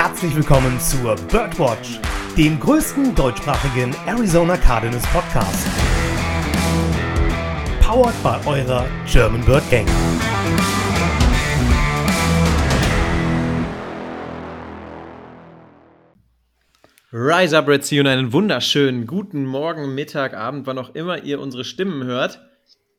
herzlich 0.00 0.36
willkommen 0.36 0.78
zur 0.78 1.16
Birdwatch, 1.16 1.98
dem 2.36 2.60
größten 2.60 3.16
deutschsprachigen 3.16 3.92
Arizona 4.06 4.56
Cardinals 4.56 5.04
Podcast. 5.08 5.66
Powered 7.80 8.14
by 8.22 8.48
eurer 8.48 8.86
German 9.10 9.44
Bird 9.44 9.68
Gang. 9.72 9.88
Rise 17.10 17.58
up, 17.58 17.66
Red 17.66 17.84
Sea 17.84 18.00
und 18.00 18.06
einen 18.06 18.32
wunderschönen 18.32 19.04
guten 19.04 19.44
Morgen, 19.46 19.96
Mittag, 19.96 20.32
Abend, 20.32 20.68
wann 20.68 20.78
auch 20.78 20.94
immer 20.94 21.24
ihr 21.24 21.40
unsere 21.40 21.64
Stimmen 21.64 22.04
hört. 22.04 22.40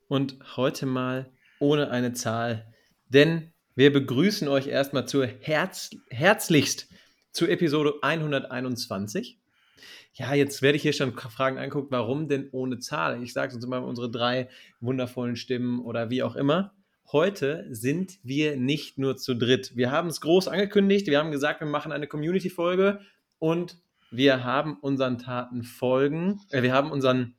Und 0.09 0.38
heute 0.57 0.86
mal 0.86 1.31
ohne 1.61 1.91
eine 1.91 2.11
Zahl, 2.11 2.73
denn 3.07 3.54
wir 3.79 3.93
begrüßen 3.93 4.50
euch 4.50 4.68
erstmal 4.68 5.07
zur 5.07 5.25
Herz, 5.25 5.92
herzlichst 6.10 6.89
zur 7.32 7.50
Episode 7.50 7.96
121. 8.01 9.39
Ja, 10.14 10.33
jetzt 10.33 10.61
werde 10.61 10.75
ich 10.75 10.82
hier 10.82 10.93
schon 10.93 11.14
Fragen 11.14 11.57
angucken, 11.57 11.88
warum 11.92 12.28
denn 12.28 12.50
ohne 12.52 12.79
Zahl? 12.79 13.21
Ich 13.24 13.33
sage 13.33 13.55
uns 13.55 13.65
mal 13.65 13.79
unsere 13.79 14.10
drei 14.10 14.50
wundervollen 14.79 15.36
Stimmen 15.36 15.79
oder 15.79 16.10
wie 16.10 16.24
auch 16.24 16.36
immer. 16.36 16.74
Heute 17.11 17.65
sind 17.71 18.19
wir 18.24 18.57
nicht 18.57 18.97
nur 18.97 19.18
zu 19.18 19.33
dritt. 19.33 19.75
Wir 19.75 19.92
haben 19.92 20.10
es 20.10 20.21
groß 20.21 20.47
angekündigt. 20.47 21.07
Wir 21.07 21.19
haben 21.19 21.32
gesagt, 21.32 21.60
wir 21.60 21.68
machen 21.68 21.92
eine 21.92 22.07
Community-Folge 22.07 23.00
und 23.39 23.77
wir 24.11 24.43
haben 24.43 24.77
unseren 24.80 25.18
Taten 25.18 25.64
folgen. 25.64 26.41
Äh, 26.50 26.64
wir 26.64 26.74
haben 26.74 26.91
unseren, 26.91 27.36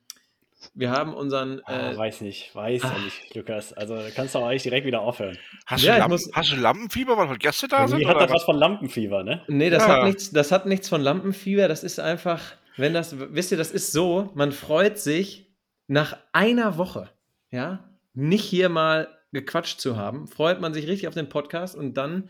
wir 0.74 0.90
haben 0.90 1.14
unseren. 1.14 1.60
Ah, 1.64 1.90
Äh, 1.92 1.96
weiß 1.96 2.20
nicht, 2.20 2.54
weiß 2.54 2.84
ah. 2.84 2.92
ja 2.96 3.04
nicht, 3.04 3.34
Lukas. 3.34 3.72
Also 3.72 3.98
kannst 4.14 4.34
du 4.34 4.40
auch 4.40 4.46
eigentlich 4.46 4.62
direkt 4.64 4.86
wieder 4.86 5.00
aufhören. 5.00 5.38
Hast, 5.66 5.82
Ja, 5.82 5.94
du 5.94 5.98
Lampen, 6.00 6.12
muss- 6.12 6.30
hast 6.34 6.52
du 6.52 6.56
Lampenfieber, 6.56 7.16
weil 7.16 7.28
heute 7.28 7.38
Gäste 7.38 7.68
da 7.68 7.86
sind? 7.88 7.98
Irgendwie 8.00 8.08
hat 8.08 8.16
Oder 8.16 8.26
das 8.26 8.36
was 8.36 8.44
von 8.44 8.56
Lampenfieber, 8.56 9.22
ne? 9.22 9.42
nee, 9.48 9.70
das 9.70 9.86
Ja. 9.86 9.96
hat 9.96 10.04
nichts, 10.04 10.30
das 10.32 10.52
hat 10.52 10.66
nichts 10.66 10.88
von 10.88 11.00
Lampenfieber. 11.00 11.68
Das 11.68 11.82
ist 11.84 11.98
einfach, 12.00 12.40
wenn 12.76 12.94
das, 12.94 13.14
wisst 13.18 13.52
ihr, 13.52 13.58
das 13.58 13.70
ist 13.70 13.92
so, 13.92 14.30
man 14.34 14.52
freut 14.52 14.98
sich 14.98 15.46
nach 15.86 16.16
einer 16.32 16.76
Woche, 16.78 17.10
ja, 17.50 17.84
nicht 18.14 18.44
hier 18.44 18.68
mal 18.68 19.08
gequatscht 19.32 19.80
zu 19.80 19.96
haben, 19.96 20.26
freut 20.26 20.60
man 20.60 20.74
sich 20.74 20.86
richtig 20.88 21.08
auf 21.08 21.14
den 21.14 21.28
Podcast 21.28 21.74
und 21.76 21.94
dann 21.94 22.28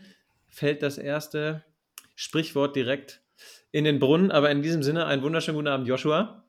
fällt 0.49 0.83
das 0.83 0.97
erste 0.97 1.63
Sprichwort 2.15 2.75
direkt 2.75 3.21
in 3.71 3.83
den 3.83 3.99
Brunnen. 3.99 4.31
Aber 4.31 4.51
in 4.51 4.61
diesem 4.61 4.83
Sinne, 4.83 5.05
einen 5.05 5.23
wunderschönen 5.23 5.55
guten 5.55 5.67
Abend, 5.67 5.87
Joshua. 5.87 6.43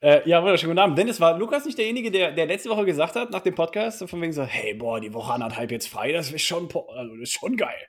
Äh, 0.00 0.28
ja, 0.28 0.40
wunderschönen 0.42 0.70
guten 0.72 0.78
Abend. 0.78 0.98
Dennis, 0.98 1.20
war 1.20 1.36
Lukas 1.38 1.64
nicht 1.64 1.76
derjenige, 1.76 2.10
der, 2.10 2.30
der 2.32 2.46
letzte 2.46 2.70
Woche 2.70 2.84
gesagt 2.84 3.16
hat, 3.16 3.30
nach 3.30 3.40
dem 3.40 3.54
Podcast, 3.54 3.98
so 3.98 4.06
von 4.06 4.22
wegen 4.22 4.32
so, 4.32 4.44
hey, 4.44 4.74
boah, 4.74 5.00
die 5.00 5.12
Woche 5.12 5.32
anderthalb 5.32 5.70
jetzt 5.72 5.88
frei, 5.88 6.12
das 6.12 6.30
ist 6.30 6.42
schon, 6.42 6.64
also, 6.66 7.14
das 7.16 7.30
ist 7.30 7.32
schon 7.32 7.56
geil. 7.56 7.88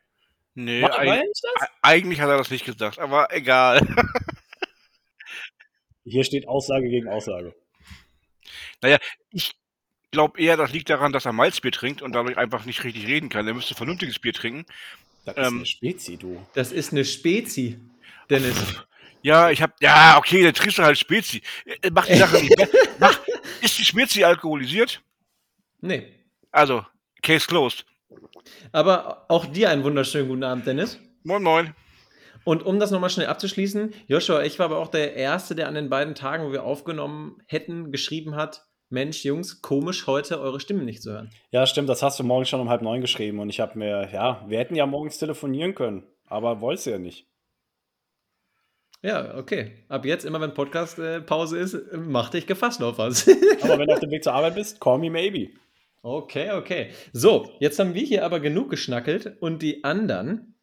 Nee, 0.55 0.81
War, 0.81 0.97
eig 0.97 1.21
nicht 1.23 1.43
das? 1.43 1.69
e- 1.69 1.71
eigentlich 1.83 2.19
hat 2.19 2.29
er 2.29 2.37
das 2.37 2.49
nicht 2.49 2.65
gesagt, 2.65 2.97
aber 2.97 3.27
egal. 3.31 3.81
Hier 6.03 6.23
steht 6.23 6.47
Aussage 6.47 6.89
gegen 6.89 7.07
Aussage. 7.07 7.53
Ich 9.31 9.53
glaube 10.09 10.41
eher, 10.41 10.57
das 10.57 10.73
liegt 10.73 10.89
daran, 10.89 11.13
dass 11.13 11.25
er 11.25 11.33
Malzbier 11.33 11.71
trinkt 11.71 12.01
und 12.01 12.13
dadurch 12.13 12.37
einfach 12.37 12.65
nicht 12.65 12.83
richtig 12.83 13.05
reden 13.05 13.29
kann. 13.29 13.47
Er 13.47 13.53
müsste 13.53 13.75
vernünftiges 13.75 14.17
Bier 14.17 14.33
trinken. 14.33 14.65
Das 15.25 15.37
ist 15.37 15.47
Ähm. 15.47 15.57
eine 15.57 15.65
Spezi, 15.67 16.17
du. 16.17 16.43
Das 16.55 16.71
ist 16.71 16.91
eine 16.91 17.05
Spezi, 17.05 17.79
Dennis. 18.29 18.57
Ja, 19.21 19.49
ich 19.49 19.61
hab, 19.61 19.81
ja, 19.81 20.17
okay, 20.17 20.43
dann 20.43 20.53
trinkst 20.53 20.77
du 20.77 20.83
halt 20.83 20.97
Spezi. 20.97 21.41
Äh, 21.65 21.89
Macht 21.91 22.09
die 22.09 22.15
Sache 22.15 22.37
nicht 22.37 22.55
besser. 22.55 22.77
Mach, 22.99 23.19
ist 23.61 23.77
die 23.77 23.85
Spezi 23.85 24.23
alkoholisiert? 24.23 25.01
Nee. 25.81 26.07
Also, 26.51 26.85
Case 27.21 27.47
closed. 27.47 27.85
Aber 28.71 29.25
auch 29.29 29.45
dir 29.45 29.69
einen 29.69 29.83
wunderschönen 29.83 30.29
guten 30.29 30.43
Abend, 30.43 30.65
Dennis. 30.65 30.99
Moin, 31.23 31.43
moin. 31.43 31.75
Und 32.45 32.65
um 32.65 32.79
das 32.79 32.91
nochmal 32.91 33.09
schnell 33.09 33.27
abzuschließen, 33.27 33.93
Joshua, 34.07 34.43
ich 34.43 34.57
war 34.57 34.65
aber 34.65 34.79
auch 34.79 34.87
der 34.87 35.15
Erste, 35.15 35.55
der 35.55 35.67
an 35.67 35.75
den 35.75 35.89
beiden 35.89 36.15
Tagen, 36.15 36.45
wo 36.45 36.51
wir 36.51 36.63
aufgenommen 36.63 37.37
hätten, 37.45 37.91
geschrieben 37.91 38.35
hat, 38.35 38.65
Mensch, 38.89 39.23
Jungs, 39.23 39.61
komisch, 39.61 40.07
heute 40.07 40.39
eure 40.39 40.59
Stimmen 40.59 40.85
nicht 40.85 41.03
zu 41.03 41.11
hören. 41.11 41.29
Ja, 41.51 41.67
stimmt, 41.67 41.89
das 41.89 42.01
hast 42.01 42.19
du 42.19 42.23
morgens 42.23 42.49
schon 42.49 42.59
um 42.59 42.69
halb 42.69 42.81
neun 42.81 43.01
geschrieben 43.01 43.39
und 43.39 43.49
ich 43.49 43.59
habe 43.59 43.77
mir, 43.77 44.09
ja, 44.11 44.43
wir 44.47 44.57
hätten 44.57 44.75
ja 44.75 44.87
morgens 44.87 45.19
telefonieren 45.19 45.75
können, 45.75 46.07
aber 46.25 46.59
wolltest 46.61 46.87
du 46.87 46.91
ja 46.91 46.97
nicht. 46.97 47.27
Ja, 49.01 49.37
okay. 49.37 49.71
Ab 49.87 50.05
jetzt, 50.05 50.25
immer 50.25 50.41
wenn 50.41 50.53
Podcast-Pause 50.53 51.57
ist, 51.57 51.73
äh, 51.73 51.97
mach 51.97 52.29
dich 52.29 52.47
gefasst 52.47 52.83
auf 52.83 52.97
was. 52.97 53.27
Aber 53.61 53.79
wenn 53.79 53.87
du 53.87 53.93
auf 53.93 53.99
dem 53.99 54.11
Weg 54.11 54.23
zur 54.23 54.33
Arbeit 54.33 54.55
bist, 54.55 54.81
call 54.81 54.99
me 54.99 55.09
maybe. 55.09 55.51
okay, 56.01 56.51
okay. 56.51 56.89
So, 57.13 57.49
jetzt 57.59 57.79
haben 57.79 57.93
wir 57.93 58.03
hier 58.03 58.25
aber 58.25 58.39
genug 58.39 58.69
geschnackelt 58.69 59.37
und 59.41 59.61
die 59.61 59.83
anderen 59.83 60.55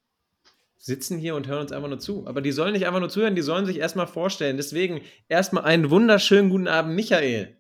sitzen 0.77 1.19
hier 1.19 1.35
und 1.35 1.47
hören 1.47 1.63
uns 1.63 1.73
einfach 1.73 1.89
nur 1.89 1.99
zu. 1.99 2.27
Aber 2.27 2.41
die 2.41 2.53
sollen 2.53 2.73
nicht 2.73 2.87
einfach 2.87 3.01
nur 3.01 3.09
zuhören, 3.09 3.35
die 3.35 3.43
sollen 3.43 3.67
sich 3.67 3.79
erstmal 3.79 4.07
vorstellen. 4.07 4.57
Deswegen 4.57 5.01
erstmal 5.29 5.65
einen 5.65 5.91
wunderschönen 5.91 6.51
guten 6.51 6.69
Abend, 6.69 6.95
Michael. 6.95 7.57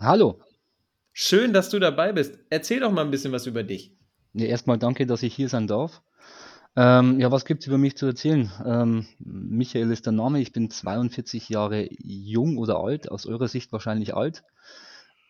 Hallo. 0.00 0.40
Schön, 1.12 1.52
dass 1.52 1.70
du 1.70 1.78
dabei 1.78 2.12
bist. 2.12 2.38
Erzähl 2.50 2.80
doch 2.80 2.90
mal 2.90 3.04
ein 3.04 3.10
bisschen 3.10 3.32
was 3.32 3.46
über 3.46 3.62
dich. 3.62 3.96
Ja, 4.32 4.46
erstmal 4.46 4.78
danke, 4.78 5.06
dass 5.06 5.22
ich 5.22 5.34
hier 5.34 5.48
sein 5.48 5.66
darf. 5.66 6.02
Ähm, 6.76 7.20
ja, 7.20 7.30
was 7.30 7.44
gibt's 7.44 7.66
über 7.66 7.78
mich 7.78 7.96
zu 7.96 8.06
erzählen? 8.06 8.50
Ähm, 8.66 9.06
Michael 9.18 9.90
ist 9.92 10.06
der 10.06 10.12
Name. 10.12 10.40
Ich 10.40 10.52
bin 10.52 10.70
42 10.70 11.48
Jahre 11.48 11.88
jung 12.02 12.58
oder 12.58 12.78
alt, 12.78 13.10
aus 13.10 13.26
eurer 13.26 13.46
Sicht 13.46 13.70
wahrscheinlich 13.72 14.14
alt. 14.14 14.42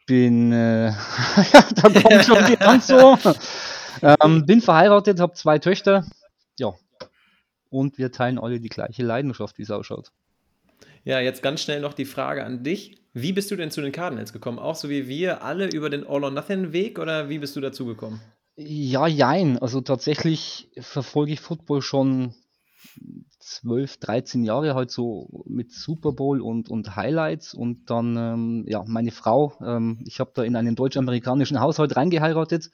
Bin, 0.06 0.52
äh, 0.52 0.92
da 1.74 1.82
kommt 1.82 2.24
schon 2.24 2.44
die 2.46 2.80
so. 2.80 3.18
Ähm, 4.02 4.46
bin 4.46 4.60
verheiratet, 4.60 5.20
habe 5.20 5.34
zwei 5.34 5.58
Töchter. 5.58 6.06
Ja. 6.58 6.72
Und 7.68 7.98
wir 7.98 8.10
teilen 8.10 8.38
alle 8.38 8.60
die 8.60 8.68
gleiche 8.68 9.02
Leidenschaft, 9.02 9.58
wie 9.58 9.62
es 9.62 9.70
ausschaut. 9.70 10.12
Ja, 11.04 11.20
jetzt 11.20 11.42
ganz 11.42 11.60
schnell 11.60 11.80
noch 11.80 11.92
die 11.92 12.06
Frage 12.06 12.44
an 12.44 12.64
dich. 12.64 12.96
Wie 13.12 13.32
bist 13.32 13.50
du 13.50 13.56
denn 13.56 13.70
zu 13.70 13.82
den 13.82 13.92
Cardinals 13.92 14.32
gekommen? 14.32 14.58
Auch 14.58 14.74
so 14.74 14.88
wie 14.88 15.08
wir 15.08 15.42
alle 15.42 15.68
über 15.68 15.90
den 15.90 16.06
All-or-Nothing-Weg 16.06 16.98
oder 16.98 17.28
wie 17.28 17.38
bist 17.38 17.54
du 17.56 17.60
dazu 17.60 17.84
gekommen? 17.84 18.20
Ja, 18.56 19.06
jein. 19.06 19.58
Also 19.58 19.80
tatsächlich 19.80 20.68
verfolge 20.78 21.32
ich 21.32 21.40
Football 21.40 21.82
schon 21.82 22.34
12, 23.40 23.98
13 23.98 24.44
Jahre 24.44 24.74
halt 24.74 24.90
so 24.90 25.44
mit 25.46 25.72
Super 25.72 26.12
Bowl 26.12 26.40
und, 26.40 26.68
und 26.70 26.96
Highlights 26.96 27.54
und 27.54 27.90
dann, 27.90 28.16
ähm, 28.16 28.64
ja, 28.68 28.84
meine 28.86 29.10
Frau, 29.10 29.54
ähm, 29.64 30.00
ich 30.06 30.20
habe 30.20 30.32
da 30.34 30.42
in 30.42 30.56
einen 30.56 30.76
deutsch-amerikanischen 30.76 31.60
Haushalt 31.60 31.96
reingeheiratet. 31.96 32.70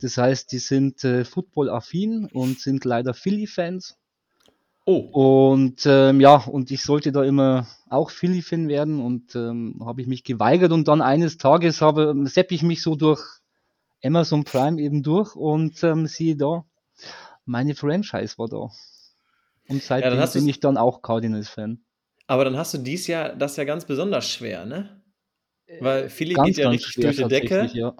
Das 0.00 0.16
heißt, 0.16 0.52
die 0.52 0.58
sind 0.58 1.04
äh, 1.04 1.24
Football-affin 1.24 2.26
und 2.32 2.60
sind 2.60 2.84
leider 2.84 3.12
Philly-Fans. 3.14 3.96
Oh, 4.86 5.10
Und 5.12 5.84
ähm, 5.86 6.20
ja, 6.20 6.36
und 6.36 6.70
ich 6.70 6.82
sollte 6.82 7.12
da 7.12 7.22
immer 7.24 7.66
auch 7.90 8.10
Philly-Fan 8.10 8.68
werden 8.68 9.00
und 9.00 9.34
ähm, 9.36 9.82
habe 9.84 10.00
ich 10.00 10.06
mich 10.06 10.24
geweigert 10.24 10.72
und 10.72 10.88
dann 10.88 11.02
eines 11.02 11.36
Tages 11.38 11.82
habe, 11.82 12.14
sepp 12.24 12.52
ich 12.52 12.62
mich 12.62 12.82
so 12.82 12.96
durch 12.96 13.20
Amazon 14.02 14.44
Prime 14.44 14.80
eben 14.80 15.02
durch 15.02 15.34
und 15.34 15.82
ähm, 15.82 16.06
siehe 16.06 16.36
da, 16.36 16.64
meine 17.44 17.74
Franchise 17.74 18.38
war 18.38 18.48
da. 18.48 18.70
Und 19.68 19.82
seitdem 19.82 20.18
hast 20.18 20.34
bin 20.34 20.48
ich 20.48 20.60
dann 20.60 20.76
auch 20.76 21.02
Cardinals-Fan. 21.02 21.80
aber 22.26 22.44
dann 22.44 22.56
hast 22.56 22.74
du 22.74 22.78
dies 22.78 23.06
Jahr 23.06 23.34
das 23.34 23.56
ja 23.56 23.64
ganz 23.64 23.84
besonders 23.84 24.28
schwer, 24.28 24.64
ne? 24.64 25.02
Weil 25.80 26.08
Philly 26.08 26.34
Ganz, 26.34 26.48
geht 26.48 26.56
ja 26.58 26.64
ganz 26.64 26.74
richtig 26.74 26.92
schwer 26.92 27.12
durch 27.12 27.16
die 27.16 27.28
Decke 27.28 27.70
ja. 27.74 27.94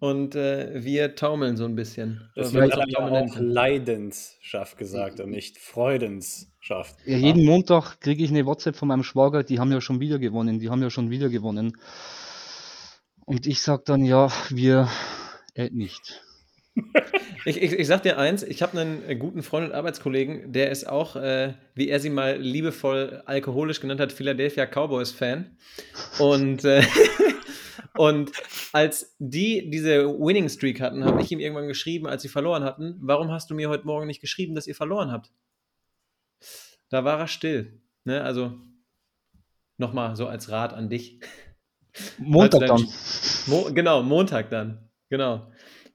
und 0.00 0.34
äh, 0.34 0.82
wir 0.82 1.14
taumeln 1.14 1.56
so 1.56 1.64
ein 1.64 1.76
bisschen. 1.76 2.28
Das 2.34 2.52
wird 2.52 2.76
ja 2.76 2.98
auch 2.98 3.36
Leidenschaft 3.38 4.76
gesagt 4.76 5.20
und 5.20 5.30
nicht 5.30 5.58
Freudenschaft. 5.58 6.96
Ja, 7.06 7.16
jeden 7.16 7.44
Montag 7.44 8.00
kriege 8.00 8.24
ich 8.24 8.30
eine 8.30 8.44
WhatsApp 8.44 8.74
von 8.74 8.88
meinem 8.88 9.04
Schwager, 9.04 9.44
die 9.44 9.60
haben 9.60 9.70
ja 9.70 9.80
schon 9.80 10.00
wieder 10.00 10.18
gewonnen, 10.18 10.58
die 10.58 10.70
haben 10.70 10.82
ja 10.82 10.90
schon 10.90 11.10
wieder 11.10 11.28
gewonnen. 11.28 11.76
Und 13.24 13.46
ich 13.46 13.62
sag 13.62 13.84
dann, 13.84 14.04
ja, 14.04 14.30
wir 14.50 14.88
äh, 15.54 15.70
nicht. 15.70 16.22
Ich, 17.46 17.60
ich, 17.60 17.72
ich 17.72 17.86
sag 17.86 18.02
dir 18.02 18.18
eins, 18.18 18.42
ich 18.42 18.60
habe 18.60 18.78
einen 18.78 19.02
äh, 19.08 19.16
guten 19.16 19.42
Freund 19.42 19.68
und 19.68 19.74
Arbeitskollegen, 19.74 20.52
der 20.52 20.70
ist 20.70 20.86
auch, 20.86 21.16
äh, 21.16 21.54
wie 21.74 21.88
er 21.88 21.98
sie 21.98 22.10
mal 22.10 22.36
liebevoll 22.38 23.22
alkoholisch 23.24 23.80
genannt 23.80 23.98
hat, 23.98 24.12
Philadelphia 24.12 24.66
Cowboys-Fan. 24.66 25.56
Und, 26.18 26.66
äh, 26.66 26.82
und 27.96 28.32
als 28.72 29.16
die 29.18 29.70
diese 29.70 30.06
Winning 30.06 30.50
Streak 30.50 30.82
hatten, 30.82 31.04
habe 31.04 31.22
ich 31.22 31.32
ihm 31.32 31.40
irgendwann 31.40 31.66
geschrieben, 31.66 32.06
als 32.06 32.20
sie 32.20 32.28
verloren 32.28 32.62
hatten, 32.62 32.98
warum 33.00 33.30
hast 33.30 33.48
du 33.50 33.54
mir 33.54 33.70
heute 33.70 33.86
Morgen 33.86 34.06
nicht 34.06 34.20
geschrieben, 34.20 34.54
dass 34.54 34.66
ihr 34.66 34.74
verloren 34.74 35.10
habt? 35.10 35.32
Da 36.90 37.04
war 37.04 37.20
er 37.20 37.26
still. 37.26 37.80
Ne? 38.04 38.22
Also 38.22 38.52
nochmal 39.78 40.14
so 40.14 40.26
als 40.26 40.50
Rat 40.50 40.74
an 40.74 40.90
dich. 40.90 41.20
Montag 42.18 42.60
du 42.60 42.66
dann. 42.66 42.88
Mo 43.46 43.70
genau, 43.72 44.02
Montag 44.02 44.50
dann. 44.50 44.90
Genau. 45.08 45.50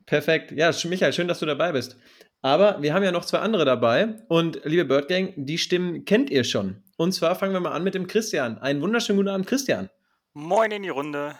Perfekt. 0.05 0.51
Ja, 0.51 0.71
Michael, 0.85 1.13
schön, 1.13 1.27
dass 1.27 1.39
du 1.39 1.45
dabei 1.45 1.71
bist. 1.71 1.97
Aber 2.41 2.81
wir 2.81 2.93
haben 2.93 3.03
ja 3.03 3.11
noch 3.11 3.25
zwei 3.25 3.39
andere 3.39 3.65
dabei. 3.65 4.21
Und 4.27 4.61
liebe 4.65 4.85
Bird 4.85 5.07
Gang, 5.07 5.33
die 5.35 5.57
Stimmen 5.57 6.05
kennt 6.05 6.29
ihr 6.29 6.43
schon. 6.43 6.83
Und 6.97 7.11
zwar 7.13 7.35
fangen 7.35 7.53
wir 7.53 7.59
mal 7.59 7.71
an 7.71 7.83
mit 7.83 7.95
dem 7.95 8.07
Christian. 8.07 8.59
Einen 8.59 8.81
wunderschönen 8.81 9.17
guten 9.17 9.29
Abend, 9.29 9.47
Christian. 9.47 9.89
Moin 10.33 10.71
in 10.71 10.83
die 10.83 10.89
Runde. 10.89 11.35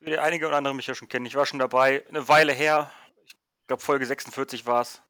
Wie 0.00 0.10
der 0.10 0.22
einige 0.22 0.46
oder 0.46 0.56
andere 0.56 0.74
mich 0.74 0.86
ja 0.86 0.94
schon 0.94 1.08
kennen. 1.08 1.26
Ich 1.26 1.34
war 1.36 1.46
schon 1.46 1.58
dabei, 1.58 2.04
eine 2.08 2.28
Weile 2.28 2.52
her. 2.52 2.90
Ich 3.24 3.34
glaube, 3.66 3.82
Folge 3.82 4.04
46 4.04 4.66
war 4.66 4.82
es. 4.82 5.00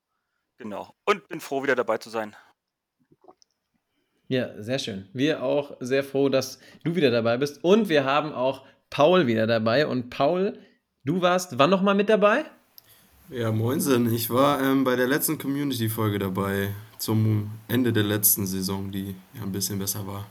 Genau. 0.58 0.94
Und 1.04 1.28
bin 1.28 1.40
froh, 1.40 1.62
wieder 1.62 1.76
dabei 1.76 1.98
zu 1.98 2.10
sein. 2.10 2.36
Ja, 4.28 4.50
sehr 4.62 4.78
schön. 4.78 5.06
Wir 5.14 5.42
auch 5.42 5.76
sehr 5.80 6.04
froh, 6.04 6.28
dass 6.28 6.60
du 6.84 6.94
wieder 6.94 7.10
dabei 7.10 7.38
bist. 7.38 7.64
Und 7.64 7.88
wir 7.88 8.04
haben 8.04 8.32
auch 8.32 8.66
Paul 8.90 9.26
wieder 9.26 9.46
dabei. 9.46 9.86
Und 9.86 10.10
Paul, 10.10 10.58
du 11.04 11.22
warst 11.22 11.58
wann 11.58 11.70
nochmal 11.70 11.94
mit 11.94 12.10
dabei? 12.10 12.44
Ja, 13.30 13.52
moinsen. 13.52 14.12
Ich 14.12 14.28
war 14.28 14.62
ähm, 14.62 14.84
bei 14.84 14.96
der 14.96 15.06
letzten 15.06 15.38
Community-Folge 15.38 16.18
dabei, 16.18 16.68
zum 16.98 17.50
Ende 17.68 17.92
der 17.92 18.02
letzten 18.02 18.46
Saison, 18.46 18.90
die 18.90 19.14
ja 19.34 19.42
ein 19.42 19.52
bisschen 19.52 19.78
besser 19.78 20.06
war. 20.06 20.26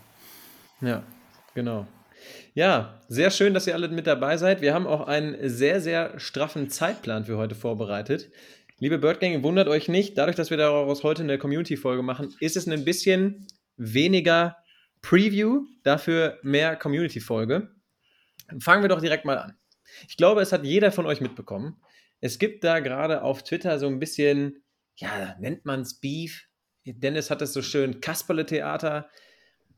Ja, 0.80 1.02
genau. 1.54 1.86
Ja, 2.54 3.00
sehr 3.08 3.30
schön, 3.30 3.52
dass 3.52 3.66
ihr 3.66 3.74
alle 3.74 3.88
mit 3.88 4.06
dabei 4.06 4.36
seid. 4.36 4.60
Wir 4.60 4.74
haben 4.74 4.86
auch 4.86 5.08
einen 5.08 5.48
sehr, 5.48 5.80
sehr 5.80 6.18
straffen 6.20 6.70
Zeitplan 6.70 7.24
für 7.24 7.36
heute 7.36 7.56
vorbereitet. 7.56 8.30
Liebe 8.78 8.98
Birdgang, 8.98 9.42
wundert 9.42 9.66
euch 9.66 9.88
nicht, 9.88 10.16
dadurch, 10.18 10.36
dass 10.36 10.50
wir 10.50 10.56
daraus 10.56 11.02
heute 11.02 11.24
eine 11.24 11.38
Community-Folge 11.38 12.02
machen, 12.02 12.34
ist 12.38 12.56
es 12.56 12.68
ein 12.68 12.84
bisschen 12.84 13.46
weniger 13.78 14.56
Preview, 15.00 15.64
dafür 15.84 16.38
mehr 16.42 16.76
Community-Folge. 16.76 17.70
Fangen 18.60 18.82
wir 18.82 18.88
doch 18.88 19.00
direkt 19.00 19.24
mal 19.24 19.38
an. 19.38 19.56
Ich 20.08 20.16
glaube, 20.16 20.42
es 20.42 20.52
hat 20.52 20.64
jeder 20.64 20.92
von 20.92 21.06
euch 21.06 21.20
mitbekommen. 21.20 21.80
Es 22.20 22.38
gibt 22.38 22.64
da 22.64 22.80
gerade 22.80 23.22
auf 23.22 23.42
Twitter 23.42 23.78
so 23.78 23.86
ein 23.86 23.98
bisschen, 23.98 24.62
ja, 24.96 25.36
nennt 25.38 25.64
man 25.64 25.82
es 25.82 26.00
Beef. 26.00 26.46
Dennis 26.84 27.30
hat 27.30 27.42
es 27.42 27.52
so 27.52 27.62
schön 27.62 28.00
Kasperle-Theater 28.00 29.08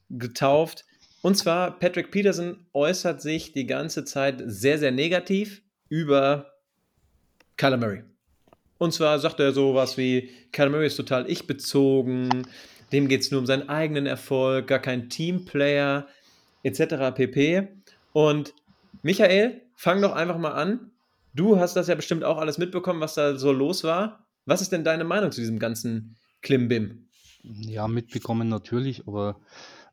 getauft. 0.09 0.85
Und 1.23 1.37
zwar, 1.37 1.79
Patrick 1.79 2.11
Peterson 2.11 2.67
äußert 2.73 3.21
sich 3.21 3.53
die 3.53 3.67
ganze 3.67 4.05
Zeit 4.05 4.43
sehr, 4.47 4.79
sehr 4.79 4.91
negativ 4.91 5.63
über 5.89 6.51
Murray. 7.61 8.05
Und 8.79 8.95
zwar 8.95 9.19
sagt 9.19 9.39
er 9.41 9.53
sowas 9.53 9.99
wie, 9.99 10.31
Murray 10.57 10.87
ist 10.87 10.97
total 10.97 11.31
ich-bezogen, 11.31 12.47
dem 12.93 13.09
geht 13.09 13.23
es 13.23 13.31
nur 13.31 13.41
um 13.41 13.47
seinen 13.47 13.69
eigenen 13.69 14.07
Erfolg, 14.07 14.67
gar 14.67 14.79
kein 14.79 15.09
Teamplayer, 15.09 16.07
etc. 16.63 17.15
pp. 17.15 17.69
Und 18.13 18.55
Michael, 19.03 19.63
fang 19.75 20.03
doch 20.03 20.13
einfach 20.13 20.39
mal 20.39 20.53
an. 20.53 20.91
Du 21.35 21.59
hast 21.59 21.77
das 21.77 21.89
ja 21.89 21.95
bestimmt 21.95 22.25
auch 22.25 22.39
alles 22.39 22.59
mitbekommen, 22.59 23.01
was 23.01 23.15
da 23.15 23.37
so 23.37 23.53
los 23.53 23.85
war. 23.85 24.27
Was 24.47 24.61
ist 24.61 24.73
denn 24.73 24.85
deine 24.85 25.05
Meinung 25.05 25.31
zu 25.31 25.41
diesem 25.41 25.59
ganzen 25.59 26.17
Klimbim? 26.43 27.07
Ja, 27.43 27.89
mitbekommen 27.89 28.49
natürlich, 28.49 29.07
aber 29.07 29.41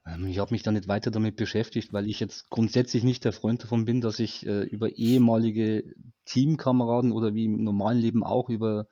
ähm, 0.06 0.26
ich 0.26 0.40
habe 0.40 0.54
mich 0.54 0.64
da 0.64 0.72
nicht 0.72 0.88
weiter 0.88 1.12
damit 1.12 1.36
beschäftigt, 1.36 1.94
weil 1.94 2.08
ich 2.08 2.20
jetzt 2.20 2.50
grundsätzlich 2.50 3.04
nicht 3.04 3.24
der 3.24 3.34
Freund 3.34 3.64
davon 3.64 3.86
bin, 3.86 4.02
dass 4.02 4.20
ich 4.20 4.46
äh, 4.46 4.64
über 4.64 4.98
ehemalige 4.98 5.84
Teamkameraden 6.26 7.12
oder 7.12 7.34
wie 7.34 7.46
im 7.46 7.64
normalen 7.64 8.00
Leben 8.00 8.24
auch 8.24 8.50
über 8.50 8.88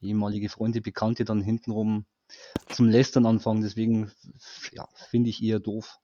ehemalige 0.00 0.48
Freunde, 0.48 0.80
Bekannte 0.80 1.24
dann 1.24 1.42
hintenrum 1.42 2.06
zum 2.68 2.88
Lästern 2.88 3.26
anfange. 3.26 3.62
Deswegen 3.62 4.10
ja, 4.72 4.88
finde 5.10 5.30
ich 5.30 5.42
eher 5.42 5.60
doof. 5.60 5.98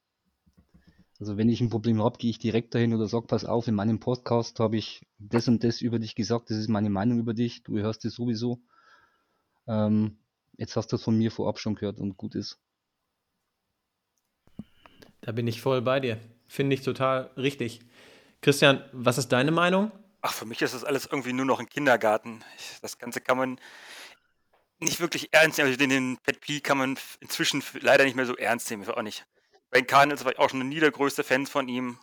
Also 1.21 1.37
wenn 1.37 1.49
ich 1.49 1.61
ein 1.61 1.71
Problem 1.71 2.03
habe, 2.03 2.19
gehe 2.19 2.31
ich 2.31 2.39
direkt 2.39 2.75
dahin 2.75 2.95
oder 2.95 3.09
sage, 3.09 3.27
pass 3.27 3.45
auf, 3.45 3.67
in 3.67 3.75
meinem 3.75 3.99
Podcast 3.99 4.61
habe 4.61 4.77
ich 4.77 5.05
das 5.19 5.49
und 5.49 5.65
das 5.65 5.81
über 5.81 5.99
dich 5.99 6.15
gesagt, 6.15 6.51
das 6.51 6.59
ist 6.59 6.69
meine 6.69 6.91
Meinung 6.91 7.19
über 7.19 7.35
dich, 7.35 7.65
du 7.65 7.79
hörst 7.79 8.05
es 8.05 8.15
sowieso. 8.15 8.61
Ähm, 9.67 10.19
jetzt 10.57 10.77
hast 10.77 10.93
du 10.93 10.97
es 10.97 11.03
von 11.03 11.19
mir 11.19 11.33
vorab 11.33 11.59
schon 11.59 11.75
gehört 11.75 11.99
und 11.99 12.17
gut 12.17 12.37
ist. 12.37 12.61
Da 15.21 15.33
bin 15.33 15.49
ich 15.49 15.61
voll 15.61 15.83
bei 15.83 15.99
dir. 15.99 16.19
Finde 16.47 16.75
ich 16.75 16.83
total 16.83 17.31
richtig. 17.37 17.81
Christian, 18.41 18.85
was 18.93 19.19
ist 19.19 19.29
deine 19.33 19.51
Meinung? 19.51 19.91
Ach, 20.21 20.33
für 20.33 20.47
mich 20.47 20.63
ist 20.63 20.75
das 20.75 20.85
alles 20.85 21.07
irgendwie 21.07 21.33
nur 21.33 21.45
noch 21.45 21.59
ein 21.59 21.69
Kindergarten. 21.69 22.45
Das 22.81 22.99
Ganze 22.99 23.21
kann 23.21 23.37
man 23.37 23.61
nicht 24.81 25.01
wirklich 25.01 25.33
ernst 25.33 25.59
nehmen. 25.59 25.69
Also 25.69 25.79
den, 25.79 25.91
den 25.91 26.19
Pet 26.19 26.41
P 26.41 26.61
kann 26.61 26.79
man 26.79 26.99
inzwischen 27.21 27.63
leider 27.81 28.05
nicht 28.05 28.17
mehr 28.17 28.27
so 28.27 28.37
ernst 28.37 28.71
nehmen. 28.71 28.83
Ich 28.83 28.89
auch 28.89 29.03
nicht. 29.03 29.27
Bei 29.71 29.83
Cardinals 29.83 30.25
war 30.25 30.33
ich 30.33 30.39
auch 30.39 30.51
schon 30.51 30.61
ein 30.61 30.69
niedergrößter 30.69 31.25
Fan 31.25 31.47
von 31.47 31.69
ihm. 31.69 31.99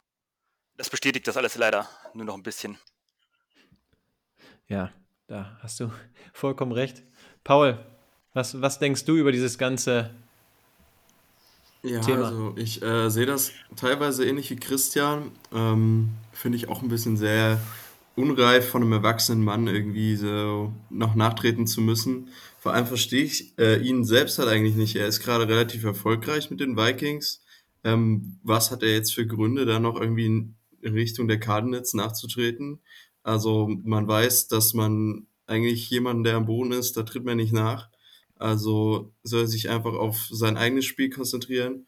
Das 0.78 0.90
bestätigt 0.90 1.28
das 1.28 1.38
alles 1.38 1.56
leider 1.56 1.90
nur 2.14 2.26
noch 2.26 2.36
ein 2.36 2.44
bisschen. 2.44 2.78
Ja, 4.68 4.92
da 5.28 5.58
hast 5.62 5.80
du 5.80 5.92
vollkommen 6.34 6.72
recht. 6.72 7.04
Paul, 7.44 7.84
was, 8.34 8.62
was 8.62 8.80
denkst 8.80 9.06
du 9.06 9.16
über 9.16 9.32
dieses 9.32 9.58
ganze 9.58 10.14
ja, 11.84 12.02
Thema. 12.02 12.26
also 12.26 12.54
ich 12.58 12.82
äh, 12.82 13.10
sehe 13.10 13.26
das 13.26 13.52
teilweise 13.76 14.26
ähnlich 14.26 14.50
wie 14.50 14.56
Christian. 14.56 15.32
Ähm, 15.54 16.10
Finde 16.34 16.58
ich 16.58 16.68
auch 16.68 16.82
ein 16.82 16.90
bisschen 16.90 17.16
sehr 17.16 17.60
unreif 18.16 18.70
von 18.70 18.82
einem 18.82 18.94
erwachsenen 18.94 19.44
Mann 19.44 19.68
irgendwie 19.68 20.16
so 20.16 20.74
noch 20.90 21.16
nachtreten 21.16 21.68
zu 21.68 21.82
müssen. 21.82 22.30
Vor 22.60 22.74
allem 22.74 22.88
verstehe 22.88 23.24
ich 23.24 23.54
äh, 23.58 23.80
ihn 23.82 24.06
selbst 24.06 24.40
halt 24.40 24.50
eigentlich 24.50 24.76
nicht. 24.76 24.96
Er 24.96 25.08
ist 25.08 25.20
gerade 25.20 25.48
relativ 25.48 25.84
erfolgreich 25.84 26.50
mit 26.50 26.60
den 26.60 26.78
Vikings. 26.78 27.44
Ähm, 27.84 28.40
was 28.44 28.72
hat 28.72 28.84
er 28.84 28.94
jetzt 28.94 29.14
für 29.14 29.28
Gründe, 29.28 29.66
da 29.66 29.80
noch 29.80 30.00
irgendwie 30.00 30.26
in 30.26 30.56
Richtung 30.84 31.28
der 31.28 31.40
Cardinals 31.40 31.94
nachzutreten? 31.94 32.80
Also 33.22 33.68
man 33.84 34.08
weiß, 34.08 34.48
dass 34.48 34.74
man 34.74 35.28
eigentlich 35.48 35.90
jemanden, 35.90 36.24
der 36.24 36.36
am 36.36 36.46
Boden 36.46 36.72
ist, 36.72 36.98
da 36.98 37.04
tritt 37.04 37.26
man 37.26 37.38
nicht 37.38 37.54
nach. 37.54 37.90
Also 38.38 39.14
soll 39.24 39.42
er 39.42 39.48
sich 39.48 39.70
einfach 39.70 39.94
auf 39.94 40.28
sein 40.32 40.58
eigenes 40.58 40.86
Spiel 40.86 41.10
konzentrieren. 41.10 41.86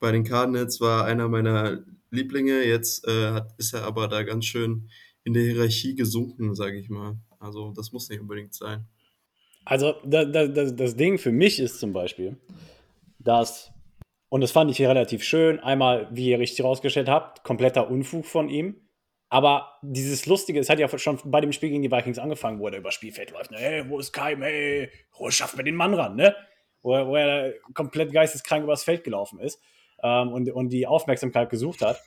Bei 0.00 0.12
den 0.12 0.24
Cardinals 0.24 0.80
war 0.80 1.04
einer 1.04 1.28
meiner 1.28 1.84
Lieblinge, 2.10 2.64
jetzt 2.64 3.06
äh, 3.06 3.32
hat, 3.32 3.54
ist 3.58 3.74
er 3.74 3.84
aber 3.84 4.08
da 4.08 4.22
ganz 4.22 4.44
schön 4.46 4.88
in 5.26 5.34
der 5.34 5.42
Hierarchie 5.42 5.96
gesunken, 5.96 6.54
sage 6.54 6.78
ich 6.78 6.88
mal. 6.88 7.16
Also 7.40 7.72
das 7.72 7.92
muss 7.92 8.08
nicht 8.08 8.20
unbedingt 8.20 8.54
sein. 8.54 8.86
Also 9.64 9.96
da, 10.04 10.24
da, 10.24 10.46
das 10.46 10.94
Ding 10.94 11.18
für 11.18 11.32
mich 11.32 11.58
ist 11.58 11.80
zum 11.80 11.92
Beispiel, 11.92 12.36
dass, 13.18 13.72
und 14.28 14.40
das 14.40 14.52
fand 14.52 14.70
ich 14.70 14.80
relativ 14.80 15.24
schön, 15.24 15.58
einmal, 15.58 16.08
wie 16.12 16.30
ihr 16.30 16.38
richtig 16.38 16.64
rausgestellt 16.64 17.08
habt, 17.08 17.42
kompletter 17.42 17.90
Unfug 17.90 18.24
von 18.24 18.48
ihm. 18.48 18.76
Aber 19.28 19.72
dieses 19.82 20.26
Lustige, 20.26 20.60
es 20.60 20.70
hat 20.70 20.78
ja 20.78 20.96
schon 20.96 21.18
bei 21.24 21.40
dem 21.40 21.50
Spiel 21.50 21.70
gegen 21.70 21.82
die 21.82 21.90
Vikings 21.90 22.20
angefangen, 22.20 22.60
wo 22.60 22.68
er 22.68 22.78
über 22.78 22.90
das 22.90 22.94
Spielfeld 22.94 23.32
läuft. 23.32 23.50
Ne? 23.50 23.58
Hey, 23.58 23.88
wo 23.88 23.98
ist 23.98 24.12
Keim? 24.12 24.42
Hey, 24.42 24.88
wo 25.18 25.28
schafft 25.32 25.56
mir 25.56 25.64
den 25.64 25.74
Mann 25.74 25.94
ran? 25.94 26.14
Ne? 26.14 26.36
Wo, 26.82 26.94
er, 26.94 27.08
wo 27.08 27.16
er 27.16 27.52
komplett 27.74 28.12
geisteskrank 28.12 28.62
übers 28.62 28.84
Feld 28.84 29.02
gelaufen 29.02 29.40
ist 29.40 29.60
ähm, 30.04 30.32
und, 30.32 30.48
und 30.52 30.68
die 30.68 30.86
Aufmerksamkeit 30.86 31.50
gesucht 31.50 31.82
hat. 31.82 32.00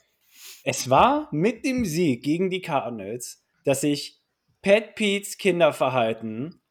Es 0.64 0.90
war 0.90 1.28
mit 1.32 1.66
dem 1.66 1.86
Sieg 1.86 2.24
gegen 2.24 2.50
die 2.50 2.62
Cardinals, 2.62 3.44
dass 3.64 3.82
sich 3.82 4.20
Pat 4.62 4.96
Pete's 4.96 5.38
Kinderverhalten 5.38 6.62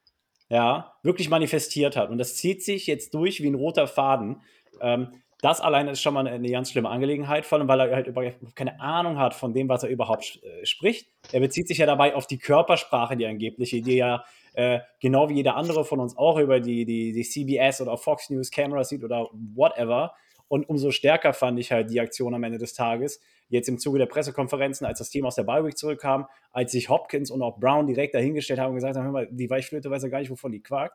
ja, 0.49 0.95
wirklich 1.03 1.29
manifestiert 1.29 1.97
hat. 1.97 2.11
Und 2.11 2.19
das 2.19 2.37
zieht 2.37 2.63
sich 2.63 2.87
jetzt 2.87 3.15
durch 3.15 3.43
wie 3.43 3.49
ein 3.49 3.55
roter 3.55 3.87
Faden. 3.87 4.43
Ähm, 4.81 5.09
das 5.41 5.61
alleine 5.61 5.93
ist 5.93 6.03
schon 6.03 6.15
mal 6.15 6.27
eine, 6.27 6.51
ganz 6.51 6.73
schlimme 6.73 6.89
Angelegenheit, 6.89 7.47
vor 7.47 7.59
allem 7.59 7.69
weil 7.69 7.81
er 7.81 7.95
halt 7.95 8.09
überhaupt 8.09 8.57
keine 8.57 8.81
Ahnung 8.81 9.19
hat 9.19 9.35
von 9.35 9.53
dem, 9.53 9.69
was 9.69 9.85
er 9.85 9.89
überhaupt 9.89 10.41
äh, 10.43 10.67
spricht. 10.67 11.09
Er 11.31 11.41
bezieht 11.41 11.69
sich 11.69 11.79
ja 11.79 11.87
dabei 11.87 12.15
auf 12.15 12.27
die 12.27 12.39
Körpersprache, 12.39 13.17
die 13.17 13.27
angebliche, 13.27 13.81
die 13.81 13.97
ja 13.97 14.25
äh, 14.55 14.81
genau 15.01 15.29
wie 15.29 15.35
jeder 15.35 15.55
andere 15.55 15.85
von 15.85 16.01
uns 16.01 16.17
auch 16.17 16.39
über 16.39 16.59
die, 16.59 16.85
die, 16.85 17.13
die 17.13 17.23
CBS 17.23 17.81
oder 17.81 17.97
Fox 17.97 18.31
News 18.31 18.51
Cameras 18.51 18.89
sieht 18.89 19.05
oder 19.05 19.29
whatever. 19.55 20.15
Und 20.49 20.69
umso 20.69 20.91
stärker 20.91 21.33
fand 21.33 21.61
ich 21.61 21.71
halt 21.71 21.91
die 21.91 22.01
Aktion 22.01 22.35
am 22.35 22.43
Ende 22.43 22.59
des 22.59 22.75
Tages, 22.75 23.21
jetzt 23.49 23.69
im 23.69 23.79
Zuge 23.79 23.99
der 23.99 24.07
Pressekonferenzen, 24.07 24.87
als 24.87 24.99
das 24.99 25.11
Team 25.11 25.27
aus 25.27 25.35
der 25.35 25.45
Bye 25.45 25.75
zurückkam, 25.75 26.27
als 26.51 26.73
sich 26.73 26.89
Hopkins 26.89 27.31
und 27.31 27.43
auch 27.43 27.59
Brown 27.59 27.87
direkt 27.87 28.15
dahingestellt 28.15 28.61
haben 28.61 28.71
und 28.71 28.77
gesagt 28.77 28.97
haben, 28.97 29.05
hör 29.05 29.13
mal, 29.13 29.29
die 29.31 29.49
Weichflöte 29.49 29.91
weiß 29.91 30.03
ja 30.03 30.09
gar 30.09 30.21
nicht, 30.21 30.31
wovon 30.31 30.53
die 30.53 30.63
quakt. 30.63 30.95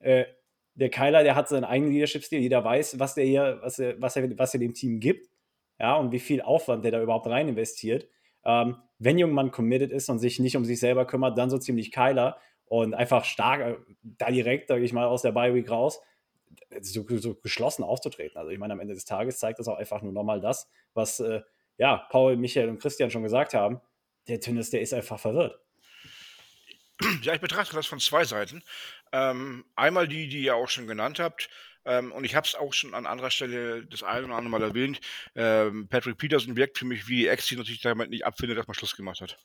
Äh, 0.00 0.24
der 0.74 0.90
Kyler, 0.90 1.22
der 1.22 1.34
hat 1.34 1.48
seinen 1.48 1.64
eigenen 1.64 1.92
Leadership-Stil. 1.92 2.40
Jeder 2.40 2.62
weiß, 2.62 2.98
was 2.98 3.14
der 3.14 3.24
hier, 3.24 3.58
was 3.62 3.78
er, 3.78 4.00
was 4.00 4.16
er, 4.16 4.38
was 4.38 4.54
er 4.54 4.60
dem 4.60 4.74
Team 4.74 5.00
gibt. 5.00 5.28
Ja, 5.78 5.96
und 5.96 6.12
wie 6.12 6.18
viel 6.18 6.42
Aufwand 6.42 6.84
der 6.84 6.92
da 6.92 7.02
überhaupt 7.02 7.26
rein 7.26 7.48
investiert. 7.48 8.08
Ähm, 8.44 8.76
wenn 8.98 9.18
Jungmann 9.18 9.50
committed 9.50 9.90
ist 9.90 10.08
und 10.08 10.18
sich 10.18 10.38
nicht 10.38 10.56
um 10.56 10.64
sich 10.64 10.80
selber 10.80 11.06
kümmert, 11.06 11.36
dann 11.36 11.50
so 11.50 11.58
ziemlich 11.58 11.92
Kyler 11.92 12.38
und 12.66 12.94
einfach 12.94 13.24
stark 13.24 13.60
äh, 13.60 13.76
da 14.02 14.30
direkt, 14.30 14.68
sage 14.68 14.84
ich 14.84 14.92
mal, 14.92 15.06
aus 15.06 15.22
der 15.22 15.32
Bye 15.32 15.54
Week 15.54 15.70
raus, 15.70 16.00
so, 16.80 17.04
so, 17.08 17.34
geschlossen 17.34 17.82
aufzutreten. 17.82 18.38
Also 18.38 18.50
ich 18.50 18.58
meine, 18.58 18.72
am 18.72 18.80
Ende 18.80 18.94
des 18.94 19.04
Tages 19.04 19.38
zeigt 19.38 19.58
das 19.58 19.68
auch 19.68 19.76
einfach 19.76 20.02
nur 20.02 20.12
nochmal 20.12 20.40
das, 20.40 20.68
was 20.94 21.20
äh, 21.20 21.42
ja, 21.78 22.06
Paul, 22.10 22.36
Michael 22.36 22.68
und 22.68 22.78
Christian 22.80 23.10
schon 23.10 23.22
gesagt 23.22 23.54
haben. 23.54 23.80
Der 24.28 24.40
Tünnes, 24.40 24.70
der 24.70 24.80
ist 24.80 24.94
einfach 24.94 25.20
verwirrt. 25.20 25.58
Ja, 27.22 27.34
ich 27.34 27.40
betrachte 27.40 27.76
das 27.76 27.86
von 27.86 28.00
zwei 28.00 28.24
Seiten. 28.24 28.62
Ähm, 29.12 29.64
einmal 29.76 30.08
die, 30.08 30.28
die 30.28 30.42
ihr 30.42 30.56
auch 30.56 30.68
schon 30.68 30.86
genannt 30.86 31.18
habt. 31.18 31.50
Ähm, 31.84 32.10
und 32.10 32.24
ich 32.24 32.34
habe 32.34 32.46
es 32.46 32.54
auch 32.54 32.72
schon 32.72 32.94
an 32.94 33.06
anderer 33.06 33.30
Stelle 33.30 33.86
das 33.86 34.02
eine 34.02 34.26
oder 34.26 34.36
andere 34.36 34.50
Mal 34.50 34.62
erwähnt. 34.62 35.00
Ähm, 35.34 35.88
Patrick 35.88 36.18
Peterson 36.18 36.56
wirkt 36.56 36.78
für 36.78 36.84
mich 36.84 37.06
wie 37.06 37.18
die 37.18 37.28
Ex, 37.28 37.46
die 37.46 37.56
natürlich 37.56 37.82
damit 37.82 38.10
nicht 38.10 38.24
abfindet, 38.24 38.58
dass 38.58 38.66
man 38.66 38.74
Schluss 38.74 38.96
gemacht 38.96 39.20
hat. 39.20 39.38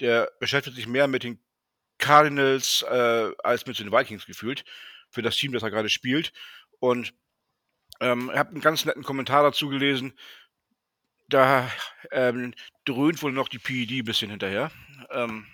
Der 0.00 0.30
beschäftigt 0.40 0.76
sich 0.76 0.86
mehr 0.86 1.06
mit 1.06 1.22
den 1.22 1.40
Cardinals 1.98 2.82
äh, 2.82 3.30
als 3.42 3.66
mit 3.66 3.78
den 3.78 3.92
Vikings 3.92 4.26
gefühlt. 4.26 4.64
Für 5.10 5.22
das 5.22 5.36
Team, 5.36 5.52
das 5.52 5.62
er 5.62 5.70
gerade 5.70 5.88
spielt. 5.88 6.32
Und 6.80 7.14
ähm, 8.00 8.30
ich 8.32 8.38
habe 8.38 8.50
einen 8.50 8.60
ganz 8.60 8.84
netten 8.84 9.04
Kommentar 9.04 9.42
dazu 9.44 9.68
gelesen. 9.68 10.18
Da 11.34 11.68
ähm, 12.12 12.54
dröhnt 12.84 13.20
wohl 13.20 13.32
noch 13.32 13.48
die 13.48 13.58
PED 13.58 13.90
ein 13.90 14.04
bisschen 14.04 14.30
hinterher. 14.30 14.70
Ähm, 15.10 15.44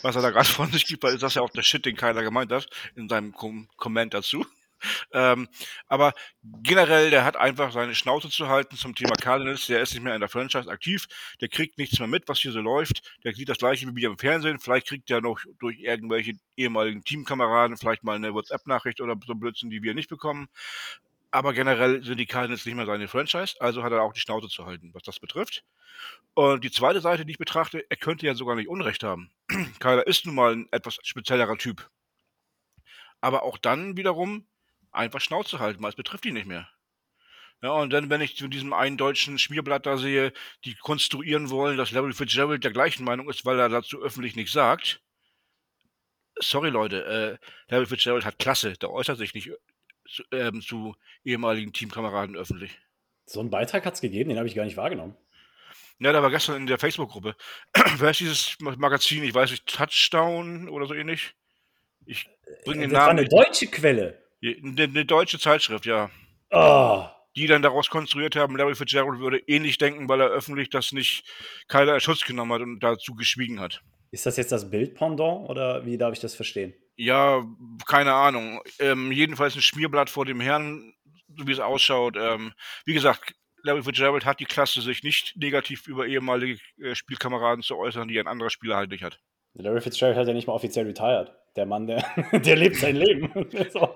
was 0.00 0.16
er 0.16 0.22
da 0.22 0.30
gerade 0.30 0.48
von 0.48 0.72
sich 0.72 0.86
gibt, 0.86 1.04
ist 1.04 1.22
das 1.22 1.34
ja 1.34 1.42
auch 1.42 1.50
der 1.50 1.60
Shit, 1.60 1.84
den 1.84 1.94
keiner 1.94 2.22
gemeint 2.22 2.50
hat, 2.50 2.66
in 2.94 3.06
seinem 3.06 3.32
Kom 3.32 3.68
Comment 3.76 4.14
dazu. 4.14 4.46
ähm, 5.12 5.46
aber 5.88 6.14
generell, 6.42 7.10
der 7.10 7.26
hat 7.26 7.36
einfach 7.36 7.70
seine 7.70 7.94
Schnauze 7.94 8.30
zu 8.30 8.48
halten 8.48 8.78
zum 8.78 8.94
Thema 8.94 9.14
Cardinals. 9.14 9.66
Der 9.66 9.82
ist 9.82 9.92
nicht 9.92 10.02
mehr 10.02 10.14
in 10.14 10.20
der 10.20 10.30
Franchise 10.30 10.70
aktiv. 10.70 11.06
Der 11.42 11.48
kriegt 11.48 11.76
nichts 11.76 11.98
mehr 11.98 12.08
mit, 12.08 12.26
was 12.26 12.38
hier 12.38 12.52
so 12.52 12.60
läuft. 12.60 13.02
Der 13.24 13.34
sieht 13.34 13.50
das 13.50 13.58
gleiche 13.58 13.86
wie 13.88 13.94
wir 13.94 14.08
im 14.08 14.16
Fernsehen. 14.16 14.58
Vielleicht 14.58 14.86
kriegt 14.86 15.10
er 15.10 15.20
noch 15.20 15.38
durch 15.58 15.80
irgendwelche 15.80 16.32
ehemaligen 16.56 17.04
Teamkameraden 17.04 17.76
vielleicht 17.76 18.04
mal 18.04 18.16
eine 18.16 18.32
WhatsApp-Nachricht 18.32 19.02
oder 19.02 19.16
so 19.26 19.34
Blödsinn, 19.34 19.68
die 19.68 19.82
wir 19.82 19.92
nicht 19.92 20.08
bekommen. 20.08 20.48
Aber 21.34 21.52
generell 21.52 22.00
sind 22.04 22.18
die 22.18 22.26
Cardinals 22.26 22.64
nicht 22.64 22.76
mehr 22.76 22.86
seine 22.86 23.08
Franchise, 23.08 23.56
also 23.58 23.82
hat 23.82 23.90
er 23.90 24.02
auch 24.02 24.12
die 24.12 24.20
Schnauze 24.20 24.46
zu 24.46 24.66
halten, 24.66 24.94
was 24.94 25.02
das 25.02 25.18
betrifft. 25.18 25.64
Und 26.34 26.62
die 26.62 26.70
zweite 26.70 27.00
Seite, 27.00 27.26
die 27.26 27.32
ich 27.32 27.38
betrachte, 27.38 27.84
er 27.90 27.96
könnte 27.96 28.24
ja 28.24 28.36
sogar 28.36 28.54
nicht 28.54 28.68
Unrecht 28.68 29.02
haben. 29.02 29.32
Kyler 29.80 30.06
ist 30.06 30.26
nun 30.26 30.36
mal 30.36 30.52
ein 30.52 30.68
etwas 30.70 30.96
speziellerer 31.02 31.58
Typ. 31.58 31.90
Aber 33.20 33.42
auch 33.42 33.58
dann 33.58 33.96
wiederum 33.96 34.46
einfach 34.92 35.20
Schnauze 35.20 35.58
halten, 35.58 35.82
weil 35.82 35.90
es 35.90 35.96
betrifft 35.96 36.24
ihn 36.24 36.34
nicht 36.34 36.46
mehr. 36.46 36.68
Ja, 37.62 37.70
und 37.70 37.92
dann, 37.92 38.10
wenn 38.10 38.20
ich 38.20 38.36
zu 38.36 38.46
diesem 38.46 38.72
einen 38.72 38.96
deutschen 38.96 39.36
Schmierblatt 39.36 39.86
da 39.86 39.96
sehe, 39.96 40.32
die 40.64 40.76
konstruieren 40.76 41.50
wollen, 41.50 41.76
dass 41.76 41.90
Larry 41.90 42.12
Fitzgerald 42.12 42.62
der 42.62 42.70
gleichen 42.70 43.02
Meinung 43.02 43.28
ist, 43.28 43.44
weil 43.44 43.58
er 43.58 43.68
dazu 43.68 44.00
öffentlich 44.00 44.36
nichts 44.36 44.52
sagt. 44.52 45.02
Sorry, 46.38 46.70
Leute, 46.70 47.40
äh, 47.42 47.72
Larry 47.72 47.86
Fitzgerald 47.86 48.24
hat 48.24 48.38
Klasse, 48.38 48.74
der 48.74 48.92
äußert 48.92 49.18
sich 49.18 49.34
nicht 49.34 49.50
zu, 50.08 50.22
ähm, 50.32 50.60
zu 50.60 50.94
ehemaligen 51.24 51.72
Teamkameraden 51.72 52.36
öffentlich. 52.36 52.78
So 53.26 53.40
einen 53.40 53.50
Beitrag 53.50 53.84
hat 53.86 53.94
es 53.94 54.00
gegeben, 54.00 54.28
den 54.30 54.38
habe 54.38 54.48
ich 54.48 54.54
gar 54.54 54.64
nicht 54.64 54.76
wahrgenommen. 54.76 55.16
Ja, 55.98 56.12
da 56.12 56.22
war 56.22 56.30
gestern 56.30 56.56
in 56.56 56.66
der 56.66 56.78
Facebook-Gruppe. 56.78 57.36
Wer 57.98 58.10
ist 58.10 58.20
dieses 58.20 58.56
Magazin? 58.60 59.22
Ich 59.24 59.34
weiß 59.34 59.50
nicht, 59.50 59.66
Touchdown 59.66 60.68
oder 60.68 60.86
so 60.86 60.94
ähnlich? 60.94 61.34
Ich 62.04 62.28
bringe 62.64 62.82
den 62.82 62.90
Das 62.90 63.00
war 63.00 63.06
Namen. 63.08 63.20
eine 63.20 63.28
deutsche 63.28 63.66
Quelle. 63.68 64.22
Eine, 64.42 64.82
eine 64.82 65.04
deutsche 65.06 65.38
Zeitschrift, 65.38 65.86
ja. 65.86 66.10
Oh, 66.50 67.06
Die 67.36 67.46
dann 67.46 67.62
daraus 67.62 67.88
konstruiert 67.88 68.36
haben, 68.36 68.56
Larry 68.56 68.74
Fitzgerald 68.74 69.20
würde 69.20 69.38
ähnlich 69.46 69.78
denken, 69.78 70.08
weil 70.08 70.20
er 70.20 70.28
öffentlich 70.28 70.68
das 70.68 70.92
nicht 70.92 71.24
keiner 71.68 71.94
in 71.94 72.00
Schutz 72.00 72.24
genommen 72.24 72.52
hat 72.52 72.60
und 72.60 72.80
dazu 72.80 73.14
geschwiegen 73.14 73.60
hat. 73.60 73.80
Ist 74.14 74.26
das 74.26 74.36
jetzt 74.36 74.52
das 74.52 74.70
Bild-Pendant 74.70 75.48
oder 75.50 75.84
wie 75.84 75.98
darf 75.98 76.12
ich 76.12 76.20
das 76.20 76.34
verstehen? 76.34 76.72
Ja, 76.96 77.44
keine 77.86 78.14
Ahnung. 78.14 78.60
Ähm, 78.78 79.10
jedenfalls 79.10 79.56
ein 79.56 79.62
Schmierblatt 79.62 80.08
vor 80.08 80.24
dem 80.24 80.40
Herrn, 80.40 80.94
so 81.36 81.46
wie 81.46 81.52
es 81.52 81.58
ausschaut. 81.58 82.16
Ähm, 82.16 82.52
wie 82.84 82.94
gesagt, 82.94 83.34
Larry 83.62 83.82
Fitzgerald 83.82 84.24
hat 84.24 84.40
die 84.40 84.44
Klasse, 84.44 84.80
sich 84.82 85.02
nicht 85.02 85.36
negativ 85.36 85.88
über 85.88 86.06
ehemalige 86.06 86.60
äh, 86.80 86.94
Spielkameraden 86.94 87.62
zu 87.62 87.76
äußern, 87.76 88.06
die 88.06 88.20
ein 88.20 88.28
anderer 88.28 88.50
Spieler 88.50 88.76
halt 88.76 88.90
nicht 88.90 89.02
hat. 89.02 89.18
Larry 89.54 89.80
Fitzgerald 89.80 90.16
hat 90.16 90.28
ja 90.28 90.32
nicht 90.32 90.46
mal 90.46 90.54
offiziell 90.54 90.86
retired. 90.86 91.32
Der 91.56 91.66
Mann, 91.66 91.86
der, 91.86 92.04
der 92.32 92.56
lebt 92.56 92.76
sein 92.76 92.96
Leben. 92.96 93.30
so. 93.72 93.88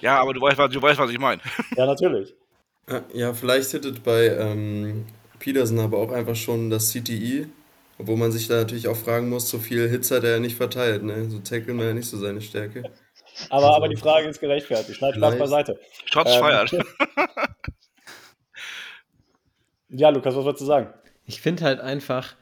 Ja, 0.00 0.20
aber 0.20 0.34
du 0.34 0.40
weißt, 0.40 0.58
was, 0.58 0.72
du 0.72 0.82
weißt, 0.82 0.98
was 0.98 1.10
ich 1.10 1.18
meine. 1.18 1.40
Ja, 1.76 1.86
natürlich. 1.86 2.34
Ja, 3.12 3.32
vielleicht 3.32 3.70
hittet 3.70 4.02
bei 4.02 4.26
ähm, 4.26 5.06
Peterson 5.38 5.78
aber 5.78 5.98
auch 5.98 6.12
einfach 6.12 6.36
schon 6.36 6.70
das 6.70 6.92
CTI, 6.92 7.46
obwohl 7.98 8.16
man 8.16 8.32
sich 8.32 8.48
da 8.48 8.56
natürlich 8.56 8.88
auch 8.88 8.96
fragen 8.96 9.28
muss, 9.28 9.48
so 9.48 9.58
viel 9.58 9.88
Hits 9.88 10.10
hat 10.10 10.24
er 10.24 10.32
ja 10.32 10.38
nicht 10.40 10.56
verteilt, 10.56 11.02
ne? 11.02 11.28
So 11.30 11.38
tackeln 11.38 11.78
war 11.78 11.86
ja 11.86 11.94
nicht 11.94 12.08
so 12.08 12.18
seine 12.18 12.40
Stärke. 12.40 12.82
Aber, 13.50 13.74
aber 13.74 13.88
die 13.88 13.96
Frage 13.96 14.28
ist 14.28 14.40
gerechtfertigt. 14.40 14.98
Schneid 14.98 15.16
Spaß 15.16 15.38
beiseite. 15.38 15.78
Shots 16.06 16.32
Ähm, 16.34 16.40
feiert. 16.40 16.70
Ja, 19.96 20.08
Lukas, 20.08 20.34
was 20.34 20.44
wolltest 20.44 20.62
du 20.62 20.66
sagen? 20.66 20.92
Ich 21.24 21.40
finde 21.40 21.62
halt 21.62 21.78
einfach, 21.78 22.34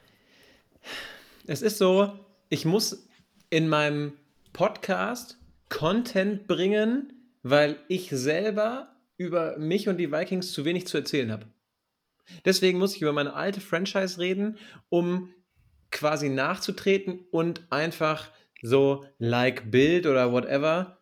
es 1.45 1.61
ist 1.61 1.77
so, 1.77 2.11
ich 2.49 2.65
muss 2.65 3.07
in 3.51 3.69
meinem 3.69 4.13
Podcast 4.53 5.37
Content 5.69 6.47
bringen, 6.47 7.13
weil 7.43 7.77
ich 7.89 8.09
selber 8.09 8.95
über 9.17 9.55
mich 9.59 9.87
und 9.87 9.97
die 9.97 10.11
Vikings 10.11 10.51
zu 10.51 10.65
wenig 10.65 10.87
zu 10.87 10.97
erzählen 10.97 11.31
habe. 11.31 11.45
Deswegen 12.43 12.79
muss 12.79 12.95
ich 12.95 13.03
über 13.03 13.13
meine 13.13 13.33
alte 13.33 13.61
Franchise 13.61 14.19
reden, 14.19 14.57
um 14.89 15.29
quasi 15.93 16.27
nachzutreten 16.27 17.25
und 17.31 17.65
einfach 17.69 18.29
so 18.61 19.05
like 19.19 19.71
Bild 19.71 20.05
oder 20.05 20.33
whatever 20.33 20.97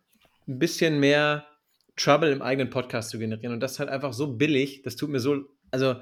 ein 0.47 0.59
bisschen 0.59 0.99
mehr 0.99 1.47
Trouble 1.95 2.31
im 2.31 2.41
eigenen 2.41 2.69
Podcast 2.69 3.09
zu 3.09 3.17
generieren. 3.17 3.53
Und 3.53 3.59
das 3.61 3.73
ist 3.73 3.79
halt 3.79 3.89
einfach 3.89 4.13
so 4.13 4.35
billig, 4.35 4.81
das 4.83 4.95
tut 4.95 5.09
mir 5.09 5.19
so, 5.19 5.45
also 5.71 5.95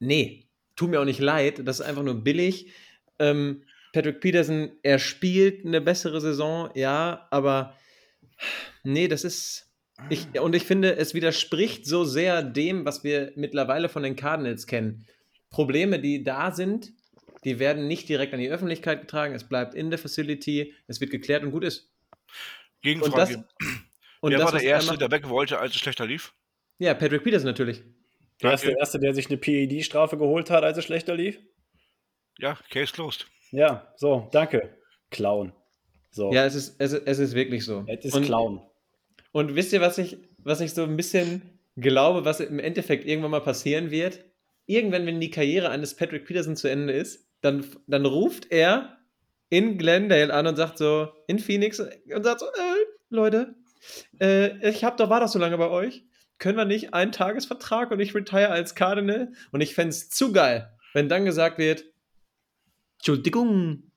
nee, 0.00 0.48
tut 0.74 0.90
mir 0.90 1.00
auch 1.00 1.04
nicht 1.04 1.20
leid, 1.20 1.60
das 1.64 1.80
ist 1.80 1.86
einfach 1.86 2.02
nur 2.02 2.24
billig. 2.24 2.72
Ähm, 3.18 3.62
Patrick 3.92 4.20
Peterson, 4.20 4.72
er 4.82 4.98
spielt 4.98 5.66
eine 5.66 5.80
bessere 5.80 6.20
Saison, 6.20 6.70
ja, 6.74 7.28
aber 7.30 7.76
nee, 8.82 9.06
das 9.08 9.24
ist. 9.24 9.68
Ich, 10.08 10.40
und 10.40 10.56
ich 10.56 10.64
finde, 10.64 10.96
es 10.96 11.14
widerspricht 11.14 11.86
so 11.86 12.02
sehr 12.04 12.42
dem, 12.42 12.84
was 12.84 13.04
wir 13.04 13.32
mittlerweile 13.36 13.88
von 13.88 14.02
den 14.02 14.16
Cardinals 14.16 14.66
kennen. 14.66 15.06
Probleme, 15.50 16.00
die 16.00 16.24
da 16.24 16.50
sind, 16.50 16.92
die 17.44 17.58
werden 17.58 17.88
nicht 17.88 18.08
direkt 18.08 18.32
an 18.34 18.40
die 18.40 18.48
Öffentlichkeit 18.50 19.00
getragen. 19.02 19.34
Es 19.34 19.44
bleibt 19.48 19.74
in 19.74 19.90
der 19.90 19.98
Facility, 19.98 20.74
es 20.86 21.00
wird 21.00 21.10
geklärt 21.10 21.42
und 21.42 21.50
gut 21.50 21.64
ist. 21.64 21.90
Und 22.84 23.16
das, 23.16 23.28
Gegenfrage. 23.30 23.44
und 24.20 24.30
Wer 24.32 24.38
das, 24.38 24.52
war 24.52 24.58
der 24.60 24.68
er 24.68 24.74
Erste, 24.76 24.90
macht- 24.92 25.00
der 25.00 25.10
weg 25.10 25.28
wollte, 25.28 25.58
als 25.58 25.72
es 25.74 25.80
schlechter 25.80 26.06
lief? 26.06 26.32
Ja, 26.78 26.94
Patrick 26.94 27.22
Peterson 27.24 27.46
natürlich. 27.46 27.82
Der 28.42 28.54
ist 28.54 28.64
der 28.64 28.76
Erste, 28.76 28.98
der 28.98 29.14
sich 29.14 29.28
eine 29.28 29.36
PED-Strafe 29.38 30.16
geholt 30.18 30.50
hat, 30.50 30.64
als 30.64 30.76
es 30.78 30.84
schlechter 30.84 31.14
lief? 31.14 31.38
Ja, 32.38 32.58
Case 32.70 32.92
closed. 32.92 33.26
Ja, 33.52 33.92
so, 33.96 34.28
danke. 34.32 34.76
Clown. 35.10 35.52
So, 36.10 36.32
Ja, 36.32 36.44
es 36.46 36.54
ist, 36.54 36.76
es, 36.80 36.92
ist- 36.92 37.06
es 37.06 37.18
ist 37.18 37.34
wirklich 37.34 37.64
so. 37.64 37.84
es 37.86 38.04
ist 38.04 38.14
und, 38.14 38.24
Clown. 38.24 38.60
Und 39.32 39.54
wisst 39.54 39.72
ihr, 39.72 39.80
was 39.80 39.98
ich, 39.98 40.16
was 40.38 40.60
ich 40.60 40.72
so 40.74 40.82
ein 40.82 40.96
bisschen 40.96 41.60
glaube, 41.76 42.24
was 42.24 42.40
im 42.40 42.58
Endeffekt 42.58 43.06
irgendwann 43.06 43.30
mal 43.30 43.40
passieren 43.40 43.90
wird? 43.90 44.24
Irgendwann, 44.66 45.06
wenn 45.06 45.20
die 45.20 45.30
Karriere 45.30 45.70
eines 45.70 45.94
Patrick 45.96 46.24
Peterson 46.26 46.56
zu 46.56 46.68
Ende 46.68 46.92
ist, 46.92 47.21
dann, 47.42 47.66
dann 47.86 48.06
ruft 48.06 48.50
er 48.50 48.98
in 49.50 49.76
Glendale 49.76 50.32
an 50.32 50.46
und 50.46 50.56
sagt 50.56 50.78
so, 50.78 51.08
in 51.26 51.38
Phoenix, 51.38 51.78
und 51.78 52.24
sagt 52.24 52.40
so, 52.40 52.46
äh, 52.46 52.86
Leute, 53.10 53.54
äh, 54.20 54.68
ich 54.68 54.84
hab 54.84 54.96
doch, 54.96 55.10
war 55.10 55.20
doch 55.20 55.28
so 55.28 55.38
lange 55.38 55.58
bei 55.58 55.68
euch. 55.68 56.06
Können 56.38 56.56
wir 56.56 56.64
nicht 56.64 56.94
einen 56.94 57.12
Tagesvertrag 57.12 57.90
und 57.90 58.00
ich 58.00 58.14
retire 58.14 58.48
als 58.48 58.74
Cardinal? 58.74 59.32
Und 59.50 59.60
ich 59.60 59.74
fände 59.74 59.90
es 59.90 60.08
zu 60.08 60.32
geil, 60.32 60.72
wenn 60.94 61.08
dann 61.08 61.24
gesagt 61.24 61.58
wird, 61.58 61.84
Entschuldigung, 62.98 63.92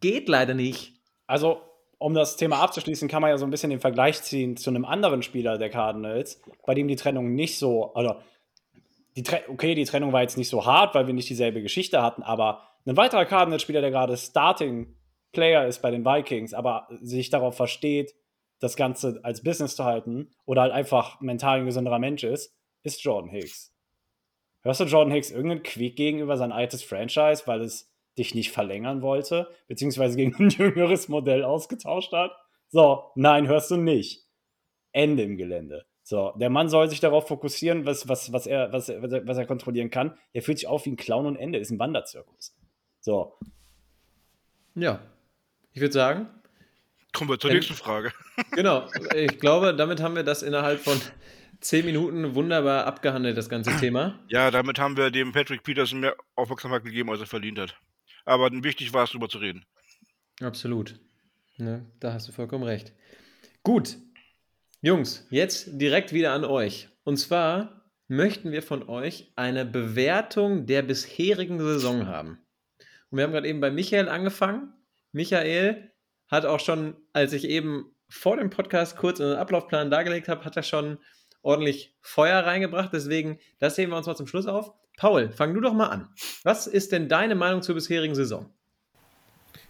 geht 0.00 0.28
leider 0.28 0.54
nicht. 0.54 1.00
Also, 1.26 1.62
um 1.98 2.14
das 2.14 2.36
Thema 2.36 2.60
abzuschließen, 2.60 3.08
kann 3.08 3.22
man 3.22 3.30
ja 3.30 3.38
so 3.38 3.44
ein 3.44 3.50
bisschen 3.50 3.70
den 3.70 3.80
Vergleich 3.80 4.22
ziehen 4.22 4.56
zu 4.56 4.70
einem 4.70 4.84
anderen 4.84 5.22
Spieler 5.22 5.58
der 5.58 5.70
Cardinals, 5.70 6.40
bei 6.66 6.74
dem 6.74 6.88
die 6.88 6.96
Trennung 6.96 7.34
nicht 7.34 7.58
so, 7.58 7.94
also, 7.94 8.16
die 9.16 9.24
okay, 9.48 9.74
die 9.74 9.84
Trennung 9.84 10.12
war 10.12 10.22
jetzt 10.22 10.38
nicht 10.38 10.48
so 10.48 10.64
hart, 10.64 10.94
weil 10.94 11.06
wir 11.06 11.14
nicht 11.14 11.28
dieselbe 11.28 11.62
Geschichte 11.62 12.02
hatten, 12.02 12.22
aber 12.22 12.71
ein 12.86 12.96
weiterer 12.96 13.24
Cardinals-Spieler, 13.24 13.80
der 13.80 13.90
gerade 13.90 14.16
Starting 14.16 14.96
Player 15.32 15.66
ist 15.66 15.80
bei 15.80 15.90
den 15.90 16.04
Vikings, 16.04 16.54
aber 16.54 16.88
sich 17.00 17.30
darauf 17.30 17.56
versteht, 17.56 18.14
das 18.58 18.76
Ganze 18.76 19.20
als 19.22 19.42
Business 19.42 19.76
zu 19.76 19.84
halten 19.84 20.30
oder 20.44 20.62
halt 20.62 20.72
einfach 20.72 21.20
mental 21.20 21.60
ein 21.60 21.66
gesünderer 21.66 21.98
Mensch 21.98 22.22
ist, 22.22 22.54
ist 22.82 23.02
Jordan 23.02 23.30
Hicks. 23.30 23.74
Hörst 24.62 24.80
du 24.80 24.84
Jordan 24.84 25.12
Hicks 25.12 25.30
irgendeinen 25.30 25.64
Quick 25.64 25.96
gegenüber 25.96 26.36
sein 26.36 26.52
altes 26.52 26.82
Franchise, 26.82 27.42
weil 27.46 27.62
es 27.62 27.90
dich 28.16 28.34
nicht 28.34 28.52
verlängern 28.52 29.02
wollte, 29.02 29.48
beziehungsweise 29.66 30.16
gegen 30.16 30.34
ein 30.36 30.50
jüngeres 30.50 31.08
Modell 31.08 31.44
ausgetauscht 31.44 32.12
hat? 32.12 32.32
So, 32.68 33.10
nein, 33.16 33.48
hörst 33.48 33.70
du 33.70 33.76
nicht. 33.76 34.26
Ende 34.92 35.24
im 35.24 35.36
Gelände. 35.36 35.86
So, 36.04 36.32
der 36.36 36.50
Mann 36.50 36.68
soll 36.68 36.88
sich 36.88 37.00
darauf 37.00 37.26
fokussieren, 37.26 37.86
was, 37.86 38.08
was, 38.08 38.32
was, 38.32 38.46
er, 38.46 38.72
was, 38.72 38.88
was 38.88 39.38
er 39.38 39.46
kontrollieren 39.46 39.90
kann. 39.90 40.16
Er 40.32 40.42
fühlt 40.42 40.58
sich 40.58 40.68
auf 40.68 40.84
wie 40.84 40.90
ein 40.90 40.96
Clown 40.96 41.26
und 41.26 41.36
Ende. 41.36 41.58
Ist 41.58 41.70
ein 41.70 41.78
Wanderzirkus. 41.78 42.54
So, 43.02 43.36
Ja, 44.76 45.02
ich 45.72 45.80
würde 45.80 45.92
sagen, 45.92 46.28
Kommen 47.12 47.28
wir 47.28 47.38
zur 47.38 47.50
Ähm, 47.50 47.56
nächsten 47.56 47.74
Frage. 47.74 48.12
Genau, 48.52 48.88
ich 49.14 49.38
glaube, 49.38 49.74
damit 49.74 50.00
haben 50.00 50.14
wir 50.14 50.22
das 50.22 50.42
innerhalb 50.42 50.80
von 50.80 50.98
zehn 51.60 51.84
Minuten 51.84 52.34
wunderbar 52.34 52.86
abgehandelt, 52.86 53.36
das 53.36 53.48
ganze 53.48 53.76
Thema. 53.76 54.18
Ja, 54.28 54.50
damit 54.50 54.78
haben 54.78 54.96
wir 54.96 55.10
dem 55.10 55.32
Patrick 55.32 55.62
Peterson 55.64 56.00
mehr 56.00 56.16
Aufmerksamkeit 56.36 56.84
gegeben, 56.84 57.10
als 57.10 57.20
er 57.20 57.26
verdient 57.26 57.58
hat. 57.58 57.76
Aber 58.24 58.50
wichtig 58.52 58.92
war 58.94 59.04
es, 59.04 59.10
darüber 59.10 59.28
zu 59.28 59.38
reden. 59.38 59.66
Absolut. 60.40 60.98
Ne, 61.58 61.84
da 62.00 62.12
hast 62.14 62.28
du 62.28 62.32
vollkommen 62.32 62.64
recht. 62.64 62.92
Gut, 63.62 63.96
Jungs, 64.80 65.26
jetzt 65.30 65.68
direkt 65.72 66.12
wieder 66.12 66.32
an 66.32 66.44
euch. 66.44 66.88
Und 67.04 67.16
zwar 67.18 67.82
möchten 68.08 68.52
wir 68.52 68.62
von 68.62 68.88
euch 68.88 69.32
eine 69.36 69.66
Bewertung 69.66 70.66
der 70.66 70.82
bisherigen 70.82 71.58
Saison 71.58 72.06
haben. 72.06 72.38
Und 73.12 73.18
wir 73.18 73.24
haben 73.24 73.32
gerade 73.32 73.46
eben 73.46 73.60
bei 73.60 73.70
Michael 73.70 74.08
angefangen. 74.08 74.72
Michael 75.12 75.92
hat 76.28 76.46
auch 76.46 76.60
schon, 76.60 76.96
als 77.12 77.34
ich 77.34 77.44
eben 77.44 77.94
vor 78.08 78.38
dem 78.38 78.48
Podcast 78.48 78.96
kurz 78.96 79.20
einen 79.20 79.34
Ablaufplan 79.34 79.90
dargelegt 79.90 80.28
habe, 80.28 80.46
hat 80.46 80.56
er 80.56 80.62
schon 80.62 80.96
ordentlich 81.42 81.94
Feuer 82.00 82.40
reingebracht. 82.46 82.88
Deswegen, 82.90 83.38
das 83.58 83.76
heben 83.76 83.92
wir 83.92 83.98
uns 83.98 84.06
mal 84.06 84.16
zum 84.16 84.26
Schluss 84.26 84.46
auf. 84.46 84.72
Paul, 84.96 85.30
fang 85.30 85.52
du 85.52 85.60
doch 85.60 85.74
mal 85.74 85.88
an. 85.88 86.08
Was 86.42 86.66
ist 86.66 86.90
denn 86.92 87.10
deine 87.10 87.34
Meinung 87.34 87.60
zur 87.60 87.74
bisherigen 87.74 88.14
Saison? 88.14 88.48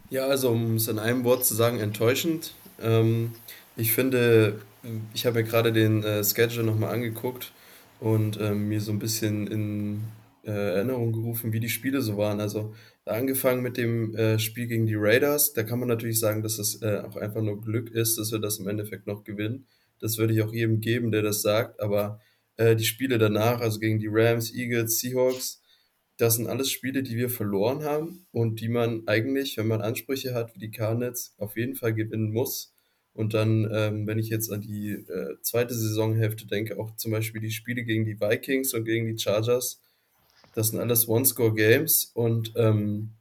Ja, 0.09 0.25
also 0.27 0.49
um 0.51 0.77
es 0.77 0.87
in 0.87 0.97
einem 0.97 1.25
Wort 1.25 1.45
zu 1.45 1.53
sagen, 1.53 1.81
enttäuschend. 1.81 2.53
Ähm, 2.81 3.33
ich 3.75 3.91
finde, 3.91 4.61
ich 5.13 5.25
habe 5.25 5.39
mir 5.39 5.43
gerade 5.43 5.73
den 5.73 6.01
äh, 6.03 6.23
Schedule 6.23 6.63
nochmal 6.63 6.93
angeguckt 6.93 7.51
und 7.99 8.39
ähm, 8.39 8.69
mir 8.69 8.79
so 8.79 8.93
ein 8.93 8.99
bisschen 8.99 9.47
in 9.47 10.03
äh, 10.45 10.51
Erinnerung 10.51 11.11
gerufen, 11.11 11.51
wie 11.51 11.59
die 11.59 11.69
Spiele 11.69 12.01
so 12.01 12.17
waren. 12.17 12.39
Also 12.39 12.73
angefangen 13.05 13.61
mit 13.61 13.77
dem 13.77 14.15
äh, 14.15 14.39
Spiel 14.39 14.67
gegen 14.67 14.85
die 14.85 14.95
Raiders, 14.95 15.53
da 15.53 15.63
kann 15.63 15.79
man 15.79 15.89
natürlich 15.89 16.19
sagen, 16.19 16.41
dass 16.41 16.57
das 16.57 16.81
äh, 16.81 16.99
auch 16.99 17.15
einfach 17.15 17.41
nur 17.41 17.61
Glück 17.61 17.91
ist, 17.91 18.17
dass 18.17 18.31
wir 18.31 18.39
das 18.39 18.59
im 18.59 18.67
Endeffekt 18.67 19.07
noch 19.07 19.23
gewinnen. 19.23 19.67
Das 19.99 20.17
würde 20.17 20.33
ich 20.33 20.41
auch 20.41 20.53
jedem 20.53 20.79
geben, 20.81 21.11
der 21.11 21.21
das 21.21 21.41
sagt. 21.41 21.79
Aber 21.79 22.19
äh, 22.57 22.75
die 22.75 22.85
Spiele 22.85 23.17
danach, 23.17 23.61
also 23.61 23.79
gegen 23.79 23.99
die 23.99 24.09
Rams, 24.09 24.53
Eagles, 24.53 24.99
Seahawks, 24.99 25.61
das 26.17 26.35
sind 26.35 26.47
alles 26.47 26.69
Spiele, 26.69 27.03
die 27.03 27.15
wir 27.17 27.29
verloren 27.29 27.83
haben 27.83 28.27
und 28.31 28.61
die 28.61 28.69
man 28.69 29.03
eigentlich, 29.07 29.57
wenn 29.57 29.67
man 29.67 29.81
Ansprüche 29.81 30.33
hat 30.33 30.53
wie 30.55 30.59
die 30.59 30.71
Carnets, 30.71 31.33
auf 31.37 31.57
jeden 31.57 31.75
Fall 31.75 31.93
gewinnen 31.93 32.31
muss. 32.31 32.73
Und 33.13 33.33
dann, 33.33 33.69
ähm, 33.71 34.07
wenn 34.07 34.19
ich 34.19 34.29
jetzt 34.29 34.51
an 34.51 34.61
die 34.61 34.91
äh, 34.91 35.35
zweite 35.41 35.73
Saisonhälfte 35.73 36.47
denke, 36.47 36.79
auch 36.79 36.95
zum 36.95 37.11
Beispiel 37.11 37.41
die 37.41 37.51
Spiele 37.51 37.83
gegen 37.83 38.05
die 38.05 38.19
Vikings 38.19 38.73
und 38.73 38.85
gegen 38.85 39.07
die 39.07 39.17
Chargers, 39.21 39.81
das 40.53 40.69
sind 40.69 40.79
alles 40.79 41.07
One-Score-Games 41.07 42.11
und 42.13 42.53
ähm, 42.55 43.13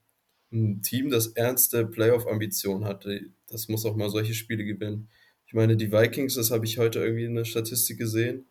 ein 0.53 0.83
Team, 0.83 1.11
das 1.11 1.29
ernste 1.29 1.87
Playoff-Ambitionen 1.87 2.85
hatte, 2.85 3.31
das 3.49 3.69
muss 3.69 3.87
auch 3.87 3.97
mal 3.97 4.11
solche 4.11 4.35
Spiele 4.35 4.65
gewinnen. 4.65 5.09
Ich 5.47 5.55
meine, 5.55 5.77
die 5.77 5.93
Vikings, 5.93 6.35
das 6.35 6.51
habe 6.51 6.67
ich 6.67 6.79
heute 6.79 7.01
irgendwie 7.01 7.25
in 7.25 7.35
der 7.35 7.45
Statistik 7.45 7.99
gesehen, 7.99 8.47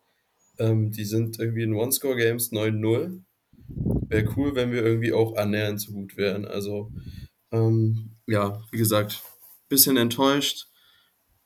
ähm, 0.58 0.90
die 0.90 1.04
sind 1.04 1.38
irgendwie 1.38 1.62
in 1.62 1.74
One-Score-Games 1.74 2.52
9-0. 2.52 3.22
Wäre 4.08 4.32
cool, 4.36 4.54
wenn 4.54 4.72
wir 4.72 4.84
irgendwie 4.84 5.12
auch 5.12 5.36
annähernd 5.36 5.80
so 5.80 5.92
gut 5.92 6.16
wären. 6.16 6.44
Also, 6.44 6.92
ähm, 7.52 8.16
ja, 8.26 8.62
wie 8.70 8.78
gesagt, 8.78 9.22
bisschen 9.68 9.96
enttäuscht, 9.96 10.66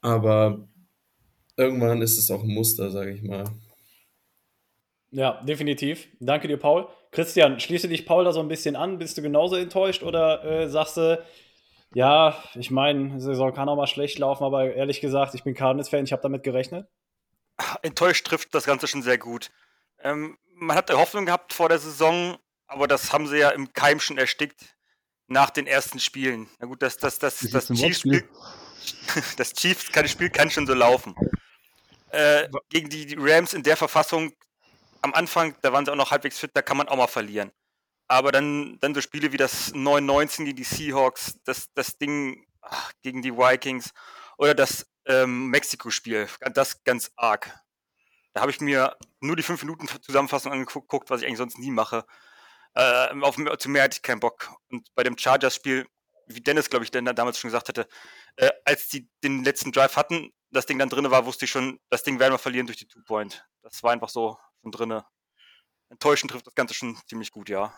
aber 0.01 0.69
irgendwann 1.57 2.03
ist 2.03 2.19
es 2.19 2.31
auch 2.31 2.43
ein 2.43 2.53
Muster, 2.53 2.91
sage 2.91 3.13
ich 3.13 3.23
mal. 3.23 3.45
Ja, 5.11 5.43
definitiv. 5.45 6.09
Danke 6.21 6.49
dir, 6.49 6.57
Paul. 6.57 6.89
Christian, 7.17 7.59
schließe 7.59 7.89
dich 7.89 8.05
Paul 8.05 8.25
da 8.25 8.33
so 8.33 8.41
ein 8.41 8.49
bisschen 8.49 8.77
an? 8.77 8.99
Bist 8.99 9.17
du 9.17 9.23
genauso 9.23 9.57
enttäuscht 9.57 10.03
oder 10.03 10.45
äh, 10.45 10.69
sagst 10.69 10.99
du, 10.99 11.25
ja, 11.95 12.37
ich 12.55 12.71
meine, 12.71 13.19
Saison 13.23 13.55
kann 13.55 13.71
auch 13.71 13.77
mal 13.77 13.87
schlecht 13.87 14.19
laufen, 14.19 14.45
aber 14.45 14.75
ehrlich 14.75 15.01
gesagt, 15.01 15.35
ich 15.35 15.43
bin 15.43 15.55
Cardinals-Fan, 15.55 16.05
ich 16.05 16.13
habe 16.13 16.21
damit 16.21 16.43
gerechnet? 16.43 16.87
Enttäuscht 17.81 18.27
trifft 18.27 18.55
das 18.55 18.67
Ganze 18.67 18.87
schon 18.87 19.01
sehr 19.01 19.17
gut. 19.17 19.51
Ähm, 20.03 20.37
man 20.57 20.77
hatte 20.77 20.99
Hoffnung 20.99 21.25
gehabt 21.25 21.55
vor 21.55 21.71
der 21.71 21.79
Saison, 21.79 22.37
aber 22.67 22.87
das 22.87 23.15
haben 23.15 23.27
sie 23.27 23.39
ja 23.39 23.49
im 23.49 23.73
Keim 23.73 23.99
schon 23.99 24.19
erstickt 24.19 24.77
nach 25.27 25.49
den 25.49 25.67
ersten 25.67 26.01
Spielen. 26.01 26.51
Na 26.59 26.67
gut, 26.67 26.83
das, 26.83 26.99
das, 26.99 27.19
das, 27.19 27.41
das, 27.41 27.69
das 27.69 27.79
Chiefs-Spiel 27.79 28.29
das 29.39 29.55
Chiefs 29.55 29.91
Spiel 30.11 30.29
kann 30.29 30.51
schon 30.51 30.67
so 30.67 30.75
laufen. 30.75 31.15
Äh, 32.11 32.47
gegen 32.69 32.91
die 32.91 33.17
Rams 33.19 33.55
in 33.55 33.63
der 33.63 33.79
Verfassung 33.79 34.35
am 35.03 35.15
Anfang, 35.15 35.57
da 35.63 35.73
waren 35.73 35.85
sie 35.85 35.93
auch 35.93 35.97
noch 35.97 36.11
halbwegs 36.11 36.39
fit, 36.39 36.51
da 36.55 36.63
kann 36.63 36.77
man 36.77 36.89
auch 36.89 36.97
mal 36.97 37.07
verlieren. 37.07 37.53
Aber 38.09 38.33
dann, 38.33 38.79
dann 38.81 38.95
so 38.95 39.01
Spiele 39.01 39.33
wie 39.33 39.37
das 39.37 39.75
9-19 39.75 40.45
gegen 40.45 40.57
die 40.57 40.65
Seahawks, 40.65 41.39
das, 41.45 41.73
das 41.75 41.99
Ding 41.99 42.47
ach, 42.61 42.93
gegen 43.03 43.23
die 43.23 43.33
Vikings 43.33 43.93
oder 44.39 44.55
das 44.55 44.87
ähm, 45.07 45.49
Mexiko-Spiel, 45.49 46.29
das 46.53 46.85
ganz 46.85 47.11
arg. 47.17 47.59
Da 48.35 48.43
habe 48.43 48.51
ich 48.51 48.61
mir 48.61 48.97
nur 49.21 49.35
die 49.35 49.43
5 49.43 49.63
Minuten 49.63 49.89
Zusammenfassung 50.03 50.53
angeguckt, 50.53 51.11
was 51.11 51.21
ich 51.21 51.27
eigentlich 51.27 51.39
sonst 51.39 51.59
nie 51.59 51.71
mache. 51.71 52.05
Äh, 52.75 53.09
auf, 53.23 53.37
zu 53.59 53.71
mehr 53.71 53.85
hatte 53.85 53.97
ich 53.97 54.03
keinen 54.03 54.21
Bock. 54.21 54.55
Und 54.71 54.95
bei 54.95 55.03
dem 55.03 55.17
Chargers-Spiel, 55.17 55.87
wie 56.27 56.41
Dennis, 56.41 56.69
glaube 56.69 56.85
ich, 56.85 56.91
denn 56.91 57.07
damals 57.07 57.39
schon 57.39 57.49
gesagt 57.49 57.69
hatte, 57.69 57.89
äh, 58.37 58.51
als 58.65 58.89
die 58.89 59.09
den 59.25 59.43
letzten 59.43 59.73
Drive 59.73 59.97
hatten, 59.97 60.33
das 60.51 60.67
Ding 60.67 60.79
dann 60.79 60.91
drin 60.91 61.11
war, 61.11 61.27
wusste 61.27 61.47
ich 61.47 61.51
schon, 61.51 61.81
das 61.89 62.03
Ding 62.03 62.19
werden 62.19 62.35
wir 62.35 62.39
verlieren 62.39 62.67
durch 62.67 62.79
die 62.79 62.87
Two-Point. 62.87 63.47
Das 63.63 63.83
war 63.83 63.93
einfach 63.93 64.11
so 64.11 64.37
schon 64.63 64.73
drinne. 64.73 65.05
Enttäuschend 65.91 66.31
trifft 66.31 66.47
das 66.47 66.55
Ganze 66.55 66.75
schon 66.75 66.97
ziemlich 67.07 67.31
gut, 67.31 67.49
ja. 67.49 67.73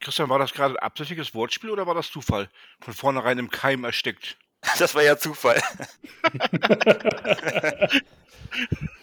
Christian, 0.00 0.28
war 0.28 0.38
das 0.38 0.52
gerade 0.52 0.74
ein 0.74 0.78
absichtliches 0.78 1.34
Wortspiel 1.34 1.70
oder 1.70 1.86
war 1.86 1.94
das 1.94 2.10
Zufall? 2.10 2.48
Von 2.80 2.94
vornherein 2.94 3.38
im 3.38 3.50
Keim 3.50 3.84
erstickt? 3.84 4.36
Das 4.78 4.94
war 4.94 5.02
ja 5.02 5.16
Zufall. 5.16 5.56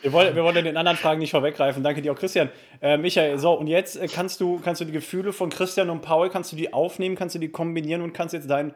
wir, 0.01 0.11
wollen, 0.11 0.35
wir 0.35 0.43
wollen 0.43 0.63
den 0.63 0.77
anderen 0.77 0.97
Fragen 0.99 1.19
nicht 1.19 1.31
vorweggreifen. 1.31 1.83
Danke 1.83 2.03
dir 2.03 2.11
auch, 2.11 2.17
Christian. 2.17 2.51
Äh, 2.79 2.97
Michael, 2.97 3.39
so, 3.39 3.53
und 3.53 3.65
jetzt 3.65 3.95
äh, 3.95 4.07
kannst 4.07 4.39
du, 4.39 4.59
kannst 4.59 4.81
du 4.81 4.85
die 4.85 4.91
Gefühle 4.91 5.33
von 5.33 5.49
Christian 5.49 5.89
und 5.89 6.01
Paul, 6.01 6.29
kannst 6.29 6.51
du 6.51 6.55
die 6.55 6.73
aufnehmen, 6.73 7.15
kannst 7.15 7.33
du 7.33 7.39
die 7.39 7.49
kombinieren 7.49 8.03
und 8.03 8.13
kannst 8.13 8.33
jetzt 8.33 8.49
dein, 8.49 8.75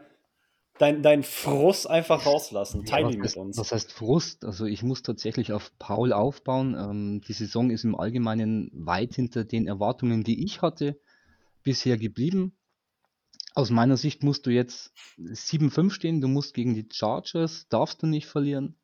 dein, 0.82 1.04
dein 1.04 1.24
Frust 1.24 1.88
einfach 1.90 2.26
rauslassen. 2.26 2.86
Teil 2.86 3.12
ja, 3.12 3.18
mit 3.18 3.36
uns. 3.38 3.58
Was 3.58 3.72
heißt 3.72 3.92
Frust? 3.92 4.44
Also 4.44 4.66
ich 4.66 4.82
muss 4.82 5.04
tatsächlich 5.04 5.54
auf 5.54 5.72
Paul 5.78 6.12
aufbauen. 6.12 6.76
Ähm, 6.76 7.22
die 7.22 7.34
Saison 7.34 7.70
ist 7.70 7.84
im 7.84 7.96
Allgemeinen 7.96 8.72
weit 8.74 9.14
hinter 9.14 9.44
den 9.44 9.68
Erwartungen, 9.68 10.24
die 10.24 10.44
ich 10.44 10.62
hatte, 10.62 11.00
bisher 11.64 11.98
geblieben. 11.98 12.58
Aus 13.54 13.70
meiner 13.70 13.98
Sicht 13.98 14.24
musst 14.24 14.46
du 14.46 14.50
jetzt 14.50 14.92
7-5 15.20 15.92
stehen. 15.92 16.22
Du 16.22 16.28
musst 16.28 16.54
gegen 16.56 16.74
die 16.74 16.88
Chargers, 16.92 17.68
darfst 17.70 18.02
du 18.02 18.08
nicht 18.08 18.26
verlieren. 18.26 18.76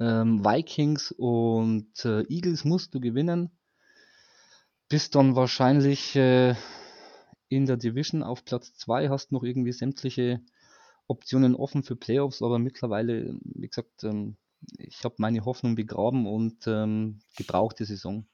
Ähm, 0.00 0.44
Vikings 0.44 1.12
und 1.12 2.04
äh, 2.04 2.22
Eagles 2.22 2.64
musst 2.64 2.94
du 2.94 3.00
gewinnen. 3.00 3.50
Bist 4.88 5.14
dann 5.14 5.36
wahrscheinlich 5.36 6.16
äh, 6.16 6.56
in 7.48 7.66
der 7.66 7.76
Division 7.76 8.24
auf 8.24 8.44
Platz 8.44 8.74
2, 8.74 9.10
hast 9.10 9.30
noch 9.30 9.44
irgendwie 9.44 9.72
sämtliche 9.72 10.40
Optionen 11.10 11.56
offen 11.56 11.82
für 11.82 11.96
Playoffs, 11.96 12.40
aber 12.40 12.58
mittlerweile, 12.58 13.36
wie 13.42 13.68
gesagt, 13.68 14.04
ähm, 14.04 14.36
ich 14.78 15.04
habe 15.04 15.16
meine 15.18 15.44
Hoffnung 15.44 15.74
begraben 15.74 16.26
und 16.26 16.66
ähm, 16.66 17.18
gebrauchte 17.36 17.84
Saison. 17.84 18.26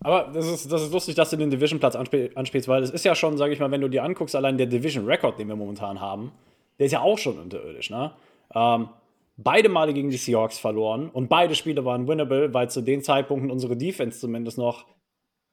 Aber 0.00 0.30
das 0.32 0.46
ist, 0.46 0.70
das 0.70 0.82
ist 0.82 0.92
lustig, 0.92 1.14
dass 1.14 1.30
du 1.30 1.36
den 1.36 1.50
Division-Platz 1.50 1.96
anspiel, 1.96 2.30
anspielst, 2.34 2.68
weil 2.68 2.82
es 2.82 2.90
ist 2.90 3.04
ja 3.04 3.14
schon, 3.14 3.36
sage 3.36 3.52
ich 3.52 3.58
mal, 3.58 3.70
wenn 3.70 3.80
du 3.80 3.88
dir 3.88 4.04
anguckst, 4.04 4.36
allein 4.36 4.58
der 4.58 4.66
Division-Record, 4.66 5.38
den 5.38 5.48
wir 5.48 5.56
momentan 5.56 6.00
haben, 6.00 6.30
der 6.78 6.86
ist 6.86 6.92
ja 6.92 7.00
auch 7.00 7.18
schon 7.18 7.38
unterirdisch. 7.38 7.90
Ne? 7.90 8.12
Ähm, 8.54 8.90
beide 9.36 9.68
Male 9.68 9.94
gegen 9.94 10.10
die 10.10 10.16
Seahawks 10.16 10.58
verloren 10.58 11.08
und 11.08 11.28
beide 11.28 11.54
Spiele 11.54 11.84
waren 11.84 12.06
winnable, 12.06 12.52
weil 12.52 12.70
zu 12.70 12.82
den 12.82 13.02
Zeitpunkten 13.02 13.50
unsere 13.50 13.76
Defense 13.76 14.20
zumindest 14.20 14.58
noch 14.58 14.84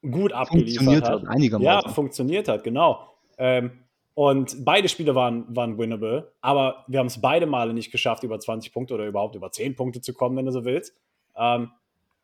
gut 0.01 0.33
abgeliefert 0.33 1.05
hat. 1.05 1.21
hat 1.21 1.27
einigermaßen. 1.27 1.87
Ja, 1.87 1.93
funktioniert 1.93 2.47
hat, 2.47 2.63
genau. 2.63 3.07
Ähm, 3.37 3.71
und 4.15 4.63
beide 4.63 4.87
Spiele 4.87 5.13
waren, 5.13 5.45
waren 5.53 5.77
winnable, 5.77 6.31
aber 6.41 6.85
wir 6.87 6.99
haben 6.99 7.07
es 7.07 7.19
beide 7.19 7.45
Male 7.45 7.73
nicht 7.73 7.91
geschafft, 7.91 8.23
über 8.23 8.39
20 8.39 8.73
Punkte 8.73 8.93
oder 8.93 9.05
überhaupt 9.05 9.35
über 9.35 9.51
10 9.51 9.75
Punkte 9.75 9.99
zu 9.99 10.13
kommen, 10.13 10.37
wenn 10.37 10.45
du 10.45 10.51
so 10.51 10.63
willst. 10.63 10.95
Ähm, 11.35 11.71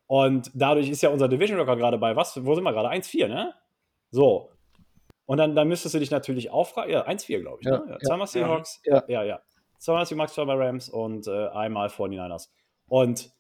und 0.08 0.50
dadurch 0.54 0.90
ist 0.90 1.02
ja 1.02 1.10
unser 1.10 1.28
Division 1.28 1.60
Record 1.60 1.80
gerade 1.80 1.98
bei 1.98 2.16
was? 2.16 2.44
Wo 2.46 2.56
sind 2.56 2.64
wir 2.64 2.72
gerade? 2.72 2.90
1-4, 2.90 3.28
ne? 3.28 3.54
So. 4.10 4.50
Und 5.26 5.38
dann, 5.38 5.54
dann 5.54 5.68
müsstest 5.68 5.94
du 5.96 6.00
dich 6.00 6.12
natürlich 6.12 6.50
auffragen. 6.50 6.92
Ja, 6.92 7.06
1-4, 7.06 7.40
glaube 7.40 7.60
ich. 7.62 7.68
Ja, 7.68 7.80
ne? 7.80 7.92
ja, 7.92 8.00
zweimal 8.00 8.28
Seahawks. 8.28 8.82
Ja, 8.86 9.04
ja. 9.08 9.24
ja. 9.24 9.42
Zweimal 9.78 10.06
Seahawks, 10.06 10.34
zweimal 10.34 10.62
Rams 10.62 10.90
und 10.90 11.28
äh, 11.28 11.48
einmal 11.50 11.90
49ers. 11.90 12.50
Und 12.88 13.32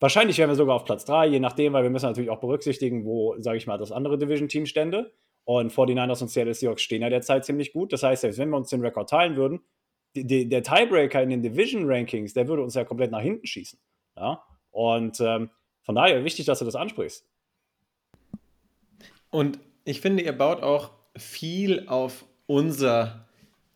wahrscheinlich 0.00 0.36
wären 0.36 0.50
wir 0.50 0.54
sogar 0.54 0.76
auf 0.76 0.84
Platz 0.84 1.06
3, 1.06 1.28
je 1.28 1.40
nachdem, 1.40 1.72
weil 1.72 1.82
wir 1.82 1.90
müssen 1.90 2.06
natürlich 2.06 2.30
auch 2.30 2.40
berücksichtigen, 2.40 3.06
wo, 3.06 3.36
sage 3.38 3.56
ich 3.56 3.66
mal, 3.66 3.78
das 3.78 3.92
andere 3.92 4.18
Division-Team 4.18 4.66
stände. 4.66 5.12
Und 5.46 5.72
49ers 5.72 6.22
und 6.22 6.28
Seattle 6.28 6.54
Seahawks 6.54 6.82
stehen 6.82 7.02
ja 7.02 7.08
derzeit 7.08 7.44
ziemlich 7.44 7.72
gut. 7.72 7.92
Das 7.92 8.02
heißt, 8.02 8.22
selbst 8.22 8.38
wenn 8.38 8.50
wir 8.50 8.56
uns 8.56 8.68
den 8.68 8.80
Rekord 8.80 9.08
teilen 9.08 9.36
würden, 9.36 9.60
die, 10.16 10.26
die, 10.26 10.48
der 10.48 10.64
Tiebreaker 10.64 11.22
in 11.22 11.30
den 11.30 11.40
Division 11.40 11.84
Rankings, 11.86 12.34
der 12.34 12.48
würde 12.48 12.64
uns 12.64 12.74
ja 12.74 12.82
komplett 12.82 13.12
nach 13.12 13.20
hinten 13.20 13.46
schießen. 13.46 13.78
Ja? 14.16 14.42
Und 14.72 15.20
ähm, 15.20 15.50
von 15.82 15.94
daher 15.94 16.24
wichtig, 16.24 16.46
dass 16.46 16.58
du 16.58 16.64
das 16.64 16.74
ansprichst. 16.74 17.24
Und 19.30 19.60
ich 19.84 20.00
finde, 20.00 20.24
ihr 20.24 20.36
baut 20.36 20.64
auch 20.64 20.90
viel 21.16 21.86
auf 21.86 22.24
unsere 22.46 23.24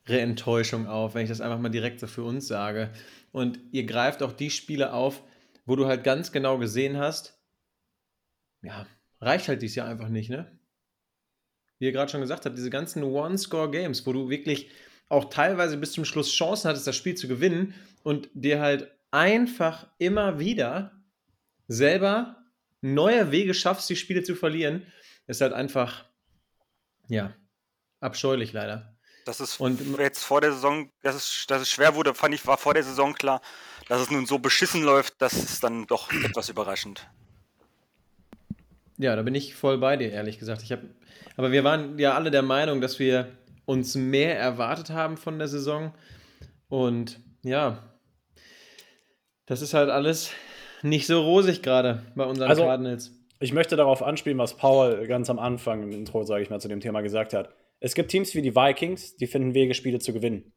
Enttäuschung 0.06 0.88
auf, 0.88 1.14
wenn 1.14 1.22
ich 1.22 1.28
das 1.28 1.40
einfach 1.40 1.61
mal 1.61 1.68
direkt 1.68 2.00
so 2.00 2.09
für 2.09 2.24
uns 2.24 2.48
sage. 2.48 2.90
Und 3.30 3.61
ihr 3.70 3.87
greift 3.87 4.24
auch 4.24 4.33
die 4.33 4.50
Spiele 4.50 4.92
auf, 4.92 5.22
wo 5.66 5.76
du 5.76 5.87
halt 5.87 6.02
ganz 6.02 6.33
genau 6.33 6.59
gesehen 6.59 6.98
hast, 6.98 7.40
ja, 8.62 8.88
reicht 9.20 9.46
halt 9.46 9.62
dieses 9.62 9.76
Jahr 9.76 9.87
einfach 9.87 10.09
nicht, 10.09 10.30
ne? 10.30 10.60
Wie 11.81 11.87
ihr 11.87 11.93
gerade 11.93 12.12
schon 12.12 12.21
gesagt 12.21 12.47
habt, 12.47 12.57
diese 12.57 12.71
ganzen 12.71 13.03
One-Score-Games, 13.03 14.07
wo 14.07 14.12
du 14.12 14.29
wirklich 14.29 14.71
auch 15.09 15.31
teilweise 15.31 15.77
bis 15.77 15.93
zum 15.93 16.05
Schluss 16.05 16.31
Chancen 16.31 16.69
hattest, 16.69 16.87
das 16.87 16.95
Spiel 16.95 17.16
zu 17.16 17.27
gewinnen 17.27 17.75
und 18.05 18.29
dir 18.35 18.61
halt 18.61 18.93
einfach 19.11 19.88
immer 19.99 20.38
wieder 20.38 20.93
selber 21.66 22.37
neue 22.83 23.33
Wege 23.33 23.55
schaffst, 23.55 23.88
die 23.90 23.97
Spiele 23.97 24.23
zu 24.23 24.37
verlieren, 24.37 24.87
ist 25.27 25.40
halt 25.40 25.53
einfach, 25.53 26.05
ja, 27.09 27.35
abscheulich 28.01 28.53
leider. 28.53 28.97
Das 29.25 29.40
ist 29.40 29.59
und 29.59 29.99
jetzt 29.99 30.23
vor 30.23 30.40
der 30.40 30.53
Saison, 30.53 30.90
dass 31.03 31.14
es, 31.14 31.45
dass 31.49 31.62
es 31.62 31.71
schwer 31.71 31.95
wurde, 31.95 32.14
fand 32.14 32.35
ich, 32.35 32.47
war 32.47 32.59
vor 32.59 32.75
der 32.75 32.85
Saison 32.85 33.14
klar, 33.14 33.40
dass 33.88 34.01
es 34.03 34.11
nun 34.11 34.27
so 34.27 34.38
beschissen 34.38 34.83
läuft, 34.83 35.14
das 35.19 35.33
ist 35.33 35.64
dann 35.64 35.87
doch 35.87 36.12
etwas 36.25 36.51
überraschend. 36.51 37.09
Ja, 39.01 39.17
da 39.17 39.23
bin 39.23 39.35
ich 39.35 39.55
voll 39.55 39.79
bei 39.79 39.97
dir, 39.97 40.11
ehrlich 40.13 40.39
gesagt. 40.39 40.63
Ich 40.63 40.73
habe 40.73 40.83
aber 41.37 41.53
wir 41.53 41.65
waren 41.65 41.99
ja 41.99 42.15
alle 42.15 42.31
der 42.31 42.43
Meinung, 42.43 42.83
dass 42.83 42.99
wir 42.99 43.29
uns 43.65 43.95
mehr 43.95 44.39
erwartet 44.39 44.91
haben 44.91 45.17
von 45.17 45.39
der 45.39 45.49
Saison. 45.49 45.95
Und 46.69 47.19
ja, 47.43 47.83
das 49.47 49.63
ist 49.63 49.73
halt 49.73 49.89
alles 49.89 50.33
nicht 50.83 51.07
so 51.07 51.23
rosig 51.23 51.63
gerade 51.63 52.03
bei 52.15 52.25
unseren 52.25 52.51
Also- 52.51 52.65
Cardinals. 52.65 53.13
Ich 53.43 53.55
möchte 53.55 53.75
darauf 53.75 54.03
anspielen, 54.03 54.37
was 54.37 54.59
Paul 54.59 55.07
ganz 55.07 55.31
am 55.31 55.39
Anfang 55.39 55.83
im 55.83 55.93
Intro, 55.93 56.25
sage 56.25 56.43
ich 56.43 56.51
mal, 56.51 56.61
zu 56.61 56.69
dem 56.69 56.81
Thema 56.81 57.01
gesagt 57.01 57.33
hat. 57.33 57.55
Es 57.79 57.95
gibt 57.95 58.11
Teams 58.11 58.35
wie 58.35 58.43
die 58.43 58.55
Vikings, 58.55 59.17
die 59.17 59.27
finden 59.27 59.55
Wege, 59.55 59.73
Spiele 59.73 59.99
zu 59.99 60.13
gewinnen. 60.13 60.53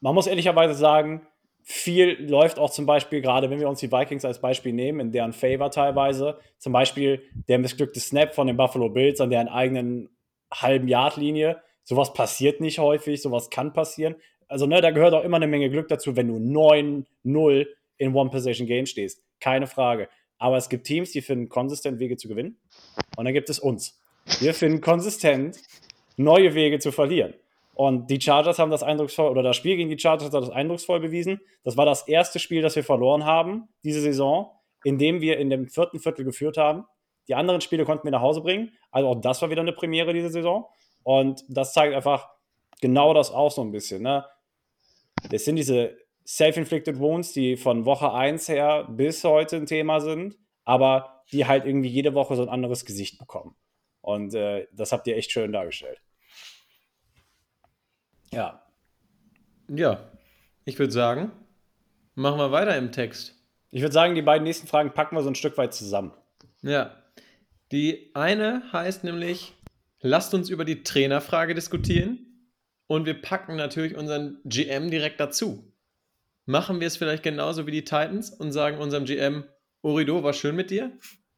Man 0.00 0.14
muss 0.14 0.26
ehrlicherweise 0.26 0.72
sagen, 0.72 1.26
viel 1.62 2.16
läuft 2.28 2.58
auch 2.58 2.70
zum 2.70 2.86
Beispiel, 2.86 3.20
gerade 3.20 3.48
wenn 3.50 3.60
wir 3.60 3.68
uns 3.68 3.80
die 3.80 3.92
Vikings 3.92 4.24
als 4.24 4.40
Beispiel 4.40 4.72
nehmen, 4.72 5.00
in 5.00 5.12
deren 5.12 5.32
Favor 5.32 5.70
teilweise, 5.70 6.38
zum 6.58 6.72
Beispiel 6.72 7.22
der 7.48 7.58
missglückte 7.58 8.00
Snap 8.00 8.34
von 8.34 8.46
den 8.46 8.56
Buffalo 8.56 8.88
Bills 8.88 9.20
an 9.20 9.30
deren 9.30 9.48
eigenen 9.48 10.08
halben 10.52 10.88
Yard-Linie. 10.88 11.62
Sowas 11.84 12.12
passiert 12.12 12.60
nicht 12.60 12.78
häufig, 12.78 13.22
sowas 13.22 13.50
kann 13.50 13.72
passieren. 13.72 14.16
Also, 14.48 14.66
ne, 14.66 14.80
da 14.80 14.90
gehört 14.90 15.14
auch 15.14 15.24
immer 15.24 15.36
eine 15.36 15.46
Menge 15.46 15.70
Glück 15.70 15.88
dazu, 15.88 16.14
wenn 16.16 16.28
du 16.28 16.36
9-0 16.36 17.66
in 17.96 18.14
One-Possession-Game 18.14 18.86
stehst. 18.86 19.22
Keine 19.40 19.66
Frage. 19.66 20.08
Aber 20.38 20.56
es 20.56 20.68
gibt 20.68 20.86
Teams, 20.86 21.12
die 21.12 21.22
finden 21.22 21.48
konsistent 21.48 22.00
Wege 22.00 22.16
zu 22.16 22.28
gewinnen. 22.28 22.58
Und 23.16 23.24
dann 23.24 23.32
gibt 23.32 23.48
es 23.48 23.58
uns. 23.58 24.00
Wir 24.40 24.54
finden 24.54 24.80
konsistent 24.80 25.58
neue 26.16 26.54
Wege 26.54 26.78
zu 26.80 26.92
verlieren. 26.92 27.34
Und 27.74 28.10
die 28.10 28.20
Chargers 28.20 28.58
haben 28.58 28.70
das 28.70 28.82
eindrucksvoll, 28.82 29.30
oder 29.30 29.42
das 29.42 29.56
Spiel 29.56 29.76
gegen 29.76 29.88
die 29.88 29.98
Chargers 29.98 30.26
hat 30.26 30.34
das 30.34 30.50
eindrucksvoll 30.50 31.00
bewiesen. 31.00 31.40
Das 31.64 31.76
war 31.76 31.86
das 31.86 32.06
erste 32.06 32.38
Spiel, 32.38 32.62
das 32.62 32.76
wir 32.76 32.84
verloren 32.84 33.24
haben, 33.24 33.68
diese 33.82 34.00
Saison, 34.00 34.50
in 34.84 34.98
dem 34.98 35.20
wir 35.20 35.38
in 35.38 35.48
dem 35.48 35.68
vierten 35.68 35.98
Viertel 35.98 36.24
geführt 36.24 36.58
haben. 36.58 36.84
Die 37.28 37.34
anderen 37.34 37.60
Spiele 37.60 37.84
konnten 37.84 38.04
wir 38.04 38.10
nach 38.10 38.20
Hause 38.20 38.42
bringen. 38.42 38.72
Also 38.90 39.08
auch 39.08 39.20
das 39.20 39.40
war 39.40 39.50
wieder 39.50 39.62
eine 39.62 39.72
Premiere 39.72 40.12
diese 40.12 40.28
Saison. 40.28 40.66
Und 41.02 41.44
das 41.48 41.72
zeigt 41.72 41.94
einfach 41.94 42.28
genau 42.80 43.14
das 43.14 43.30
auch 43.30 43.50
so 43.50 43.62
ein 43.62 43.72
bisschen. 43.72 44.02
Ne? 44.02 44.24
Das 45.30 45.44
sind 45.44 45.56
diese 45.56 45.96
self-inflicted 46.26 46.98
wounds, 46.98 47.32
die 47.32 47.56
von 47.56 47.84
Woche 47.84 48.12
1 48.12 48.48
her 48.48 48.86
bis 48.90 49.24
heute 49.24 49.56
ein 49.56 49.66
Thema 49.66 50.00
sind, 50.00 50.36
aber 50.64 51.22
die 51.32 51.46
halt 51.46 51.64
irgendwie 51.64 51.88
jede 51.88 52.14
Woche 52.14 52.36
so 52.36 52.42
ein 52.42 52.48
anderes 52.48 52.84
Gesicht 52.84 53.18
bekommen. 53.18 53.56
Und 54.00 54.34
äh, 54.34 54.66
das 54.72 54.92
habt 54.92 55.06
ihr 55.06 55.16
echt 55.16 55.30
schön 55.30 55.52
dargestellt. 55.52 56.00
Ja. 58.32 58.62
Ja, 59.68 60.10
ich 60.64 60.78
würde 60.78 60.92
sagen, 60.92 61.30
machen 62.14 62.38
wir 62.38 62.50
weiter 62.50 62.76
im 62.76 62.92
Text. 62.92 63.34
Ich 63.70 63.82
würde 63.82 63.92
sagen, 63.92 64.14
die 64.14 64.22
beiden 64.22 64.44
nächsten 64.44 64.66
Fragen 64.66 64.92
packen 64.92 65.16
wir 65.16 65.22
so 65.22 65.28
ein 65.28 65.34
Stück 65.34 65.56
weit 65.58 65.74
zusammen. 65.74 66.12
Ja. 66.62 66.96
Die 67.70 68.10
eine 68.14 68.62
heißt 68.72 69.04
nämlich, 69.04 69.54
lasst 70.00 70.34
uns 70.34 70.50
über 70.50 70.64
die 70.64 70.82
Trainerfrage 70.82 71.54
diskutieren 71.54 72.18
und 72.86 73.06
wir 73.06 73.20
packen 73.20 73.56
natürlich 73.56 73.96
unseren 73.96 74.40
GM 74.44 74.90
direkt 74.90 75.20
dazu. 75.20 75.72
Machen 76.44 76.80
wir 76.80 76.86
es 76.86 76.96
vielleicht 76.96 77.22
genauso 77.22 77.66
wie 77.66 77.70
die 77.70 77.84
Titans 77.84 78.30
und 78.30 78.52
sagen 78.52 78.78
unserem 78.78 79.04
GM, 79.04 79.44
Orido, 79.80 80.22
war 80.22 80.32
schön 80.32 80.56
mit 80.56 80.70
dir? 80.70 80.92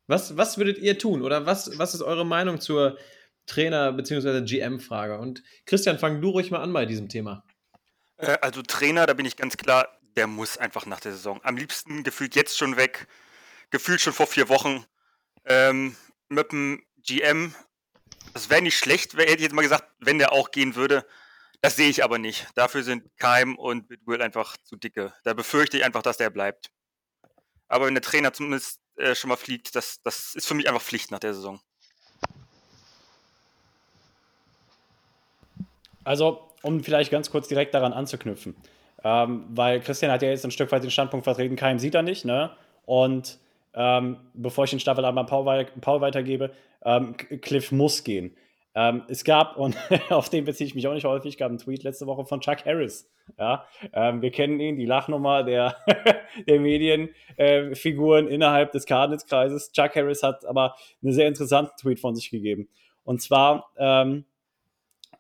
Was, 0.07 0.37
was 0.37 0.59
würdet 0.59 0.79
ihr 0.79 0.99
tun 0.99 1.23
oder 1.23 1.47
was, 1.47 1.79
was 1.79 1.95
ist 1.95 2.03
eure 2.03 2.27
Meinung 2.27 2.61
zur 2.61 2.99
Trainer- 3.47 3.93
bzw. 3.93 4.43
GM-Frage? 4.43 5.19
Und 5.19 5.43
Christian, 5.67 5.99
fang 5.99 6.21
du 6.21 6.31
ruhig 6.31 6.51
mal 6.51 6.63
an 6.63 6.73
bei 6.73 6.87
diesem 6.87 7.09
Thema. 7.09 7.45
Äh, 8.17 8.39
also 8.41 8.63
Trainer, 8.63 9.07
da 9.07 9.15
bin 9.15 9.27
ich 9.27 9.37
ganz 9.37 9.57
klar, 9.57 9.89
der 10.17 10.27
muss 10.27 10.57
einfach 10.57 10.87
nach 10.87 11.01
der 11.01 11.13
Saison. 11.13 11.41
Am 11.43 11.57
liebsten 11.57 12.05
gefühlt 12.05 12.35
jetzt 12.37 12.57
schon 12.57 12.77
weg, 12.77 13.07
gefühlt 13.71 14.01
schon 14.01 14.13
vor 14.13 14.27
vier 14.27 14.49
Wochen. 14.49 14.85
Ähm, 15.45 15.97
mit 16.29 16.53
dem 16.53 16.83
GM, 16.99 17.55
das 18.33 18.49
wäre 18.51 18.63
nicht 18.63 18.79
schlecht, 18.79 19.15
hätte 19.15 19.35
ich 19.35 19.41
jetzt 19.41 19.55
mal 19.55 19.63
gesagt, 19.63 19.91
wenn 19.99 20.19
der 20.19 20.33
auch 20.33 20.51
gehen 20.51 20.75
würde. 20.75 21.07
Das 21.61 21.77
sehe 21.77 21.89
ich 21.89 22.05
aber 22.05 22.19
nicht. 22.19 22.47
Dafür 22.55 22.83
sind 22.83 23.05
Keim 23.17 23.57
und 23.57 23.89
Bitwill 23.89 24.21
einfach 24.21 24.57
zu 24.65 24.77
dicke. 24.77 25.15
Da 25.25 25.35
befürchte 25.35 25.79
ich 25.79 25.85
einfach, 25.85 26.03
dass 26.03 26.19
der 26.19 26.31
bleibt. 26.31 26.71
Aber 27.69 27.87
wenn 27.87 27.95
der 27.95 28.03
Trainer 28.03 28.33
zumindest 28.33 28.81
äh, 28.97 29.15
schon 29.15 29.29
mal 29.29 29.37
fliegt, 29.37 29.75
das, 29.75 30.01
das 30.03 30.35
ist 30.35 30.47
für 30.47 30.55
mich 30.55 30.69
einfach 30.69 30.83
Pflicht 30.83 31.11
nach 31.11 31.21
der 31.21 31.35
Saison. 31.35 31.61
Also, 36.05 36.41
um 36.63 36.83
vielleicht 36.83 37.11
ganz 37.11 37.31
kurz 37.31 37.49
direkt 37.49 37.75
daran 37.75 37.93
anzuknüpfen. 37.93 38.55
Ähm, 39.03 39.45
weil 39.51 39.81
Christian 39.81 40.11
hat 40.11 40.23
ja 40.23 40.31
jetzt 40.31 40.45
ein 40.45 40.51
Stück 40.51 40.73
weit 40.73 40.83
den 40.83 40.91
Standpunkt 40.91 41.25
vertreten, 41.25 41.57
keinem 41.57 41.79
sieht 41.79 41.95
er 41.95 42.03
nicht, 42.03 42.25
ne? 42.25 42.51
Und 42.87 43.39
ähm, 43.75 44.19
bevor 44.35 44.65
ich 44.65 44.71
den 44.71 44.81
Staffel 44.81 45.05
einmal 45.05 45.27
Paul, 45.27 45.67
Paul 45.81 46.01
weitergebe, 46.01 46.53
ähm, 46.85 47.17
Cliff 47.17 47.73
muss 47.73 48.05
gehen. 48.05 48.37
Ähm, 48.77 49.03
es 49.09 49.25
gab, 49.25 49.57
und 49.57 49.77
auf 50.11 50.29
den 50.29 50.45
beziehe 50.45 50.67
ich 50.67 50.75
mich 50.75 50.87
auch 50.89 50.95
nicht 50.95 51.05
häufig, 51.05 51.37
gab 51.39 51.49
einen 51.49 51.59
Tweet 51.59 51.83
letzte 51.83 52.07
Woche 52.07 52.25
von 52.25 52.41
Chuck 52.41 52.65
Harris. 52.65 53.09
Ja? 53.39 53.67
Ähm, 53.93 54.21
wir 54.21 54.31
kennen 54.31 54.59
ihn, 54.59 54.77
die 54.77 54.87
Lachnummer 54.87 55.45
der, 55.45 55.77
der 56.49 56.61
Medienfiguren 56.61 58.29
äh, 58.29 58.35
innerhalb 58.35 58.73
des 58.73 58.87
Cardinals-Kreises. 58.87 59.73
Chuck 59.73 59.95
Harris 59.95 60.23
hat 60.23 60.45
aber 60.45 60.75
einen 61.03 61.13
sehr 61.13 61.29
interessanten 61.29 61.77
Tweet 61.81 62.01
von 62.01 62.17
sich 62.17 62.31
gegeben. 62.31 62.69
Und 63.05 63.23
zwar 63.23 63.71
ähm, 63.77 64.25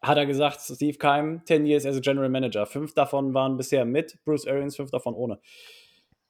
hat 0.07 0.17
er 0.19 0.27
gesagt, 0.27 0.61
Steve 0.61 0.99
Keim, 0.99 1.43
10 1.45 1.67
years 1.67 1.87
as 1.87 1.97
a 1.97 2.01
General 2.01 2.29
Manager. 2.29 2.67
Fünf 2.67 2.95
davon 2.95 3.35
waren 3.35 3.57
bisher 3.57 3.85
mit 3.85 4.19
Bruce 4.25 4.47
Arians, 4.47 4.77
fünf 4.77 4.91
davon 4.91 5.15
ohne. 5.15 5.39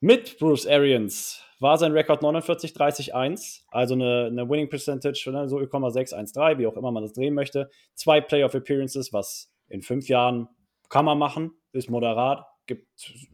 Mit 0.00 0.38
Bruce 0.38 0.66
Arians 0.66 1.42
war 1.60 1.78
sein 1.78 1.92
Rekord 1.92 2.22
49-30-1, 2.22 3.62
also 3.68 3.94
eine, 3.94 4.26
eine 4.26 4.48
Winning 4.48 4.68
Percentage, 4.68 5.30
ne, 5.30 5.48
so 5.48 5.58
0,613, 5.58 6.58
wie 6.58 6.66
auch 6.66 6.76
immer 6.76 6.92
man 6.92 7.02
das 7.02 7.14
drehen 7.14 7.34
möchte. 7.34 7.70
Zwei 7.94 8.20
Playoff 8.20 8.54
Appearances, 8.54 9.12
was 9.12 9.50
in 9.68 9.82
fünf 9.82 10.08
Jahren 10.08 10.48
kann 10.90 11.06
man 11.06 11.18
machen, 11.18 11.52
ist 11.72 11.88
moderat, 11.88 12.46
gibt 12.66 12.86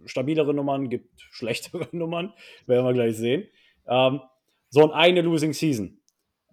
stabilere 0.07 0.55
Nummern, 0.55 0.89
gibt 0.89 1.21
schlechtere 1.31 1.89
Nummern, 1.93 2.33
werden 2.67 2.87
wir 2.87 2.93
gleich 2.93 3.17
sehen. 3.17 3.49
Ähm, 3.89 4.21
so 4.69 4.93
eine 4.93 5.23
Losing 5.23 5.53
Season. 5.53 5.99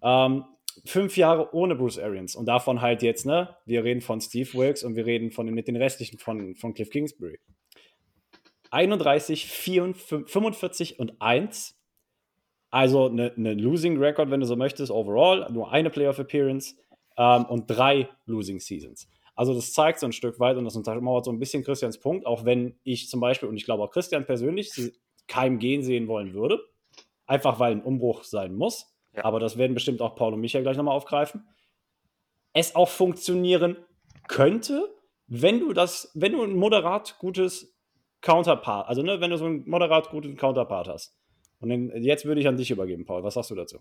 Ähm, 0.02 0.46
fünf 0.86 1.18
Jahre 1.18 1.54
ohne 1.54 1.76
Bruce 1.76 2.00
Arians 2.00 2.36
und 2.36 2.46
davon 2.46 2.82
halt 2.82 3.02
jetzt, 3.02 3.26
ne? 3.26 3.56
Wir 3.66 3.84
reden 3.84 4.02
von 4.02 4.22
Steve 4.22 4.54
Wilkes 4.54 4.84
und 4.84 4.96
wir 4.96 5.06
reden 5.06 5.32
von 5.32 5.48
mit 5.48 5.68
den 5.68 5.76
restlichen 5.76 6.20
von, 6.20 6.56
von 6.56 6.74
Cliff 6.74 6.90
Kingsbury. 6.90 7.40
31, 8.72 9.48
44, 9.48 10.30
45 10.30 11.00
und 11.00 11.22
1. 11.22 11.76
Also 12.70 13.08
eine, 13.08 13.34
eine 13.34 13.54
Losing 13.54 13.98
Record, 13.98 14.30
wenn 14.30 14.42
du 14.42 14.46
so 14.46 14.56
möchtest, 14.56 14.92
overall. 14.92 15.48
Nur 15.52 15.72
eine 15.72 15.90
Playoff 15.90 16.20
Appearance 16.20 16.76
ähm, 17.18 17.46
und 17.46 17.68
drei 17.68 18.10
Losing 18.26 18.60
Seasons. 18.60 19.10
Also 19.36 19.54
das 19.54 19.72
zeigt 19.72 20.00
so 20.00 20.08
ein 20.08 20.14
Stück 20.14 20.40
weit 20.40 20.58
und 20.58 20.66
das 20.66 20.76
untermauert 20.76 21.26
so 21.26 21.32
ein 21.32 21.40
bisschen 21.40 21.64
Christians 21.64 22.00
Punkt, 22.00 22.26
auch 22.26 22.44
wenn 22.44 22.80
ich 22.84 23.08
zum 23.08 23.20
Beispiel, 23.20 23.48
und 23.48 23.56
ich 23.56 23.66
glaube 23.66 23.84
auch 23.84 23.92
Christian 23.92 24.26
persönlich, 24.26 24.72
keinem 25.28 25.60
gehen 25.60 25.84
sehen 25.84 26.08
wollen 26.08 26.34
würde. 26.34 26.60
Einfach 27.26 27.60
weil 27.60 27.74
ein 27.74 27.84
Umbruch 27.84 28.24
sein 28.24 28.56
muss. 28.56 28.97
Ja. 29.18 29.26
Aber 29.26 29.40
das 29.40 29.58
werden 29.58 29.74
bestimmt 29.74 30.02
auch 30.02 30.16
Paul 30.16 30.34
und 30.34 30.42
Michael 30.42 30.64
gleich 30.64 30.78
nochmal 30.78 30.96
aufgreifen. 30.96 31.48
Es 32.54 32.76
auch 32.76 32.90
funktionieren 32.90 33.78
könnte, 34.28 34.88
wenn 35.28 35.60
du 35.60 35.74
das, 35.74 36.12
wenn 36.14 36.32
du 36.32 36.44
ein 36.44 36.56
moderat 36.56 37.18
gutes 37.20 37.76
Counterpart, 38.22 38.88
also 38.88 39.02
ne, 39.02 39.20
wenn 39.20 39.32
du 39.32 39.38
so 39.38 39.46
einen 39.46 39.68
moderat 39.68 40.10
guten 40.10 40.38
Counterpart 40.38 40.88
hast. 40.88 41.14
Und 41.60 41.70
den, 41.70 41.92
jetzt 42.04 42.26
würde 42.26 42.40
ich 42.40 42.48
an 42.48 42.58
dich 42.58 42.72
übergeben, 42.72 43.06
Paul. 43.06 43.24
Was 43.24 43.34
sagst 43.34 43.52
du 43.52 43.56
dazu? 43.56 43.80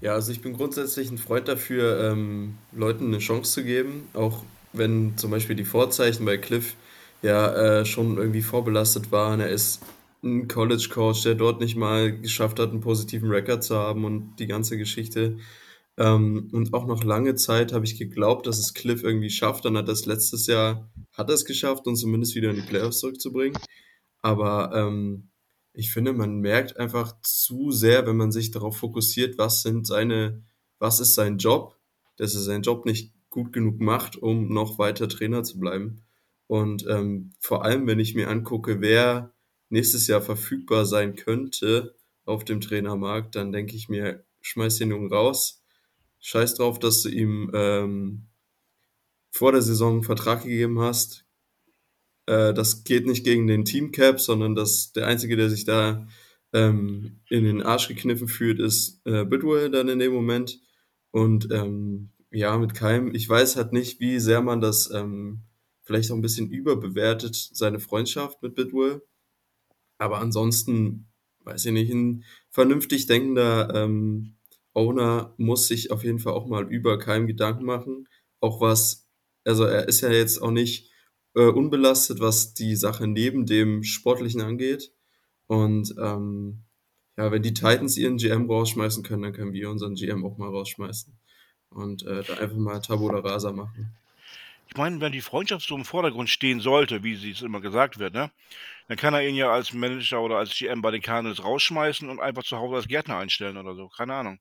Ja, 0.00 0.14
also 0.14 0.32
ich 0.32 0.42
bin 0.42 0.54
grundsätzlich 0.54 1.10
ein 1.10 1.18
Freund 1.18 1.46
dafür, 1.46 2.10
ähm, 2.10 2.58
Leuten 2.72 3.06
eine 3.06 3.18
Chance 3.18 3.52
zu 3.52 3.64
geben, 3.64 4.08
auch 4.14 4.42
wenn 4.72 5.16
zum 5.16 5.30
Beispiel 5.30 5.54
die 5.54 5.64
Vorzeichen 5.64 6.24
bei 6.24 6.36
Cliff 6.36 6.74
ja 7.22 7.80
äh, 7.80 7.86
schon 7.86 8.18
irgendwie 8.18 8.42
vorbelastet 8.42 9.12
waren. 9.12 9.40
Er 9.40 9.48
ist 9.48 9.80
ein 10.24 10.48
College-Coach, 10.48 11.22
der 11.22 11.34
dort 11.34 11.60
nicht 11.60 11.76
mal 11.76 12.18
geschafft 12.18 12.58
hat, 12.58 12.70
einen 12.70 12.80
positiven 12.80 13.30
Rekord 13.30 13.62
zu 13.62 13.76
haben 13.76 14.04
und 14.04 14.36
die 14.36 14.46
ganze 14.46 14.76
Geschichte. 14.78 15.38
Ähm, 15.96 16.48
und 16.52 16.74
auch 16.74 16.86
noch 16.86 17.04
lange 17.04 17.34
Zeit 17.36 17.72
habe 17.72 17.84
ich 17.84 17.98
geglaubt, 17.98 18.46
dass 18.46 18.58
es 18.58 18.74
Cliff 18.74 19.04
irgendwie 19.04 19.30
schafft. 19.30 19.64
Dann 19.64 19.76
hat 19.76 19.88
es 19.88 20.06
letztes 20.06 20.46
Jahr, 20.46 20.90
hat 21.12 21.30
es 21.30 21.44
geschafft, 21.44 21.86
uns 21.86 22.00
zumindest 22.00 22.34
wieder 22.34 22.50
in 22.50 22.56
die 22.56 22.62
Playoffs 22.62 22.98
zurückzubringen. 22.98 23.58
Aber 24.20 24.72
ähm, 24.74 25.28
ich 25.72 25.92
finde, 25.92 26.12
man 26.12 26.40
merkt 26.40 26.78
einfach 26.78 27.20
zu 27.22 27.70
sehr, 27.70 28.06
wenn 28.06 28.16
man 28.16 28.32
sich 28.32 28.50
darauf 28.50 28.76
fokussiert, 28.76 29.38
was 29.38 29.62
sind 29.62 29.86
seine, 29.86 30.42
was 30.78 31.00
ist 31.00 31.14
sein 31.14 31.38
Job, 31.38 31.78
dass 32.16 32.34
er 32.34 32.40
seinen 32.40 32.62
Job 32.62 32.86
nicht 32.86 33.12
gut 33.28 33.52
genug 33.52 33.80
macht, 33.80 34.16
um 34.16 34.52
noch 34.52 34.78
weiter 34.78 35.08
Trainer 35.08 35.42
zu 35.42 35.58
bleiben. 35.58 36.04
Und 36.46 36.86
ähm, 36.88 37.32
vor 37.40 37.64
allem, 37.64 37.86
wenn 37.86 37.98
ich 37.98 38.14
mir 38.14 38.28
angucke, 38.28 38.80
wer 38.80 39.33
nächstes 39.68 40.06
Jahr 40.06 40.22
verfügbar 40.22 40.86
sein 40.86 41.16
könnte 41.16 41.94
auf 42.24 42.44
dem 42.44 42.60
Trainermarkt, 42.60 43.34
dann 43.34 43.52
denke 43.52 43.76
ich 43.76 43.88
mir, 43.88 44.24
schmeiß 44.40 44.76
den 44.78 44.90
Jungen 44.90 45.12
raus. 45.12 45.62
Scheiß 46.20 46.54
drauf, 46.54 46.78
dass 46.78 47.02
du 47.02 47.10
ihm 47.10 47.50
ähm, 47.54 48.28
vor 49.30 49.52
der 49.52 49.62
Saison 49.62 49.94
einen 49.94 50.02
Vertrag 50.04 50.44
gegeben 50.44 50.80
hast. 50.80 51.26
Äh, 52.26 52.54
das 52.54 52.84
geht 52.84 53.06
nicht 53.06 53.24
gegen 53.24 53.46
den 53.46 53.64
Teamcap, 53.64 54.20
sondern 54.20 54.54
das, 54.54 54.92
der 54.92 55.06
Einzige, 55.06 55.36
der 55.36 55.50
sich 55.50 55.64
da 55.64 56.06
ähm, 56.52 57.20
in 57.28 57.44
den 57.44 57.62
Arsch 57.62 57.88
gekniffen 57.88 58.28
fühlt, 58.28 58.60
ist 58.60 59.02
äh, 59.04 59.24
Bidwell 59.24 59.70
dann 59.70 59.88
in 59.88 59.98
dem 59.98 60.12
Moment. 60.12 60.60
Und 61.10 61.50
ähm, 61.50 62.10
ja, 62.30 62.56
mit 62.58 62.74
Keim, 62.74 63.14
ich 63.14 63.28
weiß 63.28 63.56
halt 63.56 63.72
nicht, 63.72 64.00
wie 64.00 64.18
sehr 64.18 64.40
man 64.40 64.60
das 64.60 64.90
ähm, 64.90 65.42
vielleicht 65.82 66.10
auch 66.10 66.16
ein 66.16 66.22
bisschen 66.22 66.50
überbewertet, 66.50 67.34
seine 67.34 67.80
Freundschaft 67.80 68.42
mit 68.42 68.54
Bidwell. 68.54 69.02
Aber 69.98 70.18
ansonsten, 70.18 71.08
weiß 71.44 71.64
ich 71.66 71.72
nicht, 71.72 71.92
ein 71.92 72.24
vernünftig 72.50 73.06
denkender 73.06 73.74
ähm, 73.74 74.36
Owner 74.74 75.34
muss 75.36 75.68
sich 75.68 75.90
auf 75.90 76.04
jeden 76.04 76.18
Fall 76.18 76.32
auch 76.32 76.46
mal 76.46 76.70
über 76.70 76.98
keinem 76.98 77.26
Gedanken 77.26 77.64
machen. 77.64 78.08
Auch 78.40 78.60
was, 78.60 79.06
also 79.44 79.64
er 79.64 79.88
ist 79.88 80.00
ja 80.00 80.10
jetzt 80.10 80.42
auch 80.42 80.50
nicht 80.50 80.90
äh, 81.34 81.46
unbelastet, 81.46 82.20
was 82.20 82.54
die 82.54 82.76
Sache 82.76 83.06
neben 83.06 83.46
dem 83.46 83.84
Sportlichen 83.84 84.40
angeht. 84.40 84.92
Und 85.46 85.94
ähm, 85.98 86.64
ja, 87.16 87.30
wenn 87.30 87.42
die 87.42 87.54
Titans 87.54 87.96
ihren 87.96 88.16
GM 88.16 88.50
rausschmeißen 88.50 89.04
können, 89.04 89.22
dann 89.22 89.32
können 89.32 89.52
wir 89.52 89.70
unseren 89.70 89.94
GM 89.94 90.24
auch 90.24 90.36
mal 90.36 90.48
rausschmeißen. 90.48 91.16
Und 91.70 92.04
äh, 92.04 92.22
da 92.24 92.34
einfach 92.34 92.56
mal 92.56 92.80
Tabula 92.80 93.18
Rasa 93.20 93.52
machen. 93.52 93.94
Ich 94.74 94.78
meine, 94.78 95.00
wenn 95.00 95.12
die 95.12 95.20
Freundschaft 95.20 95.68
so 95.68 95.76
im 95.76 95.84
Vordergrund 95.84 96.28
stehen 96.28 96.58
sollte, 96.58 97.04
wie 97.04 97.30
es 97.30 97.42
immer 97.42 97.60
gesagt 97.60 98.00
wird, 98.00 98.12
ne, 98.12 98.32
dann 98.88 98.96
kann 98.96 99.14
er 99.14 99.24
ihn 99.24 99.36
ja 99.36 99.52
als 99.52 99.72
Manager 99.72 100.20
oder 100.20 100.36
als 100.36 100.50
GM 100.50 100.82
bei 100.82 100.90
den 100.90 101.00
Cardinals 101.00 101.44
rausschmeißen 101.44 102.08
und 102.10 102.18
einfach 102.18 102.42
zu 102.42 102.56
Hause 102.56 102.74
als 102.74 102.88
Gärtner 102.88 103.18
einstellen 103.18 103.56
oder 103.56 103.76
so. 103.76 103.88
Keine 103.88 104.14
Ahnung. 104.14 104.40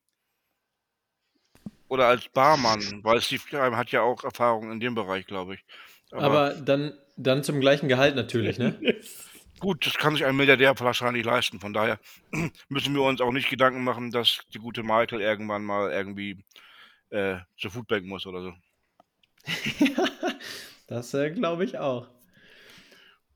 Oder 1.87 2.07
als 2.07 2.27
Barmann, 2.29 3.01
weil 3.03 3.21
Steve 3.21 3.43
Keim 3.47 3.77
hat 3.77 3.91
ja 3.91 4.01
auch 4.01 4.23
Erfahrung 4.23 4.71
in 4.71 4.79
dem 4.79 4.95
Bereich, 4.95 5.27
glaube 5.27 5.53
ich. 5.53 5.63
Aber, 6.11 6.23
Aber 6.23 6.49
dann, 6.55 6.93
dann 7.15 7.43
zum 7.43 7.59
gleichen 7.59 7.87
Gehalt 7.87 8.15
natürlich, 8.15 8.57
ne? 8.57 8.75
Gut, 9.59 9.85
das 9.85 9.99
kann 9.99 10.15
sich 10.15 10.25
ein 10.25 10.35
Milliardär 10.35 10.73
wahrscheinlich 10.79 11.25
leisten. 11.25 11.59
Von 11.59 11.73
daher 11.73 11.99
müssen 12.69 12.95
wir 12.95 13.03
uns 13.03 13.21
auch 13.21 13.31
nicht 13.31 13.51
Gedanken 13.51 13.83
machen, 13.83 14.09
dass 14.09 14.39
die 14.51 14.57
gute 14.57 14.81
Michael 14.81 15.21
irgendwann 15.21 15.63
mal 15.63 15.91
irgendwie 15.91 16.43
äh, 17.11 17.37
zur 17.55 17.69
Foodbank 17.69 18.07
muss 18.07 18.25
oder 18.25 18.41
so. 18.41 18.53
das 20.87 21.13
äh, 21.13 21.31
glaube 21.31 21.65
ich 21.65 21.77
auch. 21.77 22.07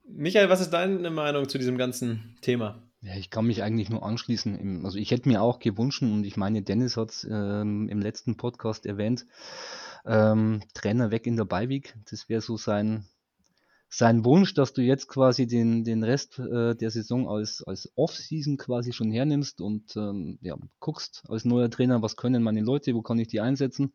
Michael, 0.04 0.48
was 0.48 0.60
ist 0.60 0.70
deine 0.70 1.10
Meinung 1.10 1.48
zu 1.48 1.58
diesem 1.58 1.76
ganzen 1.76 2.38
Thema? 2.40 2.82
Ja, 3.00 3.14
ich 3.14 3.30
kann 3.30 3.46
mich 3.46 3.62
eigentlich 3.62 3.90
nur 3.90 4.02
anschließen. 4.02 4.84
Also 4.84 4.98
ich 4.98 5.10
hätte 5.10 5.28
mir 5.28 5.42
auch 5.42 5.60
gewünscht, 5.60 6.02
und 6.02 6.24
ich 6.24 6.36
meine, 6.36 6.62
Dennis 6.62 6.96
hat 6.96 7.10
es 7.10 7.26
ähm, 7.30 7.88
im 7.88 8.00
letzten 8.00 8.36
Podcast 8.36 8.86
erwähnt, 8.86 9.26
ähm, 10.04 10.62
Trainer 10.74 11.10
weg 11.10 11.26
in 11.26 11.36
der 11.36 11.44
Beiweg. 11.44 11.94
Das 12.10 12.28
wäre 12.28 12.40
so 12.40 12.56
sein, 12.56 13.06
sein 13.88 14.24
Wunsch, 14.24 14.54
dass 14.54 14.72
du 14.72 14.82
jetzt 14.82 15.06
quasi 15.06 15.46
den, 15.46 15.84
den 15.84 16.02
Rest 16.02 16.38
äh, 16.40 16.74
der 16.74 16.90
Saison 16.90 17.28
als, 17.28 17.62
als 17.62 17.92
Off-Season 17.94 18.56
quasi 18.56 18.92
schon 18.92 19.12
hernimmst 19.12 19.60
und 19.60 19.96
ähm, 19.96 20.38
ja, 20.42 20.56
guckst 20.80 21.24
als 21.28 21.44
neuer 21.44 21.70
Trainer, 21.70 22.02
was 22.02 22.16
können 22.16 22.42
meine 22.42 22.62
Leute, 22.62 22.94
wo 22.94 23.02
kann 23.02 23.18
ich 23.20 23.28
die 23.28 23.40
einsetzen. 23.40 23.92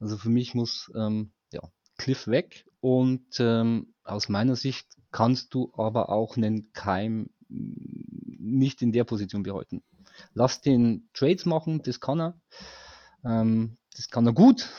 Also 0.00 0.16
für 0.16 0.30
mich 0.30 0.54
muss 0.54 0.90
ähm, 0.94 1.32
ja, 1.52 1.60
Cliff 1.98 2.26
weg 2.26 2.66
und 2.80 3.24
ähm, 3.38 3.94
aus 4.02 4.28
meiner 4.28 4.56
Sicht 4.56 4.86
kannst 5.10 5.54
du 5.54 5.72
aber 5.76 6.10
auch 6.10 6.36
einen 6.36 6.72
Keim 6.72 7.30
nicht 7.48 8.82
in 8.82 8.92
der 8.92 9.04
Position 9.04 9.42
behalten. 9.42 9.82
Lass 10.32 10.60
den 10.60 11.08
Trades 11.14 11.46
machen, 11.46 11.82
das 11.82 12.00
kann 12.00 12.20
er. 12.20 12.40
Ähm, 13.24 13.78
das 13.96 14.08
kann 14.10 14.26
er 14.26 14.32
gut, 14.32 14.70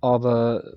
aber 0.00 0.76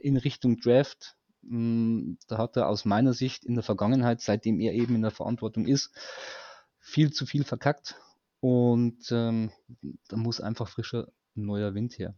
in 0.00 0.16
Richtung 0.16 0.58
Draft, 0.60 1.16
mh, 1.42 1.58
mm, 1.58 2.18
da 2.28 2.38
hat 2.38 2.56
er 2.56 2.68
aus 2.68 2.84
meiner 2.84 3.12
Sicht 3.12 3.44
in 3.44 3.54
der 3.54 3.64
Vergangenheit, 3.64 4.20
seitdem 4.20 4.60
er 4.60 4.72
eben 4.72 4.94
in 4.94 5.02
der 5.02 5.10
Verantwortung 5.10 5.66
ist, 5.66 5.90
viel 6.78 7.12
zu 7.12 7.26
viel 7.26 7.44
verkackt 7.44 7.96
und 8.40 9.10
ähm, 9.10 9.50
da 10.08 10.16
muss 10.16 10.40
einfach 10.40 10.68
frischer 10.68 11.08
neuer 11.34 11.74
Wind 11.74 11.98
her. 11.98 12.14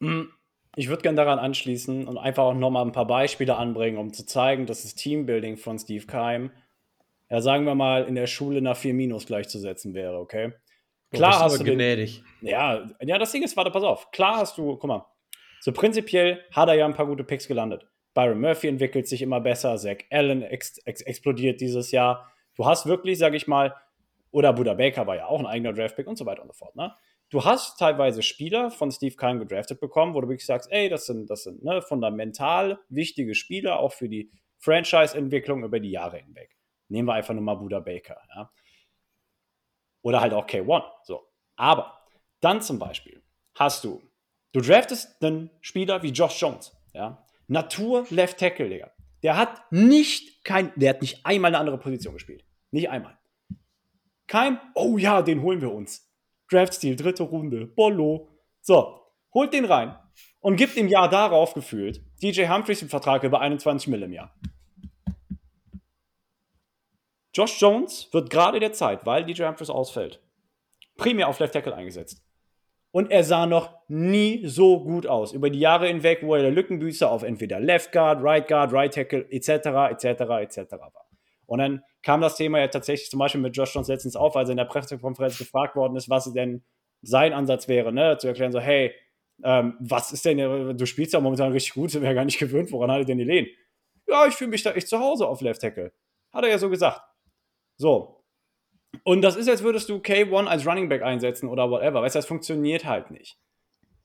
Hm, 0.00 0.30
ich 0.76 0.88
würde 0.88 1.02
gerne 1.02 1.16
daran 1.16 1.38
anschließen 1.38 2.06
und 2.06 2.18
einfach 2.18 2.44
auch 2.44 2.54
nochmal 2.54 2.84
ein 2.84 2.92
paar 2.92 3.06
Beispiele 3.06 3.56
anbringen, 3.56 3.98
um 3.98 4.12
zu 4.12 4.26
zeigen, 4.26 4.66
dass 4.66 4.82
das 4.82 4.94
Teambuilding 4.94 5.56
von 5.56 5.78
Steve 5.78 6.06
Keim, 6.06 6.50
ja, 7.30 7.40
sagen 7.40 7.64
wir 7.64 7.74
mal, 7.74 8.04
in 8.04 8.14
der 8.14 8.26
Schule 8.26 8.60
nach 8.60 8.76
4 8.76 8.94
Minus 8.94 9.26
gleichzusetzen 9.26 9.94
wäre, 9.94 10.18
okay? 10.18 10.52
Klar 11.12 11.38
oh, 11.38 11.44
hast 11.44 11.60
du 11.60 11.64
gnädig. 11.64 12.22
Den, 12.40 12.48
ja, 12.48 12.86
ja, 13.00 13.18
das 13.18 13.32
Ding 13.32 13.42
ist, 13.42 13.56
warte, 13.56 13.70
pass 13.70 13.82
auf. 13.82 14.10
Klar 14.10 14.36
hast 14.36 14.58
du, 14.58 14.76
guck 14.76 14.88
mal, 14.88 15.06
so 15.60 15.72
prinzipiell 15.72 16.44
hat 16.52 16.68
er 16.68 16.74
ja 16.74 16.84
ein 16.84 16.94
paar 16.94 17.06
gute 17.06 17.24
Picks 17.24 17.48
gelandet. 17.48 17.88
Byron 18.14 18.40
Murphy 18.40 18.68
entwickelt 18.68 19.06
sich 19.08 19.22
immer 19.22 19.40
besser, 19.40 19.76
Zach 19.76 19.98
Allen 20.10 20.42
ex 20.42 20.78
ex 20.78 21.02
explodiert 21.02 21.60
dieses 21.60 21.90
Jahr. 21.90 22.32
Du 22.54 22.64
hast 22.64 22.86
wirklich, 22.86 23.18
sag 23.18 23.34
ich 23.34 23.46
mal, 23.46 23.74
oder 24.30 24.52
Buda 24.52 24.74
Baker 24.74 25.06
war 25.06 25.16
ja 25.16 25.26
auch 25.26 25.38
ein 25.38 25.46
eigener 25.46 25.72
Draftpick 25.72 26.06
und 26.06 26.16
so 26.16 26.26
weiter 26.26 26.42
und 26.42 26.48
so 26.48 26.54
fort, 26.54 26.76
ne? 26.76 26.94
Du 27.30 27.44
hast 27.44 27.78
teilweise 27.78 28.22
Spieler 28.22 28.70
von 28.70 28.90
Steve 28.90 29.16
Keim 29.16 29.38
gedraftet 29.38 29.80
bekommen, 29.80 30.14
wo 30.14 30.20
du 30.20 30.28
wirklich 30.28 30.46
sagst, 30.46 30.70
ey, 30.70 30.88
das 30.88 31.06
sind, 31.06 31.28
das 31.28 31.44
sind 31.44 31.64
ne, 31.64 31.82
fundamental 31.82 32.78
wichtige 32.88 33.34
Spieler, 33.34 33.78
auch 33.78 33.92
für 33.92 34.08
die 34.08 34.30
Franchise-Entwicklung 34.58 35.64
über 35.64 35.80
die 35.80 35.90
Jahre 35.90 36.18
hinweg. 36.18 36.56
Nehmen 36.88 37.08
wir 37.08 37.14
einfach 37.14 37.34
nur 37.34 37.42
mal 37.42 37.56
Buda 37.56 37.80
Baker. 37.80 38.20
Ja? 38.34 38.50
Oder 40.02 40.20
halt 40.20 40.32
auch 40.32 40.46
K1. 40.46 40.84
So. 41.04 41.26
Aber 41.56 41.98
dann 42.40 42.62
zum 42.62 42.78
Beispiel 42.78 43.22
hast 43.54 43.84
du, 43.84 44.02
du 44.52 44.60
draftest 44.60 45.22
einen 45.22 45.50
Spieler 45.60 46.02
wie 46.02 46.10
Josh 46.10 46.40
Jones. 46.40 46.76
Ja? 46.92 47.26
Natur 47.48 48.06
Left 48.10 48.38
Tackle, 48.38 48.68
Digga. 48.68 48.92
Der 49.22 49.36
hat 49.36 49.60
nicht 49.72 50.44
kein, 50.44 50.72
der 50.76 50.90
hat 50.90 51.02
nicht 51.02 51.24
einmal 51.26 51.50
eine 51.50 51.58
andere 51.58 51.78
Position 51.78 52.14
gespielt. 52.14 52.44
Nicht 52.70 52.90
einmal. 52.90 53.18
Kein, 54.26 54.60
oh 54.74 54.98
ja, 54.98 55.22
den 55.22 55.42
holen 55.42 55.60
wir 55.60 55.72
uns. 55.72 56.05
Draftstil, 56.50 56.96
dritte 56.96 57.24
Runde, 57.24 57.66
Bollo. 57.66 58.28
So, 58.60 59.00
holt 59.34 59.52
den 59.52 59.64
rein 59.64 59.96
und 60.40 60.56
gibt 60.56 60.76
im 60.76 60.88
Jahr 60.88 61.08
darauf 61.08 61.54
gefühlt 61.54 62.02
DJ 62.22 62.46
Humphreys 62.46 62.80
den 62.80 62.88
Vertrag 62.88 63.22
über 63.24 63.40
21 63.40 63.88
Mill 63.88 64.02
im 64.02 64.12
Jahr. 64.12 64.34
Josh 67.34 67.60
Jones 67.60 68.08
wird 68.12 68.30
gerade 68.30 68.60
der 68.60 68.72
Zeit, 68.72 69.04
weil 69.04 69.24
DJ 69.24 69.44
Humphreys 69.44 69.68
ausfällt, 69.70 70.22
primär 70.96 71.28
auf 71.28 71.38
Left 71.38 71.52
Tackle 71.52 71.74
eingesetzt. 71.74 72.22
Und 72.92 73.10
er 73.10 73.24
sah 73.24 73.44
noch 73.44 73.74
nie 73.88 74.46
so 74.46 74.82
gut 74.82 75.06
aus. 75.06 75.32
Über 75.32 75.50
die 75.50 75.58
Jahre 75.58 75.88
hinweg, 75.88 76.20
wo 76.22 76.34
er 76.34 76.40
der 76.40 76.50
Lückenbüßer 76.50 77.10
auf 77.10 77.24
entweder 77.24 77.60
Left 77.60 77.92
Guard, 77.92 78.22
Right 78.22 78.48
Guard, 78.48 78.72
Right 78.72 78.94
Tackle 78.94 79.26
etc. 79.30 79.50
etc. 79.90 80.04
etc. 80.40 80.72
war. 80.72 81.05
Und 81.46 81.58
dann 81.58 81.82
kam 82.02 82.20
das 82.20 82.36
Thema 82.36 82.58
ja 82.58 82.68
tatsächlich 82.68 83.10
zum 83.10 83.18
Beispiel 83.18 83.40
mit 83.40 83.56
Josh 83.56 83.74
Jones 83.74 83.88
letztens 83.88 84.16
auf, 84.16 84.36
als 84.36 84.48
er 84.48 84.52
in 84.52 84.58
der 84.58 84.64
Pressekonferenz 84.64 85.38
gefragt 85.38 85.76
worden 85.76 85.96
ist, 85.96 86.10
was 86.10 86.32
denn 86.32 86.64
sein 87.02 87.32
Ansatz 87.32 87.68
wäre, 87.68 87.92
ne? 87.92 88.18
zu 88.18 88.26
erklären, 88.26 88.52
so, 88.52 88.60
hey, 88.60 88.92
ähm, 89.44 89.76
was 89.80 90.12
ist 90.12 90.24
denn, 90.24 90.38
du 90.76 90.86
spielst 90.86 91.12
ja 91.12 91.20
momentan 91.20 91.52
richtig 91.52 91.74
gut, 91.74 91.90
sind 91.90 92.02
wir 92.02 92.08
ja 92.08 92.14
gar 92.14 92.24
nicht 92.24 92.38
gewöhnt, 92.38 92.72
woran 92.72 92.90
hat 92.90 92.98
er 92.98 93.04
denn 93.04 93.18
die 93.18 93.24
Lehnen? 93.24 93.48
Ja, 94.08 94.26
ich 94.26 94.34
fühle 94.34 94.50
mich 94.50 94.62
da 94.62 94.72
echt 94.72 94.88
zu 94.88 94.98
Hause 94.98 95.26
auf 95.26 95.40
Left 95.40 95.60
Tackle. 95.60 95.92
Hat 96.32 96.44
er 96.44 96.50
ja 96.50 96.58
so 96.58 96.70
gesagt. 96.70 97.00
So. 97.76 98.24
Und 99.04 99.22
das 99.22 99.36
ist, 99.36 99.48
als 99.48 99.62
würdest 99.62 99.88
du 99.88 99.96
K1 99.96 100.46
als 100.46 100.66
Running 100.66 100.88
Back 100.88 101.02
einsetzen 101.02 101.48
oder 101.48 101.70
whatever. 101.70 102.02
Weißt 102.02 102.14
du, 102.14 102.18
das 102.18 102.26
funktioniert 102.26 102.84
halt 102.84 103.10
nicht. 103.10 103.36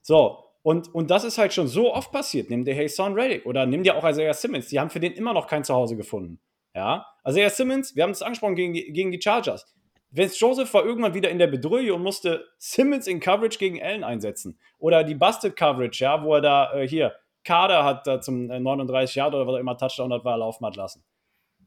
So. 0.02 0.44
Und, 0.64 0.94
und 0.94 1.10
das 1.10 1.24
ist 1.24 1.38
halt 1.38 1.54
schon 1.54 1.68
so 1.68 1.94
oft 1.94 2.12
passiert. 2.12 2.50
Nimm 2.50 2.66
dir 2.66 2.76
Hassan 2.76 3.14
Reddick 3.14 3.46
oder 3.46 3.66
nimm 3.66 3.84
dir 3.84 3.96
auch 3.96 4.08
Isaiah 4.08 4.34
Simmons. 4.34 4.68
Die 4.68 4.80
haben 4.80 4.90
für 4.90 5.00
den 5.00 5.14
immer 5.14 5.34
noch 5.34 5.48
kein 5.48 5.64
Zuhause 5.64 5.96
gefunden. 5.96 6.40
Ja, 6.74 7.06
also 7.24 7.40
ja, 7.40 7.50
Simmons, 7.50 7.96
wir 7.96 8.04
haben 8.04 8.12
es 8.12 8.22
angesprochen 8.22 8.56
gegen 8.56 8.74
die, 8.74 8.92
gegen 8.94 9.12
die 9.12 9.22
Chargers. 9.22 9.66
Vince 10.12 10.38
Joseph 10.38 10.74
war 10.74 10.86
irgendwann 10.86 11.14
wieder 11.14 11.30
in 11.30 11.40
der 11.40 11.48
Bedrohung 11.48 11.90
und 11.92 12.04
musste 12.04 12.46
Simmons 12.58 13.08
in 13.08 13.20
Coverage 13.20 13.58
gegen 13.58 13.82
Allen 13.82 14.04
einsetzen. 14.04 14.60
Oder 14.78 15.04
die 15.04 15.16
Busted 15.16 15.56
Coverage, 15.56 16.04
ja, 16.04 16.24
wo 16.24 16.36
er 16.36 16.42
da 16.42 16.74
äh, 16.74 16.88
hier 16.88 17.16
Kader 17.44 17.84
hat 17.84 18.06
da 18.08 18.22
zum 18.22 18.50
äh, 18.50 18.60
39 18.60 19.16
Yard 19.16 19.34
oder 19.34 19.48
was 19.48 19.56
auch 19.56 19.60
immer 19.60 19.78
Touchdown 19.78 20.14
hat, 20.14 20.26
war 20.26 20.34
er 20.34 20.40
laufen 20.40 20.66
hat 20.66 20.76
lassen. 20.76 21.04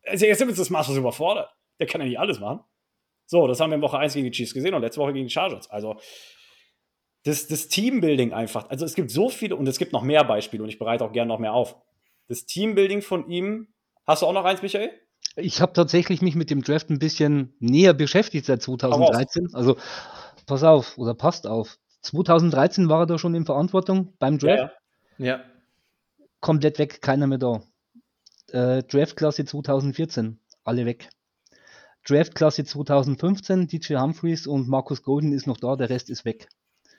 Also, 0.05 0.27
Simmons 0.33 0.59
ist 0.59 0.71
maßlos 0.71 0.99
überfordert. 0.99 1.51
Der 1.81 1.87
kann 1.87 2.01
ja 2.03 2.07
nicht 2.07 2.19
alles 2.19 2.39
machen. 2.39 2.61
So, 3.27 3.47
das 3.47 3.61
haben 3.61 3.71
wir 3.71 3.77
in 3.77 3.83
Woche 3.83 3.99
1 3.99 4.13
gegen 4.13 4.27
die 4.27 4.31
Chiefs 4.31 4.53
gesehen 4.53 4.75
und 4.75 4.83
letzte 4.83 5.01
Woche 5.01 5.15
gegen 5.15 5.27
die 5.27 5.33
Chargers. 5.33 5.71
Also, 5.71 5.97
das, 7.25 7.47
das 7.47 7.69
Teambuilding 7.69 8.35
einfach. 8.35 8.69
Also, 8.69 8.85
es 8.85 8.95
gibt 8.95 9.11
so 9.11 9.31
viele 9.31 9.57
und 9.57 9.67
es 9.67 9.79
gibt 9.79 9.93
noch 9.93 10.03
mehr 10.03 10.23
Beispiele 10.25 10.63
und 10.63 10.69
ich 10.69 10.79
bereite 10.79 11.05
auch 11.05 11.13
gerne 11.13 11.29
noch 11.29 11.39
mehr 11.39 11.55
auf. 11.55 11.77
Das 12.29 12.45
Teambuilding 12.45 13.01
von 13.01 13.29
ihm 13.29 13.74
Hast 14.07 14.23
du 14.23 14.27
auch 14.27 14.33
noch 14.33 14.45
eins, 14.45 14.63
Michael? 14.63 14.91
Ich 15.37 15.61
habe 15.61 15.73
tatsächlich 15.73 16.23
mich 16.23 16.35
mit 16.35 16.51
dem 16.51 16.63
Draft 16.63 16.91
ein 16.91 16.99
bisschen 16.99 17.55
näher 17.59 17.95
beschäftigt 17.95 18.47
seit 18.47 18.63
2013. 18.63 19.55
Also 19.55 19.77
pass 20.47 20.63
auf 20.63 20.99
oder 20.99 21.15
passt 21.15 21.47
auf. 21.47 21.79
2013 22.03 22.89
war 22.89 23.01
er 23.01 23.07
da 23.07 23.19
schon 23.19 23.35
in 23.35 23.47
Verantwortung 23.47 24.15
beim 24.19 24.39
Draft. 24.39 24.73
Ja. 25.19 25.27
ja. 25.27 25.45
Komplett 26.41 26.79
weg, 26.79 27.01
keiner 27.01 27.27
mehr 27.27 27.39
da. 27.39 27.63
Äh, 28.49 28.83
Draftklasse 28.83 29.45
2014, 29.45 30.39
alle 30.65 30.85
weg. 30.85 31.09
Draftklasse 32.07 32.65
2015, 32.65 33.67
DJ 33.67 33.97
Humphreys 33.97 34.47
und 34.47 34.69
Markus 34.69 35.03
Golden 35.03 35.33
ist 35.33 35.47
noch 35.47 35.57
da, 35.57 35.75
der 35.75 35.89
Rest 35.89 36.11
ist 36.11 36.27
weg. 36.27 36.49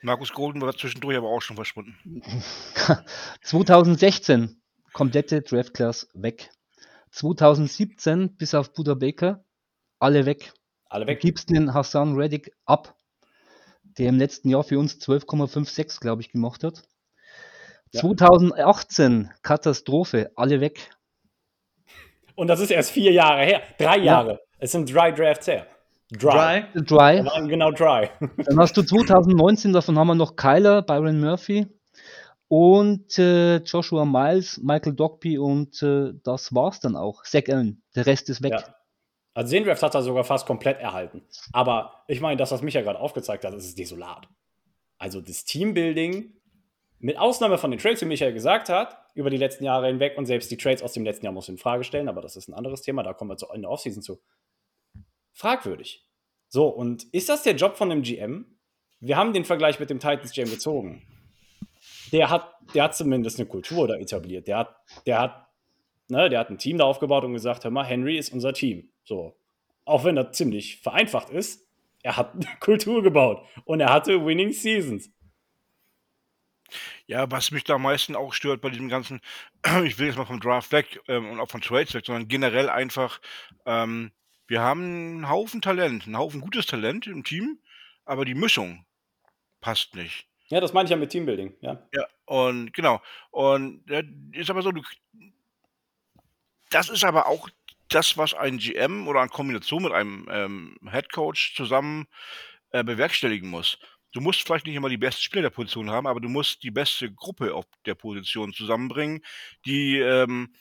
Markus 0.02 0.32
Golden 0.32 0.60
war 0.60 0.76
zwischendurch 0.76 1.16
aber 1.16 1.28
auch 1.28 1.40
schon 1.40 1.56
verschwunden. 1.56 1.96
2016, 3.42 4.60
komplette 4.92 5.42
Draftklasse 5.42 6.08
weg. 6.14 6.50
2017 7.16 8.36
bis 8.36 8.54
auf 8.54 8.74
Buda 8.74 8.92
Baker 8.92 9.42
alle 9.98 10.26
weg. 10.26 10.52
Alle 10.90 11.06
weg. 11.06 11.20
Du 11.20 11.26
gibst 11.26 11.48
den 11.48 11.72
Hassan 11.72 12.14
Reddick 12.14 12.52
ab, 12.66 12.94
der 13.98 14.10
im 14.10 14.18
letzten 14.18 14.50
Jahr 14.50 14.62
für 14.62 14.78
uns 14.78 14.96
12,56, 15.00 16.00
glaube 16.00 16.20
ich, 16.20 16.30
gemacht 16.30 16.62
hat. 16.62 16.82
Ja. 17.92 18.02
2018 18.02 19.30
Katastrophe, 19.42 20.30
alle 20.36 20.60
weg. 20.60 20.90
Und 22.34 22.48
das 22.48 22.60
ist 22.60 22.70
erst 22.70 22.90
vier 22.90 23.12
Jahre 23.12 23.44
her. 23.44 23.62
Drei 23.78 23.96
Jahre. 23.96 24.32
Ja. 24.32 24.38
Es 24.58 24.72
sind 24.72 24.92
drei 24.94 25.10
Drafts 25.10 25.46
her. 25.46 25.66
Dry. 26.12 26.66
Dry. 26.74 27.24
Waren 27.24 27.48
genau 27.48 27.70
dry. 27.70 28.10
Dann 28.36 28.58
hast 28.58 28.76
du 28.76 28.82
2019, 28.82 29.72
davon 29.72 29.98
haben 29.98 30.08
wir 30.08 30.14
noch 30.14 30.36
Kyler, 30.36 30.82
Byron 30.82 31.18
Murphy 31.18 31.66
und 32.48 33.18
äh, 33.18 33.56
Joshua 33.58 34.04
Miles, 34.04 34.58
Michael 34.62 34.94
Dogby 34.94 35.38
und 35.38 35.82
äh, 35.82 36.12
das 36.22 36.54
war's 36.54 36.80
dann 36.80 36.96
auch. 36.96 37.24
Zach 37.24 37.42
Allen. 37.48 37.82
Der 37.94 38.06
Rest 38.06 38.28
ist 38.28 38.42
weg. 38.42 38.52
Ja. 38.52 38.76
Also 39.34 39.50
den 39.50 39.64
Draft 39.64 39.82
hat 39.82 39.94
er 39.94 40.02
sogar 40.02 40.24
fast 40.24 40.46
komplett 40.46 40.80
erhalten. 40.80 41.22
Aber 41.52 42.04
ich 42.08 42.20
meine, 42.20 42.36
das, 42.36 42.52
was 42.52 42.62
mich 42.62 42.74
ja 42.74 42.82
gerade 42.82 43.00
aufgezeigt 43.00 43.44
hat, 43.44 43.52
ist 43.52 43.78
desolat. 43.78 44.28
Also 44.98 45.20
das 45.20 45.44
Teambuilding, 45.44 46.32
mit 46.98 47.18
Ausnahme 47.18 47.58
von 47.58 47.70
den 47.70 47.78
Trades, 47.78 48.00
wie 48.00 48.06
Michael 48.06 48.32
gesagt 48.32 48.68
hat, 48.68 48.96
über 49.14 49.28
die 49.28 49.36
letzten 49.36 49.64
Jahre 49.64 49.88
hinweg 49.88 50.16
und 50.16 50.26
selbst 50.26 50.50
die 50.50 50.56
Trades 50.56 50.82
aus 50.82 50.92
dem 50.92 51.04
letzten 51.04 51.26
Jahr 51.26 51.34
muss 51.34 51.48
in 51.48 51.58
Frage 51.58 51.84
stellen, 51.84 52.08
aber 52.08 52.22
das 52.22 52.36
ist 52.36 52.48
ein 52.48 52.54
anderes 52.54 52.82
Thema, 52.82 53.02
da 53.02 53.12
kommen 53.12 53.30
wir 53.30 53.36
zu, 53.36 53.46
in 53.52 53.62
der 53.62 53.70
Offseason 53.70 54.02
zu. 54.02 54.20
Fragwürdig. 55.32 56.08
So, 56.48 56.68
und 56.68 57.04
ist 57.12 57.28
das 57.28 57.42
der 57.42 57.56
Job 57.56 57.76
von 57.76 57.90
einem 57.92 58.02
GM? 58.02 58.58
Wir 59.00 59.16
haben 59.16 59.34
den 59.34 59.44
Vergleich 59.44 59.78
mit 59.78 59.90
dem 59.90 60.00
Titans 60.00 60.32
GM 60.32 60.48
gezogen. 60.48 61.02
Der 62.12 62.30
hat, 62.30 62.54
der 62.74 62.84
hat 62.84 62.96
zumindest 62.96 63.38
eine 63.38 63.48
Kultur 63.48 63.88
da 63.88 63.96
etabliert. 63.96 64.46
Der 64.46 64.58
hat, 64.58 64.76
der 65.06 65.20
hat, 65.20 65.48
ne, 66.08 66.28
der 66.28 66.40
hat 66.40 66.50
ein 66.50 66.58
Team 66.58 66.78
da 66.78 66.84
aufgebaut 66.84 67.24
und 67.24 67.32
gesagt, 67.32 67.64
hör 67.64 67.70
mal, 67.70 67.84
Henry 67.84 68.16
ist 68.16 68.32
unser 68.32 68.52
Team. 68.52 68.90
So. 69.04 69.36
Auch 69.84 70.04
wenn 70.04 70.16
das 70.16 70.36
ziemlich 70.36 70.80
vereinfacht 70.80 71.30
ist, 71.30 71.66
er 72.02 72.16
hat 72.16 72.34
eine 72.34 72.46
Kultur 72.60 73.02
gebaut 73.02 73.44
und 73.64 73.80
er 73.80 73.92
hatte 73.92 74.24
Winning 74.24 74.52
Seasons. 74.52 75.10
Ja, 77.06 77.30
was 77.30 77.52
mich 77.52 77.62
da 77.62 77.74
am 77.74 77.82
meisten 77.82 78.16
auch 78.16 78.32
stört 78.32 78.60
bei 78.60 78.70
diesem 78.70 78.88
ganzen, 78.88 79.20
ich 79.84 79.98
will 79.98 80.06
jetzt 80.06 80.16
mal 80.16 80.24
vom 80.24 80.40
Draft 80.40 80.72
weg 80.72 81.00
ähm, 81.08 81.30
und 81.30 81.40
auch 81.40 81.50
von 81.50 81.60
Trades 81.60 81.94
weg, 81.94 82.04
sondern 82.06 82.28
generell 82.28 82.68
einfach, 82.68 83.20
ähm, 83.64 84.12
wir 84.48 84.60
haben 84.60 84.82
einen 84.82 85.28
Haufen 85.28 85.62
Talent, 85.62 86.06
einen 86.06 86.18
Haufen 86.18 86.40
gutes 86.40 86.66
Talent 86.66 87.06
im 87.06 87.24
Team, 87.24 87.60
aber 88.04 88.24
die 88.24 88.34
Mischung 88.34 88.84
passt 89.60 89.94
nicht. 89.94 90.28
Ja, 90.48 90.60
das 90.60 90.72
meine 90.72 90.86
ich 90.86 90.90
ja 90.90 90.96
mit 90.96 91.10
Teambuilding, 91.10 91.54
ja. 91.60 91.82
Ja, 91.92 92.06
und 92.24 92.72
genau. 92.72 93.00
Und 93.30 93.90
äh, 93.90 94.04
ist 94.32 94.50
aber 94.50 94.62
so, 94.62 94.70
du, 94.70 94.82
das 96.70 96.88
ist 96.88 97.04
aber 97.04 97.26
auch 97.26 97.48
das, 97.88 98.16
was 98.16 98.34
ein 98.34 98.58
GM 98.58 99.08
oder 99.08 99.22
in 99.22 99.28
Kombination 99.28 99.82
mit 99.82 99.92
einem 99.92 100.28
ähm, 100.30 100.78
Head 100.90 101.12
Coach 101.12 101.54
zusammen 101.56 102.06
äh, 102.70 102.84
bewerkstelligen 102.84 103.48
muss. 103.48 103.78
Du 104.12 104.20
musst 104.20 104.42
vielleicht 104.42 104.66
nicht 104.66 104.76
immer 104.76 104.88
die 104.88 104.96
beste 104.96 105.22
Spieler 105.22 105.42
der 105.42 105.50
Position 105.50 105.90
haben, 105.90 106.06
aber 106.06 106.20
du 106.20 106.28
musst 106.28 106.62
die 106.62 106.70
beste 106.70 107.12
Gruppe 107.12 107.54
auf 107.54 107.66
der 107.84 107.94
Position 107.94 108.52
zusammenbringen, 108.52 109.22
die 109.66 109.98
ähm, 109.98 110.54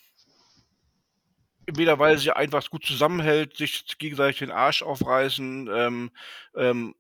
entweder 1.66 1.98
weil 2.00 2.18
sie 2.18 2.36
einfach 2.36 2.70
gut 2.70 2.86
zusammenhält, 2.86 3.58
sich 3.58 3.86
gegenseitig 3.98 4.40
den 4.40 4.52
Arsch 4.52 4.84
aufreißen 4.84 5.70
ähm, 5.72 6.12
ähm, 6.56 6.96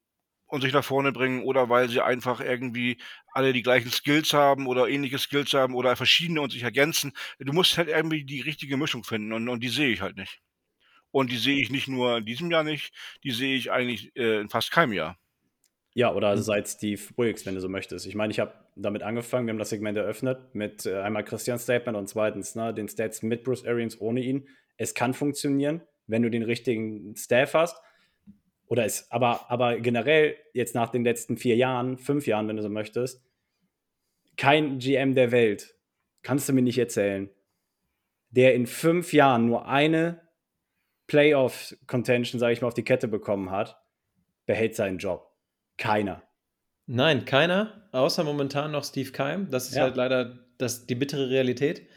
und 0.47 0.61
sich 0.61 0.73
nach 0.73 0.83
vorne 0.83 1.11
bringen, 1.11 1.43
oder 1.43 1.69
weil 1.69 1.89
sie 1.89 2.01
einfach 2.01 2.39
irgendwie 2.39 2.97
alle 3.31 3.53
die 3.53 3.63
gleichen 3.63 3.91
Skills 3.91 4.33
haben 4.33 4.67
oder 4.67 4.87
ähnliche 4.87 5.17
Skills 5.17 5.53
haben 5.53 5.75
oder 5.75 5.95
verschiedene 5.95 6.41
und 6.41 6.51
sich 6.51 6.63
ergänzen. 6.63 7.13
Du 7.39 7.53
musst 7.53 7.77
halt 7.77 7.89
irgendwie 7.89 8.23
die 8.23 8.41
richtige 8.41 8.77
Mischung 8.77 9.03
finden 9.03 9.33
und, 9.33 9.49
und 9.49 9.61
die 9.61 9.69
sehe 9.69 9.89
ich 9.89 10.01
halt 10.01 10.17
nicht. 10.17 10.41
Und 11.11 11.31
die 11.31 11.37
sehe 11.37 11.61
ich 11.61 11.69
nicht 11.69 11.87
nur 11.87 12.17
in 12.17 12.25
diesem 12.25 12.51
Jahr 12.51 12.63
nicht, 12.63 12.93
die 13.23 13.31
sehe 13.31 13.55
ich 13.55 13.71
eigentlich 13.71 14.15
äh, 14.15 14.41
in 14.41 14.49
fast 14.49 14.71
keinem 14.71 14.93
Jahr. 14.93 15.17
Ja, 15.93 16.13
oder 16.13 16.35
mhm. 16.35 16.41
seit 16.41 16.67
Steve 16.67 17.01
Wilkes, 17.15 17.45
wenn 17.45 17.55
du 17.55 17.61
so 17.61 17.69
möchtest. 17.69 18.05
Ich 18.05 18.15
meine, 18.15 18.31
ich 18.31 18.39
habe 18.39 18.53
damit 18.75 19.01
angefangen, 19.01 19.47
wir 19.47 19.53
haben 19.53 19.59
das 19.59 19.69
Segment 19.69 19.97
eröffnet 19.97 20.53
mit 20.53 20.85
äh, 20.85 20.99
einmal 20.99 21.23
Christian 21.23 21.57
Statement 21.57 21.97
und 21.97 22.09
zweitens 22.09 22.53
ne, 22.55 22.73
den 22.73 22.89
Stats 22.89 23.23
mit 23.23 23.45
Bruce 23.45 23.65
Arians 23.65 23.99
ohne 24.01 24.19
ihn. 24.19 24.49
Es 24.75 24.93
kann 24.93 25.13
funktionieren, 25.13 25.81
wenn 26.05 26.21
du 26.21 26.29
den 26.29 26.43
richtigen 26.43 27.15
Staff 27.15 27.53
hast. 27.53 27.77
Oder 28.67 28.85
es, 28.85 29.11
aber, 29.11 29.49
aber 29.49 29.79
generell 29.79 30.35
jetzt 30.53 30.75
nach 30.75 30.89
den 30.89 31.03
letzten 31.03 31.37
vier 31.37 31.55
Jahren, 31.55 31.97
fünf 31.97 32.25
Jahren, 32.27 32.47
wenn 32.47 32.57
du 32.57 32.63
so 32.63 32.69
möchtest, 32.69 33.23
kein 34.37 34.79
GM 34.79 35.15
der 35.15 35.31
Welt, 35.31 35.75
kannst 36.23 36.49
du 36.49 36.53
mir 36.53 36.61
nicht 36.61 36.77
erzählen, 36.77 37.29
der 38.31 38.55
in 38.55 38.65
fünf 38.65 39.13
Jahren 39.13 39.45
nur 39.45 39.67
eine 39.67 40.21
Playoff-Contention, 41.07 42.39
sage 42.39 42.53
ich 42.53 42.61
mal, 42.61 42.67
auf 42.67 42.73
die 42.73 42.83
Kette 42.83 43.07
bekommen 43.07 43.51
hat, 43.51 43.79
behält 44.45 44.75
seinen 44.75 44.97
Job. 44.97 45.31
Keiner. 45.77 46.23
Nein, 46.87 47.25
keiner, 47.25 47.87
außer 47.91 48.23
momentan 48.23 48.71
noch 48.71 48.83
Steve 48.83 49.11
Keim. 49.11 49.49
Das 49.49 49.69
ist 49.69 49.75
ja. 49.75 49.83
halt 49.83 49.95
leider 49.95 50.39
das, 50.57 50.85
die 50.85 50.95
bittere 50.95 51.29
Realität. 51.29 51.87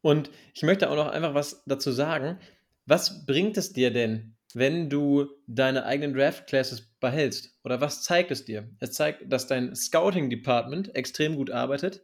Und 0.00 0.30
ich 0.54 0.62
möchte 0.62 0.90
auch 0.90 0.96
noch 0.96 1.08
einfach 1.08 1.34
was 1.34 1.64
dazu 1.66 1.90
sagen. 1.90 2.38
Was 2.86 3.24
bringt 3.24 3.56
es 3.56 3.72
dir 3.72 3.90
denn, 3.90 4.36
wenn 4.54 4.88
du 4.88 5.28
deine 5.46 5.84
eigenen 5.84 6.14
Draft 6.14 6.46
Classes 6.46 6.82
behältst? 7.00 7.56
Oder 7.64 7.80
was 7.80 8.02
zeigt 8.02 8.30
es 8.30 8.44
dir? 8.44 8.68
Es 8.80 8.92
zeigt, 8.92 9.30
dass 9.32 9.46
dein 9.46 9.74
Scouting 9.74 10.30
Department 10.30 10.94
extrem 10.94 11.36
gut 11.36 11.50
arbeitet. 11.50 12.02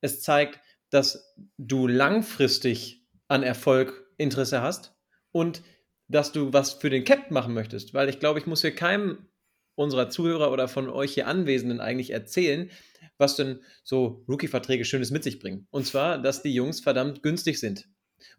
Es 0.00 0.22
zeigt, 0.22 0.60
dass 0.90 1.34
du 1.58 1.86
langfristig 1.86 3.06
an 3.28 3.42
Erfolg 3.42 4.06
Interesse 4.16 4.62
hast 4.62 4.94
und 5.32 5.62
dass 6.08 6.32
du 6.32 6.52
was 6.52 6.72
für 6.72 6.90
den 6.90 7.04
Cap 7.04 7.30
machen 7.30 7.54
möchtest. 7.54 7.94
Weil 7.94 8.08
ich 8.08 8.18
glaube, 8.18 8.38
ich 8.38 8.46
muss 8.46 8.62
hier 8.62 8.74
keinem 8.74 9.28
unserer 9.74 10.10
Zuhörer 10.10 10.50
oder 10.50 10.66
von 10.66 10.88
euch 10.88 11.14
hier 11.14 11.26
Anwesenden 11.26 11.80
eigentlich 11.80 12.10
erzählen, 12.10 12.70
was 13.16 13.36
denn 13.36 13.60
so 13.84 14.24
Rookie-Verträge 14.28 14.84
Schönes 14.84 15.10
mit 15.10 15.22
sich 15.22 15.38
bringen. 15.38 15.66
Und 15.70 15.86
zwar, 15.86 16.18
dass 16.18 16.42
die 16.42 16.52
Jungs 16.54 16.80
verdammt 16.80 17.22
günstig 17.22 17.60
sind. 17.60 17.88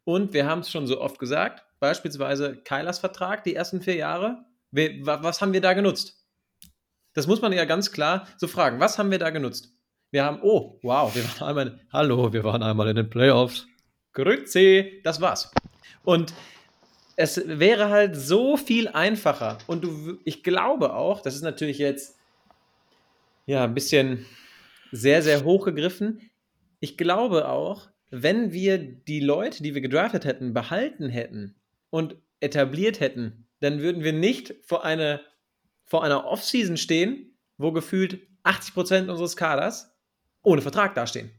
Und 0.03 0.33
wir 0.33 0.45
haben 0.45 0.59
es 0.59 0.71
schon 0.71 0.87
so 0.87 0.99
oft 0.99 1.19
gesagt, 1.19 1.65
beispielsweise 1.79 2.57
Kylers 2.57 2.99
Vertrag, 2.99 3.43
die 3.43 3.55
ersten 3.55 3.81
vier 3.81 3.95
Jahre, 3.95 4.45
was 4.71 5.41
haben 5.41 5.53
wir 5.53 5.61
da 5.61 5.73
genutzt? 5.73 6.19
Das 7.13 7.27
muss 7.27 7.41
man 7.41 7.51
ja 7.53 7.65
ganz 7.65 7.91
klar 7.91 8.27
so 8.37 8.47
fragen. 8.47 8.79
Was 8.79 8.97
haben 8.97 9.11
wir 9.11 9.19
da 9.19 9.29
genutzt? 9.29 9.73
Wir 10.11 10.23
haben, 10.23 10.39
oh, 10.41 10.79
wow, 10.83 11.13
wir 11.13 11.23
waren 11.23 11.47
einmal, 11.47 11.79
hallo, 11.91 12.33
wir 12.33 12.43
waren 12.43 12.63
einmal 12.63 12.87
in 12.89 12.95
den 12.95 13.09
Playoffs. 13.09 13.67
Grüezi, 14.13 15.01
das 15.03 15.21
war's. 15.21 15.51
Und 16.03 16.33
es 17.15 17.41
wäre 17.45 17.89
halt 17.89 18.15
so 18.15 18.57
viel 18.57 18.87
einfacher. 18.87 19.57
Und 19.67 19.83
du, 19.83 20.19
ich 20.23 20.43
glaube 20.43 20.93
auch, 20.93 21.21
das 21.21 21.35
ist 21.35 21.41
natürlich 21.41 21.77
jetzt 21.77 22.17
ja 23.45 23.63
ein 23.63 23.73
bisschen 23.73 24.25
sehr, 24.91 25.21
sehr 25.21 25.43
hochgegriffen. 25.43 26.29
Ich 26.79 26.97
glaube 26.97 27.49
auch, 27.49 27.89
wenn 28.09 28.51
wir 28.51 28.77
die 28.79 29.19
Leute, 29.19 29.61
die 29.61 29.75
wir 29.75 29.81
gedraftet 29.81 30.25
hätten, 30.25 30.53
behalten 30.53 31.09
hätten 31.09 31.58
und 31.89 32.17
etabliert 32.39 32.99
hätten, 32.99 33.47
dann 33.59 33.81
würden 33.81 34.03
wir 34.03 34.13
nicht 34.13 34.55
vor, 34.61 34.83
eine, 34.83 35.21
vor 35.83 36.03
einer 36.03 36.25
Offseason 36.25 36.77
stehen, 36.77 37.37
wo 37.57 37.71
gefühlt 37.71 38.27
80% 38.43 39.09
unseres 39.09 39.35
Kaders 39.35 39.95
ohne 40.43 40.61
Vertrag 40.61 40.95
dastehen. 40.95 41.31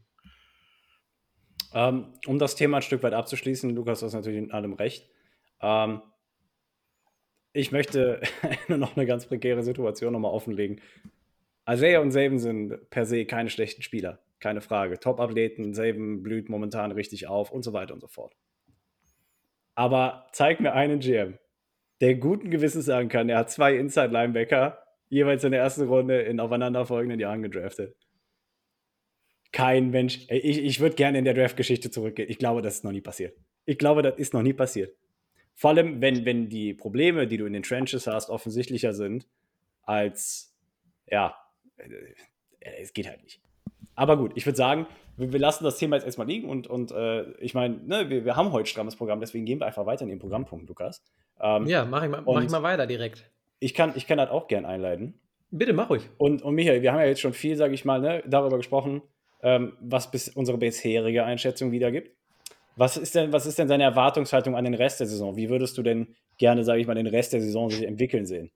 Ähm, 1.73 2.13
um 2.27 2.37
das 2.37 2.55
Thema 2.55 2.77
ein 2.77 2.83
Stück 2.83 3.01
weit 3.03 3.13
abzuschließen, 3.13 3.69
Lukas, 3.71 4.03
hast 4.03 4.13
natürlich 4.13 4.39
in 4.39 4.51
allem 4.51 4.73
recht. 4.73 5.09
Ähm, 5.61 6.01
ich 7.53 7.71
möchte 7.71 8.21
nur 8.67 8.77
noch 8.77 8.95
eine 8.95 9.05
ganz 9.05 9.25
prekäre 9.25 9.63
Situation 9.63 10.13
nochmal 10.13 10.31
offenlegen. 10.31 10.81
Isaiah 11.69 12.01
und 12.01 12.11
Saban 12.11 12.39
sind 12.39 12.89
per 12.89 13.05
se 13.05 13.25
keine 13.25 13.49
schlechten 13.49 13.81
Spieler, 13.81 14.19
keine 14.39 14.61
Frage. 14.61 14.99
Top-Athleten, 14.99 15.73
Saban 15.73 16.23
blüht 16.23 16.49
momentan 16.49 16.91
richtig 16.91 17.27
auf 17.27 17.51
und 17.51 17.63
so 17.63 17.73
weiter 17.73 17.93
und 17.93 18.01
so 18.01 18.07
fort. 18.07 18.35
Aber 19.75 20.27
zeig 20.31 20.59
mir 20.59 20.73
einen 20.73 20.99
GM, 20.99 21.37
der 22.01 22.15
guten 22.15 22.49
Gewissens 22.49 22.85
sagen 22.85 23.09
kann, 23.09 23.29
er 23.29 23.39
hat 23.39 23.51
zwei 23.51 23.75
Inside-Linebacker 23.75 24.81
jeweils 25.09 25.43
in 25.43 25.51
der 25.51 25.61
ersten 25.61 25.87
Runde 25.87 26.21
in 26.21 26.39
aufeinanderfolgenden 26.39 27.19
Jahren 27.19 27.43
gedraftet. 27.43 27.95
Kein 29.51 29.89
Mensch. 29.89 30.25
Ich, 30.29 30.59
ich 30.59 30.79
würde 30.79 30.95
gerne 30.95 31.19
in 31.19 31.25
der 31.25 31.33
Draft-Geschichte 31.33 31.91
zurückgehen. 31.91 32.29
Ich 32.29 32.37
glaube, 32.37 32.61
das 32.61 32.75
ist 32.75 32.83
noch 32.83 32.93
nie 32.93 33.01
passiert. 33.01 33.37
Ich 33.65 33.77
glaube, 33.77 34.01
das 34.01 34.17
ist 34.17 34.33
noch 34.33 34.41
nie 34.41 34.53
passiert. 34.53 34.95
Vor 35.53 35.71
allem, 35.71 36.01
wenn, 36.01 36.25
wenn 36.25 36.47
die 36.47 36.73
Probleme, 36.73 37.27
die 37.27 37.37
du 37.37 37.45
in 37.45 37.53
den 37.53 37.63
Trenches 37.63 38.07
hast, 38.07 38.29
offensichtlicher 38.29 38.93
sind, 38.93 39.27
als, 39.83 40.55
ja, 41.07 41.35
äh, 41.77 42.15
es 42.79 42.93
geht 42.93 43.07
halt 43.07 43.21
nicht. 43.23 43.40
Aber 43.95 44.17
gut, 44.17 44.31
ich 44.35 44.45
würde 44.45 44.57
sagen, 44.57 44.87
wir, 45.17 45.31
wir, 45.33 45.39
lassen 45.39 45.63
das 45.63 45.77
Thema 45.77 45.95
jetzt 45.95 46.05
erstmal 46.05 46.27
liegen 46.27 46.49
und, 46.49 46.67
und 46.67 46.91
äh, 46.91 47.31
ich 47.39 47.53
meine, 47.53 47.77
ne, 47.85 48.09
wir, 48.09 48.25
wir 48.25 48.35
haben 48.35 48.51
heute 48.51 48.69
strammes 48.69 48.95
Programm, 48.95 49.19
deswegen 49.19 49.45
gehen 49.45 49.59
wir 49.59 49.65
einfach 49.65 49.85
weiter 49.85 50.03
in 50.03 50.09
den 50.09 50.19
Programmpunkt, 50.19 50.67
Lukas. 50.67 51.03
Ähm, 51.39 51.67
ja, 51.67 51.85
mach 51.85 52.03
ich, 52.03 52.09
mal, 52.09 52.21
mach 52.21 52.41
ich 52.41 52.49
mal 52.49 52.63
weiter 52.63 52.87
direkt. 52.87 53.29
Ich 53.59 53.73
kann, 53.73 53.93
ich 53.95 54.07
kann 54.07 54.17
das 54.17 54.29
auch 54.29 54.47
gern 54.47 54.65
einleiten. 54.65 55.19
Bitte, 55.51 55.73
mach 55.73 55.89
ruhig. 55.89 56.09
Und, 56.17 56.41
und 56.41 56.55
Michael, 56.55 56.81
wir 56.81 56.93
haben 56.93 56.99
ja 56.99 57.07
jetzt 57.07 57.21
schon 57.21 57.33
viel, 57.33 57.57
sage 57.57 57.73
ich 57.73 57.83
mal, 57.83 57.99
ne, 57.99 58.23
darüber 58.25 58.57
gesprochen, 58.57 59.01
ähm, 59.43 59.73
was 59.81 60.09
bis 60.09 60.29
unsere 60.29 60.57
bisherige 60.57 61.25
Einschätzung 61.25 61.71
wiedergibt. 61.71 62.15
Was 62.77 62.95
ist 62.95 63.15
denn, 63.15 63.33
was 63.33 63.45
ist 63.45 63.59
denn 63.59 63.67
deine 63.67 63.83
Erwartungshaltung 63.83 64.55
an 64.55 64.63
den 64.63 64.73
Rest 64.73 65.01
der 65.01 65.07
Saison? 65.07 65.35
Wie 65.35 65.49
würdest 65.49 65.77
du 65.77 65.83
denn 65.83 66.15
gerne, 66.37 66.63
sage 66.63 66.79
ich 66.79 66.87
mal, 66.87 66.95
den 66.95 67.07
Rest 67.07 67.33
der 67.33 67.41
Saison 67.41 67.69
sich 67.69 67.83
entwickeln 67.83 68.25
sehen? 68.25 68.49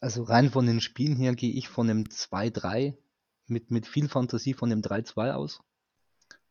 Also 0.00 0.24
rein 0.24 0.50
von 0.50 0.66
den 0.66 0.80
Spielen 0.80 1.16
her 1.16 1.34
gehe 1.34 1.52
ich 1.52 1.68
von 1.68 1.88
einem 1.88 2.04
2-3 2.04 2.94
mit, 3.52 3.70
mit 3.70 3.86
viel 3.86 4.08
Fantasie 4.08 4.54
von 4.54 4.70
dem 4.70 4.80
3-2 4.80 5.32
aus. 5.32 5.60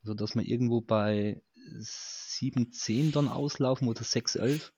Also 0.04 0.14
dass 0.14 0.36
wir 0.36 0.44
irgendwo 0.44 0.82
bei 0.82 1.42
7-10 1.80 3.12
dann 3.12 3.28
auslaufen 3.28 3.88
oder 3.88 4.02
6-11. 4.02 4.72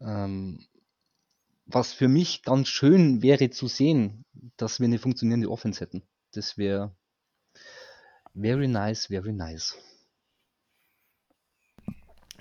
Ähm, 0.00 0.66
was 1.66 1.92
für 1.92 2.08
mich 2.08 2.42
ganz 2.42 2.68
schön 2.68 3.22
wäre 3.22 3.50
zu 3.50 3.66
sehen, 3.66 4.24
dass 4.56 4.78
wir 4.78 4.86
eine 4.86 4.98
funktionierende 4.98 5.50
Offense 5.50 5.80
hätten. 5.80 6.02
Das 6.32 6.58
wäre 6.58 6.94
very 8.34 8.68
nice, 8.68 9.06
very 9.06 9.32
nice. 9.32 9.76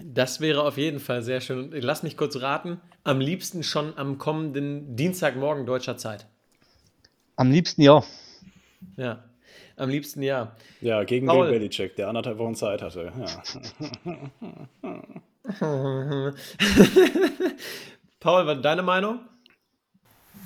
Das 0.04 0.42
wäre 0.42 0.64
auf 0.64 0.78
jeden 0.78 1.00
Fall 1.00 1.24
sehr 1.24 1.40
schön. 1.40 1.72
Lass 1.72 2.04
mich 2.04 2.18
kurz 2.18 2.42
raten. 2.42 2.82
Am 3.04 3.22
liebsten 3.22 3.64
schon 3.64 3.98
am 3.98 4.18
kommenden 4.18 4.96
Dienstagmorgen 4.96 5.66
deutscher 5.66 5.98
Zeit. 5.98 6.28
Am 7.36 7.52
liebsten 7.52 7.82
ja. 7.82 8.04
Ja, 8.98 9.24
am 9.78 9.90
liebsten 9.90 10.22
ja. 10.22 10.56
Ja, 10.82 11.04
gegen 11.04 11.28
Paul. 11.28 11.50
Bill 11.50 11.60
Belichick, 11.60 11.96
der 11.96 12.08
anderthalb 12.08 12.38
Wochen 12.38 12.56
Zeit 12.56 12.82
hatte. 12.82 13.12
Ja. 13.18 13.26
Paul, 18.20 18.48
was 18.48 18.62
deine 18.62 18.84
Meinung? 18.84 19.20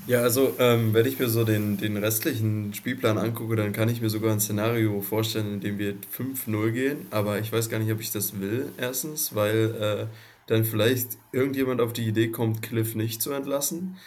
Ja, 0.08 0.22
also 0.22 0.56
ähm, 0.58 0.94
wenn 0.96 1.06
ich 1.06 1.20
mir 1.20 1.30
so 1.30 1.44
den, 1.44 1.78
den 1.78 1.96
restlichen 1.96 2.74
Spielplan 2.74 3.20
angucke, 3.20 3.56
dann 3.56 3.74
kann 3.74 3.90
ich 3.90 4.02
mir 4.02 4.10
sogar 4.10 4.32
ein 4.32 4.40
Szenario 4.40 5.02
vorstellen, 5.02 5.54
in 5.54 5.60
dem 5.60 5.78
wir 5.78 5.94
5-0 6.18 6.72
gehen. 6.72 7.06
Aber 7.12 7.38
ich 7.38 7.52
weiß 7.52 7.70
gar 7.70 7.78
nicht, 7.78 7.92
ob 7.92 8.00
ich 8.00 8.12
das 8.12 8.40
will, 8.40 8.72
erstens, 8.78 9.36
weil 9.36 9.76
äh, 9.80 10.06
dann 10.48 10.66
vielleicht 10.66 11.18
irgendjemand 11.32 11.80
auf 11.80 11.94
die 11.94 12.08
Idee 12.08 12.30
kommt, 12.30 12.64
Cliff 12.64 12.96
nicht 12.96 13.22
zu 13.22 13.32
entlassen. 13.32 13.98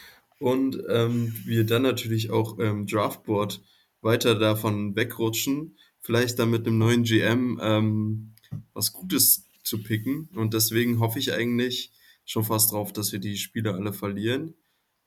Und 0.42 0.82
ähm, 0.88 1.34
wir 1.44 1.64
dann 1.64 1.82
natürlich 1.82 2.30
auch 2.30 2.58
im 2.58 2.86
Draftboard 2.86 3.62
weiter 4.00 4.34
davon 4.34 4.96
wegrutschen, 4.96 5.76
vielleicht 6.00 6.38
dann 6.38 6.50
mit 6.50 6.66
einem 6.66 6.78
neuen 6.78 7.04
GM 7.04 7.60
ähm, 7.62 8.34
was 8.74 8.92
Gutes 8.92 9.48
zu 9.62 9.82
picken. 9.82 10.28
Und 10.34 10.54
deswegen 10.54 10.98
hoffe 10.98 11.18
ich 11.18 11.32
eigentlich 11.32 11.92
schon 12.24 12.44
fast 12.44 12.72
drauf, 12.72 12.92
dass 12.92 13.12
wir 13.12 13.20
die 13.20 13.36
Spiele 13.36 13.74
alle 13.74 13.92
verlieren 13.92 14.54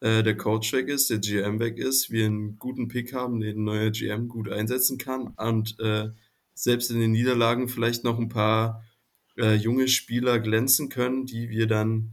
äh, 0.01 0.23
der 0.23 0.37
Coach 0.37 0.73
weg 0.73 0.87
ist, 0.87 1.09
der 1.09 1.19
GM 1.19 1.59
weg 1.59 1.77
ist, 1.77 2.11
wir 2.11 2.25
einen 2.25 2.59
guten 2.59 2.87
Pick 2.87 3.13
haben, 3.13 3.39
den 3.39 3.63
neuer 3.63 3.91
GM 3.91 4.27
gut 4.27 4.49
einsetzen 4.49 4.97
kann 4.97 5.27
und 5.27 5.79
äh, 5.79 6.09
selbst 6.53 6.91
in 6.91 6.99
den 6.99 7.11
Niederlagen 7.11 7.67
vielleicht 7.67 8.03
noch 8.03 8.19
ein 8.19 8.29
paar 8.29 8.83
äh, 9.37 9.55
junge 9.55 9.87
Spieler 9.87 10.39
glänzen 10.39 10.89
können, 10.89 11.25
die 11.25 11.49
wir 11.49 11.67
dann 11.67 12.11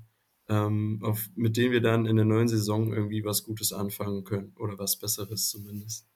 ähm, 0.49 1.01
auf, 1.03 1.29
mit 1.35 1.57
denen 1.57 1.73
wir 1.73 1.81
dann 1.81 2.07
in 2.07 2.17
der 2.17 2.25
neuen 2.25 2.49
Saison 2.49 2.93
irgendwie 2.93 3.25
was 3.25 3.45
Gutes 3.45 3.73
anfangen 3.73 4.25
können 4.25 4.55
oder 4.59 4.79
was 4.79 4.99
Besseres 4.99 5.49
zumindest. 5.49 6.09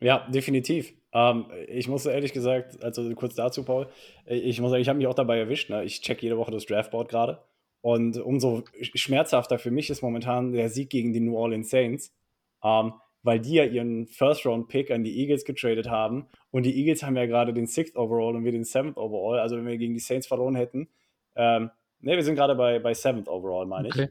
Ja, 0.00 0.28
definitiv. 0.28 0.92
Ähm, 1.12 1.46
ich 1.66 1.88
muss 1.88 2.06
ehrlich 2.06 2.32
gesagt, 2.32 2.82
also 2.82 3.08
kurz 3.14 3.34
dazu, 3.34 3.64
Paul, 3.64 3.88
ich 4.26 4.60
muss 4.60 4.70
sagen, 4.70 4.82
ich 4.82 4.88
habe 4.88 4.98
mich 4.98 5.06
auch 5.06 5.14
dabei 5.14 5.38
erwischt. 5.38 5.70
Ne? 5.70 5.84
Ich 5.84 6.00
check 6.00 6.22
jede 6.22 6.38
Woche 6.38 6.50
das 6.50 6.66
Draftboard 6.66 7.08
gerade. 7.08 7.42
Und 7.80 8.18
umso 8.18 8.64
schmerzhafter 8.80 9.58
für 9.58 9.70
mich 9.70 9.90
ist 9.90 10.02
momentan 10.02 10.52
der 10.52 10.68
Sieg 10.68 10.90
gegen 10.90 11.12
die 11.12 11.20
New 11.20 11.36
Orleans 11.36 11.70
Saints, 11.70 12.12
ähm, 12.62 12.92
weil 13.22 13.40
die 13.40 13.54
ja 13.54 13.64
ihren 13.64 14.06
First-Round-Pick 14.06 14.90
an 14.90 15.04
die 15.04 15.18
Eagles 15.20 15.44
getradet 15.44 15.88
haben. 15.88 16.26
Und 16.50 16.64
die 16.64 16.76
Eagles 16.76 17.02
haben 17.02 17.16
ja 17.16 17.26
gerade 17.26 17.52
den 17.52 17.66
Sixth 17.66 17.96
Overall 17.96 18.36
und 18.36 18.44
wir 18.44 18.52
den 18.52 18.64
Seventh 18.64 18.96
Overall. 18.96 19.38
Also 19.38 19.56
wenn 19.56 19.66
wir 19.66 19.78
gegen 19.78 19.94
die 19.94 20.00
Saints 20.00 20.26
verloren 20.26 20.54
hätten, 20.54 20.88
ähm, 21.36 21.70
ne, 22.00 22.16
wir 22.16 22.22
sind 22.22 22.34
gerade 22.34 22.54
bei, 22.54 22.78
bei 22.78 22.94
Seventh 22.94 23.28
Overall, 23.28 23.66
meine 23.66 23.88
Okay. 23.88 24.04
ich. 24.04 24.10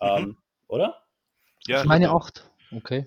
Ähm, 0.00 0.24
Mhm. 0.24 0.36
Oder? 0.68 1.02
Ja, 1.66 1.80
Ich 1.80 1.84
meine 1.86 2.10
8. 2.10 2.50
Okay. 2.74 3.06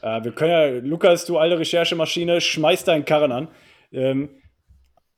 Äh, 0.00 0.22
wir 0.24 0.32
können 0.32 0.50
ja, 0.50 0.66
Lukas, 0.88 1.26
du 1.26 1.38
alte 1.38 1.58
Recherchemaschine, 1.58 2.40
schmeiß 2.40 2.84
deinen 2.84 3.04
Karren 3.04 3.32
an. 3.32 3.48
Ähm, 3.92 4.30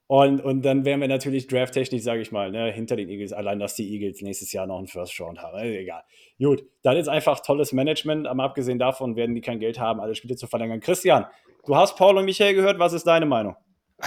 und, 0.06 0.40
und 0.40 0.62
dann 0.62 0.84
wären 0.84 1.00
wir 1.00 1.06
natürlich 1.06 1.46
drafttechnisch, 1.46 2.02
sage 2.02 2.20
ich 2.22 2.32
mal, 2.32 2.50
ne, 2.50 2.72
hinter 2.72 2.96
den 2.96 3.08
Eagles, 3.08 3.32
allein 3.32 3.60
dass 3.60 3.76
die 3.76 3.88
Eagles 3.92 4.22
nächstes 4.22 4.52
Jahr 4.52 4.66
noch 4.66 4.78
einen 4.78 4.88
First 4.88 5.20
Round 5.20 5.40
haben. 5.40 5.54
Also 5.56 5.72
egal. 5.72 6.02
Gut, 6.38 6.64
dann 6.82 6.96
ist 6.96 7.06
einfach 7.08 7.40
tolles 7.40 7.72
Management, 7.72 8.26
aber 8.26 8.42
abgesehen 8.42 8.78
davon 8.80 9.14
werden 9.14 9.34
die 9.36 9.40
kein 9.40 9.60
Geld 9.60 9.78
haben, 9.78 10.00
alle 10.00 10.14
Spiele 10.16 10.34
zu 10.34 10.48
verlängern. 10.48 10.80
Christian, 10.80 11.26
du 11.66 11.76
hast 11.76 11.96
Paul 11.96 12.16
und 12.18 12.24
Michael 12.24 12.54
gehört, 12.54 12.78
was 12.80 12.92
ist 12.92 13.06
deine 13.06 13.26
Meinung? 13.26 13.54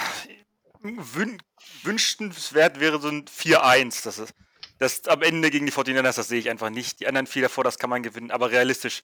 Wün 0.84 1.42
wünschenswert 1.84 2.80
wäre 2.80 3.00
so 3.00 3.08
ein 3.08 3.26
4-1. 3.26 4.04
Das 4.04 4.20
ist 4.20 4.34
das 4.80 5.08
am 5.08 5.22
Ende 5.22 5.50
gegen 5.50 5.66
die 5.66 5.72
49ers, 5.72 6.16
das 6.16 6.28
sehe 6.28 6.40
ich 6.40 6.50
einfach 6.50 6.70
nicht. 6.70 7.00
Die 7.00 7.08
anderen 7.08 7.28
vier 7.28 7.44
davor, 7.44 7.64
das 7.64 7.78
kann 7.78 7.90
man 7.90 8.04
gewinnen, 8.04 8.32
aber 8.32 8.52
realistisch 8.52 9.04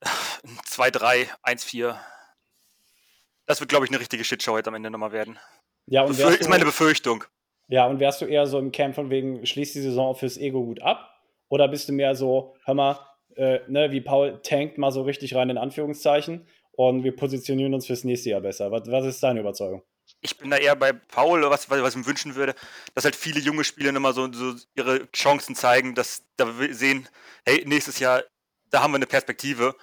ein 0.00 0.58
2-3, 0.68 1.26
1-4. 1.42 1.96
Das 3.46 3.60
wird, 3.60 3.70
glaube 3.70 3.84
ich, 3.84 3.90
eine 3.90 4.00
richtige 4.00 4.22
Shitshow 4.22 4.52
heute 4.52 4.68
am 4.68 4.74
Ende 4.74 4.90
nochmal 4.90 5.12
werden. 5.12 5.38
Ja, 5.86 6.02
und 6.02 6.16
Befür 6.16 6.38
ist 6.38 6.48
meine 6.48 6.64
Befürchtung. 6.64 7.24
ja, 7.68 7.86
und 7.86 7.98
wärst 7.98 8.20
du 8.20 8.26
eher 8.26 8.46
so 8.46 8.58
im 8.58 8.70
Camp 8.70 8.94
von 8.94 9.10
wegen, 9.10 9.44
schließt 9.44 9.74
die 9.74 9.80
Saison 9.80 10.14
fürs 10.14 10.36
Ego 10.36 10.64
gut 10.64 10.80
ab? 10.82 11.08
Oder 11.48 11.68
bist 11.68 11.88
du 11.88 11.92
mehr 11.92 12.14
so, 12.14 12.54
hör 12.64 12.74
mal, 12.74 13.00
äh, 13.34 13.60
ne, 13.66 13.90
wie 13.90 14.00
Paul 14.00 14.40
tankt 14.42 14.78
mal 14.78 14.92
so 14.92 15.02
richtig 15.02 15.34
rein 15.34 15.50
in 15.50 15.58
Anführungszeichen 15.58 16.46
und 16.72 17.02
wir 17.02 17.16
positionieren 17.16 17.74
uns 17.74 17.86
fürs 17.86 18.04
nächste 18.04 18.30
Jahr 18.30 18.40
besser? 18.40 18.70
Was, 18.70 18.90
was 18.90 19.04
ist 19.04 19.22
deine 19.22 19.40
Überzeugung? 19.40 19.82
Ich 20.22 20.38
bin 20.38 20.50
da 20.50 20.56
eher 20.56 20.76
bei 20.76 20.92
Paul, 20.92 21.42
was, 21.50 21.68
was, 21.68 21.82
was 21.82 21.94
ich 21.94 21.98
mir 21.98 22.06
wünschen 22.06 22.34
würde, 22.36 22.54
dass 22.94 23.04
halt 23.04 23.16
viele 23.16 23.40
junge 23.40 23.64
Spieler 23.64 23.92
nochmal 23.92 24.14
so, 24.14 24.32
so 24.32 24.54
ihre 24.74 25.10
Chancen 25.12 25.54
zeigen, 25.54 25.94
dass 25.94 26.22
da 26.36 26.58
wir 26.58 26.74
sehen, 26.74 27.08
hey, 27.44 27.64
nächstes 27.66 27.98
Jahr, 27.98 28.22
da 28.70 28.82
haben 28.82 28.92
wir 28.92 28.96
eine 28.96 29.06
Perspektive. 29.06 29.74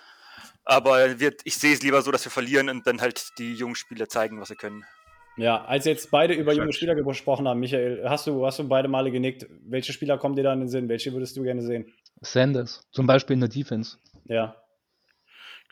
Aber 0.64 1.20
wir, 1.20 1.34
ich 1.44 1.56
sehe 1.56 1.74
es 1.74 1.82
lieber 1.82 2.02
so, 2.02 2.12
dass 2.12 2.26
wir 2.26 2.32
verlieren 2.32 2.70
und 2.70 2.88
dann 2.88 3.02
halt 3.02 3.30
die 3.38 3.54
jungen 3.54 3.76
Spieler 3.76 4.08
zeigen, 4.08 4.40
was 4.40 4.50
sie 4.50 4.56
können. 4.56 4.86
Ja, 5.36 5.64
als 5.66 5.86
jetzt 5.86 6.12
beide 6.12 6.34
über 6.34 6.54
junge. 6.54 6.74
Spieler 6.74 6.96
gesprochen 6.96 7.48
haben, 7.48 7.60
Michael, 7.60 8.04
hast 8.08 8.28
du, 8.28 8.46
hast 8.46 8.60
du 8.60 8.68
beide 8.68 8.88
Male 8.88 9.10
genickt. 9.10 9.48
Welche 9.64 9.94
Spieler 9.94 10.18
kommen 10.18 10.36
dir 10.36 10.44
da 10.44 10.54
in 10.54 10.60
den 10.60 10.70
Sinn? 10.70 10.90
Welche 10.90 11.14
würdest 11.14 11.38
du 11.38 11.44
gerne 11.44 11.62
sehen? 11.62 11.94
Sanders. 12.22 12.82
Zum 12.92 13.08
Beispiel 13.08 13.36
in 13.36 13.40
der 13.40 13.50
Defense. 13.50 13.98
Ja. 14.26 14.56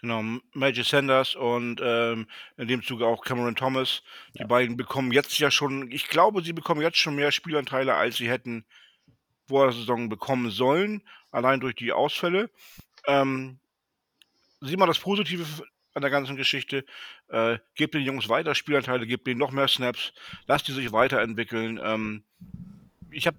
Genau, 0.02 0.24
Major 0.54 0.84
Sanders 0.84 1.36
und 1.36 1.82
ähm, 1.84 2.28
in 2.58 2.68
dem 2.68 2.84
Zuge 2.84 3.08
auch 3.08 3.24
Cameron 3.24 3.56
Thomas. 3.56 4.04
Die 4.36 4.40
Ja. 4.42 4.48
beiden 4.48 4.78
bekommen 4.78 5.12
jetzt 5.12 5.38
ja 5.40 5.50
schon, 5.50 5.92
ich 5.92 6.08
glaube, 6.08 6.44
sie 6.44 6.54
bekommen 6.54 6.82
jetzt 6.82 6.98
schon 6.98 7.16
mehr 7.16 7.32
Spielanteile, 7.32 7.96
als 7.96 8.18
sie 8.18 8.30
hätten 8.30 8.66
vor 9.48 9.66
der 9.66 9.74
Saison 9.74 10.08
bekommen 10.10 10.52
sollen, 10.52 11.02
allein 11.32 11.60
durch 11.60 11.76
die 11.76 11.94
Ausfälle. 11.94 12.50
Ähm, 13.08 13.60
sieh 14.62 14.78
mal 14.78 14.86
das 14.86 15.00
Positive 15.00 15.46
an 15.96 16.02
der 16.02 16.12
ganzen 16.12 16.36
Geschichte. 16.36 16.86
Äh, 17.30 17.58
gebt 17.74 17.96
den 17.96 18.04
Jungs 18.04 18.30
weiter 18.30 18.54
Spielanteile, 18.54 19.08
gebt 19.08 19.26
denen 19.26 19.40
noch 19.40 19.52
mehr 19.52 19.68
Snaps, 19.68 20.14
lasst 20.46 20.68
die 20.68 20.74
sich 20.74 20.92
weiterentwickeln. 20.92 21.80
Ähm, 21.84 22.24
ich 23.10 23.26
habe 23.26 23.38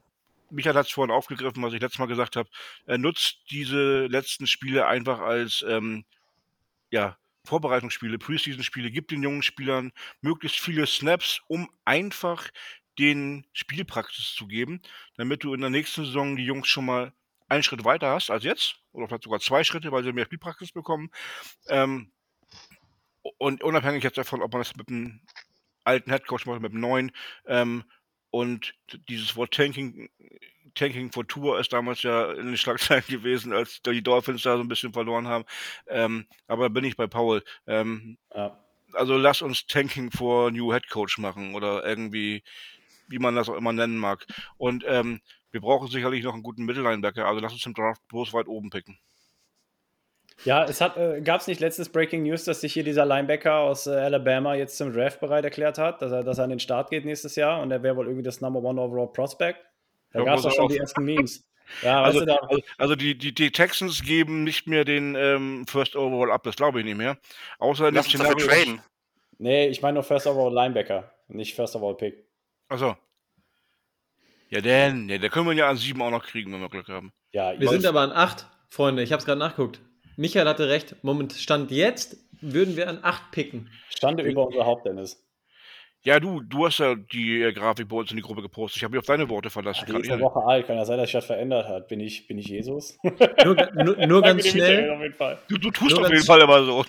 Michael 0.51 0.77
hat 0.77 0.87
es 0.87 0.93
vorhin 0.93 1.15
aufgegriffen, 1.15 1.63
was 1.63 1.75
ich 1.75 1.81
letztes 1.81 1.99
Mal 1.99 2.07
gesagt 2.07 2.35
habe. 2.35 2.49
Er 2.87 2.97
nutzt 2.97 3.39
diese 3.51 4.07
letzten 4.07 4.47
Spiele 4.47 4.87
einfach 4.87 5.21
als 5.21 5.63
ähm, 5.69 6.05
ja, 6.91 7.17
Vorbereitungsspiele, 7.45 8.19
Preseason-Spiele, 8.19 8.91
gibt 8.91 9.11
den 9.11 9.23
jungen 9.23 9.43
Spielern 9.43 9.93
möglichst 10.21 10.61
viele 10.61 10.87
Snaps, 10.87 11.41
um 11.49 11.71
einfach 11.85 12.49
den 12.99 13.47
Spielpraxis 13.53 14.35
zu 14.35 14.47
geben, 14.47 14.83
damit 15.17 15.45
du 15.45 15.55
in 15.55 15.61
der 15.61 15.71
nächsten 15.71 16.05
Saison 16.05 16.37
die 16.37 16.45
Jungs 16.45 16.69
schon 16.69 16.85
mal 16.85 17.13
einen 17.49 17.63
Schritt 17.63 17.85
weiter 17.85 18.11
hast 18.11 18.31
als 18.31 18.45
jetzt, 18.45 18.83
oder 18.93 19.09
vielleicht 19.09 19.23
sogar 19.23 19.41
zwei 19.41 19.65
Schritte, 19.65 19.93
weil 19.93 20.05
sie 20.05 20.13
mehr 20.13 20.27
Spielpraxis 20.27 20.73
bekommen. 20.73 21.11
Ähm, 21.69 22.13
und 23.39 23.63
unabhängig 23.63 24.05
jetzt 24.05 24.19
davon, 24.19 24.43
ob 24.43 24.53
man 24.53 24.61
das 24.61 24.77
mit 24.77 24.89
einem 24.89 25.21
alten 25.85 26.11
Headcoach 26.11 26.45
macht, 26.45 26.61
mit 26.61 26.73
einem 26.73 26.81
neuen, 26.81 27.13
ähm, 27.47 27.85
und 28.31 28.75
dieses 29.09 29.37
Wort 29.37 29.53
Tanking, 29.55 30.11
Tanking 30.75 31.11
for 31.13 31.27
Tour 31.27 31.59
ist 31.59 31.73
damals 31.73 32.03
ja 32.03 32.33
in 32.33 32.47
den 32.47 32.57
Schlagzeilen 32.59 33.05
gewesen, 33.09 33.53
als 33.53 33.83
die 33.83 34.03
Dolphins 34.03 34.43
da 34.43 34.57
so 34.57 34.63
ein 34.63 34.69
bisschen 34.69 34.93
verloren 34.93 35.29
haben. 35.29 35.45
Ähm, 35.87 36.27
aber 36.47 36.65
da 36.65 36.69
bin 36.69 36.85
ich 36.85 36.97
bei 36.97 37.07
Paul. 37.07 37.43
Ähm, 37.67 38.19
ja. 38.35 38.59
also 38.93 39.17
lass 39.17 39.43
uns 39.43 39.67
Tanking 39.67 40.11
for 40.11 40.51
New 40.51 40.73
Head 40.73 40.89
Coach 40.89 41.19
machen 41.19 41.55
oder 41.55 41.85
irgendwie, 41.85 42.43
wie 43.09 43.19
man 43.19 43.35
das 43.35 43.49
auch 43.49 43.57
immer 43.57 43.73
nennen 43.73 43.99
mag. 43.99 44.27
Und 44.57 44.85
ähm, 44.87 45.21
wir 45.51 45.61
brauchen 45.61 45.89
sicherlich 45.89 46.23
noch 46.25 46.35
einen 46.35 46.43
guten 46.43 46.65
Mittellinebacker, 46.65 47.27
also 47.27 47.41
lass 47.41 47.53
uns 47.53 47.65
im 47.65 47.75
Draft 47.75 48.07
bloß 48.09 48.33
weit 48.35 48.49
oben 48.49 48.71
picken. 48.71 48.99
Ja, 50.45 50.65
es 50.65 50.81
hat, 50.81 50.97
äh, 50.97 51.21
gab 51.21 51.41
es 51.41 51.47
nicht 51.49 51.61
letztens 51.61 51.89
Breaking 51.89 52.23
News, 52.23 52.45
dass 52.45 52.61
sich 52.61 52.73
hier 52.73 52.85
dieser 52.85 53.05
Linebacker 53.05 53.55
aus 53.57 53.87
äh, 53.87 53.91
Alabama 53.91 54.55
jetzt 54.55 54.77
zum 54.77 54.93
Draft 54.93 55.21
bereit 55.21 55.45
erklärt 55.45 55.79
hat, 55.79 56.01
dass 56.01 56.13
er, 56.13 56.23
dass 56.23 56.39
er 56.39 56.45
an 56.45 56.51
den 56.51 56.61
Start 56.61 56.91
geht 56.91 57.05
nächstes 57.05 57.35
Jahr 57.37 57.61
und 57.61 57.71
er 57.73 57.83
wäre 57.83 57.97
wohl 57.97 58.07
irgendwie 58.07 58.23
das 58.23 58.41
Number 58.41 58.63
One 58.63 58.81
Overall 58.81 59.09
Prospect. 59.13 59.59
Da 60.13 60.21
Ja, 60.21 60.25
gab 60.25 60.37
es 60.37 60.43
doch 60.43 60.53
schon 60.53 60.67
auf. 60.67 60.71
die 60.73 60.79
ersten 60.79 61.05
Memes. 61.05 61.45
Ja, 61.83 62.03
Also, 62.03 62.21
weißt 62.21 62.29
du, 62.29 62.35
da, 62.35 62.47
also, 62.47 62.63
also 62.79 62.95
die, 62.97 63.19
die, 63.19 63.35
die 63.35 63.51
Texans 63.51 64.03
geben 64.03 64.45
nicht 64.45 64.67
mehr 64.69 64.85
den 64.85 65.15
ähm, 65.17 65.67
First 65.69 65.97
Overall 65.97 66.31
ab, 66.31 66.45
das 66.45 66.57
glaube 66.57 66.79
ich 66.79 66.85
nicht 66.87 66.97
mehr. 66.97 67.19
Außer 67.59 67.89
in 67.89 67.95
dem 67.95 67.97
Lass 67.97 68.07
uns 68.15 68.23
dafür 68.23 68.39
traden. 68.39 68.81
nee, 69.39 69.67
ich 69.67 69.83
meine 69.83 69.95
nur 69.95 70.03
First 70.05 70.27
Overall 70.27 70.55
Linebacker, 70.55 71.13
nicht 71.27 71.55
First 71.57 71.75
Overall 71.77 71.97
Pick. 71.97 72.25
Achso. 72.69 72.97
Ja, 74.51 74.61
denn, 74.63 75.09
ja, 75.11 75.19
da 75.19 75.29
können 75.29 75.47
wir 75.47 75.53
ihn 75.53 75.59
ja 75.59 75.69
an 75.69 75.77
sieben 75.77 76.01
auch 76.01 76.11
noch 76.11 76.25
kriegen, 76.25 76.53
wenn 76.53 76.61
wir 76.61 76.71
Glück 76.71 76.89
haben. 76.89 77.13
Ja, 77.33 77.59
Wir 77.59 77.69
sind 77.69 77.85
aber 77.85 78.01
an 78.01 78.13
8, 78.13 78.47
Freunde. 78.71 79.03
Ich 79.03 79.13
habe 79.13 79.19
es 79.21 79.27
gerade 79.27 79.39
nachgeguckt. 79.39 79.81
Michael 80.19 80.49
hatte 80.49 80.69
recht. 80.69 80.97
Moment, 81.03 81.33
Stand 81.33 81.71
jetzt 81.71 82.17
würden 82.41 82.77
wir 82.77 82.89
an 82.89 82.99
8 83.03 83.31
picken. 83.31 83.71
Stande 83.89 84.25
über 84.25 84.47
unser 84.49 84.67
Haupt, 84.67 84.85
Dennis. 84.85 85.25
Ja, 86.03 86.19
du, 86.19 86.41
du 86.41 86.67
hast 86.67 86.79
ja 86.79 86.97
die 86.97 87.43
äh, 87.43 87.53
Grafik 87.53 87.89
bei 87.89 87.97
uns 87.97 88.11
in 88.11 88.17
die 88.17 88.23
Gruppe 88.23 88.43
gepostet. 88.43 88.79
Ich 88.79 88.85
habe 88.85 88.93
mich 88.93 88.99
auf 89.01 89.07
deine 89.07 89.29
Worte 89.29 89.49
verlassen. 89.49 89.85
Die 89.87 89.93
Kann 89.93 90.03
ist 90.03 90.11
eine. 90.11 90.23
Woche 90.23 90.45
alt, 90.45 90.67
kann 90.67 90.77
ja 90.77 90.85
sein, 90.85 90.99
dass 90.99 91.07
sich 91.07 91.13
das 91.13 91.27
verändert 91.27 91.69
hat. 91.69 91.87
Bin 91.87 92.01
ich, 92.01 92.27
bin 92.27 92.37
ich 92.37 92.49
Jesus? 92.49 92.99
Nur, 93.45 93.57
nur, 93.75 94.07
nur 94.07 94.23
ganz 94.23 94.47
schnell. 94.47 95.13
Du, 95.49 95.57
du 95.57 95.71
tust 95.71 95.95
Nur 95.95 96.07
auf 96.07 96.13
jeden 96.13 96.25
Fall 96.25 96.41
immer 96.41 96.65
so. 96.65 96.85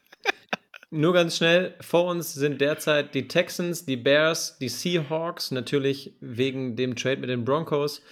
Nur 0.90 1.12
ganz 1.12 1.36
schnell. 1.36 1.74
Vor 1.80 2.04
uns 2.06 2.32
sind 2.34 2.60
derzeit 2.60 3.14
die 3.14 3.26
Texans, 3.26 3.86
die 3.86 3.96
Bears, 3.96 4.58
die 4.58 4.68
Seahawks, 4.68 5.50
natürlich 5.50 6.14
wegen 6.20 6.76
dem 6.76 6.94
Trade 6.94 7.18
mit 7.18 7.30
den 7.30 7.44
Broncos, 7.44 8.02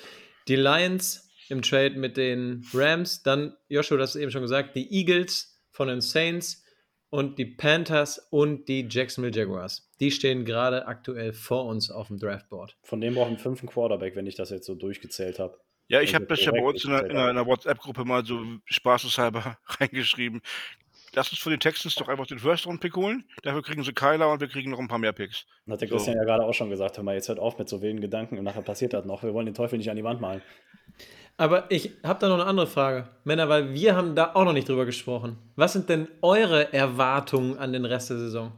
die 0.48 0.56
Lions 0.56 1.27
im 1.50 1.62
Trade 1.62 1.96
mit 1.96 2.16
den 2.16 2.64
Rams, 2.72 3.22
dann, 3.22 3.56
Joshua, 3.68 3.96
du 3.96 4.02
hast 4.02 4.14
es 4.14 4.20
eben 4.20 4.30
schon 4.30 4.42
gesagt, 4.42 4.76
die 4.76 4.90
Eagles 4.92 5.60
von 5.70 5.88
den 5.88 6.00
Saints 6.00 6.64
und 7.10 7.38
die 7.38 7.46
Panthers 7.46 8.18
und 8.30 8.68
die 8.68 8.86
Jacksonville 8.90 9.34
Jaguars. 9.34 9.90
Die 10.00 10.10
stehen 10.10 10.44
gerade 10.44 10.86
aktuell 10.86 11.32
vor 11.32 11.64
uns 11.64 11.90
auf 11.90 12.08
dem 12.08 12.18
Draftboard. 12.18 12.76
Von 12.82 13.00
dem 13.00 13.14
brauchen 13.14 13.32
wir 13.32 13.38
fünf 13.38 13.60
einen 13.60 13.68
Quarterback, 13.68 14.14
wenn 14.14 14.26
ich 14.26 14.34
das 14.34 14.50
jetzt 14.50 14.66
so 14.66 14.74
durchgezählt 14.74 15.38
habe. 15.38 15.58
Ja, 15.88 16.02
ich 16.02 16.10
Also 16.10 16.16
habe 16.16 16.26
das 16.26 16.44
ja 16.44 16.52
bei 16.52 16.62
uns 16.62 16.84
in 16.84 16.92
einer, 16.92 17.04
in 17.04 17.10
einer, 17.12 17.30
in 17.30 17.36
einer 17.38 17.46
WhatsApp-Gruppe 17.46 18.04
mal 18.04 18.24
so 18.26 18.42
spaßeshalber 18.66 19.56
reingeschrieben. 19.80 20.42
Lass 21.14 21.30
uns 21.30 21.38
von 21.38 21.50
den 21.50 21.60
Texans 21.60 21.94
doch 21.94 22.08
einfach 22.08 22.26
den 22.26 22.38
First-Round-Pick 22.38 22.94
holen. 22.94 23.24
Dafür 23.42 23.62
kriegen 23.62 23.82
sie 23.82 23.94
Kyler 23.94 24.30
und 24.30 24.40
wir 24.40 24.48
kriegen 24.48 24.70
noch 24.70 24.78
ein 24.78 24.88
paar 24.88 24.98
mehr 24.98 25.14
Picks. 25.14 25.46
Und 25.64 25.72
hat 25.72 25.80
der 25.80 25.88
So. 25.88 25.94
Christian 25.94 26.16
ja 26.18 26.24
gerade 26.24 26.44
auch 26.44 26.52
schon 26.52 26.68
gesagt, 26.68 26.98
hör 26.98 27.04
mal, 27.04 27.14
jetzt 27.14 27.28
hört 27.28 27.38
auf 27.38 27.58
mit 27.58 27.70
so 27.70 27.80
wilden 27.80 28.02
Gedanken 28.02 28.36
und 28.36 28.44
nachher 28.44 28.60
passiert 28.60 28.92
das 28.92 29.06
noch. 29.06 29.22
Wir 29.22 29.32
wollen 29.32 29.46
den 29.46 29.54
Teufel 29.54 29.78
nicht 29.78 29.88
an 29.88 29.96
die 29.96 30.04
Wand 30.04 30.20
malen. 30.20 30.42
Aber 31.38 31.70
ich 31.70 31.92
habe 32.02 32.18
da 32.18 32.28
noch 32.28 32.34
eine 32.34 32.46
andere 32.46 32.66
Frage. 32.66 33.08
Männer, 33.22 33.48
weil 33.48 33.72
wir 33.72 33.94
haben 33.94 34.16
da 34.16 34.34
auch 34.34 34.44
noch 34.44 34.52
nicht 34.52 34.68
drüber 34.68 34.84
gesprochen. 34.84 35.38
Was 35.54 35.72
sind 35.72 35.88
denn 35.88 36.08
eure 36.20 36.72
Erwartungen 36.72 37.56
an 37.56 37.72
den 37.72 37.84
Rest 37.84 38.10
der 38.10 38.18
Saison? 38.18 38.52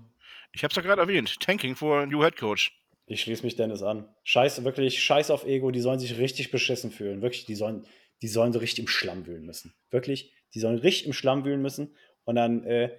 Ich 0.53 0.65
habe 0.65 0.71
es 0.71 0.77
ja 0.77 0.83
gerade 0.83 1.03
erwähnt. 1.03 1.39
Tanking 1.41 1.77
for 1.77 2.07
New 2.07 2.25
Head 2.25 2.39
Coach. 2.39 2.73
Ich 3.05 3.21
schließe 3.21 3.45
mich 3.45 3.55
Dennis 3.55 3.83
an. 3.83 4.09
Scheiß, 4.25 4.65
wirklich, 4.65 5.03
scheiß 5.03 5.31
auf 5.31 5.45
Ego, 5.45 5.71
die 5.71 5.81
sollen 5.81 5.99
sich 5.99 6.17
richtig 6.17 6.51
beschissen 6.51 6.91
fühlen. 6.91 7.21
Wirklich, 7.21 7.45
die 7.45 7.55
sollen, 7.55 7.87
die 8.23 8.29
sollen 8.29 8.53
so 8.55 8.59
richtig 8.61 8.79
im 8.79 8.89
Schlamm 8.89 9.27
wühlen 9.27 9.45
müssen. 9.45 9.75
Wirklich, 9.91 10.33
die 10.55 10.61
sollen 10.61 10.79
richtig 10.79 11.07
im 11.07 11.13
Schlamm 11.13 11.45
wühlen 11.45 11.61
müssen 11.61 11.95
und 12.25 12.37
dann 12.37 12.65
äh, 12.65 12.97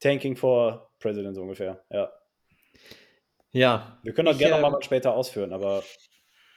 Tanking 0.00 0.36
for 0.36 0.90
President 0.98 1.34
so 1.34 1.42
ungefähr. 1.42 1.82
Ja. 1.90 2.12
Ja, 3.52 3.98
Wir 4.02 4.12
können 4.12 4.26
das 4.26 4.36
gerne 4.36 4.56
ähm, 4.56 4.60
noch 4.60 4.72
mal 4.72 4.82
später 4.82 5.14
ausführen, 5.14 5.54
aber 5.54 5.82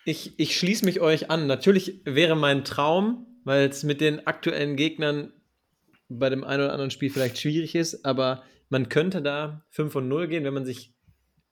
ich, 0.09 0.33
ich 0.37 0.57
schließe 0.57 0.85
mich 0.85 1.01
euch 1.01 1.29
an. 1.29 1.45
Natürlich 1.45 2.01
wäre 2.03 2.35
mein 2.35 2.65
Traum, 2.65 3.27
weil 3.43 3.69
es 3.69 3.83
mit 3.83 4.01
den 4.01 4.25
aktuellen 4.25 4.75
Gegnern 4.75 5.31
bei 6.09 6.29
dem 6.29 6.43
einen 6.43 6.63
oder 6.63 6.71
anderen 6.71 6.89
Spiel 6.89 7.11
vielleicht 7.11 7.37
schwierig 7.37 7.75
ist, 7.75 8.03
aber 8.05 8.43
man 8.69 8.89
könnte 8.89 9.21
da 9.21 9.63
5 9.69 9.95
und 9.95 10.07
0 10.07 10.27
gehen, 10.27 10.43
wenn 10.43 10.53
man 10.53 10.65
sich 10.65 10.95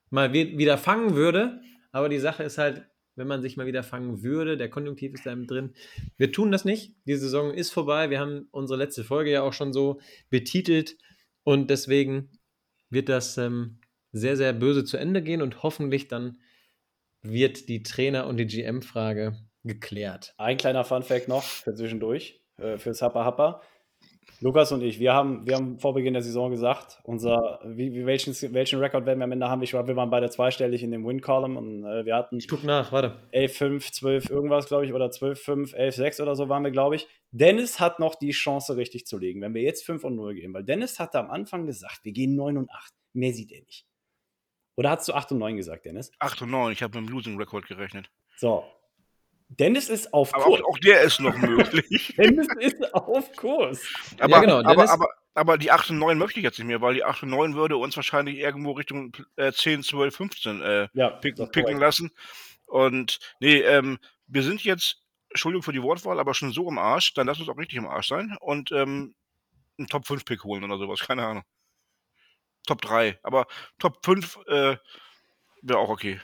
mal 0.10 0.34
wieder 0.34 0.80
fangen 0.80 1.16
würde. 1.16 1.62
Aber 1.92 2.10
die 2.10 2.18
Sache 2.18 2.44
ist 2.44 2.58
halt, 2.58 2.84
wenn 3.16 3.28
man 3.28 3.44
sich 3.44 3.58
mal 3.58 3.68
wieder 3.68 3.84
fangen 3.84 4.24
würde, 4.24 4.58
der 4.58 4.70
Konjunktiv 4.70 5.14
ist 5.14 5.26
da 5.26 5.32
eben 5.32 5.46
drin. 5.46 5.74
Wir 6.18 6.32
tun 6.32 6.52
das 6.52 6.66
nicht. 6.66 6.96
Die 7.06 7.16
Saison 7.16 7.54
ist 7.54 7.72
vorbei. 7.72 8.10
Wir 8.10 8.20
haben 8.20 8.48
unsere 8.52 8.80
letzte 8.80 9.04
Folge 9.04 9.32
ja 9.32 9.44
auch 9.44 9.54
schon 9.54 9.72
so 9.72 10.00
betitelt 10.32 10.98
und 11.44 11.70
deswegen 11.70 12.32
wird 12.90 13.10
das 13.10 13.38
ähm, 13.38 13.80
sehr, 14.12 14.36
sehr 14.36 14.54
böse 14.54 14.84
zu 14.84 14.98
Ende 14.98 15.22
gehen 15.22 15.44
und 15.44 15.62
hoffentlich 15.62 16.08
dann 16.08 16.40
wird 17.22 17.70
die 17.70 17.84
Trainer- 17.84 18.28
und 18.28 18.38
die 18.38 18.48
GM-Frage 18.48 19.38
geklärt. 19.64 20.34
ein 20.38 20.58
kleiner 20.58 20.84
Fun-Fact 20.84 21.28
noch 21.28 21.44
für 21.44 21.74
zwischendurch, 21.74 22.42
äh, 22.58 22.78
fürs 22.78 23.02
Happa 23.02 23.26
Happa. 23.26 23.62
Lukas 24.40 24.72
und 24.72 24.84
ich, 24.84 25.00
wir 25.00 25.14
haben, 25.14 25.48
wir 25.48 25.56
haben 25.56 25.80
vor 25.80 25.96
Beginn 25.96 26.14
der 26.14 26.22
Saison 26.22 26.52
gesagt, 26.52 27.00
unser, 27.04 27.60
wie, 27.66 27.94
wie 27.94 28.06
welchen, 28.06 28.36
welchen 28.54 28.80
Rekord 28.80 29.08
werden 29.08 29.18
wir 29.18 29.24
am 29.24 29.32
Ende 29.32 29.50
haben? 29.50 29.64
Ich 29.64 29.74
war, 29.74 29.88
wir 29.88 29.96
waren 29.96 30.12
beide 30.12 30.30
zweistellig 30.30 30.84
in 30.84 30.92
dem 30.92 31.08
Win-Column 31.08 31.58
und 31.58 31.86
äh, 31.86 32.06
wir 32.06 32.16
hatten 32.16 32.38
Ich 32.38 32.48
guck 32.48 32.64
nach, 32.64 32.92
warte. 32.92 33.18
11-5, 33.34 33.92
12 33.94 34.30
irgendwas, 34.30 34.68
glaube 34.68 34.86
ich, 34.86 34.94
oder 34.94 35.08
12-5, 35.08 35.76
11-6 35.76 36.22
oder 36.22 36.36
so 36.36 36.50
waren 36.50 36.64
wir, 36.64 36.70
glaube 36.70 36.98
ich. 36.98 37.08
Dennis 37.32 37.80
hat 37.80 38.00
noch 38.00 38.14
die 38.14 38.30
Chance, 38.30 38.78
richtig 38.78 39.08
zu 39.08 39.18
legen, 39.18 39.42
wenn 39.42 39.56
wir 39.56 39.64
jetzt 39.64 39.84
5 39.86 40.04
und 40.04 40.16
0 40.16 40.36
gehen, 40.36 40.54
weil 40.54 40.64
Dennis 40.64 41.00
hatte 41.00 41.18
am 41.18 41.32
Anfang 41.32 41.66
gesagt, 41.66 42.02
wir 42.04 42.12
gehen 42.12 42.36
9 42.36 42.58
und 42.58 42.70
8. 42.70 42.94
Mehr 43.14 43.34
sieht 43.34 43.52
er 43.52 43.62
nicht. 43.62 43.88
Oder 44.78 44.92
hast 44.92 45.08
du 45.08 45.14
8 45.14 45.32
und 45.34 45.40
9 45.40 45.58
gesagt, 45.58 45.86
Dennis? 45.86 46.12
8 46.20 46.44
und 46.44 46.52
9. 46.52 46.72
Ich 46.72 46.84
habe 46.84 47.00
mit 47.00 47.10
dem 47.10 47.14
Losing 47.14 47.38
Record 47.38 47.68
gerechnet. 47.68 48.10
So. 48.38 48.64
Dennis 49.50 49.90
ist 49.90 50.14
auf 50.14 50.34
Aber 50.36 50.44
Kurs. 50.44 50.62
auch, 50.62 50.70
auch 50.70 50.78
der 50.80 51.02
ist 51.02 51.20
noch 51.20 51.36
möglich. 51.38 52.14
Dennis 52.18 52.48
ist 52.60 52.94
auf 52.94 53.32
Kurs. 53.36 53.82
Aber, 54.20 54.42
genau, 54.42 54.60
aber, 54.60 54.76
Dennis- 54.76 54.90
aber, 54.92 55.10
aber 55.34 55.58
die 55.58 55.72
8 55.72 55.90
und 55.90 56.00
9 56.00 56.18
möchte 56.18 56.40
ich 56.40 56.44
jetzt 56.44 56.60
nicht 56.60 56.68
mehr, 56.68 56.82
weil 56.82 56.94
die 56.94 57.04
8 57.04 57.24
und 57.24 57.30
9 57.30 57.56
würde 57.56 57.78
uns 57.78 57.96
wahrscheinlich 57.96 58.38
irgendwo 58.38 58.74
Richtung 58.74 59.16
äh, 59.36 59.52
10, 59.52 59.82
12, 59.84 60.16
15 60.16 60.62
äh, 60.62 60.88
Ja, 60.94 61.10
picken, 61.10 61.50
picken 61.50 61.80
lassen. 61.80 62.12
Und 62.68 63.20
nee, 63.40 63.58
ähm, 63.62 63.98
wir 64.28 64.44
sind 64.44 64.64
jetzt, 64.64 65.02
Entschuldigung 65.30 65.64
für 65.64 65.74
die 65.74 65.82
Wortwahl, 65.82 66.20
aber 66.20 66.34
schon 66.36 66.52
so 66.52 66.70
im 66.70 66.78
Arsch, 66.78 67.14
dann 67.16 67.26
lass 67.28 67.40
uns 67.40 67.50
auch 67.50 67.58
richtig 67.58 67.78
im 67.78 67.88
Arsch 67.88 68.10
sein 68.10 68.38
und 68.42 68.72
ähm, 68.72 69.16
einen 69.80 69.88
Top 69.88 70.06
5 70.06 70.24
Pick 70.26 70.44
holen 70.44 70.64
oder 70.64 70.78
sowas, 70.78 71.00
keine 71.00 71.26
Ahnung. 71.26 71.44
Top 72.68 72.82
3, 72.82 73.20
aber 73.24 73.48
Top 73.80 74.06
5 74.06 74.38
äh, 74.48 74.78
wäre 75.62 75.80
auch 75.80 75.90
okay. 75.90 76.20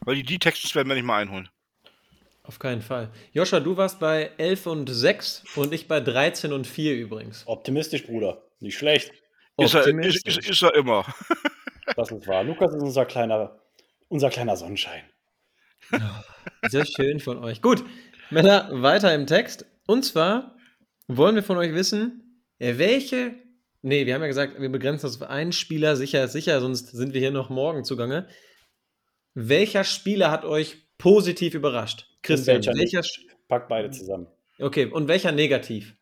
Weil 0.00 0.16
die, 0.16 0.22
die 0.22 0.38
Texans 0.38 0.74
werden 0.74 0.88
wir 0.88 0.94
nicht 0.94 1.04
mal 1.04 1.20
einholen. 1.20 1.48
Auf 2.44 2.58
keinen 2.58 2.80
Fall. 2.80 3.10
Joscha, 3.32 3.60
du 3.60 3.76
warst 3.76 4.00
bei 4.00 4.30
11 4.38 4.66
und 4.66 4.86
6 4.88 5.44
und 5.56 5.74
ich 5.74 5.86
bei 5.86 6.00
13 6.00 6.52
und 6.52 6.66
4 6.66 6.96
übrigens. 6.96 7.42
Optimistisch, 7.46 8.06
Bruder. 8.06 8.42
Nicht 8.60 8.78
schlecht. 8.78 9.10
Ist 9.10 9.18
er, 9.58 9.64
ist, 9.64 9.74
Optimistisch. 9.74 10.38
ist, 10.38 10.48
ist 10.48 10.62
er 10.62 10.74
immer. 10.74 11.04
Das 11.96 12.12
ist 12.12 12.28
wahr. 12.28 12.44
Lukas 12.44 12.74
ist 12.74 12.82
unser 12.82 13.06
kleiner, 13.06 13.58
unser 14.08 14.28
kleiner 14.28 14.56
Sonnenschein. 14.56 15.02
Sehr 16.68 16.84
schön 16.84 17.18
von 17.18 17.42
euch. 17.42 17.62
Gut, 17.62 17.82
Männer, 18.30 18.68
weiter 18.70 19.14
im 19.14 19.26
Text. 19.26 19.64
Und 19.86 20.04
zwar 20.04 20.54
wollen 21.06 21.34
wir 21.34 21.42
von 21.42 21.56
euch 21.56 21.72
wissen, 21.72 22.44
welche. 22.58 23.34
Nee, 23.82 24.06
wir 24.06 24.14
haben 24.14 24.22
ja 24.22 24.26
gesagt, 24.26 24.60
wir 24.60 24.68
begrenzen 24.68 25.06
das 25.06 25.20
auf 25.20 25.28
einen 25.28 25.52
Spieler. 25.52 25.96
Sicher 25.96 26.24
ist 26.24 26.32
sicher, 26.32 26.60
sonst 26.60 26.88
sind 26.90 27.14
wir 27.14 27.20
hier 27.20 27.30
noch 27.30 27.48
morgen 27.48 27.84
zugange. 27.84 28.28
Welcher 29.34 29.84
Spieler 29.84 30.30
hat 30.30 30.44
euch 30.44 30.88
positiv 30.98 31.54
überrascht? 31.54 32.08
Christian, 32.22 32.56
welcher 32.56 32.74
welcher. 32.74 33.02
Pack 33.46 33.68
beide 33.68 33.90
zusammen. 33.90 34.26
Okay, 34.58 34.86
und 34.86 35.06
welcher 35.06 35.30
negativ? 35.32 35.94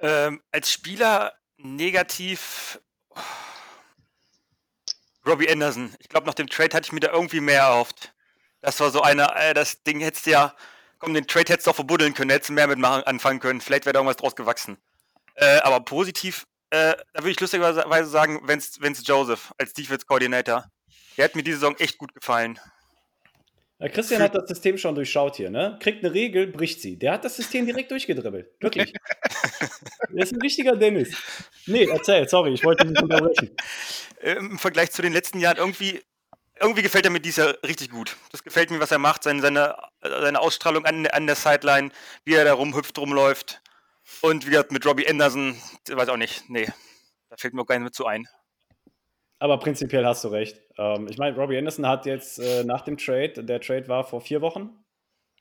Ähm, 0.00 0.40
als 0.52 0.70
Spieler 0.70 1.32
negativ. 1.56 2.80
oh, 3.10 3.18
Robbie 5.26 5.50
Anderson. 5.50 5.94
Ich 5.98 6.08
glaube, 6.08 6.26
nach 6.26 6.34
dem 6.34 6.46
Trade 6.46 6.74
hatte 6.76 6.86
ich 6.86 6.92
mir 6.92 7.00
da 7.00 7.12
irgendwie 7.12 7.40
mehr 7.40 7.62
erhofft. 7.62 8.14
Das 8.60 8.78
war 8.80 8.90
so 8.90 9.02
einer, 9.02 9.34
äh, 9.36 9.54
das 9.54 9.82
Ding 9.82 10.00
hättest 10.00 10.26
du 10.26 10.30
ja, 10.30 10.54
komm, 10.98 11.14
den 11.14 11.26
Trade 11.26 11.52
hättest 11.52 11.66
du 11.66 11.72
auch 11.72 11.76
verbuddeln 11.76 12.14
können, 12.14 12.30
hättest 12.30 12.50
du 12.50 12.54
mehr 12.54 12.66
mitmachen 12.66 13.02
anfangen 13.04 13.40
können. 13.40 13.60
Vielleicht 13.60 13.84
wäre 13.84 13.92
da 13.92 13.98
irgendwas 13.98 14.16
draus 14.16 14.36
gewachsen. 14.36 14.78
Äh, 15.40 15.58
aber 15.62 15.80
positiv, 15.80 16.46
äh, 16.70 16.94
da 17.12 17.20
würde 17.20 17.30
ich 17.30 17.40
lustigerweise 17.40 18.08
sagen, 18.08 18.40
Vince, 18.46 19.02
Joseph 19.04 19.52
als 19.56 19.72
Defense 19.72 20.04
Coordinator. 20.04 20.64
Der 21.16 21.24
hat 21.24 21.36
mir 21.36 21.44
diese 21.44 21.58
Saison 21.58 21.76
echt 21.78 21.96
gut 21.96 22.12
gefallen. 22.12 22.58
Christian 23.92 24.20
hat 24.20 24.34
das 24.34 24.48
System 24.48 24.76
schon 24.76 24.96
durchschaut 24.96 25.36
hier, 25.36 25.50
ne? 25.50 25.78
Kriegt 25.80 26.04
eine 26.04 26.12
Regel, 26.12 26.48
bricht 26.48 26.80
sie. 26.80 26.98
Der 26.98 27.12
hat 27.12 27.24
das 27.24 27.36
System 27.36 27.64
direkt 27.64 27.92
durchgedribbelt. 27.92 28.48
Wirklich. 28.58 28.92
Der 30.10 30.24
ist 30.24 30.32
ein 30.32 30.40
richtiger 30.40 30.74
Dennis. 30.74 31.14
Nee, 31.66 31.84
erzähl, 31.84 32.28
sorry, 32.28 32.52
ich 32.54 32.64
wollte 32.64 32.84
nicht 32.84 33.00
unterbrechen. 33.00 33.54
äh, 34.20 34.32
im 34.32 34.58
Vergleich 34.58 34.90
zu 34.90 35.00
den 35.00 35.12
letzten 35.12 35.38
Jahren 35.38 35.58
irgendwie, 35.58 36.02
irgendwie 36.60 36.82
gefällt 36.82 37.04
er 37.04 37.12
mir 37.12 37.20
dieses 37.20 37.36
Jahr 37.36 37.54
richtig 37.64 37.90
gut. 37.90 38.16
Das 38.32 38.42
gefällt 38.42 38.72
mir, 38.72 38.80
was 38.80 38.90
er 38.90 38.98
macht, 38.98 39.22
seine, 39.22 39.42
seine, 39.42 39.76
seine 40.02 40.40
Ausstrahlung 40.40 40.84
an, 40.84 41.06
an 41.06 41.28
der 41.28 41.36
Sideline, 41.36 41.90
wie 42.24 42.34
er 42.34 42.44
da 42.44 42.54
rumhüpft, 42.54 42.98
rumläuft. 42.98 43.60
Und 44.22 44.46
wie 44.46 44.50
gesagt, 44.50 44.72
mit 44.72 44.84
Robbie 44.86 45.08
Anderson, 45.08 45.56
weiß 45.88 46.08
auch 46.08 46.16
nicht, 46.16 46.48
nee, 46.48 46.66
da 47.28 47.36
fällt 47.36 47.54
mir 47.54 47.62
auch 47.62 47.66
gar 47.66 47.76
nicht 47.76 47.84
mehr 47.84 47.92
zu 47.92 48.06
ein. 48.06 48.26
Aber 49.38 49.58
prinzipiell 49.58 50.04
hast 50.04 50.24
du 50.24 50.28
recht. 50.28 50.60
Ähm, 50.76 51.06
ich 51.08 51.18
meine, 51.18 51.36
Robbie 51.36 51.56
Anderson 51.58 51.86
hat 51.86 52.06
jetzt 52.06 52.38
äh, 52.40 52.64
nach 52.64 52.82
dem 52.82 52.96
Trade, 52.96 53.44
der 53.44 53.60
Trade 53.60 53.86
war 53.86 54.02
vor 54.04 54.20
vier 54.20 54.40
Wochen, 54.40 54.70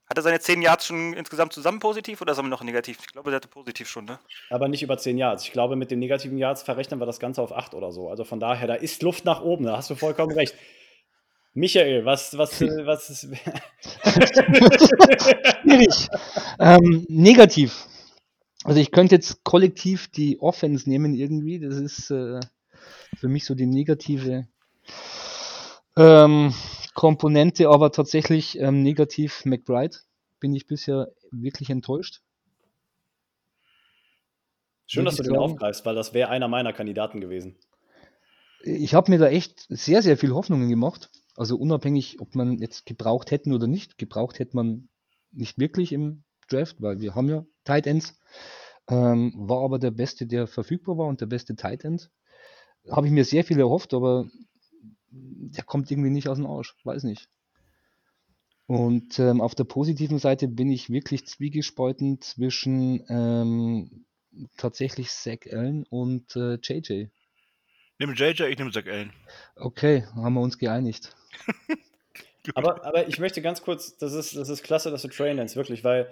Hat 0.07 0.17
er 0.17 0.21
seine 0.21 0.39
10 0.39 0.61
Yards 0.61 0.85
schon 0.85 1.13
insgesamt 1.13 1.53
zusammen 1.53 1.79
positiv 1.79 2.21
oder 2.21 2.33
ist 2.33 2.37
er 2.37 2.43
noch 2.43 2.63
negativ? 2.63 2.99
Ich 3.01 3.07
glaube, 3.07 3.31
er 3.31 3.37
hatte 3.37 3.47
positiv 3.47 3.89
schon, 3.89 4.05
ne? 4.05 4.19
aber 4.51 4.67
nicht 4.67 4.83
über 4.83 4.97
zehn 4.97 5.17
Yards. 5.17 5.43
Ich 5.45 5.51
glaube, 5.51 5.75
mit 5.75 5.89
den 5.89 5.99
negativen 5.99 6.37
Yards 6.37 6.61
verrechnen 6.61 6.99
wir 6.99 7.07
das 7.07 7.19
Ganze 7.19 7.41
auf 7.41 7.51
acht 7.51 7.73
oder 7.73 7.91
so. 7.91 8.09
Also 8.09 8.23
von 8.23 8.39
daher, 8.39 8.67
da 8.67 8.75
ist 8.75 9.01
Luft 9.01 9.25
nach 9.25 9.41
oben, 9.41 9.65
da 9.65 9.77
hast 9.77 9.89
du 9.89 9.95
vollkommen 9.95 10.33
recht. 10.33 10.53
Michael, 11.53 12.05
was, 12.05 12.37
was, 12.37 12.61
äh, 12.61 12.85
was 12.85 13.09
ist. 13.09 13.21
Schwierig. 15.63 16.07
ähm, 16.59 17.05
negativ. 17.09 17.87
Also 18.67 18.81
ich 18.81 18.91
könnte 18.91 19.15
jetzt 19.15 19.45
kollektiv 19.45 20.09
die 20.09 20.41
Offense 20.41 20.89
nehmen 20.89 21.13
irgendwie. 21.13 21.57
Das 21.57 21.77
ist 21.77 22.11
äh, 22.11 22.41
für 23.15 23.29
mich 23.29 23.45
so 23.45 23.55
die 23.55 23.65
negative 23.65 24.45
ähm, 25.95 26.53
Komponente, 26.93 27.69
aber 27.69 27.93
tatsächlich 27.93 28.59
ähm, 28.59 28.83
negativ 28.83 29.45
McBride. 29.45 29.95
Bin 30.41 30.53
ich 30.53 30.67
bisher 30.67 31.13
wirklich 31.31 31.69
enttäuscht. 31.69 32.19
Schön, 34.85 35.05
dass 35.05 35.15
du 35.15 35.23
den 35.23 35.35
sagen. 35.35 35.43
aufgreifst, 35.43 35.85
weil 35.85 35.95
das 35.95 36.13
wäre 36.13 36.29
einer 36.29 36.49
meiner 36.49 36.73
Kandidaten 36.73 37.21
gewesen. 37.21 37.55
ich 38.63 38.93
habe 38.93 39.11
mir 39.11 39.17
da 39.17 39.29
echt 39.29 39.65
sehr, 39.69 40.01
sehr 40.01 40.17
viel 40.17 40.33
Hoffnungen 40.33 40.67
gemacht. 40.67 41.09
Also 41.37 41.55
unabhängig, 41.55 42.19
ob 42.19 42.35
man 42.35 42.57
jetzt 42.57 42.85
gebraucht 42.85 43.31
hätten 43.31 43.53
oder 43.53 43.67
nicht. 43.67 43.97
Gebraucht 43.97 44.39
hätte 44.39 44.57
man 44.57 44.89
nicht 45.31 45.57
wirklich 45.57 45.93
im 45.93 46.25
Draft, 46.47 46.81
weil 46.81 46.99
wir 46.99 47.15
haben 47.15 47.29
ja 47.29 47.45
Tight 47.63 47.87
Ends. 47.87 48.19
Ähm, 48.89 49.33
war 49.35 49.63
aber 49.63 49.79
der 49.79 49.91
beste, 49.91 50.25
der 50.25 50.47
verfügbar 50.47 50.97
war 50.97 51.07
und 51.07 51.19
der 51.19 51.25
beste 51.25 51.55
Tight 51.55 51.83
End. 51.83 52.09
Habe 52.89 53.07
ich 53.07 53.13
mir 53.13 53.25
sehr 53.25 53.43
viel 53.43 53.59
erhofft, 53.59 53.93
aber 53.93 54.29
der 55.09 55.63
kommt 55.63 55.91
irgendwie 55.91 56.09
nicht 56.09 56.29
aus 56.29 56.37
dem 56.37 56.47
Arsch. 56.47 56.75
Weiß 56.83 57.03
nicht. 57.03 57.29
Und 58.65 59.17
ähm, 59.19 59.41
auf 59.41 59.55
der 59.55 59.63
positiven 59.63 60.19
Seite 60.19 60.47
bin 60.47 60.69
ich 60.69 60.89
wirklich 60.89 61.25
zwiegespalten 61.25 62.21
zwischen 62.21 63.03
ähm, 63.09 64.05
tatsächlich 64.57 65.09
Zach 65.09 65.39
Allen 65.51 65.85
und 65.89 66.35
äh, 66.35 66.57
JJ. 66.61 67.07
Nimm 67.99 68.13
JJ, 68.13 68.43
ich 68.43 68.57
nehme 68.57 68.71
Zach 68.71 68.85
Allen. 68.85 69.11
Okay, 69.55 70.03
haben 70.15 70.33
wir 70.33 70.41
uns 70.41 70.57
geeinigt. 70.57 71.15
aber, 72.55 72.85
aber 72.85 73.07
ich 73.07 73.19
möchte 73.19 73.41
ganz 73.41 73.61
kurz, 73.61 73.97
das 73.97 74.13
ist, 74.13 74.35
das 74.35 74.49
ist 74.49 74.63
klasse, 74.63 74.91
dass 74.91 75.01
du 75.01 75.07
Train 75.07 75.37
nennst, 75.37 75.55
wirklich, 75.55 75.85
weil 75.85 76.09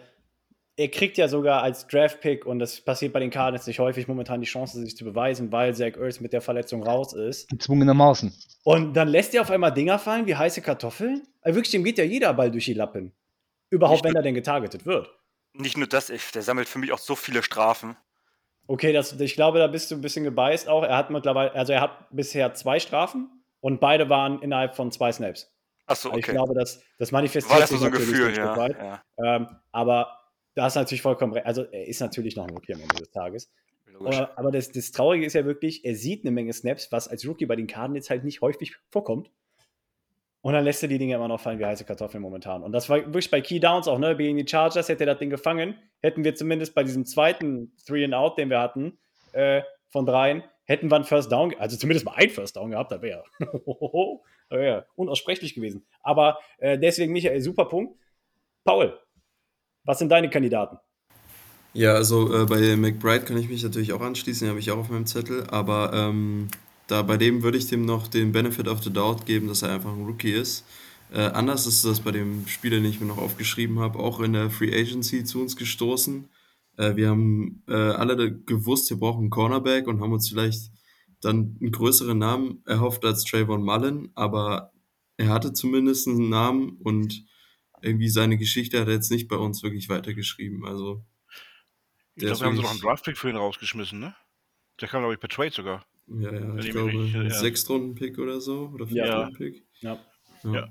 er 0.77 0.89
kriegt 0.89 1.17
ja 1.17 1.27
sogar 1.27 1.63
als 1.63 1.87
Draft-Pick, 1.87 2.45
und 2.45 2.59
das 2.59 2.81
passiert 2.81 3.13
bei 3.13 3.19
den 3.19 3.29
Cardinals 3.29 3.65
nicht 3.65 3.79
häufig, 3.79 4.07
momentan 4.07 4.41
die 4.41 4.47
Chance, 4.47 4.79
sich 4.79 4.97
zu 4.97 5.05
beweisen, 5.05 5.51
weil 5.51 5.73
Zach 5.73 5.95
Ertz 5.97 6.19
mit 6.19 6.33
der 6.33 6.41
Verletzung 6.41 6.83
raus 6.83 7.13
ist. 7.13 7.47
Gezwungenermaßen. 7.49 8.33
Und 8.63 8.93
dann 8.93 9.07
lässt 9.07 9.33
er 9.33 9.41
auf 9.41 9.51
einmal 9.51 9.73
Dinger 9.73 9.99
fallen 9.99 10.27
wie 10.27 10.35
heiße 10.35 10.61
Kartoffeln. 10.61 11.23
Also 11.41 11.55
wirklich, 11.55 11.71
dem 11.71 11.83
geht 11.83 11.97
ja 11.97 12.03
jeder 12.03 12.33
Ball 12.33 12.51
durch 12.51 12.65
die 12.65 12.73
Lappen. 12.73 13.13
Überhaupt, 13.69 14.03
nicht 14.03 14.09
wenn 14.09 14.15
er 14.15 14.21
denn 14.21 14.35
getargetet 14.35 14.85
wird. 14.85 15.09
Nicht 15.53 15.77
nur 15.77 15.87
das, 15.87 16.07
der 16.07 16.41
sammelt 16.41 16.67
für 16.67 16.79
mich 16.79 16.91
auch 16.91 16.99
so 16.99 17.15
viele 17.15 17.41
Strafen. 17.41 17.95
Okay, 18.67 18.91
das, 18.91 19.19
ich 19.19 19.35
glaube, 19.35 19.59
da 19.59 19.67
bist 19.67 19.91
du 19.91 19.95
ein 19.95 20.01
bisschen 20.01 20.23
gebeißt 20.23 20.67
auch. 20.67 20.83
Er 20.83 20.97
hat 20.97 21.09
mittlerweile, 21.09 21.53
also 21.53 21.71
er 21.71 21.81
hat 21.81 22.09
bisher 22.11 22.53
zwei 22.53 22.79
Strafen 22.79 23.29
und 23.61 23.79
beide 23.79 24.09
waren 24.09 24.41
innerhalb 24.41 24.75
von 24.75 24.91
zwei 24.91 25.11
Snaps. 25.11 25.51
Achso, 25.85 26.09
okay. 26.09 26.19
Ich 26.19 26.25
glaube, 26.25 26.55
das, 26.55 26.81
das 26.97 27.11
manifestiert 27.11 27.53
War 27.53 27.61
das 27.61 27.69
sich 27.69 27.79
so 27.79 27.85
ein 27.85 27.91
Gefühl, 27.91 28.35
ja, 28.35 28.67
ja. 28.67 29.03
Ähm, 29.23 29.47
aber 29.71 30.24
da 30.55 30.63
hast 30.63 30.75
du 30.75 30.79
natürlich 30.79 31.01
vollkommen 31.01 31.33
recht. 31.33 31.45
Also 31.45 31.63
er 31.63 31.87
ist 31.87 31.99
natürlich 31.99 32.35
noch 32.35 32.45
ein 32.47 32.53
Rookie 32.53 32.73
am 32.73 32.81
Ende 32.81 32.95
des 32.95 33.11
Tages. 33.11 33.51
Aber, 33.99 34.37
aber 34.37 34.51
das, 34.51 34.71
das, 34.71 34.91
Traurige 34.91 35.25
ist 35.25 35.33
ja 35.33 35.45
wirklich, 35.45 35.85
er 35.85 35.95
sieht 35.95 36.23
eine 36.23 36.31
Menge 36.31 36.51
Snaps, 36.51 36.91
was 36.91 37.07
als 37.07 37.25
Rookie 37.27 37.45
bei 37.45 37.55
den 37.55 37.67
Karten 37.67 37.95
jetzt 37.95 38.09
halt 38.09 38.23
nicht 38.23 38.41
häufig 38.41 38.75
vorkommt. 38.89 39.29
Und 40.41 40.53
dann 40.53 40.63
lässt 40.63 40.83
er 40.83 40.89
die 40.89 40.97
Dinge 40.97 41.15
immer 41.15 41.27
noch 41.27 41.39
fallen 41.39 41.59
wie 41.59 41.65
heiße 41.65 41.85
Kartoffeln 41.85 42.21
momentan. 42.21 42.61
Und 42.61 42.71
das 42.71 42.89
war 42.89 42.97
wirklich 42.97 43.31
bei 43.31 43.41
Key 43.41 43.59
Downs 43.59 43.87
auch, 43.87 43.97
ne? 43.97 44.15
Gegen 44.15 44.37
die 44.37 44.47
Chargers 44.47 44.89
hätte 44.89 45.03
er 45.03 45.13
das 45.13 45.17
Ding 45.17 45.29
gefangen. 45.29 45.75
Hätten 46.01 46.23
wir 46.23 46.35
zumindest 46.35 46.75
bei 46.75 46.83
diesem 46.83 47.05
zweiten 47.05 47.73
Three 47.87 48.03
and 48.03 48.13
Out, 48.13 48.37
den 48.37 48.49
wir 48.49 48.59
hatten, 48.59 48.99
äh, 49.31 49.63
von 49.89 50.05
dreien, 50.05 50.43
hätten 50.65 50.91
wir 50.91 50.97
einen 50.97 51.05
First 51.05 51.31
Down, 51.31 51.55
also 51.57 51.77
zumindest 51.77 52.05
mal 52.05 52.15
ein 52.15 52.29
First 52.29 52.57
Down 52.57 52.71
gehabt, 52.71 52.91
da 52.91 53.01
wäre 53.01 53.23
wär 54.49 54.85
unaussprechlich 54.95 55.55
gewesen. 55.55 55.85
Aber 56.01 56.39
äh, 56.57 56.77
deswegen, 56.77 57.13
Michael, 57.13 57.41
super 57.41 57.65
Punkt. 57.65 57.97
Paul, 58.63 58.99
was 59.85 59.99
sind 59.99 60.09
deine 60.09 60.29
Kandidaten? 60.29 60.77
Ja, 61.73 61.93
also 61.93 62.33
äh, 62.33 62.45
bei 62.45 62.75
McBride 62.75 63.25
kann 63.25 63.37
ich 63.37 63.49
mich 63.49 63.63
natürlich 63.63 63.93
auch 63.93 64.01
anschließen, 64.01 64.45
den 64.45 64.49
habe 64.49 64.59
ich 64.59 64.71
auch 64.71 64.77
auf 64.77 64.89
meinem 64.89 65.05
Zettel, 65.05 65.45
aber 65.49 65.91
ähm, 65.93 66.47
da 66.87 67.01
bei 67.01 67.17
dem 67.17 67.43
würde 67.43 67.57
ich 67.57 67.67
dem 67.67 67.85
noch 67.85 68.07
den 68.07 68.31
Benefit 68.31 68.67
of 68.67 68.83
the 68.83 68.93
Doubt 68.93 69.25
geben, 69.25 69.47
dass 69.47 69.61
er 69.61 69.73
einfach 69.73 69.91
ein 69.91 70.05
Rookie 70.05 70.31
ist. 70.31 70.65
Äh, 71.11 71.19
anders 71.19 71.67
ist 71.67 71.83
das 71.83 71.99
bei 71.99 72.11
dem 72.11 72.47
Spieler, 72.47 72.77
den 72.77 72.85
ich 72.85 72.99
mir 72.99 73.07
noch 73.07 73.17
aufgeschrieben 73.17 73.79
habe, 73.79 73.99
auch 73.99 74.19
in 74.21 74.33
der 74.33 74.49
Free 74.49 74.73
Agency 74.73 75.23
zu 75.23 75.41
uns 75.41 75.55
gestoßen. 75.55 76.29
Äh, 76.77 76.95
wir 76.95 77.09
haben 77.09 77.63
äh, 77.67 77.73
alle 77.73 78.35
gewusst, 78.37 78.89
wir 78.89 78.97
brauchen 78.97 79.21
einen 79.21 79.29
Cornerback 79.29 79.87
und 79.87 80.01
haben 80.01 80.13
uns 80.13 80.29
vielleicht 80.29 80.71
dann 81.21 81.57
einen 81.59 81.71
größeren 81.71 82.17
Namen 82.17 82.61
erhofft 82.65 83.03
als 83.05 83.23
Trayvon 83.23 83.63
Mullen, 83.63 84.11
aber 84.15 84.71
er 85.17 85.29
hatte 85.29 85.53
zumindest 85.53 86.07
einen 86.07 86.29
Namen 86.29 86.77
und 86.83 87.25
irgendwie 87.85 88.09
seine 88.09 88.37
Geschichte 88.37 88.79
hat 88.79 88.87
er 88.87 88.95
jetzt 88.95 89.11
nicht 89.11 89.27
bei 89.27 89.37
uns 89.37 89.63
wirklich 89.63 89.89
weitergeschrieben. 89.89 90.65
Also, 90.65 91.05
ich 92.15 92.25
glaube, 92.25 92.39
wir 92.39 92.45
haben 92.47 92.55
so 92.55 92.61
noch 92.61 92.71
einen 92.71 92.79
Draftpick 92.79 93.17
für 93.17 93.29
ihn 93.29 93.35
rausgeschmissen, 93.35 93.99
ne? 93.99 94.15
Der 94.81 94.87
kam, 94.87 95.01
glaube 95.01 95.13
ich, 95.13 95.19
per 95.19 95.29
Trade 95.29 95.51
sogar. 95.51 95.85
Ja, 96.07 96.33
ja, 96.33 96.55
ich 96.57 96.71
glaube, 96.71 96.91
ein 96.91 97.29
ja. 97.29 97.29
Sechstrunden-Pick 97.29 98.19
oder 98.19 98.41
so. 98.41 98.71
Oder 98.73 98.87
Fünftrunden-Pick. 98.87 99.63
Ja. 99.81 99.99
Ja. 100.43 100.53
ja. 100.53 100.69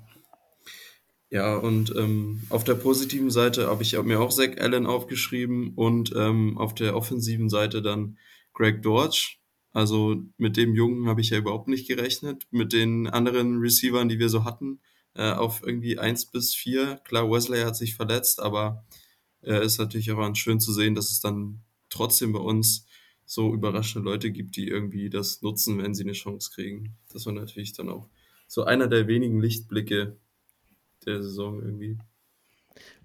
Ja, 1.31 1.55
und 1.57 1.93
ähm, 1.97 2.43
auf 2.49 2.63
der 2.63 2.75
positiven 2.75 3.31
Seite 3.31 3.67
habe 3.67 3.83
ich 3.83 3.99
mir 4.03 4.21
auch 4.21 4.31
Zach 4.31 4.57
Allen 4.57 4.85
aufgeschrieben 4.85 5.73
und 5.75 6.13
ähm, 6.15 6.57
auf 6.57 6.75
der 6.75 6.95
offensiven 6.95 7.49
Seite 7.49 7.81
dann 7.81 8.17
Greg 8.53 8.81
Dortch. 8.83 9.41
Also 9.73 10.23
mit 10.37 10.55
dem 10.55 10.75
Jungen 10.75 11.09
habe 11.09 11.19
ich 11.21 11.31
ja 11.31 11.37
überhaupt 11.37 11.67
nicht 11.67 11.87
gerechnet. 11.87 12.47
Mit 12.51 12.71
den 12.71 13.07
anderen 13.07 13.59
Receivern, 13.59 14.07
die 14.07 14.19
wir 14.19 14.29
so 14.29 14.45
hatten, 14.45 14.79
äh, 15.15 15.31
auf 15.31 15.61
irgendwie 15.65 15.97
eins 15.97 16.25
bis 16.25 16.53
vier. 16.53 16.99
Klar, 17.05 17.29
Wesley 17.29 17.61
hat 17.61 17.75
sich 17.75 17.95
verletzt, 17.95 18.41
aber 18.41 18.85
äh, 19.41 19.63
ist 19.65 19.79
natürlich 19.79 20.11
auch 20.11 20.35
schön 20.35 20.59
zu 20.59 20.73
sehen, 20.73 20.95
dass 20.95 21.11
es 21.11 21.19
dann 21.19 21.61
trotzdem 21.89 22.33
bei 22.33 22.39
uns 22.39 22.87
so 23.25 23.53
überraschende 23.53 24.07
Leute 24.07 24.31
gibt, 24.31 24.55
die 24.55 24.67
irgendwie 24.67 25.09
das 25.09 25.41
nutzen, 25.41 25.81
wenn 25.81 25.95
sie 25.95 26.03
eine 26.03 26.13
Chance 26.13 26.51
kriegen. 26.53 26.95
Das 27.11 27.25
war 27.25 27.33
natürlich 27.33 27.73
dann 27.73 27.89
auch 27.89 28.09
so 28.47 28.63
einer 28.63 28.87
der 28.87 29.07
wenigen 29.07 29.41
Lichtblicke 29.41 30.17
der 31.05 31.23
Saison 31.23 31.61
irgendwie. 31.61 31.97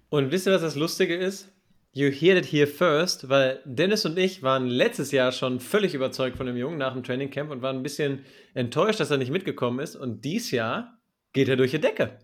Und 0.09 0.31
wisst 0.31 0.47
ihr, 0.47 0.53
was 0.53 0.61
das 0.61 0.75
Lustige 0.75 1.15
ist? 1.15 1.49
You 1.93 2.09
hear 2.09 2.37
it 2.37 2.45
here 2.45 2.67
first, 2.67 3.27
weil 3.27 3.61
Dennis 3.65 4.05
und 4.05 4.17
ich 4.17 4.43
waren 4.43 4.67
letztes 4.67 5.11
Jahr 5.11 5.31
schon 5.31 5.59
völlig 5.59 5.93
überzeugt 5.93 6.37
von 6.37 6.45
dem 6.45 6.55
Jungen 6.55 6.77
nach 6.77 6.93
dem 6.93 7.03
Training 7.03 7.29
Camp 7.29 7.51
und 7.51 7.61
waren 7.61 7.77
ein 7.77 7.83
bisschen 7.83 8.23
enttäuscht, 8.53 8.99
dass 8.99 9.11
er 9.11 9.17
nicht 9.17 9.31
mitgekommen 9.31 9.79
ist. 9.79 9.95
Und 9.95 10.23
dies 10.23 10.51
Jahr 10.51 11.00
geht 11.33 11.49
er 11.49 11.55
durch 11.55 11.71
die 11.71 11.81
Decke. 11.81 12.19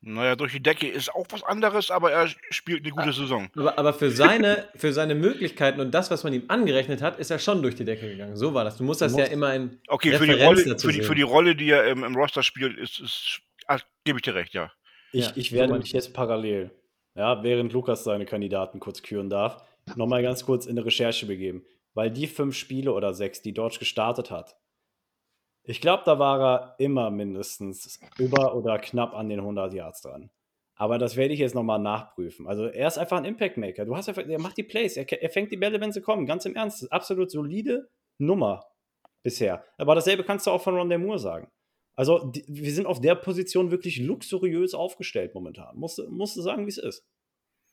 Naja, 0.00 0.36
durch 0.36 0.52
die 0.52 0.62
Decke 0.62 0.86
ist 0.86 1.12
auch 1.12 1.26
was 1.30 1.42
anderes, 1.42 1.90
aber 1.90 2.12
er 2.12 2.28
spielt 2.50 2.84
eine 2.84 2.92
gute 2.92 3.12
Saison. 3.12 3.48
Aber, 3.56 3.76
aber, 3.78 3.92
für, 3.92 4.12
seine, 4.12 4.68
für 4.76 4.92
seine 4.92 5.16
Möglichkeiten 5.16 5.80
und 5.80 5.92
das, 5.92 6.10
was 6.10 6.22
man 6.22 6.32
ihm 6.32 6.44
angerechnet 6.46 7.02
hat, 7.02 7.18
ist 7.18 7.32
er 7.32 7.40
schon 7.40 7.62
durch 7.62 7.74
die 7.74 7.84
Decke 7.84 8.08
gegangen. 8.08 8.36
So 8.36 8.54
war 8.54 8.62
das. 8.62 8.76
Du 8.76 8.84
musst 8.84 9.00
das 9.00 9.12
du 9.12 9.18
musst, 9.18 9.28
ja 9.28 9.34
immer 9.34 9.52
in. 9.54 9.80
Okay, 9.88 10.12
für 10.16 10.26
die, 10.26 10.40
Rolle, 10.40 10.78
für, 10.78 10.92
die, 10.92 11.02
für 11.02 11.14
die 11.16 11.22
Rolle, 11.22 11.56
die 11.56 11.70
er 11.70 11.88
im, 11.88 12.04
im 12.04 12.14
Roster 12.14 12.44
spielt, 12.44 12.78
ist, 12.78 13.00
ist 13.00 13.40
ach, 13.66 13.80
gebe 14.04 14.18
ich 14.18 14.22
dir 14.22 14.36
recht, 14.36 14.54
ja. 14.54 14.70
Ich, 15.12 15.26
ja, 15.26 15.32
ich 15.34 15.52
werde 15.52 15.76
mich 15.76 15.92
jetzt 15.92 16.14
parallel, 16.14 16.70
ja, 17.16 17.42
während 17.42 17.72
Lukas 17.72 18.04
seine 18.04 18.24
Kandidaten 18.24 18.78
kurz 18.78 19.02
küren 19.02 19.30
darf, 19.30 19.64
nochmal 19.96 20.22
ganz 20.22 20.44
kurz 20.44 20.66
in 20.66 20.78
eine 20.78 20.86
Recherche 20.86 21.26
begeben. 21.26 21.64
Weil 21.94 22.10
die 22.12 22.28
fünf 22.28 22.54
Spiele 22.54 22.92
oder 22.92 23.14
sechs, 23.14 23.42
die 23.42 23.52
Dodge 23.52 23.80
gestartet 23.80 24.30
hat, 24.30 24.56
ich 25.68 25.82
glaube, 25.82 26.02
da 26.06 26.18
war 26.18 26.40
er 26.40 26.74
immer 26.78 27.10
mindestens 27.10 28.00
über 28.16 28.56
oder 28.56 28.78
knapp 28.78 29.14
an 29.14 29.28
den 29.28 29.40
100 29.40 29.74
Yards 29.74 30.00
dran. 30.00 30.30
Aber 30.74 30.96
das 30.96 31.16
werde 31.16 31.34
ich 31.34 31.40
jetzt 31.40 31.54
nochmal 31.54 31.78
nachprüfen. 31.78 32.46
Also 32.46 32.66
er 32.66 32.88
ist 32.88 32.96
einfach 32.96 33.18
ein 33.18 33.26
Impact-Maker. 33.26 33.84
Du 33.84 33.94
hast 33.94 34.08
einfach, 34.08 34.26
er 34.26 34.40
macht 34.40 34.56
die 34.56 34.62
Plays, 34.62 34.96
er, 34.96 35.10
er, 35.12 35.28
fängt 35.28 35.52
die 35.52 35.58
Bälle, 35.58 35.78
wenn 35.80 35.92
sie 35.92 36.00
kommen. 36.00 36.24
Ganz 36.24 36.46
im 36.46 36.54
Ernst. 36.54 36.90
Absolut 36.90 37.30
solide 37.30 37.90
Nummer 38.16 38.64
bisher. 39.22 39.62
Aber 39.76 39.94
dasselbe 39.94 40.24
kannst 40.24 40.46
du 40.46 40.52
auch 40.52 40.62
von 40.62 40.74
Ron 40.74 40.88
Moore 41.02 41.18
sagen. 41.18 41.50
Also 41.96 42.30
die, 42.30 42.44
wir 42.48 42.72
sind 42.72 42.86
auf 42.86 43.02
der 43.02 43.16
Position 43.16 43.70
wirklich 43.70 43.98
luxuriös 43.98 44.72
aufgestellt 44.72 45.34
momentan. 45.34 45.76
Musst, 45.76 46.00
musst 46.08 46.36
du 46.36 46.40
sagen, 46.40 46.64
wie 46.64 46.70
es 46.70 46.78
ist. 46.78 47.04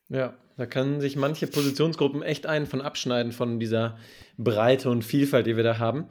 Ja, 0.09 0.37
da 0.57 0.65
können 0.65 0.99
sich 0.99 1.15
manche 1.15 1.47
Positionsgruppen 1.47 2.23
echt 2.23 2.45
einen 2.45 2.65
von 2.65 2.81
abschneiden 2.81 3.31
von 3.31 3.59
dieser 3.59 3.97
Breite 4.37 4.89
und 4.89 5.03
Vielfalt, 5.03 5.47
die 5.47 5.55
wir 5.55 5.63
da 5.63 5.79
haben. 5.79 6.07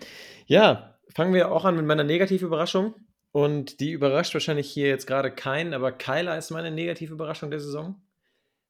Ja, 0.46 0.93
fangen 1.14 1.32
wir 1.32 1.50
auch 1.50 1.64
an 1.64 1.76
mit 1.76 1.86
meiner 1.86 2.04
Negativüberraschung. 2.04 2.94
Und 3.32 3.80
die 3.80 3.90
überrascht 3.90 4.34
wahrscheinlich 4.34 4.70
hier 4.70 4.86
jetzt 4.86 5.06
gerade 5.06 5.30
keinen, 5.30 5.74
aber 5.74 5.90
Kyler 5.90 6.38
ist 6.38 6.50
meine 6.50 6.70
Negativüberraschung 6.70 7.50
der 7.50 7.58
Saison, 7.58 8.00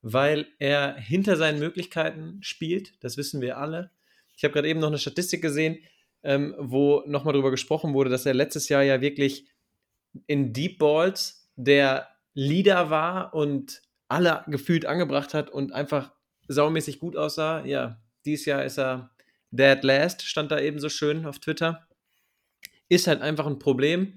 weil 0.01 0.47
er 0.59 0.95
hinter 0.97 1.37
seinen 1.37 1.59
Möglichkeiten 1.59 2.39
spielt. 2.41 2.95
Das 3.05 3.19
wissen 3.19 3.43
wir 3.43 3.59
alle. 3.59 3.91
Ich 4.35 4.43
habe 4.43 4.55
gerade 4.55 4.69
eben 4.69 4.81
noch 4.81 4.89
eine 4.89 4.99
Statistik 4.99 5.43
gesehen, 5.43 5.81
ähm, 6.23 6.55
wo 6.59 7.03
nochmal 7.07 7.35
darüber 7.35 7.51
gesprochen 7.51 7.93
wurde, 7.93 8.09
dass 8.09 8.25
er 8.25 8.33
letztes 8.33 8.71
Jahr 8.71 8.83
ja 8.83 9.03
wirklich 9.03 9.47
in 10.27 10.55
Deep 10.55 10.79
Balls 10.79 11.51
der 11.57 12.09
Leader 12.33 12.89
war 12.89 13.35
und 13.35 13.83
alle 14.09 14.45
gefühlt 14.47 14.87
angebracht 14.87 15.35
hat 15.35 15.51
und 15.51 15.73
einfach 15.73 16.13
saumäßig 16.49 17.01
gut 17.01 17.17
aussah. 17.19 17.67
Ja, 17.67 18.01
dieses 18.25 18.47
Jahr 18.47 18.65
ist 18.65 18.79
er 18.79 19.11
Dead 19.51 19.83
Last, 19.83 20.23
stand 20.23 20.51
da 20.51 20.59
eben 20.59 20.79
so 20.79 20.89
schön 20.89 21.27
auf 21.27 21.39
Twitter 21.39 21.87
ist 22.89 23.07
halt 23.07 23.23
einfach 23.23 23.47
ein 23.47 23.59
Problem. 23.59 24.15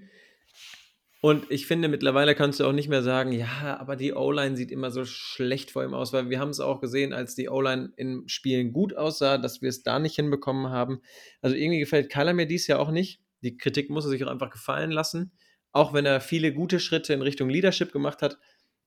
Und 1.20 1.50
ich 1.50 1.66
finde, 1.66 1.88
mittlerweile 1.88 2.36
kannst 2.36 2.60
du 2.60 2.66
auch 2.66 2.74
nicht 2.74 2.90
mehr 2.90 3.02
sagen, 3.02 3.32
ja, 3.32 3.78
aber 3.80 3.96
die 3.96 4.14
O-Line 4.14 4.56
sieht 4.56 4.72
immer 4.72 4.92
so 4.92 5.04
schlecht 5.04 5.72
vor 5.72 5.84
ihm 5.84 5.96
aus, 5.96 6.14
weil 6.14 6.30
wir 6.30 6.40
haben 6.40 6.52
es 6.52 6.60
auch 6.60 6.80
gesehen, 6.80 7.12
als 7.12 7.34
die 7.34 7.50
O-Line 7.50 7.92
in 7.96 8.28
Spielen 8.28 8.72
gut 8.72 8.96
aussah, 8.96 9.38
dass 9.40 9.62
wir 9.62 9.70
es 9.70 9.82
da 9.82 9.98
nicht 9.98 10.16
hinbekommen 10.16 10.70
haben. 10.70 11.02
Also 11.42 11.56
irgendwie 11.56 11.80
gefällt 11.80 12.12
Kyler 12.12 12.34
mir 12.34 12.46
dies 12.46 12.68
ja 12.68 12.78
auch 12.78 12.92
nicht. 12.92 13.20
Die 13.42 13.58
Kritik 13.58 13.90
muss 13.90 14.06
er 14.06 14.12
sich 14.12 14.24
auch 14.24 14.30
einfach 14.30 14.52
gefallen 14.52 14.92
lassen. 14.92 15.32
Auch 15.72 15.92
wenn 15.94 16.06
er 16.06 16.22
viele 16.22 16.54
gute 16.54 16.80
Schritte 16.80 17.14
in 17.14 17.22
Richtung 17.22 17.50
Leadership 17.50 17.92
gemacht 17.92 18.22
hat, 18.22 18.38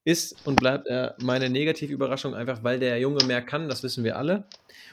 ist 0.04 0.46
und 0.46 0.56
bleibt 0.56 0.86
er 0.86 1.16
meine 1.20 1.50
negative 1.50 1.92
Überraschung 1.92 2.34
einfach, 2.34 2.64
weil 2.64 2.78
der 2.78 2.98
Junge 2.98 3.24
mehr 3.26 3.42
kann, 3.42 3.68
das 3.68 3.82
wissen 3.82 4.02
wir 4.02 4.16
alle. 4.16 4.46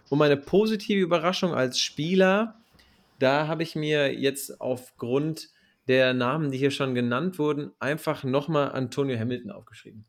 Und 0.10 0.20
meine 0.20 0.38
positive 0.38 1.00
Überraschung 1.00 1.54
als 1.54 1.80
Spieler 1.80 2.60
da 3.20 3.48
habe 3.48 3.64
ich 3.64 3.76
mir 3.76 4.14
jetzt 4.14 4.62
aufgrund 4.62 5.50
der 5.88 6.14
Namen, 6.14 6.52
die 6.52 6.58
hier 6.58 6.72
schon 6.72 6.96
genannt 6.96 7.40
wurden, 7.40 7.72
einfach 7.80 8.24
nochmal 8.24 8.72
Antonio 8.72 9.18
Hamilton 9.18 9.52
aufgeschrieben. 9.52 10.06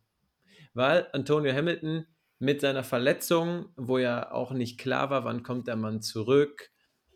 Weil 0.75 1.07
Antonio 1.13 1.53
Hamilton 1.53 2.07
mit 2.39 2.61
seiner 2.61 2.85
Verletzung, 2.85 3.67
wo 3.77 3.99
ja 3.99 4.31
auch 4.31 4.53
nicht 4.53 4.79
klar 4.79 5.11
war, 5.11 5.25
wann 5.25 5.43
kommt 5.43 5.67
der 5.69 5.77
Mann 5.77 6.03
zurück 6.03 6.71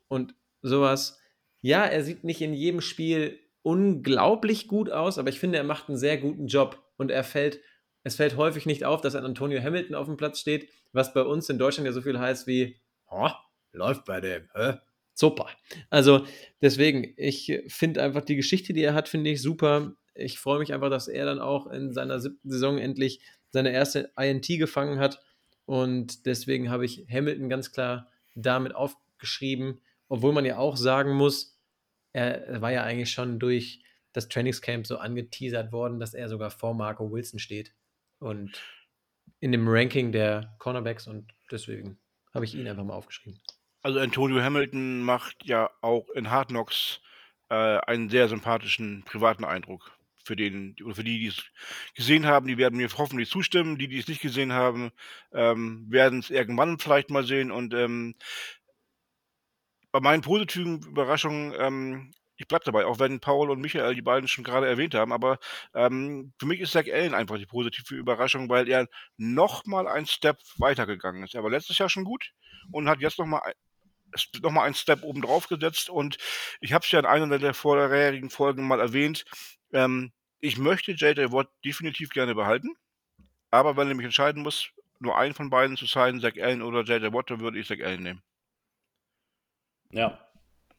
und 0.08 0.34
sowas. 0.62 1.20
Ja, 1.60 1.84
er 1.84 2.02
sieht 2.02 2.24
nicht 2.24 2.40
in 2.40 2.54
jedem 2.54 2.80
Spiel 2.80 3.38
unglaublich 3.62 4.66
gut 4.66 4.90
aus, 4.90 5.18
aber 5.18 5.28
ich 5.28 5.38
finde, 5.38 5.58
er 5.58 5.64
macht 5.64 5.88
einen 5.88 5.98
sehr 5.98 6.18
guten 6.18 6.46
Job 6.46 6.82
und 6.96 7.10
er 7.10 7.22
fällt, 7.22 7.60
es 8.02 8.16
fällt 8.16 8.36
häufig 8.36 8.66
nicht 8.66 8.84
auf, 8.84 9.00
dass 9.00 9.14
ein 9.14 9.24
Antonio 9.24 9.62
Hamilton 9.62 9.94
auf 9.94 10.06
dem 10.06 10.16
Platz 10.16 10.40
steht, 10.40 10.68
was 10.92 11.14
bei 11.14 11.22
uns 11.22 11.48
in 11.48 11.58
Deutschland 11.58 11.86
ja 11.86 11.92
so 11.92 12.02
viel 12.02 12.18
heißt 12.18 12.46
wie, 12.48 12.80
oh, 13.08 13.30
läuft 13.72 14.04
bei 14.04 14.20
dem, 14.20 14.48
hä? 14.54 14.78
Super. 15.14 15.48
Also 15.90 16.26
deswegen, 16.60 17.12
ich 17.16 17.62
finde 17.68 18.02
einfach 18.02 18.24
die 18.24 18.36
Geschichte, 18.36 18.72
die 18.72 18.82
er 18.82 18.94
hat, 18.94 19.08
finde 19.08 19.30
ich 19.30 19.42
super. 19.42 19.94
Ich 20.14 20.38
freue 20.38 20.58
mich 20.58 20.72
einfach, 20.72 20.90
dass 20.90 21.08
er 21.08 21.24
dann 21.24 21.38
auch 21.38 21.66
in 21.66 21.92
seiner 21.92 22.20
siebten 22.20 22.50
Saison 22.50 22.78
endlich 22.78 23.20
seine 23.50 23.72
erste 23.72 24.12
INT 24.16 24.46
gefangen 24.46 24.98
hat. 24.98 25.20
Und 25.64 26.26
deswegen 26.26 26.70
habe 26.70 26.84
ich 26.84 27.06
Hamilton 27.10 27.48
ganz 27.48 27.72
klar 27.72 28.10
damit 28.34 28.74
aufgeschrieben, 28.74 29.80
obwohl 30.08 30.32
man 30.32 30.44
ja 30.44 30.58
auch 30.58 30.76
sagen 30.76 31.14
muss, 31.14 31.58
er 32.12 32.60
war 32.60 32.72
ja 32.72 32.82
eigentlich 32.82 33.10
schon 33.10 33.38
durch 33.38 33.82
das 34.12 34.28
Trainingscamp 34.28 34.86
so 34.86 34.98
angeteasert 34.98 35.72
worden, 35.72 35.98
dass 35.98 36.12
er 36.12 36.28
sogar 36.28 36.50
vor 36.50 36.74
Marco 36.74 37.10
Wilson 37.10 37.38
steht. 37.38 37.74
Und 38.18 38.60
in 39.40 39.52
dem 39.52 39.66
Ranking 39.66 40.12
der 40.12 40.54
Cornerbacks 40.58 41.06
und 41.06 41.32
deswegen 41.50 41.98
habe 42.34 42.44
ich 42.44 42.54
ihn 42.54 42.68
einfach 42.68 42.84
mal 42.84 42.94
aufgeschrieben. 42.94 43.40
Also 43.82 43.98
Antonio 43.98 44.40
Hamilton 44.40 45.02
macht 45.02 45.44
ja 45.44 45.70
auch 45.80 46.08
in 46.10 46.30
Hard 46.30 46.48
Knocks 46.48 47.00
äh, 47.50 47.54
einen 47.54 48.08
sehr 48.10 48.28
sympathischen 48.28 49.02
privaten 49.04 49.44
Eindruck. 49.44 49.92
Für, 50.24 50.36
den, 50.36 50.76
für 50.92 51.02
die, 51.02 51.18
die 51.18 51.26
es 51.26 51.42
gesehen 51.96 52.26
haben, 52.26 52.46
die 52.46 52.56
werden 52.56 52.76
mir 52.76 52.88
hoffentlich 52.96 53.28
zustimmen. 53.28 53.76
Die, 53.76 53.88
die 53.88 53.98
es 53.98 54.06
nicht 54.06 54.22
gesehen 54.22 54.52
haben, 54.52 54.92
ähm, 55.32 55.84
werden 55.90 56.20
es 56.20 56.30
irgendwann 56.30 56.78
vielleicht 56.78 57.10
mal 57.10 57.24
sehen. 57.24 57.50
Und 57.50 57.74
ähm, 57.74 58.14
bei 59.90 59.98
meinen 59.98 60.22
positiven 60.22 60.80
Überraschungen, 60.82 61.52
ähm, 61.58 62.12
ich 62.36 62.46
bleibe 62.46 62.64
dabei, 62.64 62.86
auch 62.86 63.00
wenn 63.00 63.18
Paul 63.18 63.50
und 63.50 63.60
Michael 63.60 63.96
die 63.96 64.02
beiden 64.02 64.28
schon 64.28 64.44
gerade 64.44 64.68
erwähnt 64.68 64.94
haben, 64.94 65.12
aber 65.12 65.38
ähm, 65.74 66.32
für 66.38 66.46
mich 66.46 66.60
ist 66.60 66.72
Zach 66.72 66.86
Allen 66.90 67.14
einfach 67.14 67.36
die 67.36 67.46
positive 67.46 67.94
Überraschung, 67.94 68.48
weil 68.48 68.68
er 68.68 68.88
nochmal 69.16 69.86
einen 69.86 70.06
Step 70.06 70.38
weitergegangen 70.56 71.24
ist. 71.24 71.34
Er 71.34 71.42
war 71.42 71.50
letztes 71.50 71.78
Jahr 71.78 71.88
schon 71.88 72.04
gut 72.04 72.32
und 72.70 72.88
hat 72.88 73.00
jetzt 73.00 73.18
nochmal 73.18 73.42
nochmal 74.42 74.66
einen 74.66 74.74
Step 74.74 75.02
oben 75.02 75.22
drauf 75.22 75.48
gesetzt 75.48 75.90
und 75.90 76.18
ich 76.60 76.72
habe 76.72 76.84
es 76.84 76.90
ja 76.90 76.98
in 76.98 77.06
einer 77.06 77.38
der 77.38 77.54
vorherigen 77.54 78.30
Folgen 78.30 78.66
mal 78.66 78.80
erwähnt. 78.80 79.24
Ähm, 79.72 80.12
ich 80.40 80.58
möchte 80.58 80.92
JJ 80.92 81.32
Watt 81.32 81.48
definitiv 81.64 82.10
gerne 82.10 82.34
behalten, 82.34 82.74
aber 83.50 83.76
wenn 83.76 83.88
er 83.88 83.94
mich 83.94 84.04
entscheiden 84.04 84.42
muss, 84.42 84.70
nur 84.98 85.16
einen 85.16 85.34
von 85.34 85.50
beiden 85.50 85.76
zu 85.76 85.86
sein, 85.86 86.20
Zach 86.20 86.34
Allen 86.40 86.62
oder 86.62 86.82
JJ 86.82 87.12
Watt, 87.12 87.30
dann 87.30 87.40
würde 87.40 87.58
ich 87.58 87.66
Zach 87.66 87.80
Allen 87.80 88.02
nehmen. 88.02 88.22
Ja, 89.90 90.18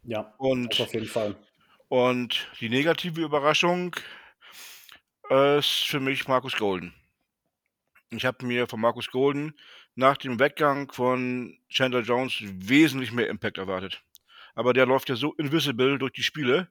ja, 0.04 0.34
und, 0.38 0.80
auf 0.80 0.94
jeden 0.94 1.08
Fall. 1.08 1.36
Und 1.88 2.50
die 2.60 2.70
negative 2.70 3.22
Überraschung 3.22 3.96
ist 5.30 5.86
für 5.86 6.00
mich 6.00 6.28
Markus 6.28 6.56
Golden. 6.56 6.94
Ich 8.10 8.26
habe 8.26 8.46
mir 8.46 8.68
von 8.68 8.80
Markus 8.80 9.10
Golden 9.10 9.54
nach 9.96 10.18
dem 10.18 10.40
Weggang 10.40 10.92
von 10.92 11.58
Chandler 11.70 12.02
Jones 12.02 12.42
wesentlich 12.42 13.12
mehr 13.12 13.28
Impact 13.28 13.58
erwartet. 13.58 14.04
Aber 14.56 14.74
der 14.74 14.86
läuft 14.86 15.10
ja 15.10 15.16
so 15.16 15.34
invisible 15.34 15.98
durch 15.98 16.14
die 16.14 16.24
Spiele, 16.24 16.68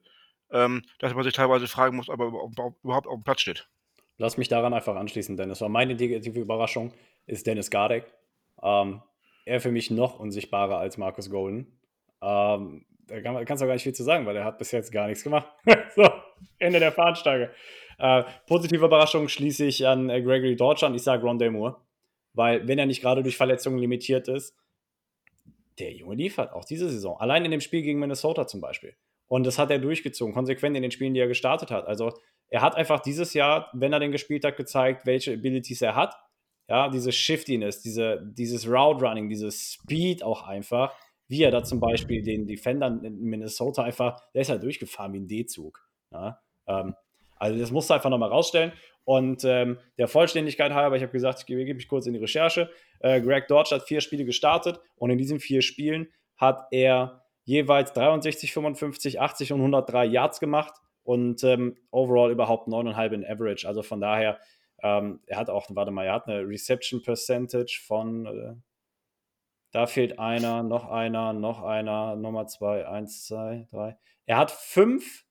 ähm, 0.51 0.83
dass 0.99 1.13
man 1.13 1.23
sich 1.23 1.33
teilweise 1.33 1.67
fragen 1.67 1.97
muss, 1.97 2.09
ob 2.09 2.19
er 2.19 2.27
überhaupt 2.83 3.07
auf 3.07 3.15
dem 3.15 3.23
Platz 3.23 3.41
steht. 3.41 3.67
Lass 4.17 4.37
mich 4.37 4.47
daran 4.47 4.73
einfach 4.73 4.95
anschließen, 4.95 5.35
Dennis. 5.37 5.61
War 5.61 5.69
meine 5.69 5.95
negative 5.95 6.39
Überraschung 6.39 6.93
ist 7.25 7.47
Dennis 7.47 7.71
Gardek. 7.71 8.05
Ähm, 8.61 9.01
er 9.45 9.59
für 9.59 9.71
mich 9.71 9.91
noch 9.91 10.19
unsichtbarer 10.19 10.77
als 10.77 10.97
Markus 10.97 11.29
Golden. 11.29 11.79
Ähm, 12.21 12.85
da 13.07 13.21
kann, 13.21 13.43
kannst 13.45 13.61
du 13.61 13.67
gar 13.67 13.73
nicht 13.73 13.83
viel 13.83 13.93
zu 13.93 14.03
sagen, 14.03 14.25
weil 14.25 14.35
er 14.35 14.45
hat 14.45 14.57
bis 14.57 14.71
jetzt 14.71 14.91
gar 14.91 15.07
nichts 15.07 15.23
gemacht. 15.23 15.47
so, 15.95 16.07
Ende 16.59 16.79
der 16.79 16.91
Fahnensteige. 16.91 17.51
Äh, 17.97 18.23
positive 18.47 18.85
Überraschung 18.85 19.27
schließe 19.27 19.65
ich 19.65 19.85
an 19.85 20.09
äh, 20.09 20.21
Gregory 20.21 20.57
an. 20.81 20.95
Ich 20.95 21.03
sage 21.03 21.23
Ron 21.23 21.37
Moore. 21.51 21.77
Weil, 22.33 22.67
wenn 22.67 22.79
er 22.79 22.85
nicht 22.85 23.01
gerade 23.01 23.23
durch 23.23 23.37
Verletzungen 23.37 23.77
limitiert 23.77 24.27
ist, 24.27 24.55
der 25.79 25.91
Junge 25.93 26.15
liefert 26.15 26.53
auch 26.53 26.65
diese 26.65 26.89
Saison. 26.89 27.19
Allein 27.19 27.45
in 27.45 27.51
dem 27.51 27.61
Spiel 27.61 27.81
gegen 27.81 27.99
Minnesota 27.99 28.47
zum 28.47 28.61
Beispiel. 28.61 28.95
Und 29.27 29.45
das 29.45 29.57
hat 29.57 29.71
er 29.71 29.79
durchgezogen, 29.79 30.33
konsequent 30.33 30.75
in 30.75 30.83
den 30.83 30.91
Spielen, 30.91 31.13
die 31.13 31.19
er 31.19 31.27
gestartet 31.27 31.71
hat. 31.71 31.87
Also, 31.87 32.13
er 32.49 32.61
hat 32.61 32.75
einfach 32.75 32.99
dieses 32.99 33.33
Jahr, 33.33 33.69
wenn 33.73 33.93
er 33.93 33.99
den 33.99 34.11
gespielt 34.11 34.45
hat, 34.45 34.57
gezeigt, 34.57 35.05
welche 35.05 35.33
Abilities 35.33 35.81
er 35.81 35.95
hat. 35.95 36.15
Ja, 36.67 36.89
diese 36.89 37.11
Shiftiness, 37.11 37.81
diese, 37.81 38.21
dieses 38.23 38.67
Route 38.67 39.03
Running, 39.03 39.29
dieses 39.29 39.73
Speed 39.73 40.23
auch 40.23 40.43
einfach. 40.43 40.93
Wie 41.27 41.41
er 41.41 41.51
da 41.51 41.63
zum 41.63 41.79
Beispiel 41.79 42.21
den 42.21 42.45
Defendern 42.45 43.03
in 43.03 43.21
Minnesota 43.23 43.83
einfach, 43.83 44.19
der 44.33 44.41
ist 44.41 44.49
ja 44.49 44.57
durchgefahren 44.57 45.13
wie 45.13 45.19
ein 45.19 45.27
D-Zug. 45.27 45.79
Ja, 46.11 46.39
ähm, 46.67 46.95
also, 47.37 47.59
das 47.59 47.71
musst 47.71 47.89
du 47.89 47.95
einfach 47.95 48.09
nochmal 48.09 48.29
rausstellen. 48.29 48.71
Und 49.05 49.43
ähm, 49.43 49.79
der 49.97 50.07
Vollständigkeit 50.07 50.71
halber, 50.71 50.95
ich 50.95 51.03
habe 51.03 51.11
gesagt, 51.11 51.39
ich 51.39 51.45
gebe 51.45 51.73
mich 51.73 51.87
kurz 51.87 52.05
in 52.05 52.13
die 52.13 52.19
Recherche. 52.19 52.69
Äh, 52.99 53.21
Greg 53.21 53.47
Dodge 53.47 53.75
hat 53.75 53.83
vier 53.83 54.01
Spiele 54.01 54.25
gestartet 54.25 54.79
und 54.95 55.09
in 55.09 55.17
diesen 55.17 55.39
vier 55.39 55.61
Spielen 55.61 56.07
hat 56.37 56.67
er 56.71 57.25
jeweils 57.43 57.91
63, 57.93 58.53
55, 58.53 59.19
80 59.19 59.53
und 59.53 59.59
103 59.59 60.05
Yards 60.05 60.39
gemacht 60.39 60.73
und 61.03 61.43
ähm, 61.43 61.75
overall 61.91 62.31
überhaupt 62.31 62.67
9,5 62.67 63.11
in 63.11 63.25
Average. 63.25 63.67
Also 63.67 63.83
von 63.83 63.99
daher, 63.99 64.39
ähm, 64.81 65.21
er 65.27 65.37
hat 65.37 65.49
auch, 65.49 65.67
warte 65.69 65.91
mal, 65.91 66.05
er 66.05 66.13
hat 66.13 66.27
eine 66.27 66.47
Reception 66.47 67.01
Percentage 67.01 67.81
von, 67.85 68.25
äh, 68.25 68.55
da 69.71 69.85
fehlt 69.87 70.19
einer, 70.19 70.63
noch 70.63 70.89
einer, 70.89 71.33
noch 71.33 71.61
einer, 71.61 72.15
Nummer 72.15 72.47
zwei, 72.47 72.87
eins, 72.87 73.25
zwei, 73.25 73.67
drei. 73.71 73.97
Er 74.25 74.37
hat 74.37 74.51
fünf 74.51 75.25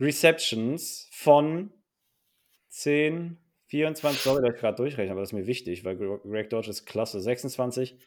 Receptions 0.00 1.08
von 1.12 1.72
10, 2.68 3.38
24, 3.66 4.20
sorry, 4.20 4.42
dass 4.42 4.54
ich 4.54 4.60
gerade 4.60 4.76
durchrechne, 4.76 5.12
aber 5.12 5.20
das 5.20 5.30
ist 5.30 5.34
mir 5.34 5.46
wichtig, 5.46 5.84
weil 5.84 5.96
Greg 5.96 6.50
Dodge 6.50 6.70
ist 6.70 6.86
klasse. 6.86 7.20
26, 7.20 7.98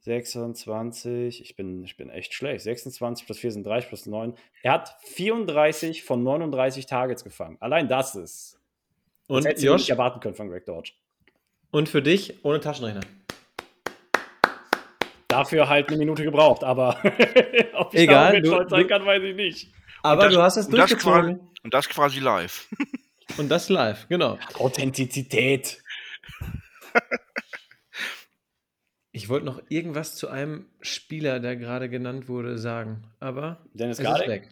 26, 0.00 1.42
ich 1.42 1.54
bin, 1.54 1.84
ich 1.84 1.96
bin 1.96 2.10
echt 2.10 2.34
schlecht. 2.34 2.64
26 2.64 3.26
plus 3.26 3.38
4 3.38 3.52
sind 3.52 3.66
30 3.66 3.88
plus 3.88 4.06
9. 4.06 4.34
Er 4.62 4.72
hat 4.72 4.96
34 5.04 6.02
von 6.02 6.22
39 6.22 6.86
Targets 6.86 7.22
gefangen. 7.22 7.56
Allein 7.60 7.88
das 7.88 8.16
ist. 8.16 8.60
Und 9.28 9.44
das 9.44 9.62
Josh, 9.62 9.82
nicht 9.82 9.90
erwarten 9.90 10.20
können 10.20 10.34
von 10.34 10.48
Greg 10.48 10.66
Dodge. 10.66 10.92
Und 11.70 11.88
für 11.88 12.02
dich 12.02 12.44
ohne 12.44 12.60
Taschenrechner. 12.60 13.02
Dafür 15.28 15.68
halt 15.68 15.88
eine 15.88 15.98
Minute 15.98 16.24
gebraucht, 16.24 16.64
aber 16.64 16.98
ob 17.74 17.94
ich 17.94 18.00
Egal, 18.00 18.32
damit 18.32 18.46
stolz 18.46 18.70
sein 18.70 18.86
kann, 18.88 19.06
weiß 19.06 19.22
ich 19.22 19.36
nicht. 19.36 19.72
Aber 20.02 20.24
das, 20.24 20.34
du 20.34 20.42
hast 20.42 20.56
es 20.56 20.68
durchgezogen. 20.68 21.48
Und 21.62 21.72
das 21.72 21.88
quasi 21.88 22.18
live. 22.18 22.68
Und 23.38 23.48
das 23.48 23.68
live, 23.68 24.08
genau. 24.08 24.38
Authentizität. 24.58 25.78
Ich 29.14 29.28
wollte 29.28 29.44
noch 29.44 29.60
irgendwas 29.68 30.16
zu 30.16 30.28
einem 30.28 30.64
Spieler, 30.80 31.38
der 31.38 31.56
gerade 31.56 31.90
genannt 31.90 32.28
wurde, 32.28 32.56
sagen, 32.56 33.12
aber 33.20 33.62
Dennis 33.74 33.98
es 33.98 34.08
ist 34.08 34.26
weg. 34.26 34.48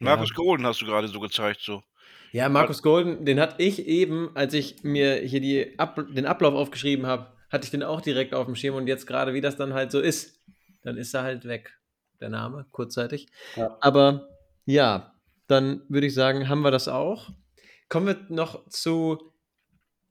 Markus 0.00 0.30
ja. 0.30 0.34
Golden 0.34 0.66
hast 0.66 0.82
du 0.82 0.86
gerade 0.86 1.06
so 1.06 1.20
gezeigt, 1.20 1.60
so. 1.60 1.84
Ja, 2.32 2.48
Markus 2.48 2.82
Golden, 2.82 3.24
den 3.24 3.38
hatte 3.38 3.62
ich 3.62 3.86
eben, 3.86 4.30
als 4.34 4.52
ich 4.54 4.82
mir 4.82 5.16
hier 5.16 5.40
die 5.40 5.78
Ab 5.78 6.00
den 6.08 6.26
Ablauf 6.26 6.54
aufgeschrieben 6.54 7.06
habe, 7.06 7.28
hatte 7.50 7.64
ich 7.66 7.70
den 7.70 7.84
auch 7.84 8.00
direkt 8.00 8.34
auf 8.34 8.46
dem 8.46 8.56
Schirm 8.56 8.74
und 8.74 8.88
jetzt 8.88 9.06
gerade, 9.06 9.32
wie 9.32 9.40
das 9.40 9.56
dann 9.56 9.74
halt 9.74 9.92
so 9.92 10.00
ist, 10.00 10.42
dann 10.82 10.96
ist 10.96 11.14
er 11.14 11.22
halt 11.22 11.44
weg, 11.44 11.78
der 12.20 12.30
Name, 12.30 12.66
kurzzeitig. 12.72 13.28
Ja. 13.54 13.76
Aber 13.80 14.28
ja, 14.64 15.11
dann 15.46 15.82
würde 15.88 16.06
ich 16.06 16.14
sagen, 16.14 16.48
haben 16.48 16.62
wir 16.62 16.70
das 16.70 16.88
auch. 16.88 17.30
Kommen 17.88 18.06
wir 18.06 18.26
noch 18.28 18.68
zu 18.68 19.32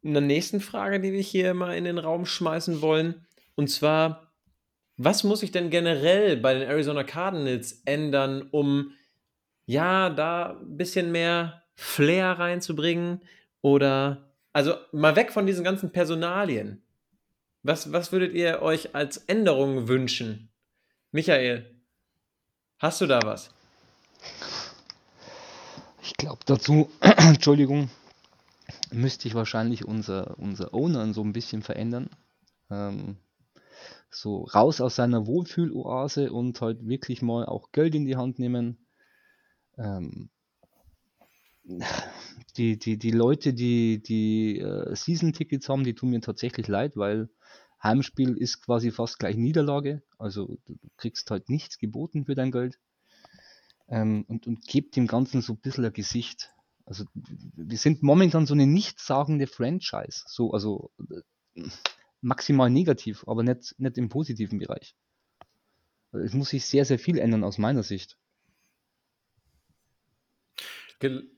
einer 0.03 0.21
nächsten 0.21 0.61
Frage, 0.61 0.99
die 0.99 1.13
wir 1.13 1.21
hier 1.21 1.53
mal 1.53 1.75
in 1.75 1.83
den 1.83 1.97
Raum 1.97 2.25
schmeißen 2.25 2.81
wollen. 2.81 3.25
Und 3.55 3.69
zwar, 3.69 4.31
was 4.97 5.23
muss 5.23 5.43
ich 5.43 5.51
denn 5.51 5.69
generell 5.69 6.37
bei 6.37 6.53
den 6.53 6.63
Arizona 6.63 7.03
Cardinals 7.03 7.81
ändern, 7.85 8.47
um 8.51 8.93
ja, 9.65 10.09
da 10.09 10.57
ein 10.59 10.77
bisschen 10.77 11.11
mehr 11.11 11.63
Flair 11.75 12.39
reinzubringen? 12.39 13.21
Oder, 13.61 14.33
also 14.53 14.75
mal 14.91 15.15
weg 15.15 15.31
von 15.31 15.45
diesen 15.45 15.63
ganzen 15.63 15.91
Personalien. 15.91 16.83
Was, 17.63 17.93
was 17.93 18.11
würdet 18.11 18.33
ihr 18.33 18.61
euch 18.61 18.95
als 18.95 19.17
Änderung 19.17 19.87
wünschen? 19.87 20.49
Michael, 21.11 21.79
hast 22.79 23.01
du 23.01 23.05
da 23.05 23.19
was? 23.23 23.53
Ich 26.11 26.17
glaube 26.17 26.41
dazu, 26.45 26.89
Entschuldigung, 26.99 27.89
müsste 28.91 29.29
ich 29.29 29.33
wahrscheinlich 29.33 29.85
unser, 29.85 30.37
unser 30.37 30.73
Owner 30.73 31.13
so 31.13 31.23
ein 31.23 31.31
bisschen 31.31 31.61
verändern. 31.61 32.09
Ähm, 32.69 33.15
so 34.09 34.43
raus 34.43 34.81
aus 34.81 34.97
seiner 34.97 35.25
Wohlfühloase 35.25 36.33
und 36.33 36.59
halt 36.59 36.85
wirklich 36.85 37.21
mal 37.21 37.45
auch 37.45 37.71
Geld 37.71 37.95
in 37.95 38.05
die 38.05 38.17
Hand 38.17 38.39
nehmen. 38.39 38.85
Ähm, 39.77 40.29
die, 42.57 42.77
die, 42.77 42.97
die 42.97 43.11
Leute, 43.11 43.53
die, 43.53 44.03
die 44.03 44.59
äh, 44.59 44.93
Season-Tickets 44.93 45.69
haben, 45.69 45.85
die 45.85 45.95
tun 45.95 46.09
mir 46.09 46.19
tatsächlich 46.19 46.67
leid, 46.67 46.97
weil 46.97 47.29
Heimspiel 47.81 48.35
ist 48.35 48.65
quasi 48.65 48.91
fast 48.91 49.17
gleich 49.17 49.37
Niederlage. 49.37 50.03
Also 50.17 50.57
du 50.65 50.77
kriegst 50.97 51.31
halt 51.31 51.47
nichts 51.49 51.77
geboten 51.77 52.25
für 52.25 52.35
dein 52.35 52.51
Geld. 52.51 52.79
Ähm, 53.91 54.25
und, 54.27 54.47
und 54.47 54.65
gebt 54.65 54.95
dem 54.95 55.05
Ganzen 55.05 55.41
so 55.41 55.53
ein 55.53 55.59
bisschen 55.59 55.85
ein 55.85 55.93
Gesicht. 55.93 56.51
Also 56.85 57.05
wir 57.13 57.77
sind 57.77 58.01
momentan 58.01 58.47
so 58.47 58.53
eine 58.55 58.65
nichtssagende 58.65 59.45
Franchise. 59.45 60.23
So, 60.25 60.51
also 60.51 60.91
äh, 61.55 61.69
maximal 62.21 62.69
negativ, 62.69 63.23
aber 63.27 63.43
nicht, 63.43 63.75
nicht 63.77 63.97
im 63.97 64.09
positiven 64.09 64.57
Bereich. 64.57 64.95
Es 66.13 66.33
muss 66.33 66.49
sich 66.49 66.65
sehr, 66.65 66.85
sehr 66.85 66.99
viel 66.99 67.17
ändern 67.17 67.43
aus 67.43 67.57
meiner 67.57 67.83
Sicht. 67.83 68.17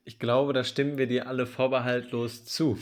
Ich 0.04 0.20
glaube, 0.20 0.52
da 0.52 0.64
stimmen 0.64 0.98
wir 0.98 1.08
dir 1.08 1.28
alle 1.28 1.46
vorbehaltlos 1.46 2.44
zu. 2.44 2.78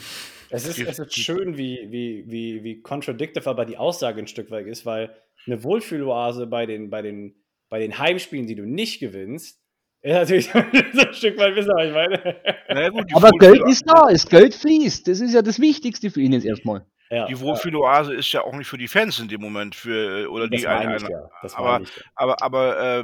Es 0.50 0.66
ist, 0.66 0.80
es 0.80 0.98
ist 1.00 1.14
schön, 1.14 1.58
wie, 1.58 1.92
wie, 1.92 2.26
wie, 2.28 2.64
wie 2.64 2.82
contradictive 2.82 3.48
aber 3.48 3.66
die 3.66 3.78
Aussage 3.78 4.20
ein 4.20 4.28
Stück 4.28 4.50
weit 4.50 4.66
ist, 4.66 4.86
weil 4.86 5.16
eine 5.46 5.64
Wohlfühloase 5.64 6.48
bei 6.48 6.66
den, 6.66 6.90
bei 6.90 7.02
den, 7.02 7.36
bei 7.70 7.80
den 7.80 8.00
Heimspielen, 8.00 8.48
die 8.48 8.56
du 8.56 8.66
nicht 8.66 9.00
gewinnst, 9.00 9.61
ist 10.02 10.14
natürlich 10.14 10.52
so 10.94 11.08
ein 11.08 11.14
Stück 11.14 11.38
weit, 11.38 11.56
wissen 11.56 11.72
was 11.76 11.86
ich 11.86 11.94
meine. 11.94 12.42
Naja, 12.70 12.90
gut, 12.90 13.14
aber 13.14 13.30
Geld 13.32 13.62
ist 13.68 13.84
da, 13.88 14.08
das 14.10 14.28
Geld 14.28 14.56
fließt. 14.56 15.08
Das 15.08 15.20
ist 15.22 15.34
ja 15.34 15.42
das 15.42 15.60
Wichtigste 15.60 16.10
für 16.10 16.22
ihn 16.22 16.34
jetzt 16.34 16.46
erstmal. 16.46 16.86
Ja, 17.10 17.28
die 17.28 17.40
Wohlfühloase 17.40 18.14
ja. 18.14 18.20
ist 18.20 18.32
ja 18.32 18.42
auch 18.44 18.56
nicht 18.56 18.68
für 18.68 18.78
die 18.78 18.88
Fans 18.88 19.20
in 19.20 19.28
dem 19.28 19.42
Moment, 19.42 19.76
für, 19.76 20.30
oder 20.32 20.48
das 20.48 20.62
die 20.62 20.68
eine, 20.68 20.96
ich, 20.96 21.04
ja. 21.04 21.30
aber, 21.54 21.82
aber, 22.16 22.42
aber 22.42 23.00
äh, 23.00 23.04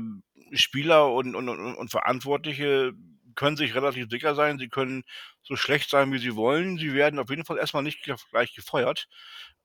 Spieler 0.54 1.12
und, 1.14 1.36
und, 1.36 1.50
und, 1.50 1.76
und 1.76 1.92
Verantwortliche 1.92 2.94
können 3.36 3.58
sich 3.58 3.76
relativ 3.76 4.10
sicher 4.10 4.34
sein, 4.34 4.58
sie 4.58 4.70
können 4.70 5.04
so 5.44 5.56
schlecht 5.56 5.90
sein, 5.90 6.12
wie 6.12 6.18
sie 6.18 6.36
wollen. 6.36 6.78
Sie 6.78 6.94
werden 6.94 7.20
auf 7.20 7.30
jeden 7.30 7.46
Fall 7.46 7.58
erstmal 7.58 7.84
nicht 7.84 8.02
gleich 8.32 8.56
gefeuert. 8.56 9.08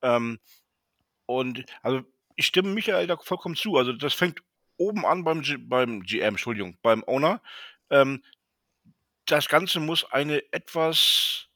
Ähm, 0.01 0.39
und 1.25 1.65
also 1.81 2.01
ich 2.35 2.45
stimme 2.45 2.69
Michael 2.69 3.07
da 3.07 3.17
vollkommen 3.17 3.55
zu. 3.55 3.75
Also 3.77 3.93
das 3.93 4.13
fängt 4.13 4.39
oben 4.77 5.05
an 5.05 5.23
beim, 5.23 5.41
G 5.41 5.57
beim 5.57 6.01
GM, 6.01 6.33
Entschuldigung, 6.33 6.77
beim 6.81 7.03
Owner. 7.05 7.41
Ähm, 7.89 8.23
das 9.25 9.47
Ganze 9.47 9.79
muss 9.79 10.11
eine 10.11 10.41
etwas 10.51 11.47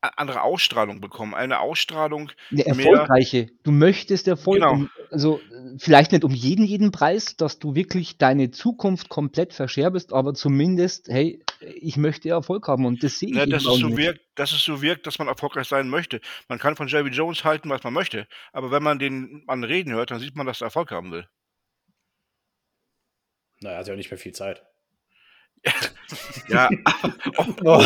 andere 0.00 0.42
Ausstrahlung 0.42 1.00
bekommen. 1.00 1.34
Eine 1.34 1.60
Ausstrahlung. 1.60 2.32
Eine 2.50 2.66
erfolgreiche. 2.66 3.48
Du 3.62 3.70
möchtest 3.70 4.28
Erfolg. 4.28 4.62
Genau. 4.62 4.86
also 5.10 5.40
vielleicht 5.78 6.12
nicht 6.12 6.24
um 6.24 6.32
jeden, 6.32 6.64
jeden 6.64 6.90
Preis, 6.90 7.36
dass 7.36 7.58
du 7.58 7.74
wirklich 7.74 8.16
deine 8.18 8.50
Zukunft 8.50 9.08
komplett 9.08 9.52
verscherbest, 9.52 10.12
aber 10.12 10.34
zumindest, 10.34 11.08
hey, 11.08 11.42
ich 11.60 11.96
möchte 11.96 12.30
Erfolg 12.30 12.66
haben 12.68 12.86
und 12.86 13.02
das 13.02 13.18
sehe 13.18 13.30
ich. 13.30 13.36
Ja, 13.36 13.46
dass, 13.46 13.66
es 13.66 13.78
so 13.78 13.96
wirkt, 13.96 14.20
dass 14.34 14.52
es 14.52 14.62
so 14.62 14.80
wirkt, 14.80 15.06
dass 15.06 15.18
man 15.18 15.28
erfolgreich 15.28 15.68
sein 15.68 15.88
möchte. 15.88 16.20
Man 16.48 16.58
kann 16.58 16.76
von 16.76 16.88
Jerry 16.88 17.10
Jones 17.10 17.44
halten, 17.44 17.68
was 17.68 17.84
man 17.84 17.92
möchte, 17.92 18.26
aber 18.52 18.70
wenn 18.70 18.82
man 18.82 18.98
den 18.98 19.44
Mann 19.46 19.64
reden 19.64 19.92
hört, 19.92 20.10
dann 20.10 20.18
sieht 20.18 20.34
man, 20.34 20.46
dass 20.46 20.62
er 20.62 20.66
Erfolg 20.66 20.90
haben 20.90 21.12
will. 21.12 21.26
Naja, 23.60 23.78
hat 23.78 23.86
ja 23.86 23.92
auch 23.92 23.98
nicht 23.98 24.10
mehr 24.10 24.18
viel 24.18 24.32
Zeit. 24.32 24.62
Ja, 26.48 26.70
oh, 27.64 27.82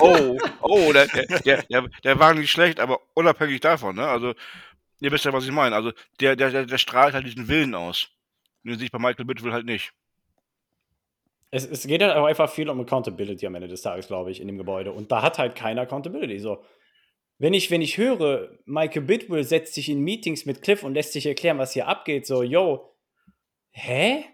oh, 0.00 0.38
oh 0.62 0.92
der, 0.92 1.08
der, 1.08 1.62
der, 1.62 1.88
der, 2.04 2.18
war 2.18 2.34
nicht 2.34 2.50
schlecht, 2.50 2.78
aber 2.78 3.00
unabhängig 3.14 3.60
davon, 3.60 3.96
ne? 3.96 4.06
Also, 4.06 4.34
ihr 5.00 5.10
wisst 5.10 5.24
ja, 5.24 5.32
was 5.32 5.44
ich 5.44 5.50
meine. 5.50 5.74
Also, 5.74 5.92
der, 6.20 6.36
der, 6.36 6.66
der, 6.66 6.78
strahlt 6.78 7.14
halt 7.14 7.26
diesen 7.26 7.48
Willen 7.48 7.74
aus. 7.74 8.08
Den 8.62 8.78
sehe 8.78 8.86
ich 8.86 8.92
bei 8.92 8.98
Michael 8.98 9.24
Bittville 9.24 9.52
halt 9.52 9.66
nicht. 9.66 9.92
Es, 11.50 11.66
es 11.66 11.86
geht 11.86 12.02
halt 12.02 12.16
auch 12.16 12.26
einfach 12.26 12.50
viel 12.50 12.68
um 12.68 12.80
Accountability 12.80 13.46
am 13.46 13.54
Ende 13.54 13.68
des 13.68 13.82
Tages, 13.82 14.06
glaube 14.06 14.30
ich, 14.30 14.40
in 14.40 14.46
dem 14.46 14.58
Gebäude. 14.58 14.92
Und 14.92 15.10
da 15.10 15.22
hat 15.22 15.38
halt 15.38 15.56
keiner 15.56 15.82
Accountability. 15.82 16.38
So, 16.38 16.64
wenn 17.38 17.54
ich, 17.54 17.70
wenn 17.70 17.82
ich 17.82 17.98
höre, 17.98 18.58
Michael 18.64 19.02
Bitwell 19.02 19.44
setzt 19.44 19.74
sich 19.74 19.88
in 19.88 20.00
Meetings 20.00 20.46
mit 20.46 20.62
Cliff 20.62 20.82
und 20.82 20.94
lässt 20.94 21.12
sich 21.12 21.26
erklären, 21.26 21.58
was 21.58 21.72
hier 21.72 21.86
abgeht, 21.86 22.26
so, 22.26 22.42
yo, 22.42 22.94
hä? 23.70 24.24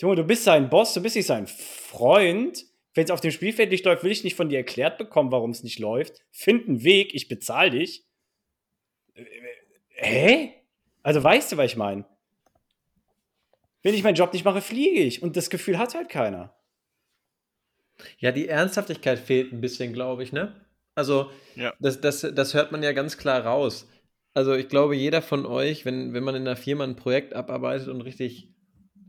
Junge, 0.00 0.16
du 0.16 0.24
bist 0.24 0.44
sein 0.44 0.70
Boss, 0.70 0.94
du 0.94 1.02
bist 1.02 1.16
nicht 1.16 1.26
sein 1.26 1.46
Freund. 1.46 2.64
Wenn 2.94 3.04
es 3.04 3.10
auf 3.10 3.20
dem 3.20 3.30
Spielfeld 3.30 3.70
nicht 3.70 3.84
läuft, 3.84 4.02
will 4.04 4.12
ich 4.12 4.24
nicht 4.24 4.36
von 4.36 4.48
dir 4.48 4.58
erklärt 4.58 4.98
bekommen, 4.98 5.30
warum 5.30 5.50
es 5.50 5.62
nicht 5.62 5.78
läuft. 5.78 6.24
Find 6.30 6.68
einen 6.68 6.82
Weg, 6.82 7.14
ich 7.14 7.28
bezahle 7.28 7.70
dich. 7.70 8.04
Äh, 9.14 9.24
hä? 9.88 10.52
Also 11.02 11.22
weißt 11.22 11.52
du, 11.52 11.56
was 11.56 11.66
ich 11.66 11.76
meine? 11.76 12.04
Wenn 13.82 13.94
ich 13.94 14.02
meinen 14.02 14.16
Job 14.16 14.32
nicht 14.32 14.44
mache, 14.44 14.60
fliege 14.60 15.00
ich. 15.00 15.22
Und 15.22 15.36
das 15.36 15.50
Gefühl 15.50 15.78
hat 15.78 15.94
halt 15.94 16.08
keiner. 16.08 16.54
Ja, 18.18 18.32
die 18.32 18.48
Ernsthaftigkeit 18.48 19.18
fehlt 19.18 19.52
ein 19.52 19.60
bisschen, 19.60 19.92
glaube 19.92 20.22
ich, 20.22 20.32
ne? 20.32 20.54
Also, 20.94 21.30
ja. 21.54 21.74
das, 21.78 22.00
das, 22.00 22.20
das 22.20 22.54
hört 22.54 22.72
man 22.72 22.82
ja 22.82 22.92
ganz 22.92 23.18
klar 23.18 23.44
raus. 23.44 23.88
Also, 24.34 24.54
ich 24.54 24.68
glaube, 24.68 24.96
jeder 24.96 25.22
von 25.22 25.46
euch, 25.46 25.84
wenn, 25.84 26.12
wenn 26.12 26.24
man 26.24 26.34
in 26.34 26.42
einer 26.42 26.56
Firma 26.56 26.84
ein 26.84 26.96
Projekt 26.96 27.34
abarbeitet 27.34 27.88
und 27.88 28.00
richtig 28.00 28.48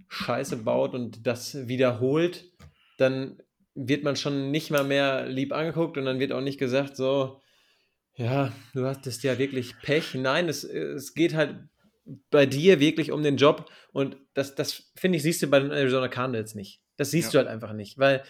Scheiße 0.10 0.57
baut 0.57 0.93
und 0.93 1.26
das 1.26 1.68
wiederholt, 1.68 2.51
dann 2.97 3.41
wird 3.76 4.03
man 4.03 4.16
schon 4.16 4.51
nicht 4.51 4.72
mal 4.72 4.84
mehr 4.84 5.28
lieb 5.28 5.53
angeguckt 5.53 5.97
und 5.97 6.05
dann 6.05 6.20
wird 6.20 6.32
auch 6.32 6.41
nicht 6.41 6.60
gesagt, 6.60 6.97
so, 6.97 7.41
ja, 8.16 8.51
du 8.74 8.86
hattest 8.86 9.24
ja 9.24 9.38
wirklich 9.38 9.80
Pech. 9.82 10.16
Nein, 10.16 10.49
es, 10.49 10.64
es 10.64 11.14
geht 11.14 11.34
halt 11.34 11.55
bei 12.32 12.45
dir 12.45 12.80
wirklich 12.80 13.12
um 13.12 13.24
den 13.24 13.38
Job 13.38 13.72
und 13.93 14.18
das, 14.34 14.55
das 14.55 14.91
finde 14.95 15.18
ich, 15.18 15.24
siehst 15.24 15.41
du 15.41 15.47
bei 15.47 15.60
den 15.60 15.72
Arizona 15.72 16.07
Cardinals 16.07 16.55
nicht. 16.55 16.82
Das 16.97 17.12
siehst 17.12 17.34
ja. 17.34 17.41
du 17.41 17.45
halt 17.45 17.55
einfach 17.55 17.74
nicht, 17.74 17.97
weil 17.97 18.24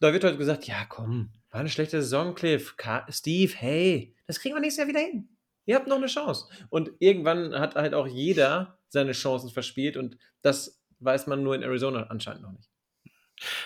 da 0.00 0.12
wird 0.12 0.24
halt 0.24 0.38
gesagt, 0.38 0.66
ja, 0.66 0.84
komm, 0.88 1.32
war 1.50 1.60
eine 1.60 1.68
schlechte 1.68 2.00
Saison, 2.00 2.34
Cliff. 2.34 2.74
Steve, 3.10 3.52
hey, 3.56 4.16
das 4.26 4.40
kriegen 4.40 4.54
wir 4.54 4.60
nächstes 4.60 4.78
Jahr 4.78 4.88
wieder 4.88 5.00
hin. 5.00 5.28
Ihr 5.66 5.76
habt 5.76 5.88
noch 5.88 5.96
eine 5.96 6.06
Chance. 6.06 6.46
Und 6.68 6.90
irgendwann 6.98 7.58
hat 7.58 7.74
halt 7.74 7.94
auch 7.94 8.06
jeder 8.06 8.78
seine 8.88 9.12
Chancen 9.12 9.50
verspielt 9.50 9.96
und 9.96 10.16
das 10.42 10.83
weiß 11.04 11.26
man 11.26 11.42
nur 11.42 11.54
in 11.54 11.62
Arizona 11.62 12.04
anscheinend 12.08 12.42
noch 12.42 12.52
nicht. 12.52 12.70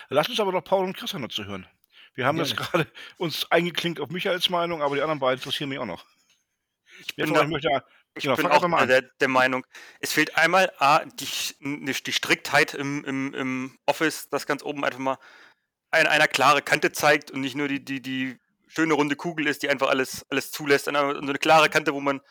Lass 0.09 0.29
uns 0.29 0.39
aber 0.39 0.51
noch 0.51 0.63
Paul 0.63 0.85
und 0.85 0.97
Christian 0.97 1.21
dazu 1.21 1.45
hören. 1.45 1.67
Wir 2.15 2.25
haben 2.25 2.37
jetzt 2.37 2.57
gerade 2.57 2.87
uns 3.17 3.49
eingeklinkt 3.51 3.99
auf 3.99 4.09
Michaels 4.09 4.49
Meinung, 4.49 4.81
aber 4.81 4.95
die 4.95 5.01
anderen 5.01 5.19
beiden 5.19 5.39
interessieren 5.39 5.69
mich 5.69 5.79
auch 5.79 5.85
noch. 5.85 6.05
Ich 6.99 7.15
bin, 7.15 7.33
da, 7.33 7.45
möchte, 7.45 7.69
ich 8.15 8.23
genau, 8.23 8.35
bin 8.35 8.47
auch 8.47 8.85
der, 8.85 9.03
der, 9.03 9.27
Meinung, 9.29 9.65
es 10.01 10.11
fehlt 10.11 10.35
einmal 10.35 10.69
A, 10.79 11.05
die, 11.05 11.23
die 11.61 12.11
Striktheit 12.11 12.73
im, 12.73 13.05
im, 13.05 13.33
im 13.33 13.79
Office, 13.85 14.27
das 14.29 14.45
ganz 14.45 14.63
oben 14.63 14.83
einfach 14.83 14.99
mal 14.99 15.17
eine, 15.91 16.09
eine 16.09 16.27
klare 16.27 16.61
Kante 16.61 16.91
zeigt 16.91 17.31
und 17.31 17.39
nicht 17.41 17.55
nur 17.55 17.69
die, 17.69 17.83
die, 17.83 18.01
die 18.01 18.37
schöne 18.67 18.93
runde 18.95 19.15
Kugel 19.15 19.47
ist, 19.47 19.63
die 19.63 19.69
einfach 19.69 19.87
alles, 19.87 20.25
alles 20.29 20.51
zulässt, 20.51 20.85
sondern 20.85 21.15
so 21.15 21.21
eine 21.21 21.39
klare 21.39 21.69
Kante, 21.69 21.93
wo 21.93 22.01
man 22.01 22.21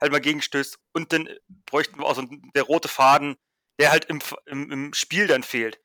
halt 0.00 0.12
mal 0.12 0.20
gegenstößt. 0.20 0.78
Und 0.92 1.12
dann 1.12 1.28
bräuchten 1.66 1.98
wir 1.98 2.06
auch 2.06 2.14
so 2.14 2.24
der 2.54 2.62
rote 2.64 2.88
Faden, 2.88 3.36
der 3.78 3.90
halt 3.90 4.06
im, 4.06 4.20
im, 4.46 4.70
im 4.70 4.94
Spiel 4.94 5.26
dann 5.26 5.42
fehlt. 5.42 5.80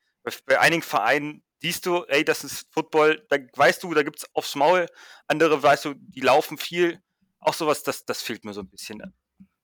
Bei, 0.45 0.59
einigen 0.59 0.81
Vereinen 0.81 1.43
siehst 1.61 1.85
du, 1.85 2.03
ey, 2.05 2.25
das 2.25 2.43
ist 2.43 2.67
Football, 2.71 3.25
da 3.29 3.37
weißt 3.55 3.83
du, 3.83 3.93
da 3.93 4.03
gibt 4.03 4.19
es 4.19 4.35
aufs 4.35 4.55
Maul, 4.55 4.87
andere 5.27 5.61
weißt 5.61 5.85
du, 5.85 5.93
die 5.95 6.21
laufen 6.21 6.57
viel. 6.57 7.01
Auch 7.39 7.53
sowas, 7.53 7.83
das, 7.83 8.05
das 8.05 8.21
fehlt 8.21 8.45
mir 8.45 8.53
so 8.53 8.61
ein 8.61 8.69
bisschen. 8.69 9.01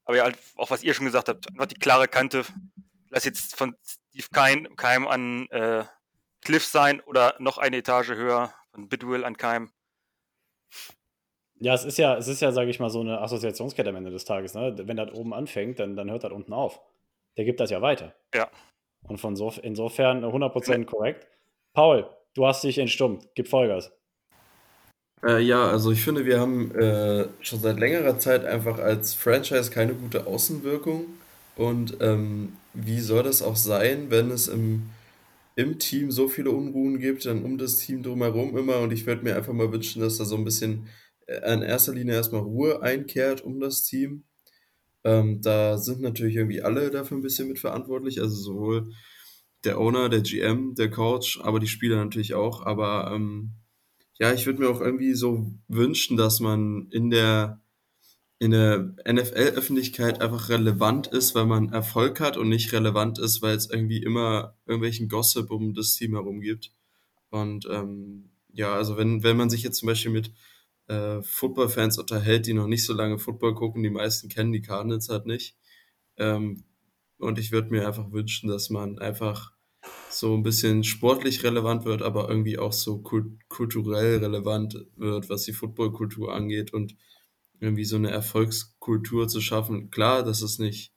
Aber 0.04 0.16
ja, 0.16 0.30
auch 0.56 0.70
was 0.70 0.82
ihr 0.82 0.94
schon 0.94 1.06
gesagt 1.06 1.28
habt, 1.28 1.48
einfach 1.48 1.66
die 1.66 1.78
klare 1.78 2.08
Kante. 2.08 2.44
Lass 3.10 3.24
jetzt 3.24 3.56
von 3.56 3.74
Steve 3.84 4.26
Keim, 4.32 4.76
Keim 4.76 5.06
an 5.06 5.46
äh, 5.50 5.84
Cliff 6.42 6.64
sein 6.64 7.00
oder 7.00 7.36
noch 7.38 7.58
eine 7.58 7.78
Etage 7.78 8.10
höher, 8.10 8.54
von 8.72 8.88
Bidwill 8.88 9.24
an 9.24 9.36
Keim. 9.36 9.72
Ja, 11.56 11.74
es 11.74 11.84
ist 11.84 11.98
ja, 11.98 12.16
es 12.16 12.28
ist 12.28 12.40
ja, 12.40 12.52
sage 12.52 12.70
ich 12.70 12.80
mal, 12.80 12.88
so 12.88 13.00
eine 13.00 13.20
Assoziationskette 13.20 13.90
am 13.90 13.96
Ende 13.96 14.10
des 14.10 14.24
Tages. 14.24 14.54
Ne? 14.54 14.74
Wenn 14.78 14.96
das 14.96 15.12
oben 15.12 15.34
anfängt, 15.34 15.78
dann, 15.78 15.96
dann 15.96 16.10
hört 16.10 16.24
das 16.24 16.32
unten 16.32 16.54
auf 16.54 16.80
der 17.40 17.46
gibt 17.46 17.58
das 17.58 17.70
ja 17.70 17.80
weiter. 17.80 18.14
Ja. 18.34 18.50
Und 19.08 19.16
von 19.16 19.34
so, 19.34 19.50
insofern 19.62 20.22
100% 20.26 20.84
korrekt. 20.84 21.26
Paul, 21.72 22.06
du 22.34 22.46
hast 22.46 22.62
dich 22.64 22.76
entstummt. 22.76 23.30
Gib 23.34 23.48
Vollgas. 23.48 23.90
Äh, 25.24 25.40
ja, 25.40 25.70
also 25.70 25.90
ich 25.90 26.02
finde, 26.02 26.26
wir 26.26 26.38
haben 26.38 26.70
äh, 26.74 27.28
schon 27.40 27.60
seit 27.60 27.80
längerer 27.80 28.18
Zeit 28.18 28.44
einfach 28.44 28.78
als 28.78 29.14
Franchise 29.14 29.70
keine 29.70 29.94
gute 29.94 30.26
Außenwirkung. 30.26 31.06
Und 31.56 31.96
ähm, 32.02 32.58
wie 32.74 33.00
soll 33.00 33.22
das 33.22 33.40
auch 33.40 33.56
sein, 33.56 34.10
wenn 34.10 34.30
es 34.30 34.46
im, 34.46 34.90
im 35.56 35.78
Team 35.78 36.10
so 36.10 36.28
viele 36.28 36.50
Unruhen 36.50 36.98
gibt, 36.98 37.24
dann 37.24 37.42
um 37.42 37.56
das 37.56 37.78
Team 37.78 38.02
drumherum 38.02 38.54
immer. 38.54 38.80
Und 38.80 38.92
ich 38.92 39.06
würde 39.06 39.24
mir 39.24 39.34
einfach 39.34 39.54
mal 39.54 39.72
wünschen, 39.72 40.02
dass 40.02 40.18
da 40.18 40.26
so 40.26 40.36
ein 40.36 40.44
bisschen 40.44 40.88
äh, 41.26 41.54
in 41.54 41.62
erster 41.62 41.94
Linie 41.94 42.16
erstmal 42.16 42.42
Ruhe 42.42 42.82
einkehrt 42.82 43.40
um 43.40 43.60
das 43.60 43.82
Team. 43.84 44.24
Ähm, 45.04 45.40
da 45.42 45.78
sind 45.78 46.00
natürlich 46.00 46.36
irgendwie 46.36 46.62
alle 46.62 46.90
dafür 46.90 47.16
ein 47.16 47.22
bisschen 47.22 47.48
mitverantwortlich, 47.48 48.20
also 48.20 48.36
sowohl 48.36 48.92
der 49.64 49.78
Owner, 49.78 50.08
der 50.08 50.20
GM, 50.20 50.74
der 50.74 50.90
Coach, 50.90 51.40
aber 51.42 51.60
die 51.60 51.68
Spieler 51.68 51.96
natürlich 51.96 52.34
auch. 52.34 52.64
Aber 52.64 53.12
ähm, 53.14 53.52
ja, 54.18 54.32
ich 54.32 54.46
würde 54.46 54.60
mir 54.60 54.68
auch 54.68 54.80
irgendwie 54.80 55.14
so 55.14 55.52
wünschen, 55.68 56.16
dass 56.16 56.40
man 56.40 56.88
in 56.90 57.10
der 57.10 57.60
in 58.40 58.52
der 58.52 58.94
NFL-Öffentlichkeit 59.06 60.22
einfach 60.22 60.48
relevant 60.48 61.06
ist, 61.08 61.34
weil 61.34 61.44
man 61.44 61.74
Erfolg 61.74 62.20
hat 62.20 62.38
und 62.38 62.48
nicht 62.48 62.72
relevant 62.72 63.18
ist, 63.18 63.42
weil 63.42 63.54
es 63.54 63.68
irgendwie 63.68 64.02
immer 64.02 64.56
irgendwelchen 64.64 65.10
Gossip 65.10 65.50
um 65.50 65.74
das 65.74 65.94
Team 65.94 66.12
herum 66.14 66.40
gibt. 66.40 66.72
Und 67.28 67.66
ähm, 67.70 68.30
ja, 68.50 68.72
also 68.72 68.96
wenn, 68.96 69.22
wenn 69.22 69.36
man 69.36 69.50
sich 69.50 69.62
jetzt 69.62 69.78
zum 69.78 69.88
Beispiel 69.88 70.10
mit 70.10 70.32
äh, 70.90 71.22
Football-Fans 71.22 71.98
unterhält, 71.98 72.46
die 72.46 72.52
noch 72.52 72.66
nicht 72.66 72.84
so 72.84 72.92
lange 72.92 73.18
Football 73.18 73.54
gucken, 73.54 73.82
die 73.82 73.90
meisten 73.90 74.28
kennen 74.28 74.52
die 74.52 74.62
Cardinals 74.62 75.08
halt 75.08 75.26
nicht. 75.26 75.56
Ähm, 76.16 76.64
und 77.18 77.38
ich 77.38 77.52
würde 77.52 77.70
mir 77.70 77.86
einfach 77.86 78.10
wünschen, 78.12 78.48
dass 78.48 78.70
man 78.70 78.98
einfach 78.98 79.52
so 80.10 80.34
ein 80.34 80.42
bisschen 80.42 80.84
sportlich 80.84 81.44
relevant 81.44 81.84
wird, 81.84 82.02
aber 82.02 82.28
irgendwie 82.28 82.58
auch 82.58 82.72
so 82.72 82.98
kult 82.98 83.48
kulturell 83.48 84.18
relevant 84.18 84.86
wird, 84.96 85.30
was 85.30 85.44
die 85.44 85.52
Footballkultur 85.52 86.34
angeht 86.34 86.72
und 86.72 86.96
irgendwie 87.60 87.84
so 87.84 87.96
eine 87.96 88.10
Erfolgskultur 88.10 89.28
zu 89.28 89.40
schaffen. 89.40 89.90
Klar, 89.90 90.24
das 90.24 90.42
ist 90.42 90.58
nicht, 90.58 90.92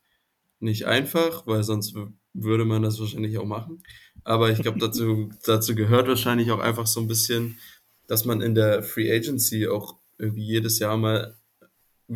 nicht 0.60 0.86
einfach, 0.86 1.46
weil 1.46 1.62
sonst 1.62 1.94
würde 2.32 2.64
man 2.64 2.82
das 2.82 2.98
wahrscheinlich 2.98 3.38
auch 3.38 3.46
machen. 3.46 3.82
Aber 4.24 4.50
ich 4.50 4.60
glaube, 4.60 4.78
dazu, 4.78 5.30
dazu 5.44 5.74
gehört 5.74 6.08
wahrscheinlich 6.08 6.50
auch 6.50 6.60
einfach 6.60 6.86
so 6.86 7.00
ein 7.00 7.06
bisschen, 7.06 7.58
dass 8.06 8.24
man 8.24 8.40
in 8.40 8.54
der 8.54 8.82
Free 8.82 9.10
Agency 9.14 9.66
auch 9.68 9.98
irgendwie 10.18 10.44
jedes 10.44 10.78
Jahr 10.78 10.96
mal 10.96 11.36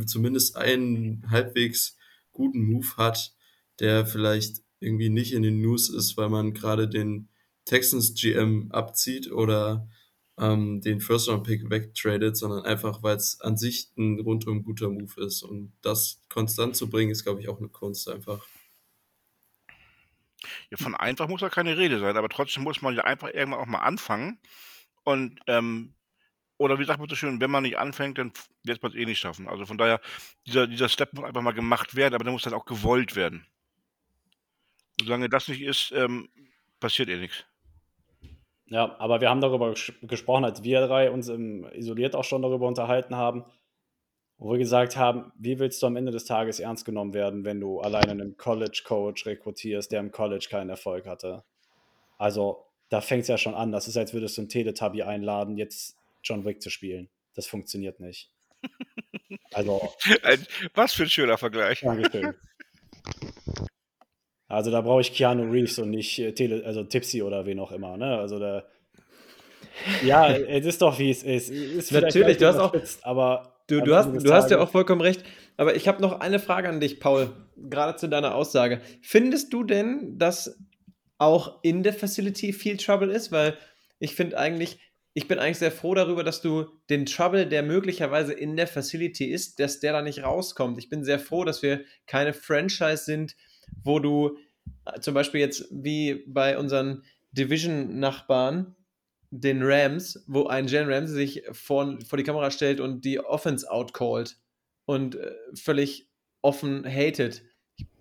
zumindest 0.06 0.56
einen 0.56 1.24
halbwegs 1.30 1.96
guten 2.32 2.62
Move 2.64 2.96
hat, 2.96 3.34
der 3.80 4.06
vielleicht 4.06 4.62
irgendwie 4.80 5.08
nicht 5.08 5.32
in 5.32 5.42
den 5.42 5.60
News 5.60 5.88
ist, 5.88 6.16
weil 6.16 6.28
man 6.28 6.54
gerade 6.54 6.88
den 6.88 7.28
Texans 7.64 8.14
GM 8.14 8.70
abzieht 8.70 9.30
oder 9.30 9.88
ähm, 10.38 10.80
den 10.80 11.00
First-Round-Pick 11.00 11.68
wegtradet, 11.68 12.36
sondern 12.36 12.64
einfach, 12.64 13.02
weil 13.02 13.16
es 13.16 13.40
an 13.40 13.56
sich 13.56 13.90
ein 13.96 14.20
rundum 14.20 14.62
guter 14.64 14.88
Move 14.88 15.20
ist. 15.20 15.42
Und 15.42 15.72
das 15.82 16.22
konstant 16.28 16.76
zu 16.76 16.88
bringen, 16.88 17.10
ist, 17.10 17.24
glaube 17.24 17.40
ich, 17.40 17.48
auch 17.48 17.58
eine 17.58 17.68
Kunst 17.68 18.08
einfach. 18.08 18.46
Ja, 20.70 20.76
von 20.76 20.94
einfach 20.94 21.28
muss 21.28 21.40
ja 21.40 21.48
keine 21.48 21.76
Rede 21.76 21.98
sein, 21.98 22.16
aber 22.16 22.28
trotzdem 22.28 22.62
muss 22.62 22.80
man 22.80 22.94
ja 22.94 23.04
einfach 23.04 23.28
irgendwann 23.28 23.60
auch 23.60 23.66
mal 23.66 23.80
anfangen. 23.80 24.38
Und, 25.08 25.40
ähm, 25.46 25.94
oder 26.58 26.78
wie 26.78 26.84
sagt 26.84 27.00
man 27.00 27.08
so 27.08 27.14
schön, 27.14 27.40
wenn 27.40 27.50
man 27.50 27.62
nicht 27.62 27.78
anfängt, 27.78 28.18
dann 28.18 28.30
wird 28.62 28.82
man 28.82 28.92
es 28.92 28.98
eh 28.98 29.06
nicht 29.06 29.18
schaffen. 29.18 29.48
Also 29.48 29.64
von 29.64 29.78
daher, 29.78 30.02
dieser, 30.46 30.66
dieser 30.66 30.90
Step 30.90 31.14
muss 31.14 31.24
einfach 31.24 31.40
mal 31.40 31.54
gemacht 31.54 31.96
werden, 31.96 32.14
aber 32.14 32.24
der 32.24 32.32
muss 32.34 32.42
dann 32.42 32.52
auch 32.52 32.66
gewollt 32.66 33.16
werden. 33.16 33.46
Solange 35.00 35.30
das 35.30 35.48
nicht 35.48 35.62
ist, 35.62 35.92
ähm, 35.92 36.28
passiert 36.78 37.08
eh 37.08 37.16
nichts. 37.16 37.42
Ja, 38.66 38.96
aber 38.98 39.22
wir 39.22 39.30
haben 39.30 39.40
darüber 39.40 39.70
ges 39.70 39.94
gesprochen, 40.02 40.44
als 40.44 40.62
wir 40.62 40.86
drei 40.86 41.10
uns 41.10 41.28
im 41.28 41.64
isoliert 41.72 42.14
auch 42.14 42.24
schon 42.24 42.42
darüber 42.42 42.68
unterhalten 42.68 43.16
haben, 43.16 43.46
wo 44.36 44.52
wir 44.52 44.58
gesagt 44.58 44.98
haben, 44.98 45.32
wie 45.38 45.58
willst 45.58 45.82
du 45.82 45.86
am 45.86 45.96
Ende 45.96 46.12
des 46.12 46.26
Tages 46.26 46.60
ernst 46.60 46.84
genommen 46.84 47.14
werden, 47.14 47.46
wenn 47.46 47.60
du 47.60 47.80
alleine 47.80 48.10
einen 48.10 48.36
College-Coach 48.36 49.24
rekrutierst, 49.24 49.90
der 49.90 50.00
im 50.00 50.12
College 50.12 50.48
keinen 50.50 50.68
Erfolg 50.68 51.06
hatte? 51.06 51.44
Also, 52.18 52.67
da 52.88 53.00
fängt 53.00 53.22
es 53.22 53.28
ja 53.28 53.38
schon 53.38 53.54
an. 53.54 53.72
Das 53.72 53.88
ist, 53.88 53.96
als 53.96 54.12
würdest 54.12 54.36
du 54.36 54.42
einen 54.42 54.48
Teletubby 54.48 55.02
einladen, 55.02 55.56
jetzt 55.56 55.96
John 56.22 56.44
Wick 56.44 56.62
zu 56.62 56.70
spielen. 56.70 57.08
Das 57.34 57.46
funktioniert 57.46 58.00
nicht. 58.00 58.30
Also. 59.52 59.92
Was 60.74 60.92
für 60.92 61.04
ein 61.04 61.10
schöner 61.10 61.38
Vergleich. 61.38 61.80
Dankeschön. 61.80 62.34
Also 64.48 64.70
da 64.70 64.80
brauche 64.80 65.02
ich 65.02 65.12
Keanu 65.12 65.50
Reeves 65.50 65.78
und 65.78 65.90
nicht 65.90 66.18
äh, 66.18 66.32
Tele, 66.32 66.64
also 66.64 66.82
Tipsy 66.82 67.22
oder 67.22 67.44
wen 67.44 67.60
auch 67.60 67.70
immer. 67.70 67.96
Ne? 67.96 68.18
Also 68.18 68.38
da. 68.38 68.64
Ja, 70.02 70.32
es 70.32 70.66
ist 70.66 70.82
doch 70.82 70.98
wie 70.98 71.10
es 71.10 71.22
ist. 71.22 71.50
ist 71.50 71.92
Natürlich, 71.92 72.38
du 72.38 72.46
hast 72.46 72.58
auch. 72.58 72.74
Aber 73.02 73.60
du, 73.68 73.80
du, 73.80 73.94
hast, 73.94 74.10
du 74.12 74.32
hast 74.32 74.50
ja 74.50 74.58
auch 74.58 74.70
vollkommen 74.70 75.02
recht. 75.02 75.22
Aber 75.56 75.76
ich 75.76 75.86
habe 75.86 76.00
noch 76.00 76.20
eine 76.20 76.38
Frage 76.38 76.68
an 76.68 76.80
dich, 76.80 76.98
Paul, 76.98 77.30
gerade 77.56 77.96
zu 77.96 78.08
deiner 78.08 78.34
Aussage. 78.34 78.80
Findest 79.02 79.52
du 79.52 79.64
denn, 79.64 80.18
dass 80.18 80.58
auch 81.18 81.60
in 81.62 81.82
der 81.82 81.92
Facility 81.92 82.52
viel 82.52 82.76
Trouble 82.76 83.12
ist? 83.12 83.32
Weil 83.32 83.58
ich 83.98 84.14
finde 84.14 84.38
eigentlich, 84.38 84.78
ich 85.14 85.28
bin 85.28 85.38
eigentlich 85.38 85.58
sehr 85.58 85.72
froh 85.72 85.94
darüber, 85.94 86.24
dass 86.24 86.40
du 86.40 86.66
den 86.90 87.06
Trouble, 87.06 87.46
der 87.46 87.62
möglicherweise 87.62 88.32
in 88.32 88.56
der 88.56 88.66
Facility 88.66 89.26
ist, 89.26 89.58
dass 89.60 89.80
der 89.80 89.92
da 89.92 90.02
nicht 90.02 90.22
rauskommt. 90.22 90.78
Ich 90.78 90.88
bin 90.88 91.04
sehr 91.04 91.18
froh, 91.18 91.44
dass 91.44 91.62
wir 91.62 91.84
keine 92.06 92.32
Franchise 92.32 93.04
sind, 93.04 93.36
wo 93.82 93.98
du 93.98 94.38
äh, 94.86 95.00
zum 95.00 95.14
Beispiel 95.14 95.40
jetzt 95.40 95.66
wie 95.70 96.24
bei 96.26 96.58
unseren 96.58 97.04
Division-Nachbarn, 97.32 98.76
den 99.30 99.62
Rams, 99.62 100.24
wo 100.26 100.46
ein 100.46 100.68
Jen 100.68 100.90
Ramsey 100.90 101.14
sich 101.14 101.42
vor, 101.52 101.98
vor 102.06 102.16
die 102.16 102.24
Kamera 102.24 102.50
stellt 102.50 102.80
und 102.80 103.04
die 103.04 103.20
Offense 103.20 103.70
outcallt 103.70 104.38
und 104.86 105.16
äh, 105.16 105.32
völlig 105.54 106.08
offen 106.40 106.84
hatet. 106.86 107.42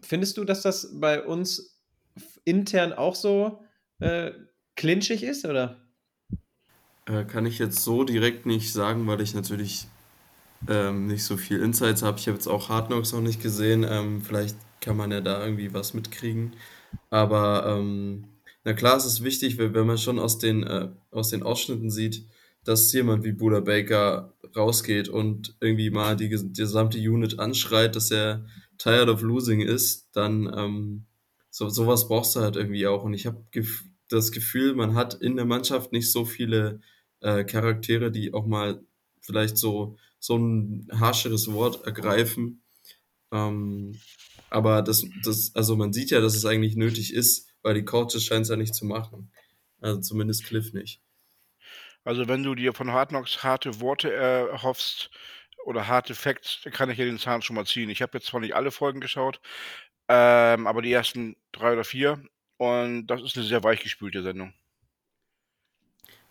Findest 0.02 0.38
du, 0.38 0.46
dass 0.46 0.62
das 0.62 0.90
bei 1.00 1.22
uns 1.22 1.77
intern 2.48 2.94
auch 2.94 3.16
so 3.16 3.60
äh, 4.00 4.32
clinchig 4.76 5.24
ist, 5.24 5.46
oder? 5.46 5.78
Äh, 7.06 7.26
kann 7.26 7.46
ich 7.46 7.60
jetzt 7.60 7.84
so 7.84 8.04
direkt 8.04 8.46
nicht 8.46 8.72
sagen, 8.72 9.06
weil 9.06 9.22
ich 9.22 9.36
natürlich 9.36 9.88
ähm, 10.68 11.08
nicht 11.08 11.24
so 11.24 11.38
viel 11.38 11.62
Insights 11.62 12.04
habe. 12.04 12.18
Ich 12.18 12.28
habe 12.28 12.38
jetzt 12.38 12.48
auch 12.48 12.70
Hard 12.70 12.88
Knocks 12.88 13.12
noch 13.12 13.22
nicht 13.22 13.42
gesehen. 13.42 13.86
Ähm, 13.88 14.22
vielleicht 14.22 14.56
kann 14.82 14.98
man 14.98 15.12
ja 15.12 15.22
da 15.22 15.44
irgendwie 15.44 15.74
was 15.74 15.94
mitkriegen. 15.94 16.54
Aber 17.10 17.66
ähm, 17.68 18.26
na 18.64 18.74
klar, 18.74 18.98
es 18.98 19.06
ist 19.06 19.24
wichtig, 19.24 19.58
wenn, 19.58 19.86
man 19.86 19.98
schon 19.98 20.20
aus 20.20 20.40
den, 20.40 20.64
äh, 20.64 20.90
aus 21.12 21.30
den 21.30 21.44
Ausschnitten 21.44 21.90
sieht, 21.90 22.26
dass 22.64 22.92
jemand 22.94 23.24
wie 23.24 23.32
Buda 23.32 23.60
Baker 23.60 24.34
rausgeht 24.56 25.10
und 25.10 25.56
irgendwie 25.60 25.90
mal 25.90 26.16
die, 26.16 26.30
die 26.30 26.62
gesamte 26.62 26.98
Unit 26.98 27.40
anschreit, 27.40 27.96
dass 27.96 28.12
er 28.12 28.46
tired 28.78 29.10
of 29.10 29.22
losing 29.22 29.62
ist, 29.62 30.10
dann 30.14 30.52
ähm, 30.56 31.06
so, 31.58 31.70
sowas 31.70 32.08
brauchst 32.08 32.36
du 32.36 32.42
halt 32.42 32.56
irgendwie 32.56 32.86
auch. 32.86 33.04
Und 33.04 33.16
ich 33.16 33.26
habe 33.26 33.44
gef 33.50 33.84
das 34.10 34.32
Gefühl, 34.32 34.76
man 34.76 34.94
hat 34.94 35.16
in 35.16 35.36
der 35.36 35.46
Mannschaft 35.46 35.92
nicht 35.92 36.12
so 36.12 36.24
viele 36.24 36.80
äh, 37.20 37.44
Charaktere, 37.44 38.12
die 38.12 38.34
auch 38.34 38.46
mal 38.46 38.82
vielleicht 39.20 39.58
so, 39.58 39.98
so 40.20 40.38
ein 40.38 40.88
harscheres 40.94 41.52
Wort 41.52 41.86
ergreifen. 41.86 42.62
Ähm, 43.34 44.00
aber 44.50 44.82
das, 44.84 45.04
das, 45.26 45.52
also 45.56 45.76
man 45.76 45.92
sieht 45.94 46.12
ja, 46.12 46.22
dass 46.22 46.36
es 46.36 46.46
eigentlich 46.46 46.76
nötig 46.76 47.12
ist, 47.12 47.50
weil 47.64 47.74
die 47.74 47.84
Coaches 47.84 48.24
scheinen 48.24 48.44
es 48.44 48.50
ja 48.50 48.56
nicht 48.56 48.76
zu 48.76 48.86
machen. 48.86 49.32
Also 49.82 50.00
zumindest 50.00 50.46
Cliff 50.46 50.74
nicht. 50.74 51.02
Also 52.06 52.28
wenn 52.30 52.44
du 52.44 52.54
dir 52.56 52.72
von 52.72 52.92
Hard 52.92 53.10
Knocks 53.10 53.44
harte 53.44 53.82
Worte 53.82 54.14
erhoffst 54.14 55.10
oder 55.66 55.88
harte 55.88 56.16
Facts, 56.16 56.62
kann 56.72 56.90
ich 56.90 56.98
ja 56.98 57.04
den 57.04 57.20
Zahn 57.20 57.42
schon 57.42 57.56
mal 57.56 57.66
ziehen. 57.66 57.90
Ich 57.90 58.02
habe 58.02 58.18
jetzt 58.18 58.28
zwar 58.28 58.40
nicht 58.40 58.56
alle 58.56 58.72
Folgen 58.72 59.02
geschaut, 59.02 59.42
ähm, 60.08 60.68
aber 60.68 60.82
die 60.82 60.92
ersten 60.92 61.36
drei 61.52 61.74
oder 61.74 61.84
vier. 61.84 62.22
Und 62.58 63.08
das 63.08 63.22
ist 63.22 63.38
eine 63.38 63.46
sehr 63.46 63.64
weichgespülte 63.64 64.24
Sendung. 64.24 64.54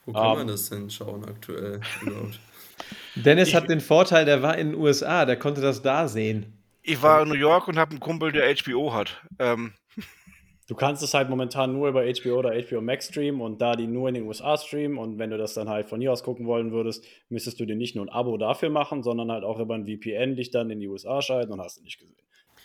Wo 0.04 0.12
kann 0.12 0.26
um, 0.26 0.38
man 0.38 0.46
das 0.46 0.68
denn 0.70 0.88
schauen 0.88 1.24
aktuell 1.24 1.80
Dennis 3.16 3.48
ich, 3.48 3.54
hat 3.54 3.68
den 3.68 3.80
Vorteil, 3.80 4.24
der 4.24 4.42
war 4.42 4.56
in 4.56 4.72
den 4.72 4.80
USA, 4.80 5.24
der 5.24 5.38
konnte 5.38 5.60
das 5.60 5.82
da 5.82 6.08
sehen. 6.08 6.52
Ich 6.82 7.02
war 7.02 7.22
in 7.22 7.28
New 7.28 7.34
York 7.34 7.66
und 7.66 7.78
habe 7.78 7.90
einen 7.90 8.00
Kumpel, 8.00 8.30
der 8.30 8.54
HBO 8.54 8.92
hat. 8.92 9.20
Ähm. 9.38 9.72
Du 10.68 10.74
kannst 10.74 11.02
es 11.02 11.14
halt 11.14 11.28
momentan 11.28 11.72
nur 11.72 11.88
über 11.88 12.02
HBO 12.02 12.38
oder 12.38 12.52
HBO 12.60 12.80
Max 12.80 13.08
streamen 13.08 13.40
und 13.40 13.60
da 13.60 13.76
die 13.76 13.86
nur 13.86 14.08
in 14.08 14.14
den 14.14 14.24
USA 14.24 14.56
streamen 14.56 14.98
und 14.98 15.18
wenn 15.18 15.30
du 15.30 15.38
das 15.38 15.54
dann 15.54 15.68
halt 15.68 15.88
von 15.88 16.00
hier 16.00 16.12
aus 16.12 16.24
gucken 16.24 16.46
wollen 16.46 16.72
würdest, 16.72 17.04
müsstest 17.28 17.60
du 17.60 17.66
dir 17.66 17.76
nicht 17.76 17.94
nur 17.94 18.04
ein 18.04 18.08
Abo 18.08 18.36
dafür 18.36 18.70
machen, 18.70 19.02
sondern 19.02 19.30
halt 19.30 19.44
auch 19.44 19.60
über 19.60 19.74
ein 19.74 19.86
VPN 19.86 20.36
dich 20.36 20.50
dann 20.50 20.70
in 20.70 20.80
die 20.80 20.88
USA 20.88 21.22
schalten 21.22 21.52
und 21.52 21.60
hast 21.60 21.78
du 21.78 21.82
nicht 21.82 21.98
gesehen. 21.98 22.16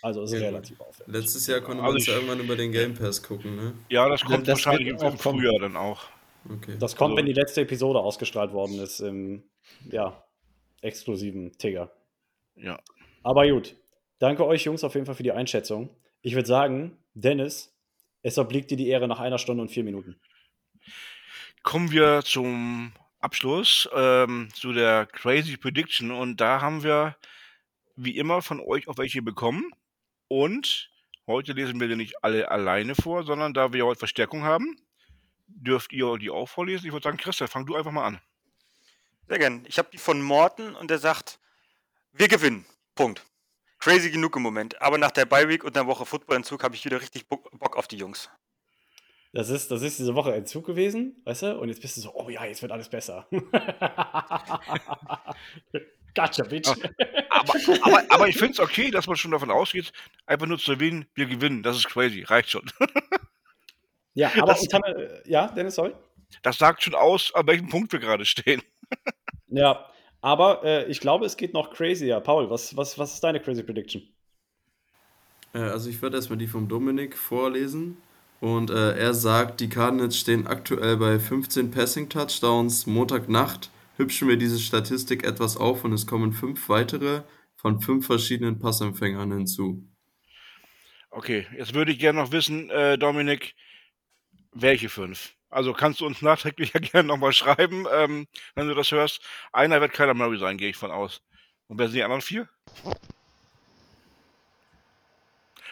Also 0.02 0.24
ist 0.24 0.34
ja, 0.34 0.40
relativ 0.40 0.80
aufwendig. 0.82 1.22
Letztes 1.22 1.48
Jahr 1.48 1.62
konnte 1.62 1.84
man 1.84 1.94
also 1.94 2.12
irgendwann 2.12 2.40
über 2.40 2.56
den 2.56 2.72
Game 2.72 2.94
Pass 2.94 3.22
gucken, 3.22 3.56
ne? 3.56 3.74
Ja, 3.90 4.10
das 4.10 4.24
kommt 4.24 4.48
das 4.48 4.66
wahrscheinlich 4.66 4.88
im 4.88 5.18
Frühjahr 5.18 5.60
dann 5.60 5.78
auch. 5.78 6.06
Okay. 6.50 6.76
Das 6.80 6.96
kommt, 6.96 7.12
also. 7.12 7.18
wenn 7.18 7.26
die 7.28 7.34
letzte 7.34 7.62
Episode 7.62 8.00
ausgestrahlt 8.00 8.52
worden 8.52 8.80
ist 8.80 9.00
im 9.00 9.44
ja, 9.90 10.24
exklusiven 10.82 11.52
Tigger. 11.58 11.92
Ja. 12.56 12.80
Aber 13.22 13.48
gut, 13.48 13.76
Danke 14.22 14.46
euch, 14.46 14.66
Jungs, 14.66 14.84
auf 14.84 14.94
jeden 14.94 15.08
Fall 15.08 15.16
für 15.16 15.24
die 15.24 15.32
Einschätzung. 15.32 15.90
Ich 16.22 16.36
würde 16.36 16.48
sagen, 16.48 16.96
Dennis, 17.16 17.76
es 18.22 18.38
obliegt 18.38 18.70
dir 18.70 18.78
die 18.78 18.88
Ehre 18.88 19.08
nach 19.08 19.20
einer 19.20 19.40
Stunde 19.40 19.64
und 19.64 19.70
vier 19.70 19.84
Minuten. 19.84 20.22
Kommen 21.64 21.90
wir 21.90 22.22
zum 22.24 22.92
Abschluss, 23.20 23.90
ähm, 23.96 24.50
zu 24.54 24.74
der 24.74 25.08
Crazy 25.08 25.58
Prediction. 25.58 26.12
Und 26.12 26.40
da 26.40 26.62
haben 26.62 26.84
wir 26.84 27.16
wie 27.96 28.16
immer 28.16 28.44
von 28.44 28.60
euch 28.60 28.88
auch 28.88 29.00
welche 29.00 29.24
bekommen. 29.24 29.72
Und 30.32 30.90
heute 31.28 31.52
lesen 31.52 31.78
wir 31.82 31.90
die 31.90 31.98
nicht 31.98 32.24
alle 32.24 32.50
alleine 32.50 32.96
vor, 32.96 33.26
sondern 33.26 33.54
da 33.54 33.74
wir 33.74 33.86
heute 33.86 34.00
Verstärkung 34.00 34.44
haben, 34.44 34.80
dürft 35.48 35.92
ihr 35.92 36.18
die 36.18 36.30
auch 36.30 36.48
vorlesen. 36.48 36.86
Ich 36.86 36.94
würde 36.94 37.04
sagen, 37.04 37.18
Christian, 37.18 37.50
fang 37.50 37.66
du 37.66 37.76
einfach 37.76 37.92
mal 37.92 38.06
an. 38.06 38.22
Sehr 39.28 39.40
gern. 39.40 39.66
Ich 39.68 39.78
habe 39.78 39.90
die 39.92 39.98
von 39.98 40.22
Morten 40.22 40.74
und 40.76 40.90
der 40.90 41.00
sagt, 41.00 41.38
wir 42.14 42.30
gewinnen. 42.30 42.66
Punkt 42.96 43.26
crazy 43.82 44.10
genug 44.10 44.38
im 44.38 44.44
Moment. 44.44 44.82
Aber 44.82 44.98
nach 44.98 45.12
der 45.12 45.26
Bye-Week 45.26 45.66
und 45.66 45.76
einer 45.76 45.88
Woche 45.88 46.06
Footballentzug 46.06 46.64
habe 46.64 46.76
ich 46.76 46.86
wieder 46.86 47.02
richtig 47.02 47.28
Bock 47.28 47.76
auf 47.76 47.90
die 47.90 47.98
Jungs. 47.98 48.30
Das 49.34 49.50
ist, 49.50 49.72
das 49.72 49.82
ist 49.82 49.98
diese 49.98 50.14
Woche 50.14 50.34
Entzug 50.34 50.66
gewesen, 50.66 51.22
weißt 51.26 51.44
du? 51.44 51.58
Und 51.58 51.70
jetzt 51.70 51.82
bist 51.82 51.96
du 51.98 52.02
so, 52.02 52.14
oh 52.14 52.30
ja, 52.30 52.46
jetzt 52.46 52.62
wird 52.62 52.72
alles 52.72 52.90
besser. 52.90 53.28
Gotcha, 56.16 56.44
bitch. 56.44 56.68
Aber, 57.34 57.54
aber, 57.82 58.04
aber 58.10 58.28
ich 58.28 58.38
finde 58.38 58.54
es 58.54 58.60
okay, 58.60 58.92
dass 58.92 59.08
man 59.08 59.16
schon 59.16 59.32
davon 59.32 59.50
ausgeht, 59.50 59.92
einfach 60.28 60.46
nur 60.46 60.60
zu 60.60 60.74
erwähnen, 60.74 61.06
wir 61.16 61.26
gewinnen. 61.26 61.64
Das 61.64 61.76
ist 61.78 61.88
crazy, 61.88 62.22
reicht 62.24 62.52
schon. 62.52 62.70
Ja, 64.14 64.30
aber 64.38 64.48
Das- 64.48 64.68
haben 64.74 64.84
wir, 64.84 65.24
ja, 65.26 65.48
Dennis, 65.48 65.76
sorry. 65.76 65.94
Das 66.44 66.58
sagt 66.58 66.84
schon 66.84 66.94
aus, 66.96 67.34
an 67.34 67.48
welchem 67.48 67.70
Punkt 67.70 67.92
wir 67.94 68.00
gerade 68.00 68.26
stehen. 68.26 68.62
Ja, 69.48 69.86
aber 70.22 70.64
äh, 70.64 70.86
ich 70.86 71.00
glaube, 71.00 71.26
es 71.26 71.36
geht 71.36 71.54
noch 71.54 71.72
crazier. 71.74 72.20
Paul, 72.20 72.50
was, 72.50 72.76
was, 72.78 72.98
was 73.00 73.14
ist 73.16 73.24
deine 73.24 73.40
crazy 73.40 73.64
Prediction? 73.64 74.04
Äh, 75.54 75.60
also 75.60 75.90
ich 75.90 76.02
würde 76.02 76.18
erstmal 76.18 76.38
die 76.38 76.48
vom 76.48 76.68
Dominik 76.68 77.18
vorlesen. 77.18 77.98
Und 78.40 78.70
äh, 78.70 78.98
er 78.98 79.14
sagt, 79.14 79.60
die 79.62 79.68
Cardinals 79.70 80.18
stehen 80.18 80.46
aktuell 80.48 80.98
bei 80.98 81.20
15 81.20 81.72
Passing 81.72 82.08
Touchdowns. 82.08 82.86
Montagnacht 82.86 83.71
hübschen 83.98 84.28
wir 84.28 84.38
diese 84.38 84.60
Statistik 84.60 85.24
etwas 85.24 85.58
auf 85.58 85.84
und 85.84 85.94
es 85.94 86.08
kommen 86.08 86.34
fünf 86.34 86.70
weitere 86.70 87.24
von 87.56 87.80
fünf 87.80 88.08
verschiedenen 88.08 88.60
Passempfängern 88.60 89.32
hinzu. 89.32 89.88
Okay, 91.12 91.46
jetzt 91.58 91.74
würde 91.74 91.92
ich 91.92 92.00
gerne 92.00 92.22
noch 92.22 92.32
wissen, 92.32 92.70
äh, 92.70 92.98
Dominik, 92.98 93.54
welche 94.54 94.90
fünf? 94.90 95.36
Also 95.50 95.74
kannst 95.74 96.00
du 96.00 96.06
uns 96.06 96.22
nachträglich 96.22 96.72
ja 96.74 96.80
gerne 96.80 97.08
nochmal 97.08 97.34
schreiben, 97.34 97.86
ähm, 97.94 98.28
wenn 98.56 98.68
du 98.68 98.74
das 98.74 98.92
hörst. 98.92 99.22
Einer 99.52 99.82
wird 99.82 99.94
Kyler 99.94 100.14
Murray 100.14 100.40
sein, 100.40 100.58
gehe 100.58 100.70
ich 100.70 100.78
von 100.78 100.92
aus. 100.92 101.22
Und 101.68 101.78
wer 101.78 101.88
sind 101.88 101.98
die 101.98 102.04
anderen 102.04 102.22
vier? 102.22 102.50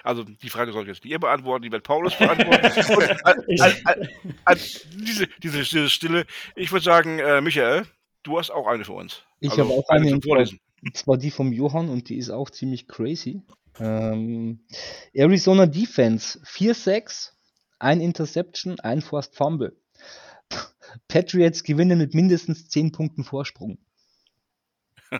Also 0.03 0.23
die 0.23 0.49
Frage 0.49 0.71
sollte 0.71 0.91
jetzt 0.91 1.03
nicht 1.03 1.11
ihr 1.11 1.19
beantworten, 1.19 1.63
die 1.63 1.71
wird 1.71 1.83
Paulus 1.83 2.15
beantworten. 2.15 2.65
Und, 2.95 3.25
an, 3.25 3.43
an, 3.85 4.09
an 4.45 4.57
diese, 4.57 5.27
diese, 5.39 5.63
diese 5.63 5.89
Stille. 5.89 6.25
Ich 6.55 6.71
würde 6.71 6.83
sagen, 6.83 7.19
äh, 7.19 7.41
Michael, 7.41 7.85
du 8.23 8.37
hast 8.39 8.51
auch 8.51 8.67
eine 8.67 8.85
für 8.85 8.93
uns. 8.93 9.23
Ich 9.39 9.51
Also 9.51 9.63
habe 9.63 9.73
auch 9.73 9.89
eine, 9.89 10.09
zwar, 10.09 10.21
Vorlesen. 10.21 10.59
und 10.83 10.97
zwar 10.97 11.17
die 11.17 11.31
vom 11.31 11.51
Johann 11.53 11.89
und 11.89 12.09
die 12.09 12.17
ist 12.17 12.29
auch 12.29 12.49
ziemlich 12.49 12.87
crazy. 12.87 13.41
Ähm, 13.79 14.65
Arizona 15.13 15.65
Defense 15.65 16.39
4-6, 16.45 17.31
ein 17.79 18.01
Interception, 18.01 18.79
ein 18.81 19.01
Forced 19.01 19.35
Fumble. 19.35 19.75
Patriots 21.07 21.63
gewinnen 21.63 21.97
mit 21.97 22.13
mindestens 22.13 22.67
10 22.69 22.91
Punkten 22.91 23.23
Vorsprung. 23.23 23.77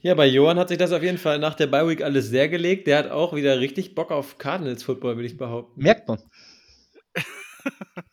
Ja, 0.00 0.14
bei 0.14 0.26
Johann 0.26 0.58
hat 0.58 0.68
sich 0.68 0.78
das 0.78 0.92
auf 0.92 1.02
jeden 1.02 1.18
Fall 1.18 1.38
nach 1.38 1.54
der 1.54 1.66
Bye 1.66 1.86
Week 1.88 2.02
alles 2.02 2.28
sehr 2.28 2.48
gelegt. 2.48 2.86
Der 2.86 2.98
hat 2.98 3.10
auch 3.10 3.34
wieder 3.34 3.60
richtig 3.60 3.94
Bock 3.94 4.10
auf 4.10 4.38
Cardinals 4.38 4.82
Football, 4.82 5.16
würde 5.16 5.26
ich 5.26 5.36
behaupten. 5.36 5.82
Merkt 5.82 6.08
man. 6.08 6.22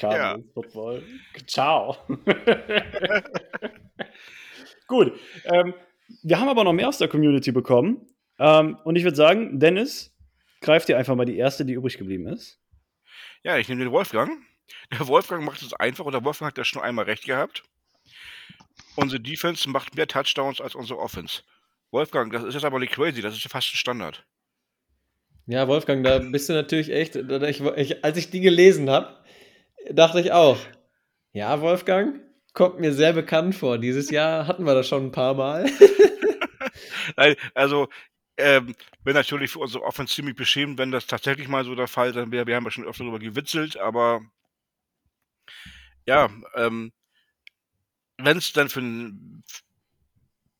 Cardinals 0.00 0.52
Football. 0.54 1.02
Ciao. 1.46 1.96
Gut. 4.86 5.12
Ähm, 5.44 5.74
wir 6.22 6.40
haben 6.40 6.48
aber 6.48 6.64
noch 6.64 6.72
mehr 6.72 6.88
aus 6.88 6.98
der 6.98 7.08
Community 7.08 7.52
bekommen. 7.52 8.06
Ähm, 8.38 8.78
und 8.84 8.96
ich 8.96 9.04
würde 9.04 9.16
sagen, 9.16 9.60
Dennis, 9.60 10.16
greif 10.60 10.86
dir 10.86 10.96
einfach 10.98 11.14
mal 11.14 11.26
die 11.26 11.36
erste, 11.36 11.64
die 11.64 11.74
übrig 11.74 11.98
geblieben 11.98 12.26
ist. 12.26 12.58
Ja, 13.42 13.58
ich 13.58 13.68
nehme 13.68 13.84
den 13.84 13.92
Wolfgang. 13.92 14.30
Der 14.92 15.06
Wolfgang 15.06 15.44
macht 15.44 15.62
es 15.62 15.74
einfach 15.74 16.04
und 16.04 16.12
der 16.12 16.24
Wolfgang 16.24 16.50
hat 16.50 16.58
ja 16.58 16.64
schon 16.64 16.82
einmal 16.82 17.04
recht 17.04 17.24
gehabt. 17.24 17.62
Unsere 18.96 19.20
Defense 19.20 19.68
macht 19.68 19.94
mehr 19.96 20.06
Touchdowns 20.06 20.60
als 20.60 20.74
unsere 20.74 20.98
Offense. 20.98 21.42
Wolfgang, 21.90 22.32
das 22.32 22.44
ist 22.44 22.54
jetzt 22.54 22.64
aber 22.64 22.78
nicht 22.78 22.92
crazy, 22.92 23.20
das 23.20 23.34
ist 23.34 23.42
ja 23.42 23.50
fast 23.50 23.74
ein 23.74 23.76
Standard. 23.76 24.24
Ja, 25.46 25.66
Wolfgang, 25.66 26.04
da 26.04 26.18
bist 26.18 26.48
du 26.48 26.52
natürlich 26.52 26.90
echt. 26.90 27.16
Ich, 27.16 27.60
ich, 27.60 28.04
als 28.04 28.16
ich 28.16 28.30
die 28.30 28.40
gelesen 28.40 28.88
habe, 28.88 29.19
dachte 29.90 30.20
ich 30.20 30.32
auch, 30.32 30.58
ja, 31.32 31.60
Wolfgang, 31.60 32.20
kommt 32.52 32.80
mir 32.80 32.92
sehr 32.92 33.12
bekannt 33.12 33.54
vor. 33.54 33.78
Dieses 33.78 34.10
Jahr 34.10 34.46
hatten 34.46 34.64
wir 34.64 34.74
das 34.74 34.88
schon 34.88 35.06
ein 35.06 35.12
paar 35.12 35.34
Mal. 35.34 35.70
Nein, 37.16 37.36
Also, 37.54 37.88
ähm, 38.36 38.74
wäre 39.04 39.18
natürlich 39.18 39.50
für 39.50 39.58
unsere 39.58 39.84
Offense 39.84 40.14
ziemlich 40.14 40.34
beschämend, 40.34 40.78
wenn 40.78 40.90
das 40.90 41.06
tatsächlich 41.06 41.46
mal 41.48 41.64
so 41.64 41.74
der 41.74 41.88
Fall 41.88 42.14
sein 42.14 42.32
wäre. 42.32 42.46
Wir 42.46 42.56
haben 42.56 42.64
ja 42.64 42.70
schon 42.70 42.86
öfter 42.86 43.04
darüber 43.04 43.18
gewitzelt, 43.18 43.76
aber 43.76 44.22
ja, 46.06 46.30
ähm, 46.54 46.92
wenn 48.16 48.38
es 48.38 48.52
dann 48.52 48.68
für 48.68 48.80
einen 48.80 49.44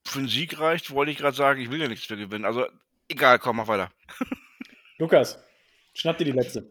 für 0.06 0.18
einen 0.18 0.28
Sieg 0.28 0.58
reicht, 0.58 0.90
wollte 0.90 1.12
ich 1.12 1.18
gerade 1.18 1.36
sagen, 1.36 1.60
ich 1.60 1.70
will 1.70 1.80
ja 1.80 1.88
nichts 1.88 2.08
mehr 2.10 2.18
gewinnen. 2.18 2.44
Also, 2.44 2.66
egal, 3.08 3.38
komm, 3.38 3.56
mach 3.56 3.68
weiter. 3.68 3.90
Lukas, 4.98 5.42
schnapp 5.94 6.18
dir 6.18 6.24
die 6.24 6.32
letzte. 6.32 6.68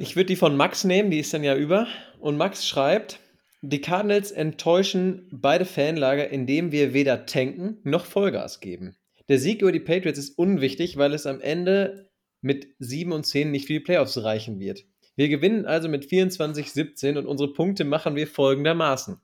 Ich 0.00 0.16
würde 0.16 0.28
die 0.28 0.36
von 0.36 0.56
Max 0.56 0.84
nehmen, 0.84 1.10
die 1.10 1.18
ist 1.18 1.34
dann 1.34 1.44
ja 1.44 1.54
über. 1.54 1.86
Und 2.20 2.38
Max 2.38 2.66
schreibt, 2.66 3.20
die 3.60 3.82
Cardinals 3.82 4.32
enttäuschen 4.32 5.28
beide 5.30 5.66
Fanlager, 5.66 6.30
indem 6.30 6.72
wir 6.72 6.94
weder 6.94 7.26
tanken 7.26 7.76
noch 7.84 8.06
Vollgas 8.06 8.60
geben. 8.60 8.96
Der 9.28 9.38
Sieg 9.38 9.60
über 9.60 9.72
die 9.72 9.78
Patriots 9.78 10.18
ist 10.18 10.38
unwichtig, 10.38 10.96
weil 10.96 11.12
es 11.12 11.26
am 11.26 11.42
Ende 11.42 12.10
mit 12.40 12.68
7 12.78 13.12
und 13.12 13.26
10 13.26 13.50
nicht 13.50 13.66
für 13.66 13.74
die 13.74 13.80
Playoffs 13.80 14.16
reichen 14.16 14.58
wird. 14.58 14.86
Wir 15.16 15.28
gewinnen 15.28 15.66
also 15.66 15.90
mit 15.90 16.06
24-17 16.06 17.18
und 17.18 17.26
unsere 17.26 17.52
Punkte 17.52 17.84
machen 17.84 18.16
wir 18.16 18.26
folgendermaßen. 18.26 19.20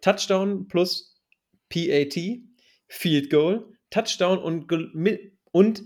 Touchdown 0.00 0.66
plus 0.66 1.14
PAT, 1.68 2.18
Field 2.88 3.30
Goal, 3.30 3.72
Touchdown 3.90 4.38
und, 4.38 4.66
und 5.52 5.84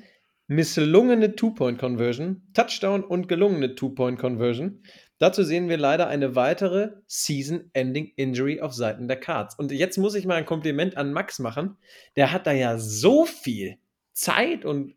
misslungene 0.55 1.35
Two-Point-Conversion, 1.35 2.43
Touchdown 2.55 3.05
und 3.05 3.29
gelungene 3.29 3.75
Two-Point-Conversion. 3.75 4.83
Dazu 5.19 5.45
sehen 5.45 5.69
wir 5.69 5.77
leider 5.77 6.09
eine 6.09 6.35
weitere 6.35 6.95
Season-Ending-Injury 7.07 8.61
auf 8.61 8.75
Seiten 8.75 9.09
der 9.09 9.21
Cards. 9.21 9.55
Und 9.57 9.71
jetzt 9.71 9.97
muss 9.97 10.15
ich 10.15 10.27
mal 10.27 10.35
ein 10.35 10.47
Kompliment 10.47 10.97
an 10.97 11.13
Max 11.13 11.39
machen. 11.39 11.77
Der 12.17 12.33
hat 12.33 12.47
da 12.47 12.53
ja 12.53 12.77
so 12.79 13.25
viel 13.25 13.79
Zeit 14.13 14.65
und 14.65 14.95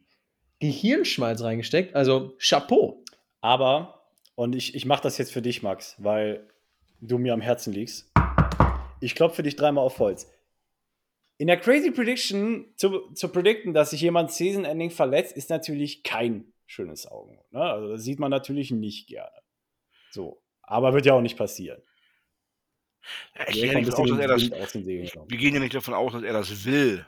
Gehirnschmalz 0.60 1.41
reingesteckt. 1.41 1.95
Also 1.95 2.36
Chapeau. 2.39 3.03
Aber, 3.41 4.01
und 4.34 4.56
ich, 4.56 4.74
ich 4.74 4.86
mache 4.86 5.03
das 5.03 5.18
jetzt 5.18 5.32
für 5.32 5.41
dich, 5.41 5.62
Max, 5.62 5.95
weil 5.99 6.47
du 7.01 7.18
mir 7.18 7.34
am 7.34 7.41
Herzen 7.41 7.72
liegst. 7.72 8.12
Ich 8.99 9.14
klopfe 9.14 9.43
dich 9.43 9.56
dreimal 9.56 9.84
auf 9.84 9.99
Holz. 9.99 10.32
In 11.38 11.48
der 11.48 11.58
Crazy 11.58 11.92
Prediction 11.92 12.74
zu, 12.78 13.12
zu 13.14 13.30
predikten, 13.30 13.74
dass 13.74 13.90
sich 13.90 14.02
jemand 14.02 14.32
Season 14.32 14.64
Ending 14.66 14.92
verletzt, 14.92 15.36
ist 15.36 15.50
natürlich 15.50 16.04
kein 16.04 16.54
schönes 16.66 17.08
Augen. 17.08 17.40
Ne? 17.52 17.62
Also 17.62 17.90
das 17.90 18.04
sieht 18.04 18.20
man 18.20 18.32
natürlich 18.32 18.72
nicht 18.72 19.08
gerne. 19.08 19.42
So. 20.12 20.42
Aber 20.62 20.93
wird 20.93 21.05
ja 21.05 21.14
auch 21.14 21.22
nicht 21.22 21.38
passieren. 21.38 21.82
Ja, 23.36 23.46
Ich 23.50 23.55
gehe 23.55 23.72
ja 23.72 23.80
nicht 23.80 23.92
davon 23.92 24.04
aus, 24.04 24.18
dass 24.18 24.20
er 24.20 24.28
das, 24.28 25.30
wir 25.30 25.38
gehen 25.38 25.54
ja 25.54 25.59
nicht 25.59 25.76
davon 25.76 25.93
aus, 25.93 26.14
dass 26.14 26.24
er 26.24 26.34
das 26.34 26.66
will, 26.66 27.05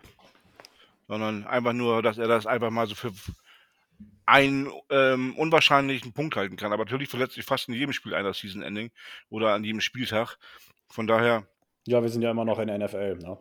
sondern 1.07 1.45
einfach 1.45 1.73
nur, 1.73 2.03
dass 2.03 2.17
er 2.17 2.27
das 2.27 2.45
einfach 2.45 2.69
mal 2.69 2.85
so 2.85 2.95
für 2.95 3.11
einen 4.25 4.69
ähm, 4.89 5.35
unwahrscheinlichen 5.37 6.13
Punkt 6.13 6.35
halten 6.35 6.57
kann. 6.57 6.73
Aber 6.73 6.83
natürlich 6.83 7.09
verletzt 7.09 7.35
sich 7.35 7.45
fast 7.45 7.69
in 7.69 7.73
jedem 7.73 7.93
Spiel 7.93 8.13
einer 8.13 8.33
Season 8.33 8.61
Ending 8.61 8.91
oder 9.29 9.53
an 9.53 9.63
jedem 9.63 9.81
Spieltag. 9.81 10.37
Von 10.89 11.07
daher, 11.07 11.47
Ja, 11.87 12.01
wir 12.01 12.09
sind 12.09 12.21
ja 12.21 12.31
immer 12.31 12.45
noch 12.45 12.59
in 12.59 12.67
der 12.67 12.77
NFL. 12.77 13.17
Ne? 13.17 13.37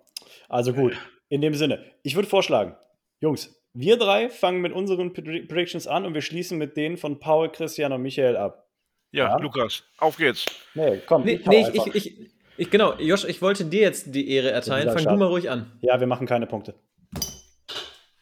Also 0.48 0.72
gut, 0.72 0.96
in 1.28 1.40
dem 1.40 1.54
Sinne, 1.54 1.84
ich 2.02 2.14
würde 2.14 2.28
vorschlagen, 2.28 2.76
Jungs, 3.20 3.54
wir 3.74 3.96
drei 3.98 4.28
fangen 4.30 4.60
mit 4.60 4.72
unseren 4.72 5.12
Predi- 5.12 5.46
Predictions 5.48 5.86
an 5.86 6.06
und 6.06 6.14
wir 6.14 6.22
schließen 6.22 6.56
mit 6.58 6.76
denen 6.76 6.96
von 6.96 7.18
Paul, 7.18 7.50
Christian 7.50 7.92
und 7.92 8.02
Michael 8.02 8.36
ab. 8.36 8.68
ja, 9.10 9.28
Ja. 9.30 9.36
Lukas, 9.38 9.82
auf 9.98 10.16
geht's. 10.16 10.46
Nee, 10.74 11.00
komm, 11.06 11.24
Nee, 11.24 11.40
hau 11.44 11.50
nee 11.50 11.66
ich, 11.72 11.74
ich, 11.74 11.94
ich, 12.06 12.30
ich, 12.56 12.70
genau, 12.70 12.94
Josh, 12.98 13.24
ich 13.24 13.42
wollte 13.42 13.64
dir 13.64 13.80
jetzt 13.82 14.14
die 14.14 14.30
Ehre 14.30 14.50
erteilen. 14.50 14.88
Fang 14.88 14.96
du 14.98 15.02
Schad. 15.02 15.18
mal 15.18 15.26
ruhig 15.28 15.50
an. 15.50 15.72
Ja, 15.82 15.98
wir 16.00 16.06
machen 16.06 16.26
keine 16.26 16.46
Punkte. 16.46 16.74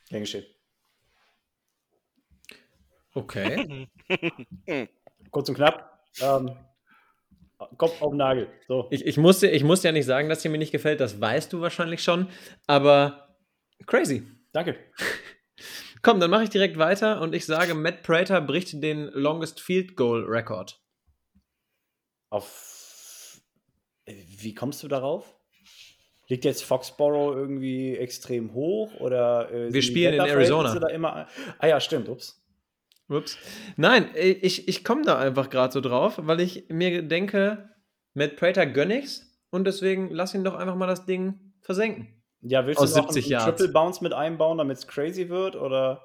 Gern 0.09 0.21
geschehen. 0.23 0.45
Okay. 3.15 3.87
Kurz 5.31 5.49
und 5.49 5.55
knapp. 5.55 6.01
Ähm, 6.21 6.51
Kopf 7.77 8.01
auf 8.03 8.11
den 8.11 8.19
Nagel. 8.19 8.49
So. 8.69 8.89
Ich, 8.91 9.05
ich, 9.05 9.17
musste, 9.17 9.49
ich 9.49 9.65
musste 9.65 9.89
ja 9.89 9.93
nicht 9.93 10.07
sagen, 10.07 10.29
dass 10.29 10.43
dir 10.43 10.51
mir 10.51 10.59
nicht 10.59 10.73
gefällt, 10.73 11.01
das 11.01 11.21
weißt 11.21 11.53
du 11.53 11.61
wahrscheinlich 11.61 12.03
schon, 12.03 12.29
aber 12.67 13.37
crazy. 13.87 14.23
Danke. 14.53 14.77
Komm, 16.03 16.21
dann 16.21 16.31
mache 16.31 16.45
ich 16.45 16.51
direkt 16.51 16.77
weiter 16.79 17.21
und 17.23 17.35
ich 17.35 17.47
sage, 17.47 17.75
Matt 17.75 18.03
Prater 18.03 18.41
bricht 18.41 18.83
den 18.83 19.07
Longest 19.15 19.61
Field 19.61 19.97
Goal 19.97 20.25
Record. 20.25 20.81
Auf. 22.31 23.41
Wie 24.07 24.55
kommst 24.55 24.83
du 24.83 24.89
darauf? 24.89 25.35
Liegt 26.29 26.45
jetzt 26.45 26.63
Foxborough 26.63 27.35
irgendwie 27.35 27.97
extrem 27.97 28.53
hoch 28.55 28.95
oder 29.01 29.51
äh, 29.51 29.71
die 29.71 29.83
spielen 29.83 30.15
in 30.15 30.21
Arizona. 30.21 30.89
Immer, 30.89 31.27
ah 31.59 31.67
ja, 31.67 31.81
stimmt. 31.81 32.09
Ups. 32.09 32.44
Ups. 33.09 33.39
Nein, 33.77 34.09
ich, 34.15 34.67
ich 34.67 34.85
komme 34.85 35.03
da 35.03 35.19
einfach 35.19 35.51
gerade 35.51 35.73
so 35.73 35.81
drauf, 35.81 36.15
weil 36.23 36.41
ich 36.41 36.69
mir 36.69 37.03
denke, 37.03 37.71
Matt 38.15 38.37
Prater 38.37 38.67
gönn 38.67 38.91
ich's 38.91 39.31
und 39.51 39.65
deswegen 39.65 40.11
lass 40.11 40.35
ihn 40.35 40.45
doch 40.45 40.55
einfach 40.55 40.77
mal 40.77 40.87
das 40.87 41.05
Ding 41.05 41.55
versenken. 41.61 42.09
Ja, 42.41 42.67
willst 42.67 42.81
Aus 42.81 42.93
du 42.93 43.01
noch 43.01 43.11
70 43.11 43.25
einen 43.25 43.33
Yards. 43.33 43.59
Triple 43.59 43.73
Bounce 43.73 44.03
mit 44.03 44.13
einbauen, 44.13 44.59
damit 44.59 44.79
es 44.79 44.87
crazy 44.87 45.29
wird? 45.29 45.57
Oder? 45.57 46.03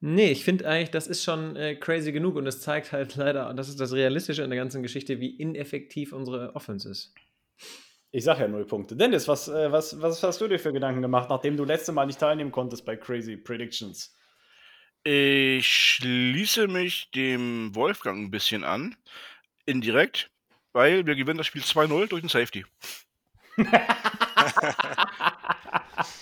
Nee, 0.00 0.30
ich 0.30 0.44
finde 0.44 0.66
eigentlich, 0.66 0.90
das 0.90 1.06
ist 1.06 1.22
schon 1.22 1.56
äh, 1.56 1.74
crazy 1.74 2.12
genug 2.12 2.36
und 2.36 2.46
es 2.46 2.60
zeigt 2.60 2.92
halt 2.92 3.16
leider, 3.16 3.52
das 3.52 3.68
ist 3.68 3.80
das 3.80 3.92
Realistische 3.92 4.42
in 4.42 4.50
der 4.50 4.58
ganzen 4.58 4.82
Geschichte, 4.82 5.20
wie 5.20 5.36
ineffektiv 5.36 6.12
unsere 6.12 6.54
Offense 6.54 6.90
ist. 6.90 7.14
Ich 8.10 8.24
sag 8.24 8.40
ja 8.40 8.48
null 8.48 8.66
Punkte. 8.66 8.96
Dennis, 8.96 9.28
was, 9.28 9.48
äh, 9.48 9.70
was, 9.70 10.00
was 10.00 10.22
hast 10.22 10.40
du 10.40 10.48
dir 10.48 10.58
für 10.58 10.72
Gedanken 10.72 11.02
gemacht, 11.02 11.28
nachdem 11.28 11.56
du 11.56 11.64
letzte 11.64 11.92
Mal 11.92 12.06
nicht 12.06 12.18
teilnehmen 12.18 12.50
konntest 12.50 12.84
bei 12.84 12.96
Crazy 12.96 13.36
Predictions? 13.36 14.16
Ich 15.02 15.66
schließe 15.66 16.68
mich 16.68 17.10
dem 17.12 17.74
Wolfgang 17.74 18.18
ein 18.18 18.30
bisschen 18.30 18.64
an, 18.64 18.96
indirekt, 19.64 20.30
weil 20.72 21.06
wir 21.06 21.14
gewinnen 21.14 21.38
das 21.38 21.46
Spiel 21.46 21.62
2-0 21.62 22.08
durch 22.08 22.22
den 22.22 22.28
Safety. 22.28 22.64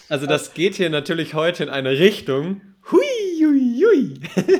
Also 0.08 0.26
das 0.26 0.54
geht 0.54 0.74
hier 0.74 0.90
natürlich 0.90 1.34
heute 1.34 1.64
in 1.64 1.68
eine 1.68 1.90
Richtung. 1.90 2.62
Hui, 2.90 3.44
hui, 3.44 3.84
hui. 3.84 4.20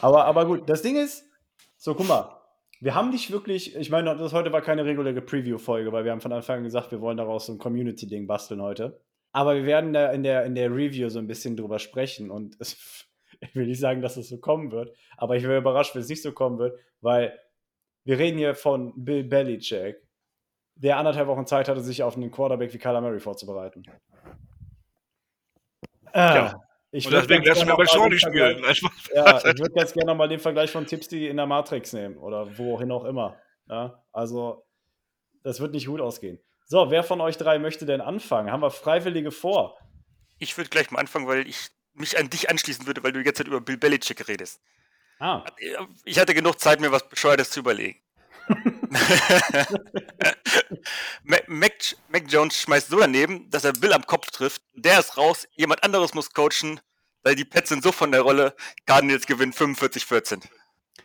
aber, 0.00 0.24
aber 0.24 0.46
gut, 0.46 0.68
das 0.68 0.82
Ding 0.82 0.96
ist, 0.96 1.24
so 1.76 1.94
guck 1.94 2.06
mal, 2.06 2.36
wir 2.80 2.94
haben 2.94 3.10
nicht 3.10 3.30
wirklich, 3.32 3.74
ich 3.74 3.90
meine, 3.90 4.16
das 4.16 4.32
heute 4.32 4.52
war 4.52 4.62
keine 4.62 4.84
reguläre 4.84 5.20
Preview-Folge, 5.20 5.92
weil 5.92 6.04
wir 6.04 6.12
haben 6.12 6.20
von 6.20 6.32
Anfang 6.32 6.58
an 6.58 6.64
gesagt, 6.64 6.92
wir 6.92 7.00
wollen 7.00 7.16
daraus 7.16 7.46
so 7.46 7.52
ein 7.52 7.58
Community-Ding 7.58 8.26
basteln 8.26 8.62
heute. 8.62 9.00
Aber 9.32 9.54
wir 9.54 9.64
werden 9.64 9.92
da 9.92 10.10
in 10.10 10.22
der, 10.22 10.44
in 10.44 10.54
der 10.54 10.70
Review 10.70 11.08
so 11.08 11.18
ein 11.18 11.26
bisschen 11.26 11.56
drüber 11.56 11.78
sprechen 11.78 12.30
und 12.30 12.56
es, 12.60 13.06
ich 13.40 13.54
will 13.54 13.66
nicht 13.66 13.80
sagen, 13.80 14.02
dass 14.02 14.16
es 14.16 14.28
so 14.28 14.38
kommen 14.38 14.72
wird, 14.72 14.96
aber 15.16 15.36
ich 15.36 15.44
wäre 15.44 15.58
überrascht, 15.58 15.94
wenn 15.94 16.02
es 16.02 16.08
nicht 16.08 16.22
so 16.22 16.32
kommen 16.32 16.58
wird, 16.58 16.78
weil 17.00 17.38
wir 18.04 18.18
reden 18.18 18.38
hier 18.38 18.54
von 18.54 18.92
Bill 18.96 19.24
Belichick, 19.24 19.96
der 20.74 20.96
anderthalb 20.96 21.28
Wochen 21.28 21.46
Zeit 21.46 21.68
hatte, 21.68 21.80
sich 21.80 22.02
auf 22.02 22.16
einen 22.16 22.30
Quarterback 22.30 22.72
wie 22.72 22.78
Kyler 22.78 23.00
Murray 23.00 23.20
vorzubereiten. 23.20 23.82
Ja. 26.14 26.60
Ich 26.92 27.06
und 27.06 27.12
deswegen 27.12 27.44
lässt 27.44 27.64
mir 27.64 27.76
bei 27.76 27.86
Shawnee 27.86 28.18
spielen. 28.18 28.64
Ja, 29.14 29.36
ich 29.44 29.58
würde 29.58 29.72
ganz 29.74 29.92
gerne 29.92 30.06
nochmal 30.06 30.28
den 30.28 30.40
Vergleich 30.40 30.70
von 30.70 30.86
Tipsy 30.86 31.28
in 31.28 31.36
der 31.36 31.46
Matrix 31.46 31.92
nehmen 31.92 32.16
oder 32.16 32.58
wohin 32.58 32.90
auch 32.90 33.04
immer. 33.04 33.36
Ja, 33.68 34.02
also, 34.12 34.66
das 35.44 35.60
wird 35.60 35.72
nicht 35.72 35.86
gut 35.86 36.00
ausgehen. 36.00 36.40
So, 36.70 36.88
wer 36.88 37.02
von 37.02 37.20
euch 37.20 37.36
drei 37.36 37.58
möchte 37.58 37.84
denn 37.84 38.00
anfangen? 38.00 38.52
Haben 38.52 38.62
wir 38.62 38.70
Freiwillige 38.70 39.32
vor? 39.32 39.76
Ich 40.38 40.56
würde 40.56 40.70
gleich 40.70 40.92
mal 40.92 41.00
anfangen, 41.00 41.26
weil 41.26 41.48
ich 41.48 41.70
mich 41.94 42.16
an 42.16 42.30
dich 42.30 42.48
anschließen 42.48 42.86
würde, 42.86 43.02
weil 43.02 43.10
du 43.10 43.18
jetzt 43.18 43.40
über 43.40 43.60
Bill 43.60 43.76
Belichick 43.76 44.28
redest. 44.28 44.60
Ah. 45.18 45.44
Ich 46.04 46.20
hatte 46.20 46.32
genug 46.32 46.60
Zeit, 46.60 46.78
mir 46.80 46.92
was 46.92 47.08
Bescheuertes 47.08 47.50
zu 47.50 47.58
überlegen. 47.58 47.98
Mac, 51.24 51.96
Mac, 52.08 52.22
Jones 52.28 52.56
schmeißt 52.56 52.90
so 52.90 53.00
daneben, 53.00 53.50
dass 53.50 53.64
er 53.64 53.72
Bill 53.72 53.92
am 53.92 54.06
Kopf 54.06 54.30
trifft. 54.30 54.62
Der 54.74 55.00
ist 55.00 55.16
raus, 55.16 55.48
jemand 55.56 55.82
anderes 55.82 56.14
muss 56.14 56.32
coachen, 56.32 56.78
weil 57.24 57.34
die 57.34 57.44
Pets 57.44 57.70
sind 57.70 57.82
so 57.82 57.90
von 57.90 58.12
der 58.12 58.20
Rolle. 58.20 58.54
Cardinals 58.86 59.26
gewinnen 59.26 59.52
45-14. 59.52 60.44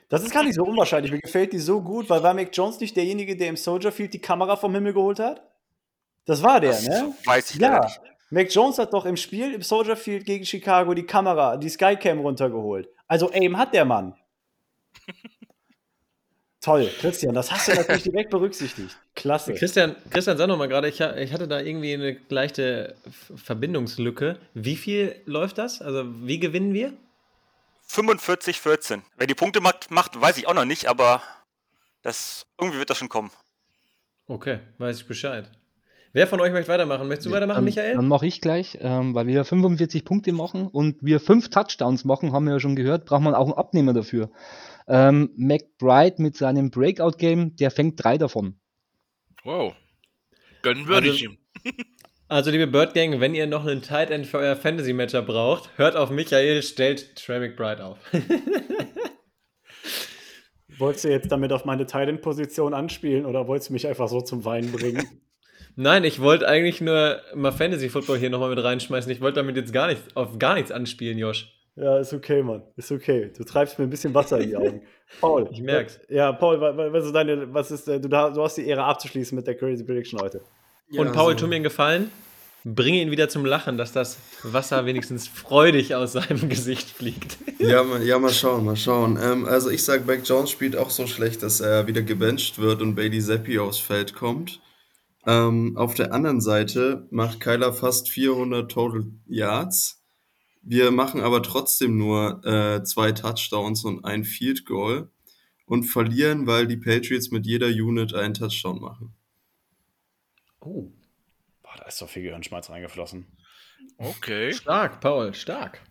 Das 0.10 0.22
ist 0.22 0.32
gar 0.32 0.44
nicht 0.44 0.54
so 0.54 0.64
unwahrscheinlich. 0.64 1.12
Mir 1.12 1.22
gefällt 1.22 1.54
die 1.54 1.60
so 1.60 1.82
gut, 1.82 2.08
weil 2.08 2.22
war 2.22 2.36
Mac 2.36 2.50
Jones 2.54 2.80
nicht 2.80 2.96
derjenige, 2.96 3.36
der 3.36 3.50
im 3.50 3.58
Soldier 3.58 3.92
Field 3.92 4.14
die 4.14 4.22
Kamera 4.22 4.58
vom 4.58 4.76
Himmel 4.76 4.94
geholt 4.94 5.18
hat? 5.18 5.55
Das 6.26 6.42
war 6.42 6.60
der, 6.60 6.72
das 6.72 6.88
ne? 6.88 7.14
Weiß 7.26 7.52
ich 7.52 7.62
ja. 7.62 7.84
nicht. 7.84 8.02
Mac 8.32 8.54
Jones 8.54 8.80
hat 8.80 8.94
doch 8.94 9.06
im 9.06 9.16
Spiel 9.18 9.54
im 9.54 9.62
Soldier 9.62 9.96
Field 9.96 10.26
gegen 10.26 10.46
Chicago 10.46 10.94
die 10.94 11.06
Kamera, 11.06 11.58
die 11.58 11.70
Skycam 11.70 12.20
runtergeholt. 12.20 12.90
Also 13.08 13.32
Aim 13.32 13.58
hat 13.58 13.74
der 13.74 13.86
Mann. 13.86 14.16
Toll, 16.62 16.90
Christian, 17.00 17.36
das 17.36 17.52
hast 17.52 17.68
du 17.68 17.76
natürlich 17.76 18.02
direkt 18.02 18.32
berücksichtigt. 18.32 18.98
Klasse. 19.14 19.54
Christian, 19.54 19.96
Christian, 20.10 20.36
sag 20.36 20.48
noch 20.48 20.58
mal 20.58 20.68
gerade, 20.68 20.90
ich, 20.90 21.00
ich, 21.00 21.32
hatte 21.32 21.48
da 21.48 21.60
irgendwie 21.60 21.94
eine 21.94 22.18
leichte 22.30 22.96
Verbindungslücke. 23.36 24.40
Wie 24.56 24.76
viel 24.76 25.22
läuft 25.26 25.60
das? 25.60 25.84
Also, 25.84 26.06
wie 26.26 26.40
gewinnen 26.40 26.74
wir? 26.74 26.92
45, 27.84 28.60
14. 28.60 29.04
Wer 29.16 29.28
die 29.28 29.36
Punkte 29.36 29.62
macht, 29.62 29.92
macht, 29.92 30.20
weiß 30.20 30.38
ich 30.38 30.48
auch 30.48 30.56
noch 30.56 30.66
nicht, 30.66 30.88
aber 30.88 31.22
das, 32.02 32.48
irgendwie 32.60 32.80
wird 32.80 32.90
das 32.90 32.98
schon 32.98 33.10
kommen. 33.10 33.30
Okay, 34.28 34.58
weiß 34.80 34.98
ich 34.98 35.08
Bescheid. 35.08 35.48
Wer 36.16 36.28
von 36.28 36.40
euch 36.40 36.54
möchte 36.54 36.72
weitermachen? 36.72 37.10
Möchtest 37.10 37.26
du 37.26 37.32
ja, 37.32 37.36
weitermachen, 37.36 37.58
dann, 37.58 37.66
Michael? 37.66 37.96
Dann 37.96 38.08
mache 38.08 38.26
ich 38.26 38.40
gleich, 38.40 38.78
ähm, 38.80 39.14
weil 39.14 39.28
wir 39.28 39.44
45 39.44 40.06
Punkte 40.06 40.32
machen 40.32 40.66
und 40.66 40.96
wir 41.02 41.20
fünf 41.20 41.50
Touchdowns 41.50 42.06
machen, 42.06 42.32
haben 42.32 42.46
wir 42.46 42.54
ja 42.54 42.60
schon 42.62 42.78
gehört, 42.78 43.04
braucht 43.04 43.22
man 43.22 43.36
auch 43.36 43.48
einen 43.48 43.56
Abnehmer 43.56 43.92
dafür. 43.92 44.30
Ähm, 44.88 45.32
McBride 45.36 46.22
mit 46.22 46.38
seinem 46.38 46.72
Breakout-Game, 46.72 47.58
der 47.58 47.70
fängt 47.70 48.02
drei 48.02 48.18
davon. 48.18 48.56
Wow. 49.44 49.74
Gönnen 50.62 50.88
würde 50.88 51.10
also, 51.10 51.16
ich 51.16 51.24
ihm. 51.24 51.38
Also, 52.28 52.50
liebe 52.50 52.66
Bird 52.66 52.96
Gang, 52.96 53.20
wenn 53.20 53.36
ihr 53.36 53.46
noch 53.46 53.68
einen 53.68 53.84
Tight 53.84 54.10
End 54.10 54.26
für 54.26 54.40
euer 54.40 54.56
Fantasy-Matcher 54.56 55.22
braucht, 55.22 55.70
hört 55.78 55.96
auf 55.96 56.10
Michael, 56.10 56.64
stellt 56.64 57.16
Trey 57.18 57.40
McBride 57.40 57.86
auf. 57.86 58.00
wolltest 60.80 61.06
du 61.06 61.10
jetzt 61.10 61.32
damit 61.32 61.52
auf 61.52 61.66
meine 61.66 61.86
Tight 61.86 62.08
End-Position 62.08 62.74
anspielen 62.74 63.26
oder 63.26 63.48
wolltest 63.48 63.70
du 63.70 63.74
mich 63.74 63.86
einfach 63.86 64.08
so 64.08 64.22
zum 64.22 64.46
Weinen 64.46 64.72
bringen? 64.72 65.06
Nein, 65.76 66.04
ich 66.06 66.22
wollte 66.22 66.48
eigentlich 66.48 66.80
nur 66.80 67.20
mal 67.34 67.52
Fantasy 67.52 67.90
Football 67.90 68.18
hier 68.18 68.30
nochmal 68.30 68.50
mit 68.50 68.64
reinschmeißen. 68.64 69.12
Ich 69.12 69.20
wollte 69.20 69.38
damit 69.42 69.58
jetzt 69.58 69.74
gar 69.74 69.88
nicht, 69.88 70.02
auf 70.16 70.40
gar 70.40 70.56
nichts 70.56 70.72
anspielen, 70.72 71.18
Josh. 71.18 71.52
Ja, 71.76 71.98
ist 72.00 72.14
okay, 72.14 72.42
Mann. 72.42 72.64
Ist 72.78 72.92
okay. 72.92 73.32
Du 73.38 73.44
treibst 73.44 73.78
mir 73.78 73.84
ein 73.86 73.90
bisschen 73.90 74.14
Wasser 74.14 74.40
in 74.40 74.50
die 74.50 74.56
Augen. 74.56 74.82
Paul. 75.20 75.50
Ich 75.52 75.62
merk's. 75.62 76.00
Ja, 76.08 76.32
Paul, 76.32 76.62
was 76.62 77.06
ist 77.06 77.14
deine, 77.14 77.54
was 77.54 77.72
ist, 77.72 77.88
äh, 77.90 78.00
du, 78.00 78.08
du 78.08 78.42
hast 78.42 78.56
die 78.56 78.66
Ehre 78.66 78.84
abzuschließen 78.86 79.36
mit 79.36 79.46
der 79.46 79.56
Crazy 79.56 79.84
Prediction 79.84 80.20
heute. 80.22 80.42
Ja, 80.90 81.02
Und 81.02 81.12
Paul, 81.12 81.34
so. 81.34 81.40
tu 81.40 81.48
mir 81.48 81.56
einen 81.56 81.64
Gefallen. 81.66 82.10
Bringe 82.64 83.00
ihn 83.02 83.12
wieder 83.12 83.30
zum 83.30 83.46
Lachen, 83.46 83.78
dass 83.78 83.92
das 83.92 84.18
Wasser 84.42 84.86
wenigstens 84.86 85.28
freudig 85.28 85.94
aus 85.94 86.14
seinem 86.14 86.48
Gesicht 86.50 86.90
fliegt. 86.90 87.38
Ja, 87.60 87.84
mal, 87.84 88.02
ja, 88.02 88.18
mal 88.18 88.32
schauen, 88.32 88.66
mal 88.66 88.76
schauen. 88.78 89.20
Ähm, 89.22 89.46
also 89.46 89.70
ich 89.70 89.84
sag, 89.84 90.08
Mac 90.08 90.22
Jones 90.24 90.50
spielt 90.50 90.76
auch 90.78 90.90
so 90.90 91.06
schlecht, 91.06 91.44
dass 91.44 91.60
er 91.60 91.86
wieder 91.88 92.02
gebencht 92.02 92.58
wird 92.58 92.82
und 92.82 92.96
Bailey 92.96 93.20
Zappi 93.20 93.60
aufs 93.60 93.80
Feld 93.80 94.16
kommt. 94.16 94.62
Ähm, 95.28 95.76
auf 95.78 95.96
der 95.96 96.14
anderen 96.14 96.42
Seite 96.42 97.08
macht 97.12 97.40
Kyler 97.40 97.74
fast 97.74 98.10
400 98.10 98.72
Total 98.72 99.06
Yards 99.28 100.06
wir 100.68 100.90
machen 100.90 101.22
aber 101.22 101.44
trotzdem 101.44 101.96
nur 101.96 102.44
äh, 102.44 102.84
zwei 102.84 103.12
Touchdowns 103.12 103.86
und 103.86 104.04
ein 104.04 104.24
Field 104.24 104.66
Goal 104.66 105.12
und 105.68 105.84
verlieren, 105.84 106.48
weil 106.48 106.66
die 106.66 106.76
Patriots 106.76 107.30
mit 107.30 107.46
jeder 107.46 107.68
Unit 107.68 108.16
einen 108.16 108.34
Touchdown 108.34 108.82
machen. 108.82 109.14
Oh. 110.60 110.92
Boah, 111.62 111.76
da 111.78 111.86
ist 111.86 112.02
doch 112.02 112.10
viel 112.10 112.24
Gehirnschmalz 112.24 112.72
reingeflossen. 112.72 113.28
Okay. 114.00 114.54
Stark, 114.54 115.02
Paul, 115.02 115.36
stark. 115.36 115.82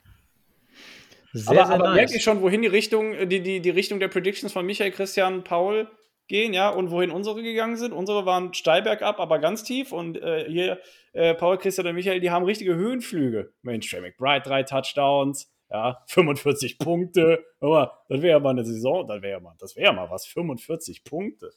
Sehr, 1.32 1.50
aber, 1.50 1.66
sehr 1.66 1.74
aber 1.76 1.84
nice. 1.90 1.94
merke 1.94 2.16
ich 2.16 2.24
schon, 2.24 2.40
wohin 2.40 2.62
die 2.62 2.68
Richtung, 2.68 3.28
die, 3.28 3.42
die, 3.42 3.60
die 3.60 3.70
Richtung 3.70 4.00
der 4.00 4.08
Predictions 4.08 4.52
von 4.52 4.66
Michael, 4.66 4.90
Christian, 4.90 5.44
Paul 5.44 5.88
gehen, 6.26 6.54
ja, 6.54 6.70
und 6.70 6.90
wohin 6.90 7.10
unsere 7.10 7.42
gegangen 7.42 7.76
sind. 7.76 7.92
Unsere 7.92 8.26
waren 8.26 8.54
steil 8.54 8.82
bergab, 8.82 9.20
aber 9.20 9.38
ganz 9.38 9.64
tief. 9.64 9.92
Und 9.92 10.20
äh, 10.20 10.46
hier, 10.48 10.80
äh, 11.12 11.34
Paul, 11.34 11.58
Christian 11.58 11.86
und 11.86 11.94
Michael, 11.94 12.20
die 12.20 12.30
haben 12.30 12.44
richtige 12.44 12.74
Höhenflüge. 12.74 13.52
Mensch, 13.62 13.90
Trey 13.90 14.00
McBride, 14.00 14.42
drei 14.42 14.62
Touchdowns, 14.62 15.52
ja, 15.70 16.02
45 16.08 16.78
Punkte. 16.78 17.44
Hör 17.60 17.68
mal, 17.68 17.90
das 18.08 18.22
wäre 18.22 18.38
ja 18.38 18.40
mal 18.40 18.50
eine 18.50 18.64
Saison, 18.64 19.06
das 19.06 19.22
wäre 19.22 19.32
ja 19.32 19.40
mal, 19.40 19.54
das 19.58 19.76
wäre 19.76 19.86
ja 19.86 19.92
mal 19.92 20.10
was, 20.10 20.26
45 20.26 21.04
Punkte. 21.04 21.50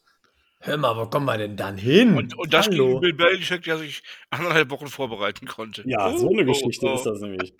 Hör 0.60 0.77
mal, 0.77 0.98
wo 0.98 1.06
kommen 1.06 1.27
wir 1.27 1.38
denn 1.38 1.56
dann 1.56 1.77
hin? 1.77 2.18
Und, 2.18 2.35
und 2.35 2.52
das 2.52 2.68
Hallo. 2.68 2.99
gegen 2.99 2.99
Bill 2.99 3.14
Belichick, 3.14 3.64
der 3.64 3.77
sich 3.77 4.02
anderthalb 4.31 4.72
Wochen 4.72 4.88
vorbereiten 4.88 5.45
konnte. 5.45 5.84
Ja, 5.85 6.11
oh, 6.11 6.18
so 6.18 6.30
eine 6.30 6.45
Geschichte 6.45 6.88
oh, 6.88 6.91
oh. 6.91 6.95
ist 6.95 7.06
das 7.06 7.22
nämlich. 7.22 7.53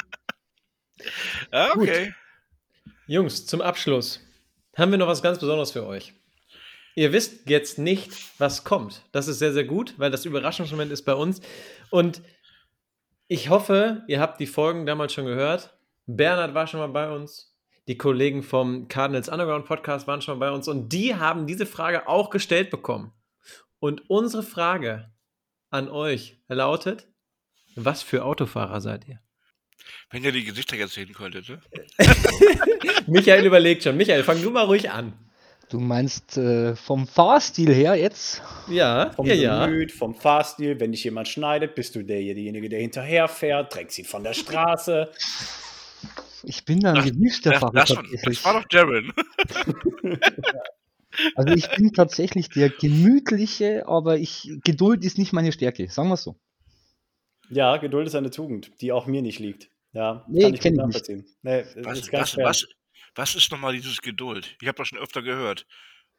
ah, 1.52 1.70
okay. 1.76 2.06
Gut. 2.06 2.14
Jungs, 3.06 3.46
zum 3.46 3.62
Abschluss 3.62 4.20
haben 4.76 4.92
wir 4.92 4.98
noch 4.98 5.08
was 5.08 5.22
ganz 5.22 5.40
Besonderes 5.40 5.72
für 5.72 5.86
euch. 5.86 6.14
Ihr 6.98 7.14
wisst 7.14 7.48
jetzt 7.48 7.78
nicht, 7.78 8.12
was 8.40 8.64
kommt. 8.64 9.04
Das 9.12 9.28
ist 9.28 9.38
sehr, 9.38 9.54
sehr 9.54 9.66
gut, 9.66 9.94
weil 9.98 10.10
das 10.10 10.26
Überraschungsmoment 10.26 10.92
ist 10.92 11.04
bei 11.04 11.14
uns. 11.14 11.42
Und 11.92 12.24
ich 13.28 13.50
hoffe, 13.50 14.04
ihr 14.08 14.20
habt 14.20 14.40
die 14.40 14.48
Folgen 14.48 14.88
damals 14.88 15.14
schon 15.14 15.28
gehört. 15.28 15.78
Bernhard 16.08 16.56
war 16.56 16.66
schon 16.66 16.80
mal 16.80 16.88
bei 16.88 17.12
uns. 17.16 17.56
Die 17.88 18.00
Kollegen 18.00 18.42
vom 18.42 18.88
Cardinals 18.88 19.30
Underground 19.30 19.66
Podcast 19.66 20.08
waren 20.08 20.24
schon 20.24 20.40
mal 20.40 20.50
bei 20.50 20.56
uns 20.56 20.68
und 20.68 20.92
die 20.92 21.14
haben 21.14 21.46
diese 21.46 21.68
Frage 21.68 22.08
auch 22.08 22.32
gestellt 22.32 22.72
bekommen. 22.72 23.14
Und 23.78 24.10
unsere 24.10 24.42
Frage 24.42 25.12
an 25.70 25.90
euch 25.90 26.40
lautet: 26.48 27.08
Was 27.76 28.02
für 28.02 28.26
Autofahrer 28.26 28.82
seid 28.82 29.08
ihr? 29.08 29.20
Wenn 30.10 30.24
ihr 30.24 30.32
die 30.32 30.46
Gesichter 30.46 30.76
jetzt 30.76 30.96
sehen 30.96 31.14
könntet, 31.14 31.48
ne? 31.48 31.62
Michael 33.06 33.46
überlegt 33.46 33.84
schon. 33.84 33.98
Michael, 33.98 34.24
fang 34.24 34.42
du 34.42 34.50
mal 34.50 34.66
ruhig 34.66 34.90
an. 34.90 35.27
Du 35.70 35.80
meinst 35.80 36.38
äh, 36.38 36.78
vom 36.78 37.08
Fahrstil 37.08 37.74
her 37.74 37.96
jetzt? 37.96 38.42
Ja, 38.70 39.12
vom 39.12 39.26
ja, 39.26 39.66
Gemüt, 39.66 39.92
ja. 39.92 39.98
vom 39.98 40.16
Fahrstil. 40.16 40.80
Wenn 40.80 40.94
dich 40.94 41.04
jemand 41.04 41.28
schneidet, 41.28 41.76
bist 41.76 41.96
du 41.96 42.04
derjenige, 42.04 42.70
der 42.70 42.80
hinterherfährt, 42.80 43.74
trägst 43.74 44.00
ihn 44.00 44.06
von 44.06 44.24
der 44.24 44.34
Straße. 44.34 45.12
Ich 46.44 46.64
bin 46.64 46.80
da 46.80 46.94
ein 46.94 47.04
gewiefter 47.04 47.54
Fahrer. 47.60 47.74
Das, 47.74 47.90
das, 47.90 48.46
war 48.46 48.54
doch 48.54 48.66
Darren. 48.70 49.12
also 51.36 51.54
ich 51.54 51.70
bin 51.72 51.92
tatsächlich 51.92 52.48
der 52.50 52.70
gemütliche, 52.70 53.88
aber 53.88 54.18
ich, 54.18 54.50
Geduld 54.64 55.04
ist 55.04 55.18
nicht 55.18 55.34
meine 55.34 55.52
Stärke, 55.52 55.90
sagen 55.90 56.08
wir 56.08 56.14
es 56.14 56.24
so. 56.24 56.38
Ja, 57.50 57.76
Geduld 57.76 58.08
ist 58.08 58.16
eine 58.16 58.30
Tugend, 58.30 58.72
die 58.80 58.94
auch 58.94 59.06
mir 59.06 59.22
nicht 59.22 59.40
liegt. 59.40 59.70
Ja, 59.92 60.26
nee, 60.30 60.44
kann 60.44 60.54
ich 60.54 60.62
kenne 60.62 60.88
ich 60.90 61.08
nicht. 61.08 61.26
Nee, 61.42 61.64
was, 61.78 62.12
was, 62.14 62.38
was, 62.38 62.68
was 63.18 63.36
ist 63.36 63.52
nochmal 63.52 63.74
dieses 63.74 64.02
Geduld? 64.02 64.56
Ich 64.62 64.68
habe 64.68 64.78
das 64.78 64.88
schon 64.90 65.00
öfter 65.00 65.22
gehört. 65.22 65.66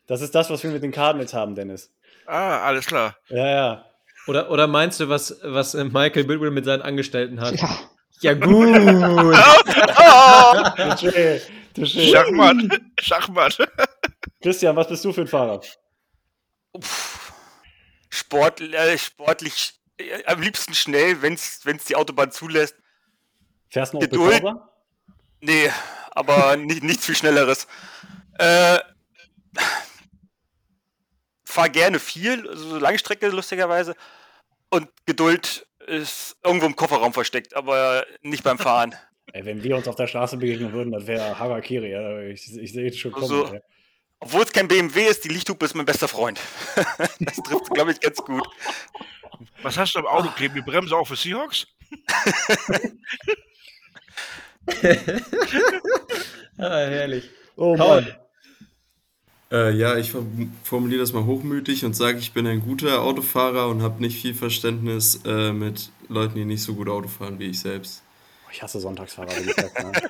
Das 0.07 0.20
ist 0.20 0.35
das, 0.35 0.51
was 0.51 0.62
wir 0.62 0.70
mit 0.70 0.83
den 0.83 0.93
Cardinals 0.93 1.33
haben, 1.33 1.55
Dennis. 1.55 1.93
Ah, 2.27 2.61
alles 2.66 2.87
klar. 2.87 3.16
Ja, 3.29 3.47
ja. 3.47 3.85
Oder, 4.27 4.51
oder 4.51 4.66
meinst 4.66 5.01
du, 5.01 5.09
was, 5.09 5.39
was 5.43 5.75
äh, 5.75 5.85
Michael 5.85 6.25
Bidwell 6.25 6.51
mit 6.51 6.65
seinen 6.65 6.83
Angestellten 6.83 7.41
hat? 7.41 7.55
Ja, 7.55 7.79
Ja, 8.20 8.35
gut. 8.35 8.69
Touché, 10.77 11.41
touché. 11.75 12.11
Schachmatt. 12.11 12.57
Schachmatt. 13.01 13.59
Christian, 14.43 14.75
was 14.77 14.89
bist 14.89 15.05
du 15.05 15.12
für 15.12 15.20
ein 15.23 15.29
Fahrer? 15.29 15.61
Sport, 18.11 18.61
äh, 18.61 18.99
sportlich, 18.99 19.75
äh, 19.99 20.25
am 20.25 20.43
liebsten 20.43 20.75
schnell, 20.75 21.23
wenn 21.23 21.35
es 21.35 21.61
die 21.89 21.97
Autobahn 21.97 22.33
zulässt. 22.33 22.75
Fährst 23.69 23.93
du 23.93 23.99
noch 23.99 24.03
Geduld. 24.03 24.43
Bekorber? 24.43 24.69
Nee, 25.41 25.70
aber 26.19 26.57
nicht, 26.57 26.82
nichts 26.82 27.07
viel 27.07 27.15
Schnelleres. 27.15 27.66
Äh, 28.39 28.78
fahr 31.45 31.69
gerne 31.69 31.99
viel, 31.99 32.49
also 32.49 32.70
so 32.70 32.78
Langstrecke 32.78 33.28
lustigerweise. 33.28 33.95
Und 34.70 34.89
Geduld 35.07 35.66
ist 35.86 36.36
irgendwo 36.45 36.66
im 36.66 36.77
Kofferraum 36.77 37.12
versteckt, 37.12 37.57
aber 37.57 38.05
nicht 38.23 38.43
beim 38.43 38.59
Fahren. 38.59 38.95
Ey, 39.32 39.45
wenn 39.45 39.62
wir 39.62 39.77
uns 39.77 39.89
auf 39.89 39.95
der 39.95 40.07
Straße 40.07 40.36
begegnen 40.36 40.73
würden, 40.73 40.93
das 40.93 41.07
wäre 41.07 41.39
Harakiri. 41.39 41.90
Ja. 41.90 42.20
Ich, 42.20 42.55
ich 42.57 42.73
sehe 42.73 42.89
es 42.89 42.99
schon 42.99 43.12
kommen. 43.12 43.24
Also-. 43.24 43.61
Obwohl 44.20 44.43
es 44.43 44.53
kein 44.53 44.66
BMW 44.66 45.07
ist, 45.07 45.24
die 45.24 45.28
Lichthupe 45.28 45.65
ist 45.65 45.74
mein 45.74 45.86
bester 45.86 46.09
Freund. 46.09 46.40
das 47.20 47.36
trifft, 47.36 47.70
glaube 47.70 47.93
ich, 47.93 48.01
ganz 48.01 48.19
gut. 48.19 48.45
Was 49.62 49.78
hast 49.78 49.95
du 49.95 50.01
am 50.01 50.07
Auto 50.07 50.28
kleben? 50.31 50.57
Die 50.57 50.62
Bremse 50.62 50.97
auch 50.97 51.07
für 51.07 51.15
Seahawks? 51.15 51.69
ah, 56.59 56.69
herrlich. 56.69 57.28
Oh 57.57 57.74
Paul. 57.77 58.03
Mann. 58.03 58.12
Äh, 59.51 59.73
ja, 59.77 59.97
ich 59.97 60.11
form- 60.11 60.53
formuliere 60.62 61.01
das 61.01 61.12
mal 61.12 61.24
hochmütig 61.24 61.85
und 61.85 61.97
sage, 61.97 62.19
ich 62.19 62.32
bin 62.35 62.47
ein 62.47 62.61
guter 62.61 63.01
Autofahrer 63.03 63.69
und 63.69 63.82
habe 63.82 64.03
nicht 64.03 64.20
viel 64.20 64.35
Verständnis 64.35 65.20
äh, 65.24 65.53
mit 65.53 65.90
Leuten, 66.09 66.35
die 66.35 66.45
nicht 66.45 66.62
so 66.62 66.74
gut 66.74 66.89
Auto 66.89 67.09
fahren 67.09 67.39
wie 67.39 67.47
ich 67.47 67.61
selbst. 67.61 68.03
Ich 68.53 68.62
hasse 68.62 68.78
Sonntagsfahrer. 68.81 69.31
wenn 69.35 69.49
ich 69.49 69.55
das 69.55 69.73
sage. 69.73 70.01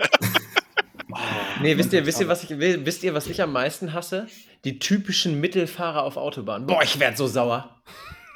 Nee, 1.60 1.76
wisst 1.76 1.92
ihr, 1.92 2.06
wisst 2.06 2.20
ihr, 2.20 2.28
was 2.28 2.44
ich 2.44 2.50
will? 2.50 2.86
Wisst 2.86 3.02
ihr, 3.02 3.12
was 3.14 3.26
ich 3.26 3.42
am 3.42 3.50
meisten 3.52 3.92
hasse? 3.92 4.28
Die 4.64 4.78
typischen 4.78 5.40
Mittelfahrer 5.40 6.04
auf 6.04 6.16
Autobahnen. 6.16 6.68
Boah, 6.68 6.82
ich 6.84 7.00
werd 7.00 7.16
so 7.16 7.26
sauer. 7.26 7.80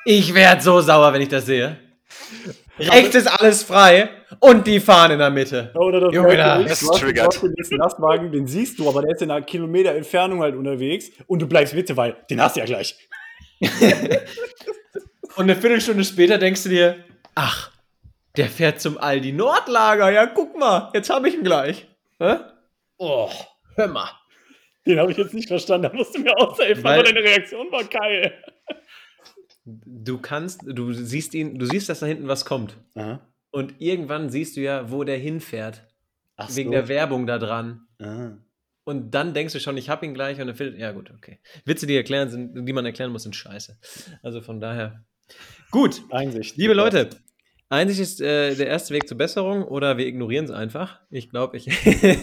Ich 0.05 0.35
werd 0.35 0.61
so 0.63 0.81
sauer, 0.81 1.13
wenn 1.13 1.23
ich 1.23 1.29
das 1.29 1.47
sehe. 1.47 1.79
Rechts 2.79 3.15
ist 3.15 3.27
alles 3.27 3.63
frei 3.63 4.09
und 4.41 4.67
die 4.67 4.81
fahren 4.81 5.11
in 5.13 5.19
der 5.19 5.31
Mitte. 5.31 5.71
Oder 5.75 6.01
das 6.01 6.15
Junge, 6.15 6.37
da- 6.37 6.63
das 6.63 6.81
triggert. 6.81 7.41
Den 7.43 7.79
Lastwagen, 7.79 8.33
den 8.33 8.47
siehst 8.47 8.79
du, 8.79 8.89
aber 8.89 9.03
der 9.03 9.13
ist 9.13 9.23
in 9.23 9.31
einer 9.31 9.45
Kilometer 9.45 9.95
Entfernung 9.95 10.41
halt 10.41 10.55
unterwegs 10.57 11.11
und 11.27 11.41
du 11.43 11.47
bleibst 11.47 11.75
bitte, 11.75 11.97
weil 11.97 12.17
den 12.31 12.41
hast 12.41 12.57
du 12.57 12.61
ja 12.61 12.67
gleich. 12.67 12.97
Und 15.37 15.45
eine 15.45 15.57
Viertelstunde 15.57 16.05
später 16.05 16.37
denkst 16.39 16.63
du 16.65 16.69
dir, 16.69 16.97
ach, 17.35 17.71
der 18.37 18.49
fährt 18.49 18.81
zum 18.81 18.99
Aldi 18.99 19.33
Nordlager. 19.33 20.11
Ja, 20.11 20.27
guck 20.27 20.59
mal, 20.59 20.91
jetzt 20.95 21.09
habe 21.11 21.29
ich 21.29 21.35
ihn 21.37 21.45
gleich. 21.45 21.87
Hä? 22.19 22.37
Oh, 22.99 23.31
hör 23.77 23.89
mal. 23.89 24.11
Den 24.87 24.99
habe 24.99 25.11
ich 25.13 25.17
jetzt 25.19 25.33
nicht 25.33 25.49
verstanden, 25.49 25.89
da 25.91 25.97
musst 25.97 26.15
du 26.15 26.19
mir 26.21 26.37
aushelfen, 26.37 26.85
Weil- 26.85 26.95
aber 27.01 27.05
deine 27.05 27.21
Reaktion 27.21 27.71
war 27.71 27.85
geil. 27.85 28.35
Du 29.65 30.19
kannst, 30.19 30.63
du 30.67 30.93
siehst 30.93 31.35
ihn, 31.35 31.59
du 31.59 31.67
siehst, 31.67 31.89
dass 31.89 32.01
da 32.01 32.07
hinten 32.07 32.29
was 32.29 32.45
kommt. 32.45 32.77
Aha. 32.95 33.21
Und 33.51 33.81
irgendwann 33.81 34.31
siehst 34.31 34.57
du 34.57 34.61
ja, 34.61 34.91
wo 34.91 35.05
der 35.05 35.19
hinfährt. 35.19 35.87
Ach 36.37 36.49
Wegen 36.55 36.71
so. 36.71 36.73
der 36.73 36.89
Werbung 36.89 37.27
da 37.27 37.39
dran. 37.39 37.87
Ah. 38.01 38.33
Und 38.85 39.13
dann 39.13 39.35
denkst 39.35 39.53
du 39.53 39.61
schon, 39.61 39.77
ich 39.77 39.89
hab 39.89 40.03
ihn 40.03 40.15
gleich 40.15 40.41
und 40.41 40.49
dann 40.49 40.57
findet, 40.57 40.81
ja 40.81 40.91
gut, 40.91 41.13
okay. 41.15 41.39
Witze, 41.65 41.87
die 41.87 41.95
erklären 41.95 42.31
sind, 42.31 42.67
die 42.67 42.73
man 42.73 42.85
erklären 42.85 43.13
muss, 43.13 43.23
sind 43.23 43.37
scheiße. 43.37 43.79
Also 44.23 44.41
von 44.41 44.61
daher. 44.61 45.05
Gut, 45.71 46.03
Einsicht. 46.11 46.57
liebe 46.57 46.75
Leute, 46.75 47.11
Einsicht 47.69 48.01
ist 48.01 48.21
äh, 48.21 48.55
der 48.55 48.67
erste 48.67 48.93
Weg 48.93 49.07
zur 49.07 49.17
Besserung 49.17 49.63
oder 49.63 49.97
wir 49.99 50.07
ignorieren 50.07 50.47
es 50.47 50.51
einfach. 50.51 51.01
Ich 51.11 51.31
glaube, 51.31 51.57
ich. 51.57 51.67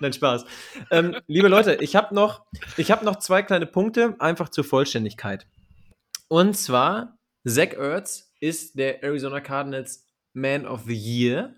Nein, 0.00 0.12
Spaß. 0.12 0.44
Ähm, 0.90 1.16
liebe 1.26 1.48
Leute, 1.48 1.76
ich 1.76 1.96
habe 1.96 2.14
noch, 2.14 2.44
ich 2.76 2.90
hab 2.90 3.02
noch 3.02 3.16
zwei 3.16 3.42
kleine 3.42 3.66
Punkte, 3.66 4.14
einfach 4.18 4.50
zur 4.50 4.64
Vollständigkeit. 4.64 5.46
Und 6.28 6.56
zwar, 6.56 7.18
Zach 7.46 7.72
Ertz 7.72 8.32
ist 8.40 8.78
der 8.78 9.02
Arizona 9.02 9.40
Cardinals 9.40 10.06
Man 10.34 10.66
of 10.66 10.82
the 10.84 10.94
Year. 10.94 11.54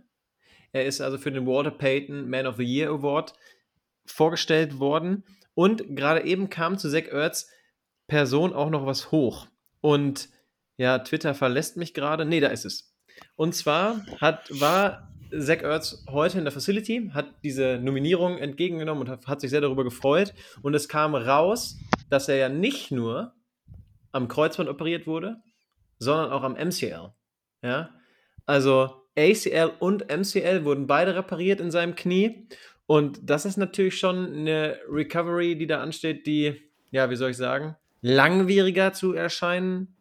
Er 0.72 0.86
ist 0.86 1.00
also 1.00 1.18
für 1.18 1.32
den 1.32 1.46
Walter 1.46 1.72
Payton 1.72 2.30
Man 2.30 2.46
of 2.46 2.56
the 2.56 2.64
Year 2.64 2.90
Award 2.90 3.34
vorgestellt 4.06 4.78
worden. 4.78 5.24
Und 5.54 5.96
gerade 5.96 6.24
eben 6.24 6.48
kam 6.48 6.78
zu 6.78 6.88
Zach 6.88 7.08
Ertz 7.10 7.48
Person 8.06 8.52
auch 8.52 8.70
noch 8.70 8.86
was 8.86 9.10
hoch. 9.10 9.46
Und 9.80 10.28
ja, 10.76 10.98
Twitter 11.00 11.34
verlässt 11.34 11.76
mich 11.76 11.92
gerade. 11.92 12.24
Nee, 12.24 12.40
da 12.40 12.48
ist 12.48 12.64
es. 12.64 12.94
Und 13.36 13.54
zwar 13.54 14.04
hat, 14.20 14.48
war 14.60 15.12
Zach 15.36 15.62
Ertz 15.62 16.04
heute 16.08 16.38
in 16.38 16.44
der 16.44 16.52
Facility, 16.52 17.10
hat 17.12 17.26
diese 17.42 17.78
Nominierung 17.78 18.38
entgegengenommen 18.38 19.02
und 19.02 19.08
hat, 19.08 19.26
hat 19.26 19.40
sich 19.40 19.50
sehr 19.50 19.60
darüber 19.60 19.84
gefreut. 19.84 20.32
Und 20.62 20.74
es 20.74 20.88
kam 20.88 21.14
raus, 21.14 21.76
dass 22.08 22.28
er 22.28 22.36
ja 22.36 22.48
nicht 22.48 22.90
nur 22.90 23.34
am 24.12 24.28
Kreuzband 24.28 24.68
operiert 24.68 25.06
wurde, 25.06 25.42
sondern 25.98 26.30
auch 26.30 26.42
am 26.42 26.54
MCL. 26.54 27.12
Ja, 27.62 27.90
also 28.46 29.06
ACL 29.16 29.72
und 29.80 30.08
MCL 30.10 30.64
wurden 30.64 30.86
beide 30.86 31.14
repariert 31.14 31.60
in 31.60 31.70
seinem 31.70 31.94
Knie. 31.94 32.46
Und 32.86 33.20
das 33.22 33.44
ist 33.44 33.56
natürlich 33.56 33.98
schon 33.98 34.32
eine 34.34 34.78
Recovery, 34.88 35.56
die 35.56 35.66
da 35.66 35.80
ansteht, 35.82 36.26
die, 36.26 36.60
ja, 36.90 37.10
wie 37.10 37.16
soll 37.16 37.30
ich 37.30 37.36
sagen, 37.36 37.76
langwieriger 38.02 38.92
zu 38.92 39.12
erscheinen 39.12 39.94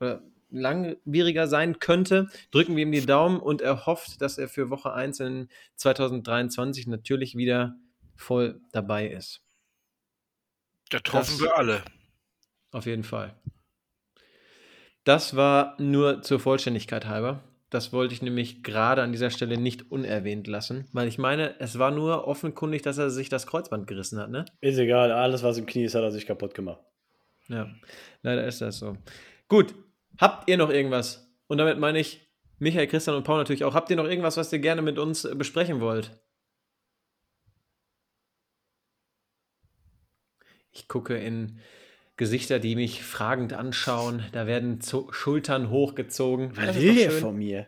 oder 0.00 0.22
langwieriger 0.50 1.46
sein 1.46 1.78
könnte. 1.78 2.28
Drücken 2.50 2.74
wir 2.74 2.82
ihm 2.82 2.90
die 2.92 3.06
Daumen 3.06 3.38
und 3.38 3.62
er 3.62 3.86
hofft, 3.86 4.20
dass 4.20 4.38
er 4.38 4.48
für 4.48 4.70
Woche 4.70 4.92
1 4.92 5.20
in 5.20 5.48
2023 5.76 6.88
natürlich 6.88 7.36
wieder 7.36 7.76
voll 8.16 8.60
dabei 8.72 9.06
ist. 9.08 9.42
Da 10.90 10.98
hoffen 11.12 11.12
Das- 11.12 11.40
wir 11.40 11.56
alle. 11.56 11.82
Auf 12.72 12.86
jeden 12.86 13.04
Fall. 13.04 13.34
Das 15.04 15.34
war 15.34 15.76
nur 15.80 16.22
zur 16.22 16.40
Vollständigkeit 16.40 17.06
halber. 17.06 17.42
Das 17.70 17.92
wollte 17.92 18.14
ich 18.14 18.22
nämlich 18.22 18.64
gerade 18.64 19.02
an 19.02 19.12
dieser 19.12 19.30
Stelle 19.30 19.56
nicht 19.56 19.92
unerwähnt 19.92 20.48
lassen, 20.48 20.88
weil 20.92 21.06
ich 21.06 21.18
meine, 21.18 21.58
es 21.60 21.78
war 21.78 21.92
nur 21.92 22.26
offenkundig, 22.26 22.82
dass 22.82 22.98
er 22.98 23.10
sich 23.10 23.28
das 23.28 23.46
Kreuzband 23.46 23.86
gerissen 23.86 24.18
hat, 24.18 24.30
ne? 24.30 24.44
Ist 24.60 24.78
egal, 24.78 25.12
alles 25.12 25.44
was 25.44 25.56
im 25.56 25.66
Knie 25.66 25.84
ist, 25.84 25.94
hat 25.94 26.02
er 26.02 26.10
sich 26.10 26.26
kaputt 26.26 26.54
gemacht. 26.54 26.80
Ja, 27.48 27.70
leider 28.22 28.44
ist 28.44 28.60
das 28.60 28.78
so. 28.78 28.96
Gut, 29.48 29.74
habt 30.18 30.48
ihr 30.48 30.56
noch 30.56 30.70
irgendwas? 30.70 31.32
Und 31.46 31.58
damit 31.58 31.78
meine 31.78 32.00
ich 32.00 32.28
Michael, 32.58 32.88
Christian 32.88 33.16
und 33.16 33.24
Paul 33.24 33.38
natürlich 33.38 33.64
auch. 33.64 33.74
Habt 33.74 33.88
ihr 33.90 33.96
noch 33.96 34.04
irgendwas, 34.04 34.36
was 34.36 34.52
ihr 34.52 34.58
gerne 34.58 34.82
mit 34.82 34.98
uns 34.98 35.28
besprechen 35.36 35.80
wollt? 35.80 36.10
Ich 40.72 40.88
gucke 40.88 41.16
in 41.16 41.60
Gesichter, 42.20 42.58
die 42.58 42.76
mich 42.76 43.02
fragend 43.02 43.54
anschauen. 43.54 44.22
Da 44.32 44.46
werden 44.46 44.82
Zo 44.82 45.10
Schultern 45.10 45.70
hochgezogen. 45.70 46.52
Das 46.54 46.76
ist 46.76 47.06
doch 47.06 47.20
schön. 47.20 47.38
mir? 47.38 47.66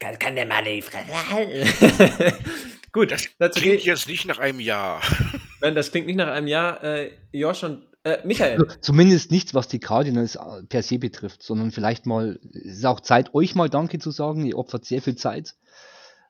Kann, 0.00 0.18
kann 0.18 0.34
der 0.34 0.46
mal 0.46 0.64
die 0.64 0.80
Fresse 0.80 1.30
halten? 1.30 2.34
Gut, 2.92 3.12
Das 3.12 3.28
dazu 3.38 3.60
klingt 3.60 3.76
geht, 3.76 3.84
jetzt 3.84 4.08
nicht 4.08 4.26
nach 4.26 4.38
einem 4.38 4.58
Jahr. 4.58 5.02
Nein, 5.60 5.74
das 5.74 5.90
klingt 5.90 6.06
nicht 6.06 6.16
nach 6.16 6.28
einem 6.28 6.46
Jahr. 6.46 6.82
Äh, 6.82 7.10
Josh 7.30 7.62
und 7.62 7.82
äh, 8.04 8.26
Michael. 8.26 8.62
Also 8.62 8.74
zumindest 8.80 9.30
nichts, 9.30 9.52
was 9.52 9.68
die 9.68 9.80
Cardinals 9.80 10.36
äh, 10.36 10.62
per 10.66 10.82
se 10.82 10.98
betrifft, 10.98 11.42
sondern 11.42 11.70
vielleicht 11.70 12.06
mal, 12.06 12.40
es 12.54 12.78
ist 12.78 12.86
auch 12.86 13.00
Zeit, 13.00 13.34
euch 13.34 13.54
mal 13.54 13.68
Danke 13.68 13.98
zu 13.98 14.10
sagen. 14.10 14.46
Ihr 14.46 14.56
opfert 14.56 14.86
sehr 14.86 15.02
viel 15.02 15.16
Zeit 15.16 15.56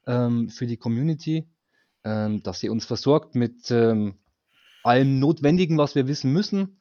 ähm, 0.09 0.49
für 0.49 0.67
die 0.67 0.77
Community, 0.77 1.47
ähm, 2.03 2.43
dass 2.43 2.65
ihr 2.65 2.73
uns 2.73 2.85
versorgt 2.85 3.37
mit 3.37 3.71
ähm, 3.71 4.15
allem 4.83 5.21
Notwendigen, 5.21 5.79
was 5.79 5.95
wir 5.95 6.09
wissen 6.09 6.33
müssen. 6.33 6.81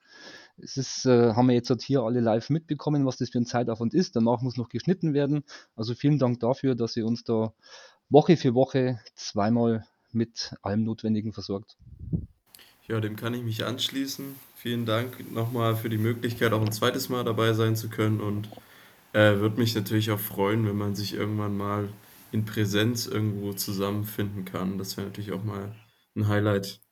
Es 0.63 0.77
ist, 0.77 1.05
äh, 1.05 1.33
haben 1.33 1.47
wir 1.47 1.55
jetzt 1.55 1.69
halt 1.69 1.81
hier 1.81 2.01
alle 2.01 2.21
live 2.21 2.49
mitbekommen, 2.49 3.05
was 3.05 3.17
das 3.17 3.29
für 3.29 3.39
ein 3.39 3.45
Zeitaufwand 3.45 3.93
ist. 3.93 4.15
Danach 4.15 4.41
muss 4.41 4.57
noch 4.57 4.69
geschnitten 4.69 5.13
werden. 5.13 5.43
Also 5.75 5.93
vielen 5.93 6.19
Dank 6.19 6.39
dafür, 6.39 6.75
dass 6.75 6.95
ihr 6.95 7.05
uns 7.05 7.23
da 7.23 7.53
Woche 8.09 8.37
für 8.37 8.53
Woche 8.53 8.99
zweimal 9.15 9.85
mit 10.11 10.55
allem 10.61 10.83
Notwendigen 10.83 11.33
versorgt. 11.33 11.77
Ja, 12.87 12.99
dem 12.99 13.15
kann 13.15 13.33
ich 13.33 13.43
mich 13.43 13.65
anschließen. 13.65 14.35
Vielen 14.55 14.85
Dank 14.85 15.31
nochmal 15.33 15.75
für 15.75 15.89
die 15.89 15.97
Möglichkeit, 15.97 16.53
auch 16.53 16.61
ein 16.61 16.71
zweites 16.71 17.09
Mal 17.09 17.23
dabei 17.23 17.53
sein 17.53 17.75
zu 17.75 17.89
können 17.89 18.21
und 18.21 18.49
äh, 19.13 19.39
würde 19.39 19.59
mich 19.59 19.75
natürlich 19.75 20.11
auch 20.11 20.19
freuen, 20.19 20.65
wenn 20.67 20.77
man 20.77 20.95
sich 20.95 21.13
irgendwann 21.13 21.57
mal 21.57 21.89
in 22.31 22.45
Präsenz 22.45 23.05
irgendwo 23.05 23.53
zusammenfinden 23.53 24.45
kann. 24.45 24.77
Das 24.77 24.97
wäre 24.97 25.07
natürlich 25.07 25.31
auch 25.31 25.43
mal 25.43 25.75
ein 26.15 26.27
Highlight. 26.27 26.82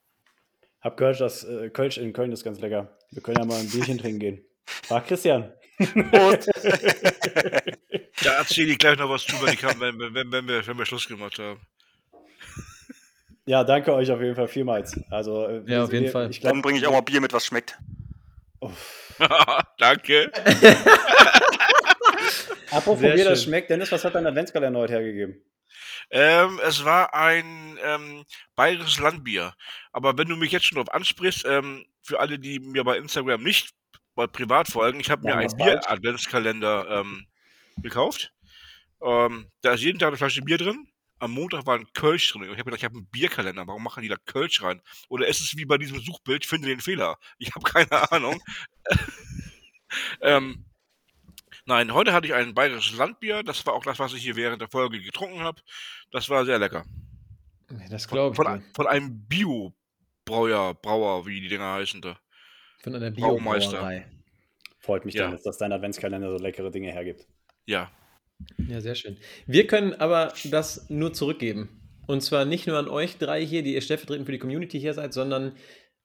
Hab 0.82 0.98
gehört, 0.98 1.20
dass 1.22 1.44
äh, 1.44 1.70
Kölsch 1.70 1.98
in 1.98 2.12
Köln 2.14 2.32
ist 2.32 2.44
ganz 2.44 2.60
lecker. 2.60 2.98
Wir 3.12 3.22
können 3.22 3.38
ja 3.40 3.46
mal 3.46 3.60
ein 3.60 3.70
Bierchen 3.70 3.98
trinken 3.98 4.20
gehen. 4.20 4.46
War 4.90 5.04
Christian. 5.04 5.52
Und 5.80 5.92
Da 8.24 8.34
erzähle 8.38 8.72
ich 8.72 8.78
gleich 8.78 8.98
noch 9.00 9.10
was 9.10 9.26
kann, 9.26 9.80
wenn, 9.80 9.98
wenn, 10.00 10.32
wenn, 10.32 10.48
wir, 10.48 10.66
wenn 10.66 10.78
wir 10.78 10.86
Schluss 10.86 11.08
gemacht 11.08 11.40
haben. 11.40 11.60
Ja, 13.46 13.64
danke 13.64 13.94
euch 13.94 14.12
auf 14.12 14.22
jeden 14.22 14.36
Fall 14.36 14.48
vielmals. 14.48 15.00
Also, 15.10 15.48
äh, 15.48 15.64
Ja, 15.66 15.84
auf 15.84 15.92
jeden 15.92 16.06
wir- 16.06 16.12
Fall. 16.12 16.30
Ich 16.30 16.40
glaub, 16.42 16.54
dann 16.54 16.62
bringe 16.62 16.78
ich 16.78 16.86
auch 16.86 16.92
mal 16.92 17.02
Bier 17.02 17.20
mit, 17.22 17.34
was 17.34 17.46
schmeckt. 17.46 17.78
Danke. 19.80 20.32
Apropos, 22.72 23.00
Sehr 23.00 23.16
wie 23.16 23.24
das 23.24 23.44
schmeckt, 23.44 23.70
Dennis, 23.70 23.92
was 23.92 24.06
hat 24.06 24.16
dein 24.16 24.26
Adventskalender 24.28 24.80
heute 24.80 24.94
hergegeben? 24.94 25.42
Ähm, 26.10 26.60
es 26.64 26.84
war 26.86 27.14
ein 27.14 27.78
ähm, 27.84 28.26
bayerisches 28.56 29.00
Landbier. 29.00 29.54
Aber 29.92 30.18
wenn 30.18 30.28
du 30.28 30.36
mich 30.36 30.52
jetzt 30.52 30.66
schon 30.66 30.76
darauf 30.76 30.94
ansprichst, 30.94 31.46
ähm, 31.46 31.86
für 32.04 32.20
alle, 32.20 32.40
die 32.40 32.60
mir 32.60 32.84
bei 32.84 32.98
Instagram 32.98 33.44
nicht 33.44 33.72
bei 34.16 34.28
privat 34.28 34.68
folgen, 34.68 35.00
ich 35.00 35.10
habe 35.10 35.24
mir 35.24 35.32
Ja, 35.32 35.38
einen? 35.38 35.56
Bier-Adventskalender 35.58 37.02
ähm, 37.02 37.28
gekauft. 37.78 38.34
Ähm, 39.02 39.50
da 39.62 39.74
ist 39.74 39.82
jeden 39.82 40.00
Tag 40.00 40.08
eine 40.10 40.18
Flasche 40.18 40.42
Bier 40.42 40.58
drin. 40.58 40.88
Am 41.20 41.32
Montag 41.32 41.66
war 41.68 41.78
ein 41.78 41.92
Kölsch 41.94 42.32
drin. 42.32 42.44
Ich 42.44 42.50
habe 42.50 42.64
gedacht, 42.64 42.80
ich 42.80 42.84
habe 42.86 42.98
einen 42.98 43.08
Bierkalender. 43.10 43.68
Warum 43.68 43.84
machen 43.84 44.02
die 44.02 44.10
da 44.10 44.16
Kölsch 44.26 44.62
rein? 44.64 44.82
Oder 45.08 45.28
ist 45.28 45.40
es 45.40 45.56
wie 45.56 45.66
bei 45.66 45.78
diesem 45.78 46.00
Suchbild, 46.00 46.46
finde 46.46 46.68
den 46.68 46.82
Fehler? 46.82 47.18
Ich 47.38 47.54
habe 47.54 47.64
keine 47.64 48.12
Ahnung. 48.12 48.42
ähm, 50.22 50.66
nein, 51.66 51.94
heute 51.94 52.14
hatte 52.14 52.28
ich 52.28 52.34
ein 52.34 52.54
bayerisches 52.54 52.98
Landbier. 52.98 53.44
Das 53.44 53.66
war 53.66 53.74
auch 53.74 53.84
das, 53.84 54.00
was 54.00 54.14
ich 54.14 54.22
hier 54.24 54.36
während 54.36 54.62
der 54.62 54.70
Folge 54.70 55.02
getrunken 55.02 55.40
habe. 55.42 55.62
Das 56.12 56.30
war 56.30 56.46
sehr 56.46 56.60
lecker. 56.60 56.86
Das 57.90 58.06
Von, 58.06 58.16
glaube 58.16 58.34
ich. 58.34 58.36
von, 58.36 58.48
ein- 58.48 58.64
von 58.76 58.88
einem 58.88 59.26
Bio-Brauer, 59.28 60.76
Brauer, 60.76 61.26
wie 61.26 61.40
die 61.42 61.48
Dinger 61.48 61.74
heißen 61.74 62.02
da. 62.02 62.18
Von 62.84 62.96
einer 62.96 63.12
Braumeister. 63.12 63.72
Biobrauerei. 63.72 64.08
Freut 64.80 65.06
mich, 65.06 65.14
Ja. 65.14 65.26
Dennis, 65.28 65.44
dass 65.44 65.58
dein 65.58 65.72
Adventskalender 65.72 66.36
so 66.38 66.44
leckere 66.44 66.72
Dinge 66.72 66.92
hergibt. 66.92 67.28
Ja. 67.66 67.92
Ja, 68.58 68.82
sehr 68.82 68.96
schön. 68.96 69.18
Wir 69.46 69.68
können 69.68 69.94
aber 69.94 70.34
das 70.46 70.90
nur 70.90 71.14
zurückgeben. 71.14 71.78
Und 72.08 72.22
zwar 72.22 72.46
nicht 72.46 72.66
nur 72.66 72.78
an 72.80 72.88
euch 72.90 73.18
drei 73.20 73.46
hier, 73.46 73.62
die 73.62 73.76
ihr 73.76 73.82
stellvertretend 73.82 74.26
für 74.26 74.32
die 74.32 74.40
Community 74.40 74.80
hier 74.80 74.96
seid, 74.96 75.14
sondern 75.14 75.56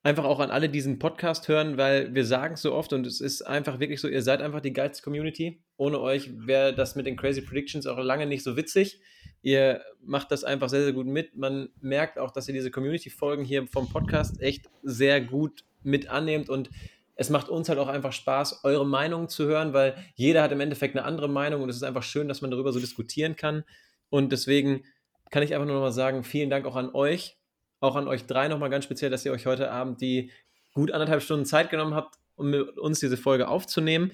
einfach 0.03 0.25
auch 0.25 0.39
an 0.39 0.51
alle, 0.51 0.69
die 0.69 0.73
diesen 0.73 0.99
Podcast 0.99 1.47
hören, 1.47 1.77
weil 1.77 2.13
wir 2.15 2.25
sagen 2.25 2.53
es 2.53 2.61
so 2.61 2.73
oft 2.73 2.93
und 2.93 3.05
es 3.05 3.19
ist 3.19 3.41
einfach 3.41 3.79
wirklich 3.79 3.99
so, 3.99 4.07
ihr 4.07 4.21
seid 4.21 4.41
einfach 4.41 4.61
die 4.61 4.73
geilste 4.73 5.03
Community. 5.03 5.61
Ohne 5.75 5.99
euch 5.99 6.29
wäre 6.47 6.73
das 6.73 6.95
mit 6.95 7.05
den 7.05 7.17
Crazy 7.17 7.41
Predictions 7.41 7.87
auch 7.87 7.97
lange 7.97 8.25
nicht 8.25 8.43
so 8.43 8.55
witzig. 8.55 8.99
Ihr 9.41 9.81
macht 10.03 10.31
das 10.31 10.43
einfach 10.43 10.69
sehr, 10.69 10.83
sehr 10.83 10.93
gut 10.93 11.07
mit. 11.07 11.35
Man 11.35 11.69
merkt 11.81 12.19
auch, 12.19 12.31
dass 12.31 12.47
ihr 12.47 12.53
diese 12.53 12.71
Community-Folgen 12.71 13.43
hier 13.43 13.67
vom 13.67 13.89
Podcast 13.89 14.41
echt 14.41 14.69
sehr 14.83 15.21
gut 15.21 15.63
mit 15.83 16.09
annehmt 16.09 16.49
und 16.49 16.69
es 17.17 17.29
macht 17.29 17.49
uns 17.49 17.67
halt 17.67 17.79
auch 17.79 17.87
einfach 17.87 18.13
Spaß, 18.13 18.63
eure 18.63 18.85
Meinungen 18.85 19.27
zu 19.27 19.45
hören, 19.45 19.73
weil 19.73 19.95
jeder 20.15 20.43
hat 20.43 20.51
im 20.51 20.59
Endeffekt 20.59 20.95
eine 20.95 21.03
andere 21.03 21.27
Meinung 21.27 21.63
und 21.63 21.69
es 21.69 21.75
ist 21.75 21.83
einfach 21.83 22.03
schön, 22.03 22.27
dass 22.27 22.41
man 22.41 22.51
darüber 22.51 22.71
so 22.71 22.79
diskutieren 22.79 23.35
kann. 23.35 23.63
Und 24.09 24.31
deswegen 24.31 24.83
kann 25.31 25.41
ich 25.43 25.53
einfach 25.53 25.65
nur 25.65 25.75
noch 25.75 25.81
mal 25.81 25.91
sagen, 25.91 26.23
vielen 26.23 26.51
Dank 26.51 26.65
auch 26.65 26.75
an 26.75 26.93
euch, 26.93 27.36
auch 27.79 27.95
an 27.95 28.07
euch 28.07 28.25
drei 28.25 28.47
nochmal 28.47 28.69
ganz 28.69 28.85
speziell, 28.85 29.11
dass 29.11 29.25
ihr 29.25 29.31
euch 29.31 29.45
heute 29.45 29.71
Abend 29.71 30.01
die 30.01 30.31
gut 30.73 30.91
anderthalb 30.91 31.21
Stunden 31.21 31.45
Zeit 31.45 31.69
genommen 31.69 31.95
habt, 31.95 32.15
um 32.35 32.49
mit 32.49 32.77
uns 32.77 32.99
diese 32.99 33.17
Folge 33.17 33.47
aufzunehmen. 33.47 34.11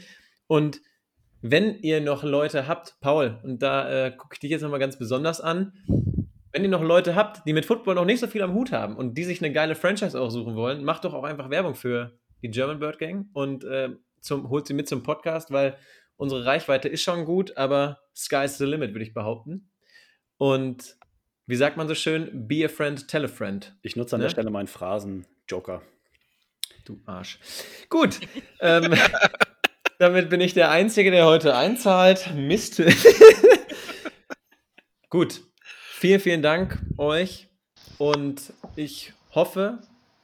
Und 0.48 0.82
wenn 1.42 1.80
ihr 1.80 2.00
noch 2.00 2.24
Leute 2.24 2.68
habt, 2.68 2.96
Paul, 3.02 3.40
und 3.44 3.62
da 3.62 4.08
äh, 4.08 4.12
gucke 4.12 4.36
ich 4.36 4.40
dich 4.40 4.52
jetzt 4.52 4.62
nochmal 4.62 4.80
ganz 4.80 4.98
besonders 4.98 5.42
an, 5.42 5.74
wenn 6.54 6.64
ihr 6.64 6.70
noch 6.70 6.84
Leute 6.84 7.16
habt, 7.16 7.46
die 7.48 7.54
mit 7.54 7.66
Football 7.66 7.96
noch 7.96 8.06
nicht 8.06 8.20
so 8.20 8.28
viel 8.28 8.44
am 8.44 8.54
Hut 8.54 8.72
haben 8.72 8.96
und 8.96 9.18
die 9.18 9.24
sich 9.24 9.42
eine 9.42 9.52
geile 9.52 9.76
Franchise 9.76 10.20
aussuchen 10.20 10.56
wollen, 10.56 10.84
macht 10.84 11.04
doch 11.04 11.14
auch 11.14 11.24
einfach 11.24 11.50
Werbung 11.50 11.76
für 11.76 12.18
die 12.44 12.50
German 12.50 12.80
Bird 12.80 13.00
Gang 13.00 13.28
und 13.34 13.64
äh, 13.64 13.90
zum, 14.22 14.50
holt 14.50 14.68
sie 14.68 14.74
mit 14.74 14.88
zum 14.88 15.04
Podcast, 15.04 15.52
weil 15.52 15.76
unsere 16.16 16.46
Reichweite 16.46 16.88
ist 16.88 17.02
schon 17.02 17.26
gut, 17.26 17.58
aber 17.58 18.00
sky's 18.16 18.58
the 18.58 18.66
limit, 18.66 18.92
würde 18.94 19.04
ich 19.04 19.14
behaupten. 19.14 19.72
Und 20.38 20.96
wie 21.48 21.56
sagt 21.56 21.78
man 21.78 21.88
so 21.88 21.96
schön? 21.96 22.48
Be 22.48 22.66
a 22.66 22.70
friend, 22.70 23.08
tell 23.08 23.26
a 23.26 23.28
friend. 23.28 23.76
Ich 23.82 23.96
nutze 23.96 24.16
an 24.16 24.20
Ne? 24.22 24.26
der 24.26 24.30
Stelle 24.32 24.50
meinen 24.50 24.68
Phrasen-Joker. 24.68 25.82
Du 26.86 27.00
Arsch. 27.06 27.40
Gut. 27.90 28.20
ähm, 28.60 28.94
damit 30.00 30.30
bin 30.30 30.42
ich 30.42 30.54
der 30.54 30.72
Einzige, 30.72 31.12
der 31.12 31.26
heute 31.26 31.56
einzahlt. 31.56 32.34
Mist. 32.36 32.82
Gut. 35.10 35.42
Vielen, 35.92 36.20
vielen 36.20 36.42
Dank 36.42 36.80
euch. 36.98 37.48
Und 37.98 38.54
ich 38.76 39.14
hoffe, 39.34 39.80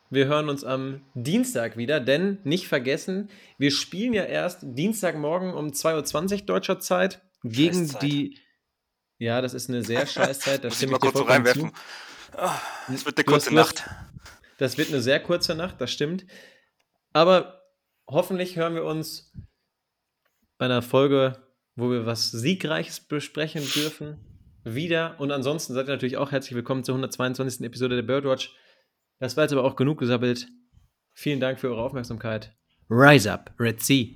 wir 0.10 0.26
hören 0.26 0.50
uns 0.50 0.64
am 0.64 1.02
Dienstag 1.14 1.78
wieder, 1.78 2.00
denn 2.00 2.40
nicht 2.44 2.68
vergessen, 2.68 3.30
wir 3.58 3.72
spielen 3.72 4.14
ja 4.14 4.24
erst 4.24 4.60
Dienstagmorgen 4.64 5.54
um 5.54 5.68
2.20 5.68 6.32
Uhr 6.42 6.46
deutscher 6.46 6.80
Zeit 6.80 7.22
gegen 7.44 7.86
Scheißzeit. 7.88 8.02
die. 8.02 8.38
Ja, 9.20 9.42
das 9.42 9.54
ist 9.54 9.70
eine 9.70 9.84
sehr 9.84 10.06
scheiß 10.06 10.40
Zeit. 10.40 10.64
Da 10.64 10.70
Muss 10.70 10.82
ich 10.82 10.90
mal 10.90 10.98
kurz 10.98 11.20
reinwerfen. 11.20 11.72
Ah, 12.36 12.60
Es 12.94 13.06
wird 13.06 13.18
eine 13.18 13.26
kurze? 13.26 13.54
Nacht. 13.54 13.84
Das 14.58 14.78
wird 14.78 14.90
eine 14.90 15.02
sehr 15.02 15.20
kurze 15.22 15.56
Nacht, 15.56 15.80
das 15.80 15.92
stimmt. 15.92 16.26
Aber 17.14 17.62
hoffentlich 18.08 18.56
hören 18.56 18.76
wir 18.76 18.84
uns 18.84 19.34
bei 20.58 20.66
einer 20.66 20.82
Folge, 20.82 21.38
wo 21.76 21.90
wir 21.92 22.06
was 22.06 22.32
Siegreiches 22.32 23.02
besprechen 23.02 23.64
dürfen, 23.76 24.18
wieder. 24.64 25.20
Und 25.20 25.32
ansonsten 25.32 25.74
seid 25.74 25.88
ihr 25.88 25.94
natürlich 25.94 26.18
auch 26.18 26.32
herzlich 26.32 26.56
willkommen 26.56 26.84
zur 26.84 26.96
122. 26.96 27.62
Episode 27.66 27.96
der 27.96 28.04
Birdwatch. 28.04 28.54
Das 29.20 29.38
war 29.38 29.44
jetzt 29.46 29.54
aber 29.54 29.64
auch 29.64 29.76
genug 29.76 30.00
gesabbelt. 30.00 30.48
Vielen 31.14 31.40
Dank 31.40 31.60
für 31.60 31.70
eure 31.70 31.82
Aufmerksamkeit. 31.82 32.54
Rise 32.90 33.32
up, 33.32 33.54
Red 33.60 33.82
Sea. 33.82 34.16